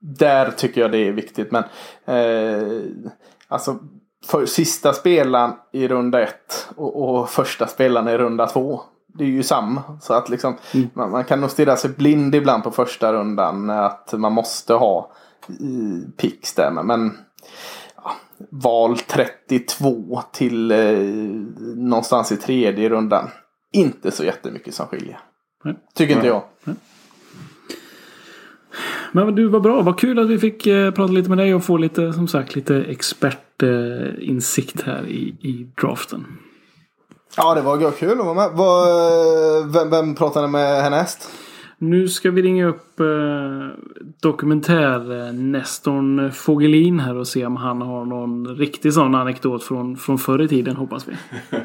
där 0.00 0.50
tycker 0.50 0.80
jag 0.80 0.92
det 0.92 1.08
är 1.08 1.12
viktigt. 1.12 1.52
Men 1.52 1.64
eh, 2.04 2.82
alltså 3.48 3.78
för 4.26 4.46
sista 4.46 4.92
spelaren 4.92 5.52
i 5.72 5.88
runda 5.88 6.22
ett 6.22 6.68
och, 6.76 7.18
och 7.20 7.30
första 7.30 7.66
spelaren 7.66 8.08
i 8.08 8.18
runda 8.18 8.46
två. 8.46 8.80
Det 9.18 9.24
är 9.24 9.28
ju 9.28 9.42
samma. 9.42 9.82
Så 10.00 10.14
att 10.14 10.28
liksom, 10.28 10.56
mm. 10.74 10.88
man, 10.94 11.10
man, 11.10 11.24
kan 11.24 11.40
nog 11.40 11.50
stirra 11.50 11.76
sig 11.76 11.90
blind 11.90 12.34
ibland 12.34 12.64
på 12.64 12.70
första 12.70 13.12
rundan. 13.12 13.70
Att 13.70 14.12
man 14.12 14.32
måste 14.32 14.74
ha 14.74 15.12
pix 16.16 16.54
där. 16.54 16.70
Men 16.70 17.18
ja, 17.96 18.12
val 18.50 18.98
32 18.98 20.22
till 20.32 20.70
eh, 20.70 20.98
någonstans 21.76 22.32
i 22.32 22.36
tredje 22.36 22.88
rundan. 22.88 23.30
Inte 23.72 24.10
så 24.10 24.24
jättemycket 24.24 24.74
som 24.74 24.86
skiljer. 24.86 25.20
Mm. 25.64 25.76
Tycker 25.94 26.14
inte 26.14 26.26
jag. 26.26 26.42
Mm. 26.66 26.78
Men 29.12 29.34
du, 29.34 29.48
var 29.48 29.60
bra. 29.60 29.82
Vad 29.82 29.98
kul 29.98 30.18
att 30.18 30.30
vi 30.30 30.38
fick 30.38 30.66
eh, 30.66 30.90
prata 30.90 31.12
lite 31.12 31.28
med 31.28 31.38
dig 31.38 31.54
och 31.54 31.64
få 31.64 31.76
lite, 31.76 32.12
som 32.12 32.28
sagt, 32.28 32.54
lite 32.54 32.76
expertinsikt 32.76 34.82
här 34.82 35.06
i, 35.06 35.36
i 35.40 35.66
draften. 35.80 36.26
Ja, 37.36 37.54
det 37.54 37.60
var 37.60 37.90
kul 37.90 38.20
att 38.20 38.26
vara 38.26 38.34
med. 38.34 38.50
Var, 38.50 39.72
vem, 39.72 39.90
vem 39.90 40.14
pratade 40.14 40.48
med 40.48 40.82
härnäst? 40.82 41.30
Nu 41.80 42.08
ska 42.08 42.30
vi 42.30 42.42
ringa 42.42 42.66
upp 42.66 43.00
eh, 43.00 43.06
dokumentär-Nestorn 44.22 46.32
Fogelin 46.32 47.00
här 47.00 47.16
och 47.16 47.28
se 47.28 47.46
om 47.46 47.56
han 47.56 47.82
har 47.82 48.04
någon 48.04 48.56
riktig 48.56 48.94
sån 48.94 49.14
anekdot 49.14 49.64
från, 49.64 49.96
från 49.96 50.18
förr 50.18 50.42
i 50.42 50.48
tiden 50.48 50.76
hoppas 50.76 51.08
vi. 51.08 51.12
oj, 51.50 51.58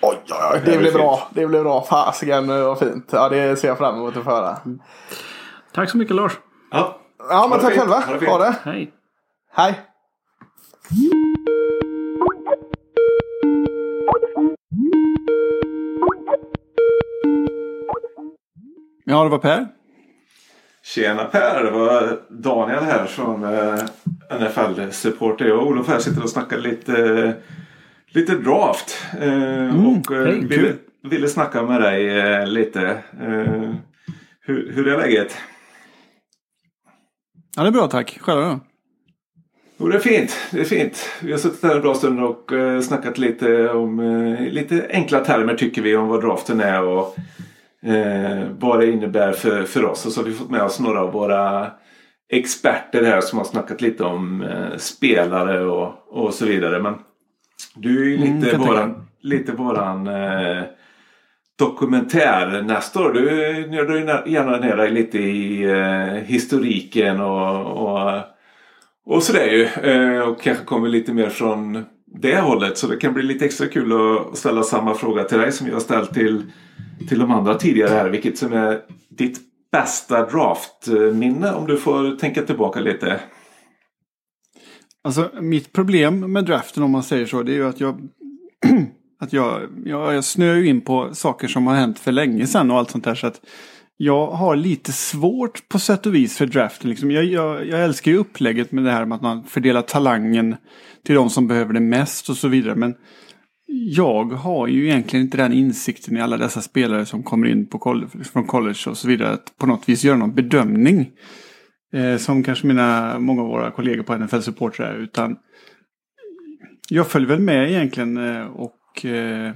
oj, 0.00 0.16
oj, 0.52 0.62
det 0.64 0.78
blir 0.78 0.92
bra. 0.92 1.28
Det 1.34 1.46
blir 1.46 1.62
bra. 1.62 1.84
Fasiken 1.84 2.48
vad 2.48 2.78
fint. 2.78 3.08
Ja, 3.12 3.28
det 3.28 3.56
ser 3.56 3.68
jag 3.68 3.78
fram 3.78 3.94
emot 3.94 4.16
att 4.16 4.24
få 4.24 4.30
höra. 4.30 4.56
Mm. 4.64 4.78
Tack 5.72 5.90
så 5.90 5.96
mycket 5.96 6.16
Lars. 6.16 6.32
Ja, 6.70 7.00
ja 7.18 7.46
men 7.50 7.60
tack 7.60 7.74
själva. 7.74 8.00
Ha 8.00 8.16
det. 8.18 8.26
Ha 8.26 8.38
det. 8.38 8.56
Hej. 8.64 8.92
Hej. 9.52 9.80
Ja, 19.04 19.24
det 19.24 19.30
var 19.30 19.38
Per. 19.38 19.66
Tjena 20.82 21.24
Per, 21.24 21.64
det 21.64 21.70
var 21.70 22.20
Daniel 22.28 22.84
här 22.84 23.06
från 23.06 23.44
eh, 23.44 23.78
NFL-supporter. 24.40 25.44
Jag 25.44 25.58
och 25.58 25.66
Olof 25.66 25.88
här 25.88 25.98
sitter 25.98 26.22
och 26.22 26.30
snackar 26.30 26.58
lite, 26.58 27.34
lite 28.08 28.34
draft. 28.34 29.06
Eh, 29.20 29.32
mm, 29.32 29.86
och 29.86 30.12
eh, 30.12 30.24
hej, 30.24 30.46
ville, 30.46 30.72
ville 31.02 31.28
snacka 31.28 31.62
med 31.62 31.80
dig 31.80 32.18
eh, 32.18 32.46
lite. 32.46 32.80
Eh, 33.20 33.74
hur, 34.40 34.72
hur 34.72 34.88
är 34.88 34.98
läget? 34.98 35.36
Ja, 37.56 37.62
det 37.62 37.68
är 37.68 37.72
bra 37.72 37.88
tack. 37.88 38.18
Själv 38.20 38.40
då? 38.40 38.60
Jo, 39.78 39.88
det 39.88 39.96
är 39.96 40.00
fint. 40.00 40.36
Det 40.50 40.60
är 40.60 40.64
fint. 40.64 41.08
Vi 41.22 41.32
har 41.32 41.38
suttit 41.38 41.62
här 41.62 41.76
en 41.76 41.82
bra 41.82 41.94
stund 41.94 42.20
och 42.20 42.52
eh, 42.52 42.80
snackat 42.80 43.18
lite 43.18 43.68
om 43.68 44.00
eh, 44.00 44.52
lite 44.52 44.86
enkla 44.90 45.24
termer 45.24 45.54
tycker 45.54 45.82
vi 45.82 45.96
om 45.96 46.08
vad 46.08 46.22
draften 46.22 46.60
är 46.60 46.82
och 46.82 47.16
eh, 47.82 48.44
vad 48.58 48.80
det 48.80 48.92
innebär 48.92 49.32
för, 49.32 49.62
för 49.62 49.84
oss. 49.84 50.06
Och 50.06 50.12
så 50.12 50.20
har 50.20 50.28
vi 50.28 50.34
fått 50.34 50.50
med 50.50 50.62
oss 50.62 50.80
några 50.80 51.00
av 51.00 51.12
våra 51.12 51.70
experter 52.32 53.04
här 53.04 53.20
som 53.20 53.38
har 53.38 53.44
snackat 53.44 53.80
lite 53.80 54.04
om 54.04 54.42
eh, 54.42 54.76
spelare 54.76 55.64
och, 55.64 55.92
och 56.08 56.34
så 56.34 56.46
vidare. 56.46 56.82
Men 56.82 56.94
du 57.74 58.02
är 58.02 58.08
ju 58.08 58.16
mm, 58.16 58.40
lite 58.40 58.56
mm, 58.56 58.66
våran, 58.66 59.06
lite 59.20 59.52
våran 59.52 60.06
eh, 60.06 60.62
dokumentär 61.58 62.62
nästa 62.62 63.00
år. 63.00 63.12
Du 63.12 63.24
nördar 63.70 64.26
gärna 64.26 64.56
ner 64.56 64.76
dig 64.76 64.90
lite 64.90 65.18
i 65.18 65.62
eh, 65.62 66.22
historiken 66.24 67.20
och, 67.20 67.66
och, 67.66 68.20
och 69.06 69.22
sådär 69.22 69.46
ju. 69.46 69.64
Eh, 69.64 70.20
och 70.20 70.40
kanske 70.42 70.64
kommer 70.64 70.88
lite 70.88 71.12
mer 71.12 71.28
från 71.28 71.84
det 72.06 72.40
hållet. 72.40 72.78
Så 72.78 72.86
det 72.86 72.96
kan 72.96 73.14
bli 73.14 73.22
lite 73.22 73.44
extra 73.44 73.66
kul 73.66 73.92
att 73.92 74.38
ställa 74.38 74.62
samma 74.62 74.94
fråga 74.94 75.24
till 75.24 75.38
dig 75.38 75.52
som 75.52 75.66
jag 75.66 75.74
har 75.74 75.80
ställt 75.80 76.14
till, 76.14 76.42
till 77.08 77.18
de 77.18 77.30
andra 77.30 77.54
tidigare 77.54 77.90
här. 77.90 78.08
Vilket 78.08 78.38
som 78.38 78.52
är 78.52 78.80
ditt 79.08 79.38
bästa 79.72 80.26
draftminne 80.26 81.52
om 81.52 81.66
du 81.66 81.76
får 81.76 82.16
tänka 82.16 82.42
tillbaka 82.42 82.80
lite. 82.80 83.20
Alltså 85.04 85.30
mitt 85.40 85.72
problem 85.72 86.32
med 86.32 86.44
draften 86.44 86.82
om 86.82 86.90
man 86.90 87.02
säger 87.02 87.26
så 87.26 87.42
det 87.42 87.52
är 87.52 87.56
ju 87.56 87.68
att 87.68 87.80
jag 87.80 88.08
att 89.18 89.32
jag, 89.32 89.62
jag, 89.84 90.14
jag 90.14 90.24
snöar 90.24 90.56
ju 90.56 90.66
in 90.66 90.80
på 90.80 91.14
saker 91.14 91.48
som 91.48 91.66
har 91.66 91.74
hänt 91.74 91.98
för 91.98 92.12
länge 92.12 92.46
sedan 92.46 92.70
och 92.70 92.78
allt 92.78 92.90
sånt 92.90 93.04
där. 93.04 93.14
Så 93.14 93.26
att 93.26 93.40
jag 93.96 94.26
har 94.26 94.56
lite 94.56 94.92
svårt 94.92 95.68
på 95.68 95.78
sätt 95.78 96.06
och 96.06 96.14
vis 96.14 96.36
för 96.38 96.46
draften. 96.46 96.90
Liksom. 96.90 97.10
Jag, 97.10 97.24
jag, 97.24 97.66
jag, 97.66 97.84
älskar 97.84 98.10
ju 98.10 98.16
upplägget 98.16 98.72
med 98.72 98.84
det 98.84 98.90
här 98.90 99.04
med 99.04 99.16
att 99.16 99.22
man 99.22 99.44
fördelar 99.44 99.82
talangen 99.82 100.56
till 101.04 101.14
de 101.14 101.30
som 101.30 101.48
behöver 101.48 101.72
det 101.72 101.80
mest 101.80 102.28
och 102.30 102.36
så 102.36 102.48
vidare. 102.48 102.74
Men 102.74 102.94
jag 103.68 104.32
har 104.32 104.66
ju 104.66 104.84
egentligen 104.84 105.24
inte 105.24 105.36
den 105.36 105.52
insikten 105.52 106.16
i 106.16 106.20
alla 106.20 106.36
dessa 106.36 106.60
spelare 106.60 107.06
som 107.06 107.22
kommer 107.22 107.46
in 107.46 107.66
på 107.66 107.78
college, 107.78 108.24
från 108.32 108.46
college 108.46 108.90
och 108.90 108.96
så 108.96 109.08
vidare. 109.08 109.32
Att 109.32 109.58
på 109.58 109.66
något 109.66 109.88
vis 109.88 110.04
göra 110.04 110.16
någon 110.16 110.34
bedömning. 110.34 111.10
Eh, 111.92 112.16
som 112.16 112.42
kanske 112.42 112.66
mina, 112.66 113.18
många 113.18 113.42
av 113.42 113.48
våra 113.48 113.70
kollegor 113.70 114.02
på 114.02 114.16
NFL 114.16 114.40
Support 114.40 114.80
är. 114.80 114.94
Utan 114.94 115.36
jag 116.88 117.06
följer 117.06 117.28
väl 117.28 117.40
med 117.40 117.70
egentligen 117.70 118.16
eh, 118.16 118.46
och 118.96 119.04
eh, 119.04 119.54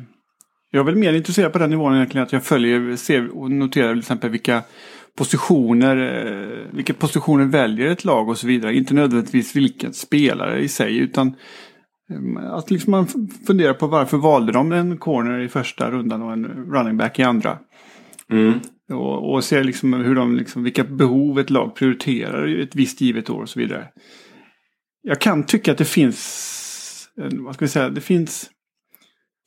jag 0.70 0.80
är 0.80 0.84
väl 0.84 0.96
mer 0.96 1.12
intresserad 1.12 1.52
på 1.52 1.58
den 1.58 1.70
nivån 1.70 1.94
egentligen 1.94 2.26
att 2.26 2.32
jag 2.32 2.44
följer 2.44 2.96
ser 2.96 3.36
och 3.36 3.50
noterar 3.50 3.92
till 3.92 3.98
exempel 3.98 4.30
vilka 4.30 4.62
positioner, 5.16 5.96
eh, 6.26 6.76
vilka 6.76 6.94
positioner 6.94 7.44
väljer 7.44 7.86
ett 7.86 8.04
lag 8.04 8.28
och 8.28 8.38
så 8.38 8.46
vidare. 8.46 8.76
Inte 8.76 8.94
nödvändigtvis 8.94 9.56
vilken 9.56 9.92
spelare 9.92 10.60
i 10.60 10.68
sig 10.68 10.98
utan 10.98 11.26
eh, 12.10 12.52
att 12.52 12.70
liksom 12.70 12.90
man 12.90 13.06
funderar 13.46 13.74
på 13.74 13.86
varför 13.86 14.16
valde 14.16 14.52
de 14.52 14.72
en 14.72 14.98
corner 14.98 15.40
i 15.40 15.48
första 15.48 15.90
rundan 15.90 16.22
och 16.22 16.32
en 16.32 16.44
running 16.46 16.96
back 16.96 17.18
i 17.18 17.22
andra. 17.22 17.58
Mm. 18.30 18.60
Och, 18.92 19.34
och 19.34 19.44
ser 19.44 19.64
liksom 19.64 19.92
hur 19.92 20.14
de, 20.14 20.36
liksom, 20.36 20.62
vilka 20.62 20.84
behov 20.84 21.38
ett 21.38 21.50
lag 21.50 21.74
prioriterar 21.74 22.62
ett 22.62 22.76
visst 22.76 23.00
givet 23.00 23.30
år 23.30 23.42
och 23.42 23.48
så 23.48 23.60
vidare. 23.60 23.88
Jag 25.02 25.20
kan 25.20 25.46
tycka 25.46 25.72
att 25.72 25.78
det 25.78 25.84
finns, 25.84 27.08
vad 27.16 27.54
ska 27.54 27.64
vi 27.64 27.68
säga, 27.68 27.88
det 27.88 28.00
finns 28.00 28.50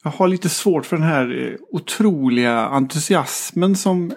jag 0.04 0.12
har 0.12 0.28
lite 0.28 0.50
svårt 0.50 0.86
för 0.86 0.98
den 0.98 1.06
här 1.06 1.48
eh, 1.48 1.56
otroliga 1.72 2.60
entusiasmen 2.60 3.76
som 3.76 4.14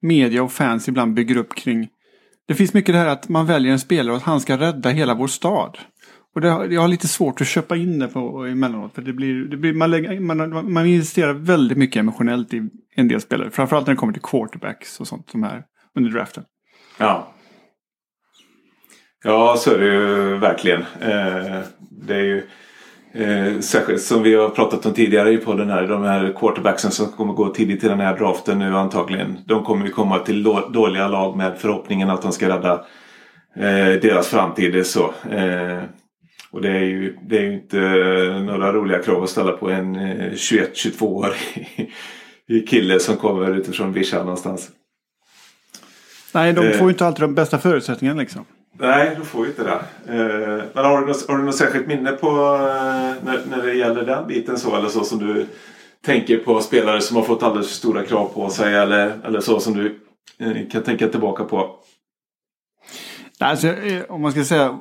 media 0.00 0.42
och 0.42 0.52
fans 0.52 0.88
ibland 0.88 1.14
bygger 1.14 1.36
upp 1.36 1.54
kring. 1.54 1.88
Det 2.46 2.54
finns 2.54 2.74
mycket 2.74 2.94
det 2.94 2.98
här 2.98 3.06
att 3.06 3.28
man 3.28 3.46
väljer 3.46 3.72
en 3.72 3.78
spelare 3.78 4.12
och 4.12 4.16
att 4.16 4.24
han 4.24 4.40
ska 4.40 4.58
rädda 4.58 4.90
hela 4.90 5.14
vår 5.14 5.26
stad. 5.26 5.78
Och 6.34 6.40
det, 6.40 6.48
jag 6.48 6.80
har 6.80 6.88
lite 6.88 7.08
svårt 7.08 7.40
att 7.40 7.46
köpa 7.46 7.76
in 7.76 7.98
det 7.98 8.08
på 8.08 8.44
emellanåt. 8.44 8.94
För 8.94 9.02
det 9.02 9.12
blir, 9.12 9.44
det 9.44 9.56
blir, 9.56 9.74
man, 9.74 9.90
lägger, 9.90 10.20
man, 10.20 10.72
man 10.72 10.86
investerar 10.86 11.32
väldigt 11.32 11.78
mycket 11.78 12.00
emotionellt 12.00 12.54
i 12.54 12.68
en 12.94 13.08
del 13.08 13.20
spelare. 13.20 13.50
Framförallt 13.50 13.86
när 13.86 13.94
det 13.94 13.98
kommer 13.98 14.12
till 14.12 14.22
quarterbacks 14.22 15.00
och 15.00 15.08
sånt 15.08 15.30
som 15.30 15.42
här 15.42 15.64
under 15.96 16.10
draften. 16.10 16.44
Ja. 16.98 17.34
Ja, 19.24 19.56
så 19.58 19.70
är 19.70 19.78
det 19.78 19.86
ju 19.86 20.38
verkligen. 20.38 20.80
Eh, 20.80 21.60
det 21.90 22.14
är 22.14 22.24
ju 22.24 22.46
Eh, 23.16 23.60
särskilt 23.60 24.02
som 24.02 24.22
vi 24.22 24.34
har 24.34 24.48
pratat 24.48 24.86
om 24.86 24.94
tidigare 24.94 25.32
i 25.32 25.36
podden 25.36 25.70
här. 25.70 25.86
De 25.86 26.02
här 26.02 26.34
quarterbacksen 26.38 26.90
som 26.90 27.06
kommer 27.06 27.32
gå 27.32 27.48
tidigt 27.48 27.84
i 27.84 27.88
den 27.88 28.00
här 28.00 28.16
draften 28.16 28.58
nu 28.58 28.76
antagligen. 28.76 29.38
De 29.46 29.64
kommer 29.64 29.86
ju 29.86 29.92
komma 29.92 30.18
till 30.18 30.42
dåliga 30.72 31.08
lag 31.08 31.36
med 31.36 31.58
förhoppningen 31.58 32.10
att 32.10 32.22
de 32.22 32.32
ska 32.32 32.48
rädda 32.48 32.72
eh, 33.56 34.00
deras 34.02 34.28
framtid. 34.28 34.86
Så. 34.86 35.14
Eh, 35.30 35.82
och 36.50 36.62
det 36.62 36.70
är, 36.70 36.84
ju, 36.84 37.16
det 37.28 37.38
är 37.38 37.42
ju 37.42 37.54
inte 37.54 37.78
några 38.46 38.72
roliga 38.72 39.02
krav 39.02 39.22
att 39.22 39.30
ställa 39.30 39.52
på 39.52 39.70
en 39.70 39.96
21-22-årig 39.96 42.68
kille 42.68 43.00
som 43.00 43.16
kommer 43.16 43.56
utifrån 43.56 43.92
Visha 43.92 44.18
någonstans. 44.18 44.70
Nej, 46.32 46.52
de 46.52 46.72
får 46.72 46.86
ju 46.86 46.92
inte 46.92 47.06
alltid 47.06 47.22
de 47.22 47.34
bästa 47.34 47.58
förutsättningarna 47.58 48.20
liksom. 48.20 48.44
Nej, 48.78 49.14
du 49.18 49.24
får 49.24 49.44
ju 49.44 49.50
inte 49.50 49.64
det. 49.64 49.80
Eh, 50.14 50.64
men 50.74 50.84
har 50.84 51.00
du, 51.00 51.06
något, 51.06 51.28
har 51.28 51.38
du 51.38 51.44
något 51.44 51.56
särskilt 51.56 51.86
minne 51.86 52.12
på 52.12 52.26
eh, 52.26 53.24
när, 53.24 53.40
när 53.50 53.62
det 53.62 53.74
gäller 53.74 54.06
den 54.06 54.26
biten 54.26 54.58
så? 54.58 54.76
Eller 54.76 54.88
så 54.88 55.04
som 55.04 55.18
du 55.18 55.46
tänker 56.04 56.38
på 56.38 56.60
spelare 56.60 57.00
som 57.00 57.16
har 57.16 57.24
fått 57.24 57.42
alldeles 57.42 57.68
för 57.68 57.74
stora 57.74 58.02
krav 58.02 58.30
på 58.34 58.50
sig 58.50 58.74
eller, 58.74 59.20
eller 59.24 59.40
så 59.40 59.60
som 59.60 59.74
du 59.74 60.00
eh, 60.38 60.68
kan 60.72 60.82
tänka 60.82 61.08
tillbaka 61.08 61.44
på? 61.44 61.76
Alltså, 63.38 63.74
om 64.08 64.22
man 64.22 64.32
ska 64.32 64.44
säga 64.44 64.78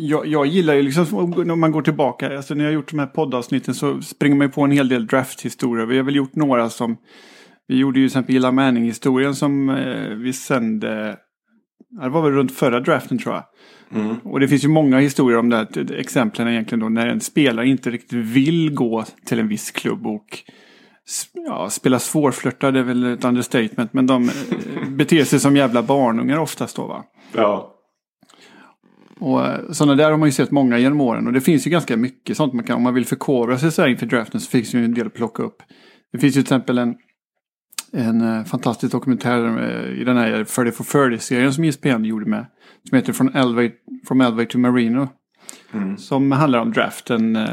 jag, 0.00 0.26
jag, 0.26 0.46
gillar 0.46 0.74
ju 0.74 0.82
liksom 0.82 1.30
när 1.46 1.56
man 1.56 1.72
går 1.72 1.82
tillbaka, 1.82 2.36
alltså 2.36 2.54
när 2.54 2.64
jag 2.64 2.70
har 2.70 2.74
gjort 2.74 2.90
de 2.90 2.98
här 2.98 3.06
poddavsnitten 3.06 3.74
så 3.74 4.02
springer 4.02 4.36
man 4.36 4.46
ju 4.46 4.52
på 4.52 4.62
en 4.62 4.70
hel 4.70 4.88
del 4.88 5.06
drafthistorier. 5.06 5.86
Vi 5.86 5.96
har 5.96 6.04
väl 6.04 6.16
gjort 6.16 6.34
några 6.34 6.70
som, 6.70 6.96
vi 7.66 7.76
gjorde 7.76 8.00
ju 8.00 8.08
till 8.08 8.10
exempel 8.10 8.34
Gilla 8.34 8.52
Manning-historien 8.52 9.34
som 9.34 9.70
eh, 9.70 10.08
vi 10.08 10.32
sände 10.32 11.16
det 11.90 12.08
var 12.08 12.22
väl 12.22 12.32
runt 12.32 12.52
förra 12.52 12.80
draften 12.80 13.18
tror 13.18 13.34
jag. 13.34 13.44
Mm. 14.00 14.16
Och 14.18 14.40
det 14.40 14.48
finns 14.48 14.64
ju 14.64 14.68
många 14.68 14.98
historier 14.98 15.38
om 15.38 15.48
det 15.48 15.56
här 15.56 15.92
exemplen 15.92 16.48
egentligen 16.48 16.80
då 16.80 16.88
när 16.88 17.06
en 17.06 17.20
spelare 17.20 17.68
inte 17.68 17.90
riktigt 17.90 18.12
vill 18.12 18.74
gå 18.74 19.04
till 19.24 19.38
en 19.38 19.48
viss 19.48 19.70
klubb 19.70 20.06
och 20.06 20.42
ja, 21.32 21.70
spela 21.70 21.98
svårflörtad 21.98 22.76
är 22.76 22.82
väl 22.82 23.04
ett 23.04 23.24
understatement 23.24 23.92
men 23.92 24.06
de 24.06 24.28
eh, 24.28 24.88
beter 24.88 25.24
sig 25.24 25.40
som 25.40 25.56
jävla 25.56 25.82
barnungar 25.82 26.38
oftast 26.38 26.76
då 26.76 26.86
va. 26.86 27.04
Ja. 27.32 27.74
Och 29.18 29.46
eh, 29.46 29.70
sådana 29.70 29.94
där 29.94 30.10
har 30.10 30.18
man 30.18 30.28
ju 30.28 30.32
sett 30.32 30.50
många 30.50 30.78
genom 30.78 31.00
åren 31.00 31.26
och 31.26 31.32
det 31.32 31.40
finns 31.40 31.66
ju 31.66 31.70
ganska 31.70 31.96
mycket 31.96 32.36
sånt 32.36 32.52
man 32.52 32.64
kan, 32.64 32.76
om 32.76 32.82
man 32.82 32.94
vill 32.94 33.06
förkovra 33.06 33.58
sig 33.58 33.72
så 33.72 33.82
här 33.82 33.88
inför 33.88 34.06
draften 34.06 34.40
så 34.40 34.50
finns 34.50 34.70
det 34.70 34.78
ju 34.78 34.84
en 34.84 34.94
del 34.94 35.06
att 35.06 35.14
plocka 35.14 35.42
upp. 35.42 35.62
Det 36.12 36.18
finns 36.18 36.36
ju 36.36 36.42
till 36.42 36.54
exempel 36.54 36.78
en, 36.78 36.94
en 37.92 38.20
eh, 38.20 38.44
fantastisk 38.44 38.92
dokumentär 38.92 39.58
eh, 39.58 40.00
i 40.00 40.04
den 40.04 40.16
här 40.16 40.44
30 40.44 40.72
for 40.72 40.84
30-serien 41.08 41.52
som 41.52 41.64
E 41.64 41.68
ESPN 41.68 42.04
gjorde 42.04 42.26
med. 42.26 42.46
Som 42.88 42.96
heter 42.96 43.12
From 43.12 43.30
Elway, 43.34 43.72
From 44.08 44.20
Elway 44.20 44.46
to 44.46 44.58
Marino. 44.58 45.08
Mm. 45.72 45.96
Som 45.98 46.32
handlar 46.32 46.58
om 46.58 46.72
draften, 46.72 47.36
eh, 47.36 47.48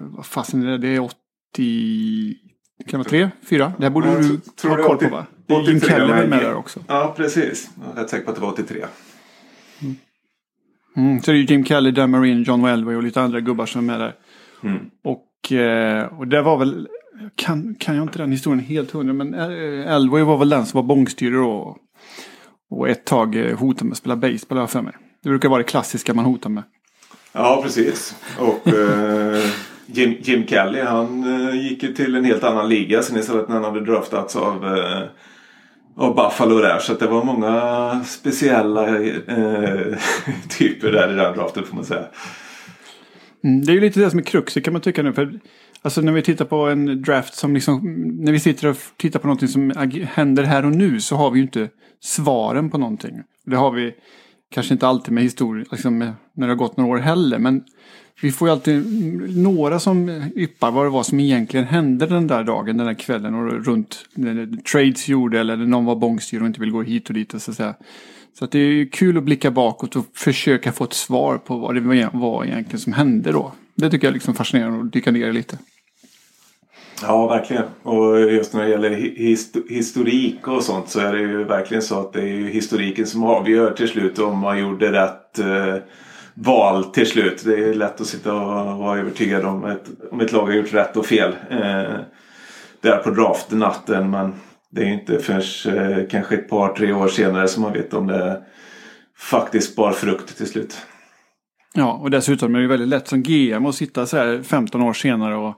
vad 0.00 0.26
fasen 0.26 0.62
är 0.62 0.70
det, 0.70 0.78
det 0.78 0.88
är 0.96 1.00
80, 1.00 2.34
kan 2.86 2.90
det 2.90 2.96
vara 2.96 3.08
3, 3.08 3.30
4? 3.50 3.72
Det 3.78 3.82
här 3.84 3.90
borde 3.90 4.08
Jag 4.08 4.22
du 4.22 4.40
tror- 4.60 4.70
ha 4.76 4.76
koll 4.82 4.96
80 4.96 5.04
på 5.08 5.14
va? 5.16 5.26
Det 5.46 5.54
är 5.54 5.58
Jim 5.62 5.76
83, 5.76 5.88
Kelly 5.96 6.12
men- 6.12 6.30
med 6.30 6.38
där 6.42 6.54
också. 6.54 6.80
Ja, 6.86 7.14
precis. 7.16 7.70
Jag 7.86 7.96
är 7.96 8.02
rätt 8.02 8.10
säker 8.10 8.24
på 8.24 8.30
att 8.30 8.36
det 8.36 8.42
var 8.42 8.52
83. 8.52 8.84
Mm, 10.96 11.20
så 11.20 11.30
det 11.30 11.36
är 11.36 11.40
ju 11.40 11.44
Jim 11.44 11.64
Kelly, 11.64 11.90
Dan 11.90 12.10
Marine, 12.10 12.42
John 12.42 12.64
Elway 12.64 12.96
och 12.96 13.02
lite 13.02 13.20
andra 13.22 13.40
gubbar 13.40 13.66
som 13.66 13.80
är 13.90 13.98
med 13.98 14.00
där. 14.00 14.14
Mm. 14.62 14.78
Och, 15.04 15.24
och 16.18 16.28
det 16.28 16.42
var 16.42 16.58
väl, 16.58 16.88
kan, 17.34 17.74
kan 17.74 17.96
jag 17.96 18.02
inte 18.02 18.18
den 18.18 18.32
historien 18.32 18.60
helt 18.60 18.90
hundra, 18.90 19.12
men 19.12 19.34
eh, 19.34 19.94
Elway 19.94 20.22
var 20.22 20.38
väl 20.38 20.48
den 20.48 20.66
som 20.66 20.78
var 20.78 20.82
bångstyrig 20.82 21.40
och, 21.40 21.76
och 22.70 22.88
ett 22.88 23.04
tag 23.04 23.36
eh, 23.36 23.58
hotade 23.58 23.84
med 23.84 23.92
att 23.92 23.98
spela 23.98 24.16
baseball 24.16 24.58
har 24.58 24.66
för 24.66 24.82
mig. 24.82 24.92
Det 25.22 25.28
brukar 25.28 25.48
vara 25.48 25.58
det 25.58 25.68
klassiska 25.68 26.14
man 26.14 26.24
hotar 26.24 26.50
med. 26.50 26.62
Ja, 27.32 27.60
precis. 27.62 28.16
Och 28.38 28.68
eh, 28.68 29.50
Jim, 29.86 30.16
Jim 30.20 30.46
Kelly 30.46 30.80
han 30.80 31.24
eh, 31.24 31.62
gick 31.62 31.82
ju 31.82 31.92
till 31.92 32.14
en 32.14 32.24
helt 32.24 32.44
annan 32.44 32.68
liga 32.68 33.02
sen 33.02 33.18
istället 33.18 33.48
när 33.48 33.54
han 33.54 33.64
hade 33.64 33.84
draftats 33.84 34.36
av, 34.36 34.76
eh, 34.76 35.02
av 35.96 36.14
Buffalo 36.14 36.58
där. 36.58 36.78
Så 36.78 36.94
det 36.94 37.06
var 37.06 37.24
många 37.24 38.04
speciella 38.04 38.88
eh, 38.98 39.98
typer 40.48 40.92
där 40.92 41.12
i 41.12 41.16
den 41.16 41.36
draften 41.36 41.64
får 41.64 41.74
man 41.74 41.84
säga. 41.84 42.04
Mm, 43.44 43.64
det 43.64 43.72
är 43.72 43.74
ju 43.74 43.80
lite 43.80 44.00
det 44.00 44.10
som 44.10 44.18
är 44.18 44.24
kruxet 44.24 44.64
kan 44.64 44.72
man 44.72 44.82
tycka 44.82 45.02
nu. 45.02 45.12
För, 45.12 45.40
alltså 45.82 46.00
när 46.00 46.12
vi 46.12 46.22
tittar 46.22 46.44
på 46.44 46.56
en 46.56 47.02
draft 47.02 47.34
som 47.34 47.54
liksom, 47.54 47.80
när 48.20 48.32
vi 48.32 48.40
sitter 48.40 48.68
och 48.68 48.76
tittar 48.96 49.20
på 49.20 49.26
någonting 49.26 49.48
som 49.48 49.72
händer 50.04 50.42
här 50.42 50.64
och 50.64 50.72
nu 50.72 51.00
så 51.00 51.16
har 51.16 51.30
vi 51.30 51.38
ju 51.38 51.42
inte 51.42 51.68
svaren 52.00 52.70
på 52.70 52.78
någonting. 52.78 53.22
Det 53.44 53.56
har 53.56 53.70
vi 53.70 53.94
kanske 54.50 54.74
inte 54.74 54.86
alltid 54.86 55.12
med 55.12 55.22
historia, 55.22 55.64
liksom 55.70 55.98
med, 55.98 56.12
när 56.32 56.46
det 56.46 56.52
har 56.52 56.58
gått 56.58 56.76
några 56.76 56.90
år 56.90 56.98
heller. 56.98 57.38
Men 57.38 57.64
vi 58.22 58.32
får 58.32 58.48
ju 58.48 58.52
alltid 58.52 58.84
några 59.36 59.78
som 59.78 60.22
yppar 60.36 60.70
vad 60.70 60.86
det 60.86 60.90
var 60.90 61.02
som 61.02 61.20
egentligen 61.20 61.66
hände 61.66 62.06
den 62.06 62.26
där 62.26 62.44
dagen, 62.44 62.76
den 62.76 62.86
där 62.86 62.94
kvällen 62.94 63.34
och 63.34 63.66
runt 63.66 64.04
när 64.14 64.62
trades 64.62 65.08
gjorde 65.08 65.40
eller 65.40 65.56
när 65.56 65.66
någon 65.66 65.84
var 65.84 65.96
bångstyrig 65.96 66.42
och 66.42 66.46
inte 66.46 66.60
vill 66.60 66.70
gå 66.70 66.82
hit 66.82 67.08
och 67.08 67.14
dit 67.14 67.34
och 67.34 67.42
så 67.42 67.50
att 67.50 67.56
säga. 67.56 67.74
Så 68.38 68.44
att 68.44 68.50
det 68.50 68.58
är 68.58 68.72
ju 68.72 68.88
kul 68.88 69.18
att 69.18 69.24
blicka 69.24 69.50
bakåt 69.50 69.96
och 69.96 70.06
försöka 70.14 70.72
få 70.72 70.84
ett 70.84 70.92
svar 70.92 71.38
på 71.38 71.56
vad 71.56 71.74
det 71.74 72.10
var 72.12 72.44
egentligen 72.44 72.80
som 72.80 72.92
hände 72.92 73.32
då. 73.32 73.52
Det 73.78 73.90
tycker 73.90 74.06
jag 74.06 74.10
är 74.10 74.14
liksom 74.14 74.34
fascinerande 74.34 74.80
att 74.80 74.92
dyka 74.92 75.10
ner 75.10 75.28
i 75.28 75.32
lite. 75.32 75.58
Ja, 77.02 77.26
verkligen. 77.28 77.64
Och 77.82 78.20
just 78.20 78.54
när 78.54 78.62
det 78.62 78.68
gäller 78.68 78.90
hist- 78.90 79.56
historik 79.68 80.48
och 80.48 80.62
sånt 80.62 80.88
så 80.88 81.00
är 81.00 81.12
det 81.12 81.18
ju 81.18 81.44
verkligen 81.44 81.82
så 81.82 82.00
att 82.00 82.12
det 82.12 82.20
är 82.20 82.26
ju 82.26 82.48
historiken 82.48 83.06
som 83.06 83.24
avgör 83.24 83.70
till 83.70 83.88
slut 83.88 84.18
om 84.18 84.38
man 84.38 84.58
gjorde 84.58 84.92
rätt 84.92 85.38
eh, 85.38 85.76
val 86.34 86.84
till 86.84 87.06
slut. 87.06 87.42
Det 87.44 87.64
är 87.64 87.74
lätt 87.74 88.00
att 88.00 88.06
sitta 88.06 88.34
och 88.34 88.78
vara 88.78 88.98
övertygad 88.98 89.44
om 89.44 89.64
ett, 89.64 89.84
om 90.10 90.20
ett 90.20 90.32
lag 90.32 90.46
har 90.46 90.52
gjort 90.52 90.74
rätt 90.74 90.96
och 90.96 91.06
fel 91.06 91.36
eh, 91.50 91.94
där 92.80 92.96
på 93.04 93.10
draftnatten. 93.10 94.10
Men 94.10 94.34
det 94.70 94.82
är 94.82 94.86
ju 94.86 94.92
inte 94.94 95.18
förrän 95.18 95.76
eh, 95.78 96.08
kanske 96.10 96.34
ett 96.34 96.48
par, 96.48 96.68
tre 96.68 96.92
år 96.92 97.08
senare 97.08 97.48
som 97.48 97.62
man 97.62 97.72
vet 97.72 97.94
om 97.94 98.06
det 98.06 98.42
faktiskt 99.16 99.76
bar 99.76 99.92
frukt 99.92 100.36
till 100.36 100.46
slut. 100.46 100.78
Ja, 101.74 101.92
och 101.92 102.10
dessutom 102.10 102.54
är 102.54 102.60
det 102.60 102.66
väldigt 102.68 102.88
lätt 102.88 103.08
som 103.08 103.22
GM 103.22 103.66
att 103.66 103.74
sitta 103.74 104.06
så 104.06 104.16
här 104.16 104.42
15 104.42 104.82
år 104.82 104.92
senare 104.92 105.36
och 105.36 105.54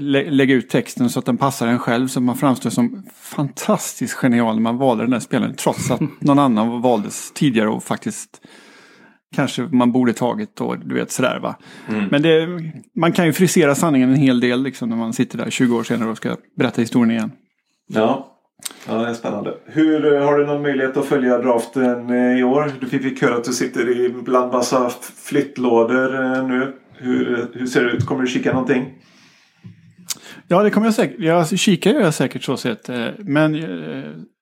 lä- 0.00 0.30
lägga 0.30 0.54
ut 0.54 0.70
texten 0.70 1.10
så 1.10 1.18
att 1.18 1.26
den 1.26 1.36
passar 1.36 1.66
en 1.66 1.78
själv. 1.78 2.08
Så 2.08 2.20
man 2.20 2.36
framstår 2.36 2.70
som 2.70 3.04
fantastiskt 3.14 4.14
genial 4.14 4.54
när 4.54 4.62
man 4.62 4.78
valde 4.78 5.04
den 5.04 5.10
där 5.10 5.20
spelaren. 5.20 5.54
Trots 5.54 5.90
att 5.90 6.00
någon 6.20 6.38
annan 6.38 6.80
valdes 6.82 7.32
tidigare 7.32 7.68
och 7.68 7.82
faktiskt 7.84 8.40
kanske 9.34 9.62
man 9.62 9.92
borde 9.92 10.12
tagit 10.12 10.60
och 10.60 10.78
du 10.78 10.94
vet 10.94 11.10
sådär 11.10 11.38
va. 11.42 11.56
Mm. 11.88 12.04
Men 12.10 12.22
det, 12.22 12.48
man 12.96 13.12
kan 13.12 13.26
ju 13.26 13.32
frisera 13.32 13.74
sanningen 13.74 14.10
en 14.10 14.16
hel 14.16 14.40
del 14.40 14.62
liksom 14.62 14.88
när 14.88 14.96
man 14.96 15.12
sitter 15.12 15.38
där 15.38 15.50
20 15.50 15.76
år 15.76 15.82
senare 15.82 16.10
och 16.10 16.16
ska 16.16 16.36
berätta 16.56 16.80
historien 16.80 17.10
igen. 17.10 17.32
Ja. 17.88 18.31
Ja, 18.88 18.94
det 18.94 19.08
är 19.08 19.14
spännande. 19.14 19.54
Hur, 19.66 20.14
eh, 20.14 20.24
har 20.24 20.38
du 20.38 20.46
någon 20.46 20.62
möjlighet 20.62 20.96
att 20.96 21.06
följa 21.06 21.38
draften 21.38 22.10
eh, 22.10 22.38
i 22.38 22.42
år? 22.42 22.72
Du 22.80 22.88
fick 22.88 23.22
höra 23.22 23.36
att 23.36 23.44
du 23.44 23.52
sitter 23.52 24.00
i 24.00 24.08
bland 24.08 24.52
massa 24.52 24.90
flyttlådor 25.16 26.24
eh, 26.24 26.46
nu. 26.46 26.72
Hur, 26.92 27.48
hur 27.54 27.66
ser 27.66 27.84
det 27.84 27.90
ut? 27.90 28.06
Kommer 28.06 28.22
du 28.22 28.28
kika 28.28 28.52
någonting? 28.52 28.98
Ja, 30.48 30.62
det 30.62 30.70
kommer 30.70 30.86
jag 30.86 30.94
säkert. 30.94 31.20
Jag 31.20 31.58
kikar 31.58 31.90
gör 31.90 32.00
jag 32.00 32.14
säkert 32.14 32.42
så 32.42 32.56
sett. 32.56 32.90
Men 33.18 33.54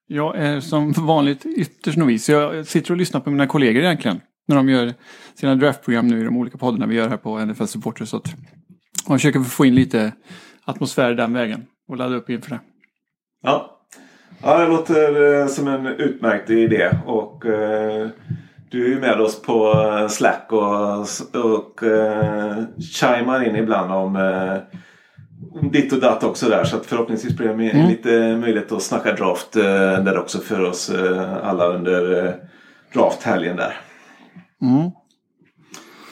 jag 0.06 0.36
är 0.36 0.60
som 0.60 0.92
vanligt 0.92 1.47
ytterst 1.47 1.98
novis. 1.98 2.28
Jag 2.28 2.66
sitter 2.66 2.90
och 2.90 2.97
lyssnar 2.97 3.20
på 3.20 3.30
mina 3.30 3.47
kollegor 3.47 3.82
egentligen. 3.82 4.20
När 4.48 4.56
de 4.56 4.68
gör 4.68 4.94
sina 5.34 5.55
draftprogram 5.55 6.09
nu 6.09 6.20
i 6.20 6.24
de 6.24 6.36
olika 6.36 6.59
poddarna 6.59 6.86
vi 6.86 6.94
gör 6.94 7.09
här 7.09 7.16
på 7.16 7.44
NFL 7.44 7.64
Supporters. 7.64 8.09
Så 8.09 8.16
att 8.16 8.34
man 9.09 9.18
försöker 9.18 9.40
få 9.40 9.64
in 9.66 9.74
lite 9.74 10.12
atmosfär 10.64 11.14
den 11.14 11.32
vägen. 11.32 11.66
Och 11.88 11.97
ladda 11.97 12.16
upp 12.16 12.30
inför 12.30 12.51
det. 12.51 12.60
Ja. 13.42 13.80
Ja, 14.43 14.59
det 14.59 14.67
låter 14.67 15.41
eh, 15.41 15.47
som 15.47 15.69
en 15.69 15.87
utmärkt 15.87 16.51
idé. 16.51 16.91
Och 17.07 17.47
eh, 17.47 18.09
du 18.71 18.85
är 18.85 18.89
ju 18.89 19.01
med 19.01 19.21
oss 19.21 19.43
på 19.43 19.73
eh, 19.73 20.09
Slack 20.09 20.47
och, 20.53 20.99
och 21.45 21.83
eh, 21.83 22.57
chimar 22.93 23.49
in 23.49 23.57
ibland 23.57 23.93
om 23.93 24.17
eh, 24.17 24.57
ditt 25.71 25.93
och 25.93 26.01
datt 26.01 26.25
också 26.25 26.49
där. 26.49 26.65
Så 26.65 26.77
att 26.77 26.87
förhoppningsvis 26.87 27.37
blir 27.37 27.49
det 27.49 27.71
Mm. 27.71 27.89
lite 27.89 28.37
möjlighet 28.37 28.73
att 28.73 28.83
snacka 28.83 29.12
draft 29.12 29.57
eh, 29.57 29.65
där 30.05 30.19
också 30.19 30.39
för 30.39 30.65
oss 30.65 30.91
alla 31.43 31.67
under 31.67 32.35
drafthelgen 32.95 33.57
där. 33.57 33.77
Mm. 34.62 34.91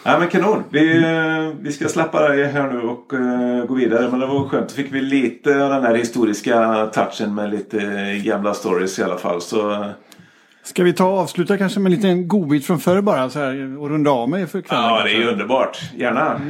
Ja 0.09 0.18
men 0.18 0.28
kanon. 0.28 0.64
Vi, 0.70 1.02
eh, 1.05 1.56
vi 1.60 1.72
ska 1.72 1.89
släppa 1.89 2.28
dig 2.28 2.44
här 2.44 2.72
nu 2.72 2.80
och 2.80 3.14
eh, 3.14 3.64
gå 3.66 3.74
vidare. 3.74 4.10
Men 4.10 4.20
det 4.20 4.26
var 4.26 4.48
skönt. 4.48 4.68
Då 4.68 4.74
fick 4.74 4.93
vi 4.93 5.01
lite 5.01 5.64
av 5.64 5.70
den 5.70 5.82
här 5.82 5.94
historiska 5.94 6.86
touchen 6.86 7.35
med 7.35 7.51
lite 7.51 7.78
gamla 8.24 8.55
stories 8.55 8.98
i 8.98 9.02
alla 9.02 9.18
fall. 9.18 9.40
Så 9.40 9.72
eh, 9.72 9.90
Ska 10.62 10.85
vi 10.85 10.93
ta 10.93 11.05
och 11.05 11.18
avsluta 11.18 11.59
kanske 11.59 11.80
med 11.80 11.93
en 11.93 11.97
liten 11.97 12.28
godbit 12.28 12.66
från 12.66 12.80
förr 12.80 13.01
bara 13.01 13.30
så 13.30 13.39
här 13.39 13.78
och 13.78 13.90
runda 13.90 14.10
av 14.10 14.28
mig 14.28 14.47
för 14.47 14.60
kvällen? 14.60 14.85
ja, 14.85 14.90
det 14.90 14.98
är 14.98 15.02
kanske? 15.02 15.18
ju 15.18 15.32
underbart. 15.32 15.78
Gärna. 15.97 16.40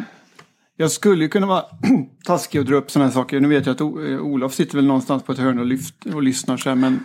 Jag 0.77 0.91
skulle 0.91 1.23
ju 1.23 1.29
kunna 1.29 1.47
vara 1.47 1.65
taskig 2.27 2.61
och 2.61 2.67
dra 2.67 2.77
upp 2.77 2.91
sådana 2.91 3.07
här 3.09 3.15
saker. 3.15 3.41
Nu 3.41 3.49
vet 3.49 3.67
jag 3.67 3.75
att 3.75 3.81
O- 3.81 4.05
eh, 4.05 4.21
Olof 4.21 4.55
sitter 4.55 4.77
väl 4.77 4.87
någonstans 4.87 5.23
på 5.23 5.33
ett 5.33 5.39
hörn 5.39 5.59
och, 5.59 5.67
lyft, 5.67 6.07
och 6.15 6.23
lyssnar 6.23 6.57
så 6.57 6.69
här, 6.69 6.77
men 6.77 7.01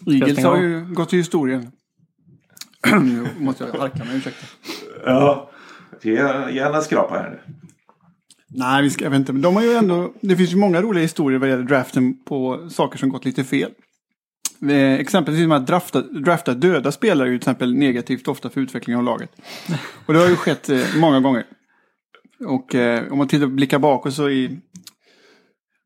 stänga 0.00 0.48
har 0.48 0.56
ju 0.56 0.94
gått 0.94 1.08
till 1.08 1.18
historien. 1.18 1.70
nu 3.02 3.26
måste 3.38 3.64
jag 3.64 3.80
harka 3.80 4.04
mig, 4.04 4.16
ursäkta. 4.16 4.46
Ja. 5.04 5.50
Vi 6.02 6.10
Gärna 6.10 6.80
skrapa 6.80 7.14
här 7.14 7.30
nu. 7.30 7.54
Nej, 8.48 8.82
vi 8.82 8.90
ska, 8.90 9.04
jag 9.04 9.10
vet 9.10 9.20
inte. 9.20 9.32
Men 9.32 9.42
de 9.42 9.56
har 9.56 9.62
ju 9.62 9.72
ändå, 9.72 10.12
det 10.20 10.36
finns 10.36 10.52
ju 10.52 10.56
många 10.56 10.82
roliga 10.82 11.02
historier 11.02 11.38
vad 11.38 11.48
gäller 11.48 11.64
draften 11.64 12.24
på 12.24 12.68
saker 12.70 12.98
som 12.98 13.08
gått 13.08 13.24
lite 13.24 13.44
fel. 13.44 13.70
Eh, 14.62 14.92
exempelvis 14.92 15.48
med 15.48 15.56
att 15.56 15.66
drafta, 15.66 16.00
drafta 16.00 16.54
döda 16.54 16.92
spelare 16.92 17.28
är 17.28 17.32
ju 17.32 17.38
till 17.38 17.48
exempel 17.48 17.74
negativt 17.74 18.28
ofta 18.28 18.50
för 18.50 18.60
utvecklingen 18.60 18.98
av 18.98 19.04
laget. 19.04 19.30
Och 20.06 20.14
det 20.14 20.20
har 20.20 20.28
ju 20.28 20.36
skett 20.36 20.68
eh, 20.68 20.80
många 20.96 21.20
gånger. 21.20 21.44
Och 22.46 22.74
eh, 22.74 23.12
om 23.12 23.18
man 23.18 23.28
tittar 23.28 23.46
blickar 23.46 23.78
bakåt 23.78 24.14
så 24.14 24.30
i, 24.30 24.58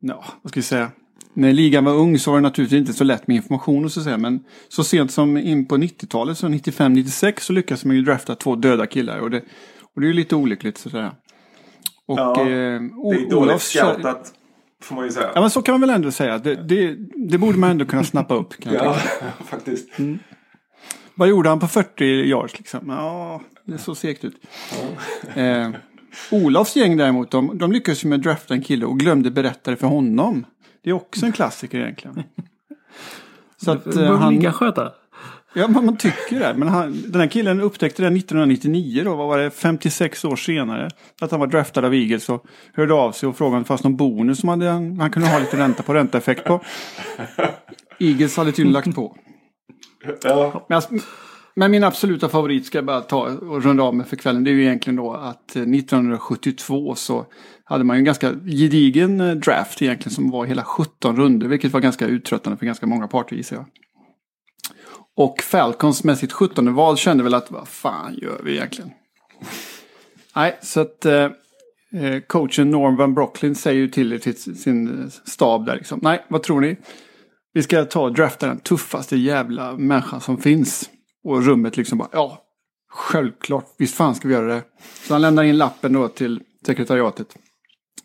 ja, 0.00 0.24
vad 0.42 0.50
ska 0.50 0.60
vi 0.60 0.64
säga, 0.64 0.90
när 1.34 1.52
ligan 1.52 1.84
var 1.84 1.92
ung 1.92 2.18
så 2.18 2.30
var 2.30 2.38
det 2.38 2.42
naturligtvis 2.42 2.78
inte 2.78 2.92
så 2.92 3.04
lätt 3.04 3.26
med 3.26 3.36
information 3.36 3.84
och 3.84 3.92
så 3.92 4.00
att 4.00 4.04
säga. 4.04 4.18
Men 4.18 4.44
så 4.68 4.84
sent 4.84 5.12
som 5.12 5.36
in 5.36 5.66
på 5.66 5.76
90-talet, 5.76 6.38
så 6.38 6.48
95-96, 6.48 7.40
så 7.40 7.52
lyckades 7.52 7.84
man 7.84 7.96
ju 7.96 8.02
drafta 8.02 8.34
två 8.34 8.56
döda 8.56 8.86
killar. 8.86 9.18
Och 9.18 9.30
det, 9.30 9.42
och 9.94 10.00
det 10.00 10.06
är 10.06 10.08
ju 10.08 10.14
lite 10.14 10.36
olyckligt 10.36 10.78
så 10.78 10.88
att 10.88 10.92
säga. 10.92 11.12
Och, 12.06 12.18
Ja, 12.18 12.40
eh, 12.40 12.46
Det 12.46 13.16
är 13.16 13.30
dåligt 13.30 13.62
scoutat. 13.62 14.32
Får 14.82 14.94
man 14.94 15.04
ju 15.04 15.10
säga. 15.10 15.30
Ja 15.34 15.40
men 15.40 15.50
så 15.50 15.62
kan 15.62 15.72
man 15.72 15.80
väl 15.80 15.90
ändå 15.90 16.10
säga. 16.10 16.38
Det, 16.38 16.54
det, 16.54 16.96
det 17.14 17.38
borde 17.38 17.58
man 17.58 17.70
ändå 17.70 17.84
kunna 17.84 18.04
snappa 18.04 18.34
upp. 18.34 18.54
Ja, 18.58 18.96
faktiskt. 19.44 19.88
Vad 21.14 21.28
gjorde 21.28 21.48
han 21.48 21.60
på 21.60 21.68
40 21.68 22.04
yards 22.04 22.58
liksom? 22.58 22.88
Ja, 22.88 23.40
det 23.64 23.78
såg 23.78 23.96
segt 23.96 24.24
ut. 24.24 24.34
Eh, 25.34 25.70
Olofs 26.30 26.76
gäng 26.76 26.96
däremot, 26.96 27.30
de, 27.30 27.58
de 27.58 27.72
lyckades 27.72 28.04
ju 28.04 28.08
med 28.08 28.16
att 28.16 28.22
drafta 28.22 28.54
en 28.54 28.62
kille 28.62 28.86
och 28.86 28.98
glömde 28.98 29.30
berätta 29.30 29.70
det 29.70 29.76
för 29.76 29.86
honom. 29.86 30.44
Det 30.84 30.90
är 30.90 30.94
också 30.94 31.26
en 31.26 31.32
klassiker 31.32 31.78
egentligen. 31.80 32.22
Så 33.64 33.70
att, 33.70 33.96
eh, 33.96 34.16
han, 34.16 34.52
sköta? 34.52 34.92
Ja, 35.54 35.68
men 35.68 35.86
man 35.86 35.96
tycker 35.96 36.40
det. 36.40 36.54
Men 36.56 36.68
han, 36.68 37.02
den 37.06 37.20
här 37.20 37.28
killen 37.28 37.60
upptäckte 37.60 38.02
det 38.02 38.08
1999 38.08 39.04
då, 39.04 39.16
vad 39.16 39.28
var 39.28 39.38
det, 39.38 39.50
56 39.50 40.24
år 40.24 40.36
senare. 40.36 40.90
Att 41.20 41.30
han 41.30 41.40
var 41.40 41.46
draftad 41.46 41.86
av 41.86 41.94
Eagles 41.94 42.28
och 42.28 42.44
hörde 42.74 42.94
av 42.94 43.12
sig 43.12 43.28
och 43.28 43.36
frågade 43.36 43.56
om 43.56 43.62
det 43.62 43.66
fanns 43.66 43.84
någon 43.84 43.96
bonus 43.96 44.40
som 44.40 44.48
han, 44.48 45.00
han 45.00 45.10
kunde 45.10 45.28
ha 45.28 45.38
lite 45.38 45.56
ränta 45.56 45.82
på 45.82 45.94
ränta-effekt 45.94 46.44
på. 46.44 46.60
Eagles 47.98 48.36
hade 48.36 48.52
tydligen 48.52 48.72
lagt 48.72 48.94
på. 48.94 49.16
Ja. 50.22 50.66
Men, 50.68 50.76
alltså, 50.76 50.94
men 51.54 51.70
min 51.70 51.84
absoluta 51.84 52.28
favorit 52.28 52.66
ska 52.66 52.78
jag 52.78 52.84
bara 52.84 53.00
ta 53.00 53.22
och 53.22 53.62
runda 53.62 53.82
av 53.82 53.94
med 53.94 54.06
för 54.06 54.16
kvällen. 54.16 54.44
Det 54.44 54.50
är 54.50 54.52
ju 54.52 54.62
egentligen 54.62 54.96
då 54.96 55.12
att 55.12 55.56
eh, 55.56 55.62
1972 55.62 56.94
så 56.94 57.26
hade 57.64 57.84
man 57.84 57.96
ju 57.96 57.98
en 57.98 58.04
ganska 58.04 58.32
gedigen 58.32 59.20
eh, 59.20 59.34
draft 59.34 59.82
egentligen 59.82 60.14
som 60.14 60.30
var 60.30 60.44
hela 60.44 60.64
17 60.64 61.16
runder. 61.16 61.48
Vilket 61.48 61.72
var 61.72 61.80
ganska 61.80 62.06
uttröttande 62.06 62.56
för 62.56 62.66
ganska 62.66 62.86
många 62.86 63.08
parter 63.08 63.36
gissar 63.36 63.56
jag. 63.56 63.66
Och 65.20 65.42
Falcons 65.42 66.04
med 66.04 66.18
sitt 66.18 66.32
17 66.32 66.74
val 66.74 66.96
kände 66.96 67.24
väl 67.24 67.34
att 67.34 67.50
vad 67.50 67.68
fan 67.68 68.14
gör 68.22 68.40
vi 68.44 68.52
egentligen? 68.52 68.90
Nej, 70.36 70.58
så 70.62 70.80
att 70.80 71.06
eh, 71.06 71.24
eh 71.94 72.20
coachen 72.26 72.70
Norm 72.70 72.96
Van 72.96 73.14
Brocklin 73.14 73.54
säger 73.54 73.80
ju 73.80 73.88
till, 73.88 74.20
till 74.20 74.58
sin 74.58 75.02
eh, 75.02 75.08
stab 75.08 75.66
där 75.66 75.76
liksom. 75.76 76.00
Nej, 76.02 76.24
vad 76.28 76.42
tror 76.42 76.60
ni? 76.60 76.76
Vi 77.52 77.62
ska 77.62 77.84
ta 77.84 78.02
och 78.02 78.12
drafta 78.12 78.46
den 78.46 78.58
tuffaste 78.58 79.16
jävla 79.16 79.76
människan 79.76 80.20
som 80.20 80.38
finns. 80.38 80.90
Och 81.24 81.44
rummet 81.44 81.76
liksom 81.76 81.98
bara, 81.98 82.08
ja, 82.12 82.42
självklart, 82.90 83.66
visst 83.78 83.94
fan 83.94 84.14
ska 84.14 84.28
vi 84.28 84.34
göra 84.34 84.54
det. 84.54 84.62
Så 85.06 85.14
han 85.14 85.22
lämnar 85.22 85.44
in 85.44 85.58
lappen 85.58 85.92
då 85.92 86.08
till 86.08 86.42
sekretariatet. 86.66 87.36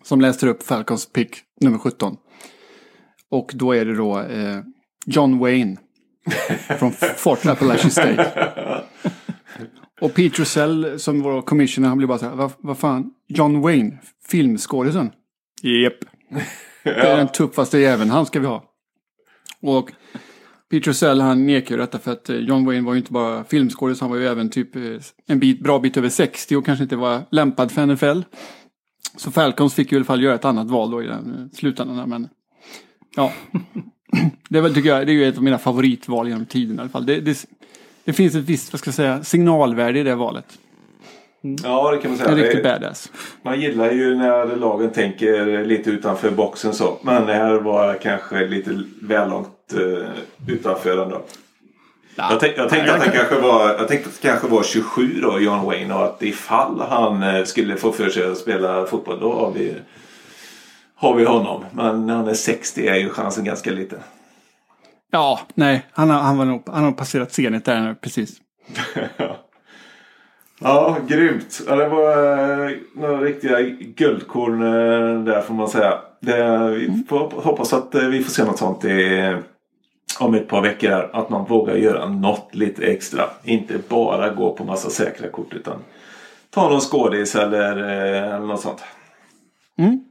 Som 0.04 0.22
läser 0.22 0.48
upp 0.48 0.64
Falcons 0.64 1.06
pick 1.06 1.38
nummer 1.62 1.78
17. 1.78 2.18
Och 3.32 3.52
då 3.54 3.76
är 3.76 3.86
det 3.86 3.96
då 3.96 4.20
eh, 4.20 4.60
John 5.06 5.40
Wayne. 5.40 5.78
från 6.80 6.92
Fort 6.92 7.46
Appalachian 7.46 7.92
State. 7.92 8.84
Och 10.02 10.14
Pete 10.14 10.42
Russell 10.42 11.00
som 11.00 11.22
var 11.22 11.42
commissioner, 11.42 11.88
han 11.88 11.98
blir 11.98 12.08
bara 12.08 12.18
så 12.18 12.26
här, 12.26 12.36
vad, 12.36 12.52
vad 12.58 12.78
fan, 12.78 13.12
John 13.28 13.62
Wayne, 13.62 13.98
filmskådisen? 14.28 15.12
Japp. 15.62 15.94
Det 16.84 16.90
är 16.90 17.18
den 17.18 17.28
tuffaste 17.28 17.78
jäveln, 17.78 18.10
han 18.10 18.26
ska 18.26 18.40
vi 18.40 18.46
ha. 18.46 18.64
Och 19.62 19.92
Peter 20.72 20.90
Russell 20.90 21.22
han 21.22 21.46
nekar 21.46 21.76
ju 21.76 21.82
detta 21.82 22.00
för 22.00 22.12
att 22.12 22.30
eh, 22.30 22.36
John 22.36 22.66
Wayne 22.66 22.86
var 22.86 22.94
ju 22.94 23.00
inte 23.00 23.12
bara 23.12 23.44
filmskådis, 23.44 24.02
han 24.02 24.10
var 24.10 24.18
ju 24.18 24.28
även 24.28 24.50
typ 24.50 24.76
eh, 24.76 24.82
en 25.28 25.40
bit, 25.40 25.64
bra 25.64 25.80
bit 25.80 25.98
över 25.98 26.10
60 26.10 26.56
och 26.56 26.66
kanske 26.66 26.84
inte 26.84 26.96
var 26.96 27.22
lämpad 27.32 27.72
för 27.72 27.86
NFL. 27.86 28.22
Så 29.18 29.32
Falcons 29.32 29.74
fick 29.74 29.92
ju 29.92 29.96
i 29.96 29.98
alla 29.98 30.06
fall 30.06 30.24
göra 30.24 30.36
ett 30.36 30.46
annat 30.46 30.70
val 30.70 30.92
då 30.92 31.04
i 31.04 31.08
den 31.08 31.34
eh, 31.34 31.58
slutändan. 31.58 32.10
Men 32.10 32.30
ja, 33.16 33.34
det 34.50 34.58
är 34.58 34.62
väl 34.62 34.74
tycker 34.74 34.90
jag, 34.90 35.08
det 35.08 35.12
är 35.12 35.14
ju 35.14 35.28
ett 35.28 35.38
av 35.38 35.44
mina 35.44 35.58
favoritval 35.58 36.28
genom 36.28 36.46
tiden 36.46 36.78
i 36.78 36.80
alla 36.80 36.90
fall. 36.90 37.06
Det, 37.06 37.20
det, 37.20 37.46
det 38.06 38.14
finns 38.14 38.36
ett 38.36 38.44
visst, 38.44 38.74
vad 38.74 38.80
ska 38.80 38.88
jag 38.88 38.96
säga, 38.96 39.24
signalvärde 39.24 40.00
i 40.00 40.04
det 40.04 40.16
valet. 40.16 40.46
Ja, 41.64 41.92
det 41.92 41.98
kan 41.98 42.12
man 42.12 42.18
säga. 42.18 42.32
Det 42.36 42.44
riktigt 42.44 42.64
Det- 42.64 42.70
badass. 42.70 43.12
Man 43.42 43.62
gillar 43.62 43.92
ju 43.92 44.16
när 44.16 44.56
lagen 44.56 44.92
tänker 44.92 45.66
lite 45.66 45.90
utanför 45.90 46.32
boxen 46.32 46.74
så. 46.74 46.98
Men 47.02 47.26
det 47.26 47.34
här 47.34 47.54
var 47.54 47.98
kanske 48.02 48.48
lite 48.48 48.84
väl 49.02 49.30
långt 49.30 49.74
uh, 49.76 50.06
utanför 50.48 51.04
ändå. 51.04 51.22
Jag, 52.16 52.40
tänk, 52.40 52.58
jag 52.58 52.70
tänkte 52.70 52.94
att 52.94 53.04
han 53.04 53.12
kanske 53.12 53.36
var, 53.40 53.70
jag 53.70 53.88
tänkte 53.88 54.10
att 54.10 54.22
det 54.22 54.28
kanske 54.28 54.48
var 54.48 54.64
27 54.64 55.20
då, 55.22 55.40
John 55.40 55.66
Wayne. 55.66 55.94
Och 55.94 56.06
att 56.06 56.24
ifall 56.24 56.82
han 56.90 57.24
eh, 57.24 57.44
skulle 57.44 57.76
få 57.76 57.92
för 57.92 58.10
sig 58.10 58.32
att 58.32 58.38
spela 58.38 58.86
fotboll 58.86 59.20
då 59.20 59.34
har 59.34 59.52
vi, 59.52 59.74
har 60.96 61.16
vi 61.16 61.26
honom. 61.26 61.66
Men 61.72 62.08
när 62.08 62.16
han 62.16 62.28
är 62.28 62.34
60 62.34 62.88
är 62.88 62.96
ju 62.96 63.10
chansen 63.10 63.44
ganska 63.44 63.72
liten. 63.72 64.00
Ja, 65.12 65.40
nej, 65.54 65.86
han 65.92 66.10
har, 66.10 66.20
han 66.20 66.38
var 66.38 66.46
nog, 66.46 66.64
han 66.68 66.84
har 66.84 66.92
passerat 66.92 67.34
Zenit 67.34 67.66
där 67.66 67.82
nu, 67.82 67.96
precis. 67.96 68.42
Ja, 70.60 70.98
grymt. 71.08 71.62
Ja, 71.68 71.76
det 71.76 71.88
var 71.88 72.12
eh, 72.68 72.72
några 72.94 73.22
riktiga 73.22 73.62
guldkorn 73.96 74.64
eh, 74.64 75.24
där 75.24 75.42
får 75.42 75.54
man 75.54 75.70
säga. 75.70 76.00
Det, 76.20 76.70
vi 76.70 77.04
får 77.10 77.42
hoppas 77.42 77.74
att 77.74 77.96
eh, 77.96 78.08
vi 78.08 78.24
får 78.24 78.32
se 78.32 78.44
något 78.46 78.58
sånt 78.58 78.86
i, 78.86 79.36
om 80.20 80.36
ett 80.36 80.48
par 80.48 80.62
veckor. 80.62 80.90
Här, 80.90 81.10
att 81.14 81.30
man 81.30 81.46
vågar 81.46 81.76
göra 81.76 82.10
något 82.10 82.56
lite 82.56 82.86
extra. 82.86 83.24
Inte 83.44 83.78
bara 83.90 84.30
gå 84.30 84.54
på 84.54 84.64
massa 84.64 84.90
säkra 84.90 85.30
kort 85.30 85.54
utan 85.54 85.84
ta 86.50 86.70
någon 86.70 86.82
skådis 86.82 87.36
eller, 87.36 87.78
eller 87.78 88.48
något 88.48 88.62
sånt. 88.62 88.84
Mm. 89.78 90.05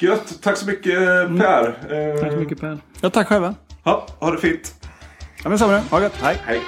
Gött. 0.00 0.42
Tack 0.42 0.56
så 0.56 0.66
mycket 0.66 0.94
Per. 1.38 1.68
Eh, 1.68 2.20
Tack 2.20 2.32
så 2.32 2.38
mycket 2.38 2.60
Per. 2.60 2.78
Ja, 3.00 3.10
tack 3.10 3.28
själva. 3.28 3.54
Ja, 3.84 4.06
ha 4.18 4.30
det 4.30 4.38
fint. 4.38 4.74
Ja, 5.42 5.48
men 5.48 5.58
samma. 5.58 5.78
Ha 5.78 5.98
det 5.98 6.04
gött. 6.04 6.16
Hej. 6.22 6.36
Hej. 6.46 6.60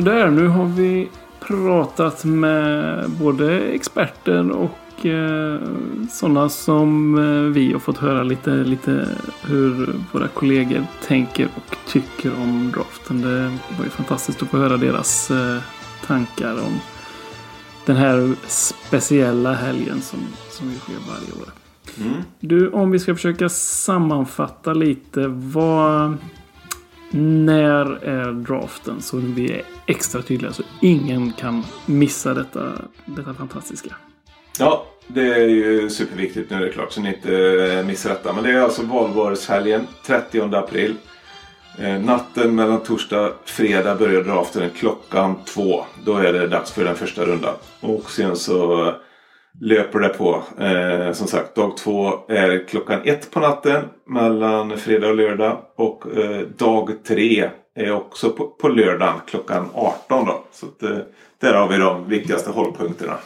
Sådär, 0.00 0.30
nu 0.30 0.48
har 0.48 0.64
vi 0.64 1.08
pratat 1.40 2.24
med 2.24 3.10
både 3.10 3.60
experter 3.60 4.50
och 4.50 5.06
eh, 5.06 5.60
sådana 6.10 6.48
som 6.48 7.18
eh, 7.18 7.52
vi 7.52 7.72
har 7.72 7.80
fått 7.80 7.98
höra 7.98 8.22
lite, 8.22 8.50
lite 8.50 9.08
hur 9.42 9.94
våra 10.12 10.28
kollegor 10.28 10.86
tänker 11.06 11.48
och 11.56 11.76
tycker 11.86 12.32
om 12.42 12.72
draften. 12.74 13.20
Det 13.20 13.58
var 13.78 13.84
ju 13.84 13.90
fantastiskt 13.90 14.42
att 14.42 14.48
få 14.48 14.56
höra 14.56 14.76
deras 14.76 15.30
eh, 15.30 15.58
tankar 16.06 16.52
om 16.52 16.80
den 17.86 17.96
här 17.96 18.34
speciella 18.48 19.52
helgen 19.52 20.00
som, 20.00 20.18
som 20.50 20.68
vi 20.68 20.78
sker 20.78 20.94
varje 21.08 21.42
år. 21.42 21.52
Mm. 22.00 22.22
Du, 22.40 22.70
om 22.70 22.90
vi 22.90 22.98
ska 22.98 23.14
försöka 23.14 23.48
sammanfatta 23.48 24.72
lite. 24.72 25.24
Vad... 25.28 26.16
När 27.12 28.04
är 28.04 28.32
draften? 28.32 29.02
Så 29.02 29.16
vi 29.16 29.52
är 29.52 29.62
extra 29.86 30.22
tydliga 30.22 30.52
så 30.52 30.62
ingen 30.82 31.32
kan 31.32 31.64
missa 31.86 32.34
detta, 32.34 32.72
detta 33.04 33.34
fantastiska. 33.34 33.96
Ja, 34.58 34.86
det 35.06 35.34
är 35.34 35.48
ju 35.48 35.90
superviktigt 35.90 36.50
nu 36.50 36.56
är 36.56 36.60
det 36.60 36.72
klart 36.72 36.92
så 36.92 37.00
ni 37.00 37.08
inte 37.08 37.36
eh, 37.72 37.86
missar 37.86 38.10
detta. 38.10 38.32
Men 38.32 38.44
det 38.44 38.50
är 38.50 38.60
alltså 38.60 38.82
valborgshelgen 38.82 39.86
30 40.06 40.54
april. 40.54 40.94
Eh, 41.78 42.00
natten 42.00 42.54
mellan 42.54 42.80
torsdag 42.80 43.26
och 43.26 43.34
fredag 43.44 43.94
börjar 43.94 44.22
draften 44.22 44.70
klockan 44.70 45.44
två. 45.44 45.84
Då 46.04 46.16
är 46.16 46.32
det 46.32 46.48
dags 46.48 46.72
för 46.72 46.84
den 46.84 46.96
första 46.96 47.24
rundan. 47.24 47.54
Och 47.80 48.10
sen 48.10 48.36
så 48.36 48.94
löper 49.60 49.98
det 49.98 50.08
på. 50.08 50.42
Eh, 50.58 51.12
som 51.12 51.26
sagt, 51.26 51.54
dag 51.54 51.76
två 51.76 52.12
är 52.28 52.68
klockan 52.68 53.00
ett 53.04 53.30
på 53.30 53.40
natten 53.40 53.82
mellan 54.06 54.76
fredag 54.76 55.08
och 55.08 55.16
lördag. 55.16 55.58
Och 55.76 56.16
eh, 56.16 56.40
dag 56.40 57.04
tre 57.04 57.50
är 57.74 57.92
också 57.92 58.30
på, 58.30 58.46
på 58.46 58.68
lördagen 58.68 59.20
klockan 59.26 59.68
18 59.74 60.24
då. 60.26 60.44
Så 60.52 60.66
att, 60.66 60.82
eh, 60.82 60.98
där 61.40 61.54
har 61.54 61.68
vi 61.68 61.76
de 61.76 62.08
viktigaste 62.08 62.50
hållpunkterna. 62.50 63.18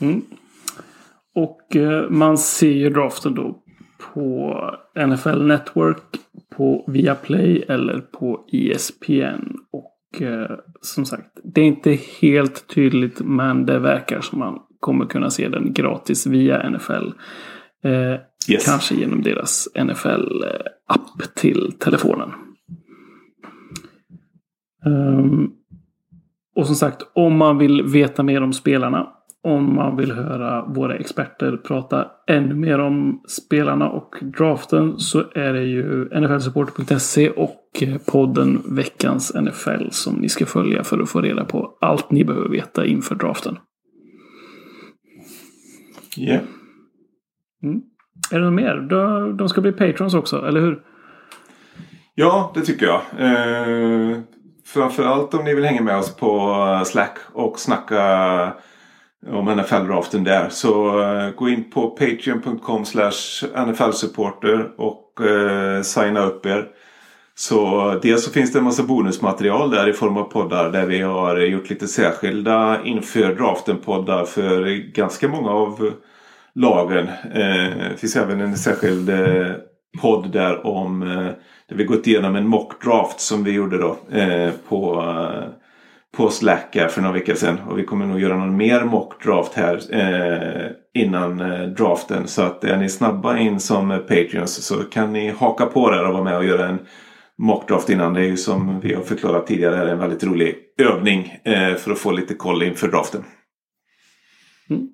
Mm. 0.00 0.22
Och 1.34 1.76
eh, 1.76 2.10
man 2.10 2.38
ser 2.38 2.70
ju 2.70 2.90
draften 2.90 3.34
då 3.34 3.62
på 4.14 4.54
NFL 5.06 5.42
Network, 5.42 6.20
på 6.56 6.84
Viaplay 6.88 7.64
eller 7.68 8.00
på 8.00 8.44
ESPN. 8.52 9.56
Och 9.72 9.89
eh, 10.20 10.56
som 10.80 11.04
sagt, 11.04 11.40
det 11.44 11.60
är 11.60 11.64
inte 11.64 11.98
helt 12.20 12.68
tydligt 12.68 13.20
men 13.20 13.66
det 13.66 13.78
verkar 13.78 14.20
som 14.20 14.38
man 14.38 14.58
kommer 14.80 15.06
kunna 15.06 15.30
se 15.30 15.48
den 15.48 15.72
gratis 15.72 16.26
via 16.26 16.70
NFL. 16.70 17.08
Eh, 17.84 18.20
Yes. 18.48 18.64
Kanske 18.64 18.94
genom 18.94 19.22
deras 19.22 19.68
NFL-app 19.74 21.34
till 21.34 21.72
telefonen. 21.78 22.30
Ehm, 24.86 25.50
och 26.56 26.66
som 26.66 26.76
sagt, 26.76 27.02
om 27.12 27.36
man 27.36 27.58
vill 27.58 27.82
veta 27.82 28.22
mer 28.22 28.42
om 28.42 28.52
spelarna, 28.52 29.08
om 29.42 29.74
man 29.74 29.96
vill 29.96 30.12
höra 30.12 30.64
våra 30.64 30.96
experter 30.96 31.56
prata 31.56 32.06
ännu 32.26 32.54
mer 32.54 32.78
om 32.78 33.22
spelarna 33.28 33.90
och 33.90 34.14
draften 34.22 34.98
så 34.98 35.24
är 35.34 35.52
det 35.52 35.62
ju 35.62 36.04
nflsupporter.se 36.20 37.30
och 37.30 37.56
podden 38.06 38.62
Veckans 38.76 39.34
NFL 39.34 39.90
som 39.90 40.14
ni 40.14 40.28
ska 40.28 40.46
följa 40.46 40.84
för 40.84 41.00
att 41.00 41.10
få 41.10 41.20
reda 41.20 41.44
på 41.44 41.78
allt 41.80 42.10
ni 42.10 42.24
behöver 42.24 42.48
veta 42.48 42.86
inför 42.86 43.14
draften. 43.14 43.58
Yeah. 46.18 46.42
Mm. 47.62 47.80
Är 48.32 48.38
det 48.38 48.44
något 48.44 48.54
mer? 48.54 48.74
De, 48.74 49.36
de 49.36 49.48
ska 49.48 49.60
bli 49.60 49.72
patrons 49.72 50.14
också, 50.14 50.46
eller 50.46 50.60
hur? 50.60 50.82
Ja, 52.14 52.52
det 52.54 52.60
tycker 52.60 52.86
jag. 52.86 53.00
Eh, 53.18 54.18
framförallt 54.66 55.34
om 55.34 55.44
ni 55.44 55.54
vill 55.54 55.64
hänga 55.64 55.82
med 55.82 55.96
oss 55.96 56.16
på 56.16 56.56
Slack 56.86 57.18
och 57.32 57.58
snacka 57.58 58.52
om 59.26 59.48
NFL-draften 59.48 60.24
där. 60.24 60.48
Så 60.48 61.00
uh, 61.00 61.30
gå 61.30 61.48
in 61.48 61.70
på 61.70 61.90
patreon.com 61.90 62.84
NFL-supporter 63.66 64.70
och 64.76 65.20
uh, 65.20 65.82
signa 65.82 66.20
upp 66.20 66.46
er. 66.46 66.68
Så 67.34 67.94
dels 68.02 68.24
så 68.24 68.30
finns 68.30 68.52
det 68.52 68.58
en 68.58 68.64
massa 68.64 68.82
bonusmaterial 68.82 69.70
där 69.70 69.88
i 69.88 69.92
form 69.92 70.16
av 70.16 70.24
poddar 70.24 70.70
där 70.70 70.86
vi 70.86 71.00
har 71.00 71.36
gjort 71.36 71.70
lite 71.70 71.88
särskilda 71.88 72.84
inför 72.84 73.34
draften-poddar 73.34 74.24
för 74.24 74.66
ganska 74.92 75.28
många 75.28 75.50
av 75.50 75.92
lagen. 76.54 77.08
Uh, 77.08 77.90
det 77.90 77.96
finns 77.98 78.16
även 78.16 78.40
en 78.40 78.56
särskild 78.56 79.10
podd 80.00 80.32
där 80.32 80.66
om 80.66 81.00
där 81.68 81.76
vi 81.76 81.84
gått 81.84 82.06
igenom 82.06 82.36
en 82.36 82.48
mock-draft 82.48 83.20
som 83.20 83.44
vi 83.44 83.52
gjorde 83.52 83.78
då 83.78 83.96
på, 84.68 85.02
på 86.16 86.30
Slack 86.30 86.76
här 86.76 86.88
för 86.88 87.02
några 87.02 87.14
veckor 87.14 87.34
sedan. 87.34 87.58
Och 87.58 87.78
vi 87.78 87.84
kommer 87.84 88.06
nog 88.06 88.20
göra 88.20 88.36
någon 88.36 88.56
mer 88.56 88.84
mock-draft 88.84 89.54
här 89.54 89.94
eh, 89.94 90.70
innan 91.02 91.40
eh, 91.40 91.62
draften. 91.62 92.26
Så 92.26 92.42
att 92.42 92.64
är 92.64 92.76
ni 92.76 92.88
snabba 92.88 93.38
in 93.38 93.60
som 93.60 93.88
Patreons 93.88 94.64
så 94.64 94.74
kan 94.76 95.12
ni 95.12 95.30
haka 95.30 95.66
på 95.66 95.90
där 95.90 96.06
och 96.06 96.12
vara 96.12 96.24
med 96.24 96.36
och 96.36 96.44
göra 96.44 96.68
en 96.68 96.78
mockdraft 97.38 97.90
innan. 97.90 98.14
Det 98.14 98.20
är 98.20 98.24
ju 98.24 98.36
som 98.36 98.80
vi 98.80 98.94
har 98.94 99.02
förklarat 99.02 99.46
tidigare 99.46 99.90
en 99.90 99.98
väldigt 99.98 100.24
rolig 100.24 100.56
övning 100.78 101.38
eh, 101.44 101.74
för 101.74 101.90
att 101.90 101.98
få 101.98 102.12
lite 102.12 102.34
koll 102.34 102.62
inför 102.62 102.88
draften. 102.88 103.24
Mm. 104.70 104.88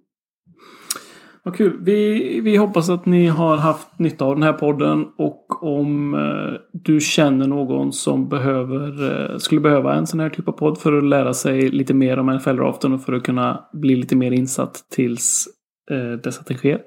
Vad 1.47 1.57
kul. 1.57 1.77
Vi, 1.81 2.41
vi 2.41 2.57
hoppas 2.57 2.91
att 2.91 3.07
ni 3.07 3.27
har 3.27 3.57
haft 3.57 3.99
nytta 3.99 4.25
av 4.25 4.35
den 4.35 4.43
här 4.43 4.53
podden 4.53 5.07
och 5.19 5.63
om 5.63 6.15
eh, 6.15 6.61
du 6.73 7.01
känner 7.01 7.47
någon 7.47 7.93
som 7.93 8.29
behöver, 8.29 9.11
eh, 9.11 9.37
skulle 9.39 9.61
behöva 9.61 9.95
en 9.95 10.07
sån 10.07 10.21
här 10.21 10.31
typ 10.31 10.49
av 10.49 10.53
podd 10.53 10.79
för 10.79 10.99
att 10.99 11.05
lära 11.05 11.35
sig 11.35 11.71
lite 11.71 11.95
mer 11.95 12.19
om 12.19 12.31
NFL-draften 12.31 12.93
och 12.93 13.03
för 13.03 13.13
att 13.13 13.23
kunna 13.23 13.65
bli 13.73 13.97
lite 13.97 14.17
mer 14.17 14.31
insatt 14.31 14.75
tills 14.91 15.49
eh, 15.91 16.21
dess 16.21 16.39
att 16.41 16.47
det 16.47 16.55
sker. 16.55 16.81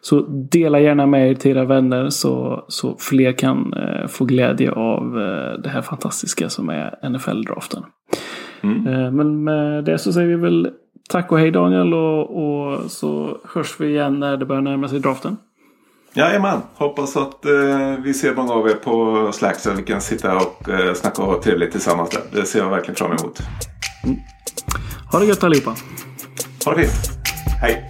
Så 0.00 0.20
dela 0.50 0.80
gärna 0.80 1.06
med 1.06 1.30
er 1.30 1.34
till 1.34 1.50
era 1.50 1.64
vänner 1.64 2.08
så, 2.08 2.64
så 2.68 2.96
fler 2.98 3.32
kan 3.32 3.72
eh, 3.72 4.06
få 4.06 4.24
glädje 4.24 4.72
av 4.72 5.02
eh, 5.20 5.60
det 5.62 5.68
här 5.68 5.82
fantastiska 5.82 6.48
som 6.48 6.68
är 6.68 7.08
NFL-draften. 7.08 7.82
Mm. 8.62 8.86
Eh, 8.86 9.10
men 9.10 9.44
med 9.44 9.84
det 9.84 9.98
så 9.98 10.12
säger 10.12 10.28
vi 10.28 10.36
väl 10.36 10.70
tack 11.08 11.32
och 11.32 11.38
hej 11.38 11.50
Daniel 11.50 11.94
och, 11.94 12.20
och 12.20 12.90
så 12.90 13.38
hörs 13.54 13.80
vi 13.80 13.88
igen 13.88 14.20
när 14.20 14.36
det 14.36 14.46
börjar 14.46 14.62
närma 14.62 14.88
sig 14.88 15.00
draften. 15.00 15.36
Jajamän, 16.14 16.60
hoppas 16.74 17.16
att 17.16 17.44
eh, 17.44 17.96
vi 18.04 18.14
ser 18.14 18.34
många 18.34 18.52
av 18.52 18.68
er 18.68 18.74
på 18.74 19.30
Slack 19.32 19.60
så 19.60 19.72
vi 19.72 19.82
kan 19.82 20.00
sitta 20.00 20.36
och 20.36 20.68
eh, 20.68 20.94
snacka 20.94 21.22
och 21.22 21.28
ha 21.28 21.42
trevligt 21.42 21.72
tillsammans 21.72 22.10
där. 22.10 22.22
Det 22.32 22.46
ser 22.46 22.58
jag 22.58 22.70
verkligen 22.70 22.96
fram 22.96 23.10
emot. 23.10 23.40
Mm. 24.04 24.16
Ha 25.12 25.18
det 25.18 25.26
gött 25.26 25.44
allihopa. 25.44 25.74
Ha 26.64 26.74
det 26.74 26.82
fint. 26.82 27.10
Hej. 27.62 27.88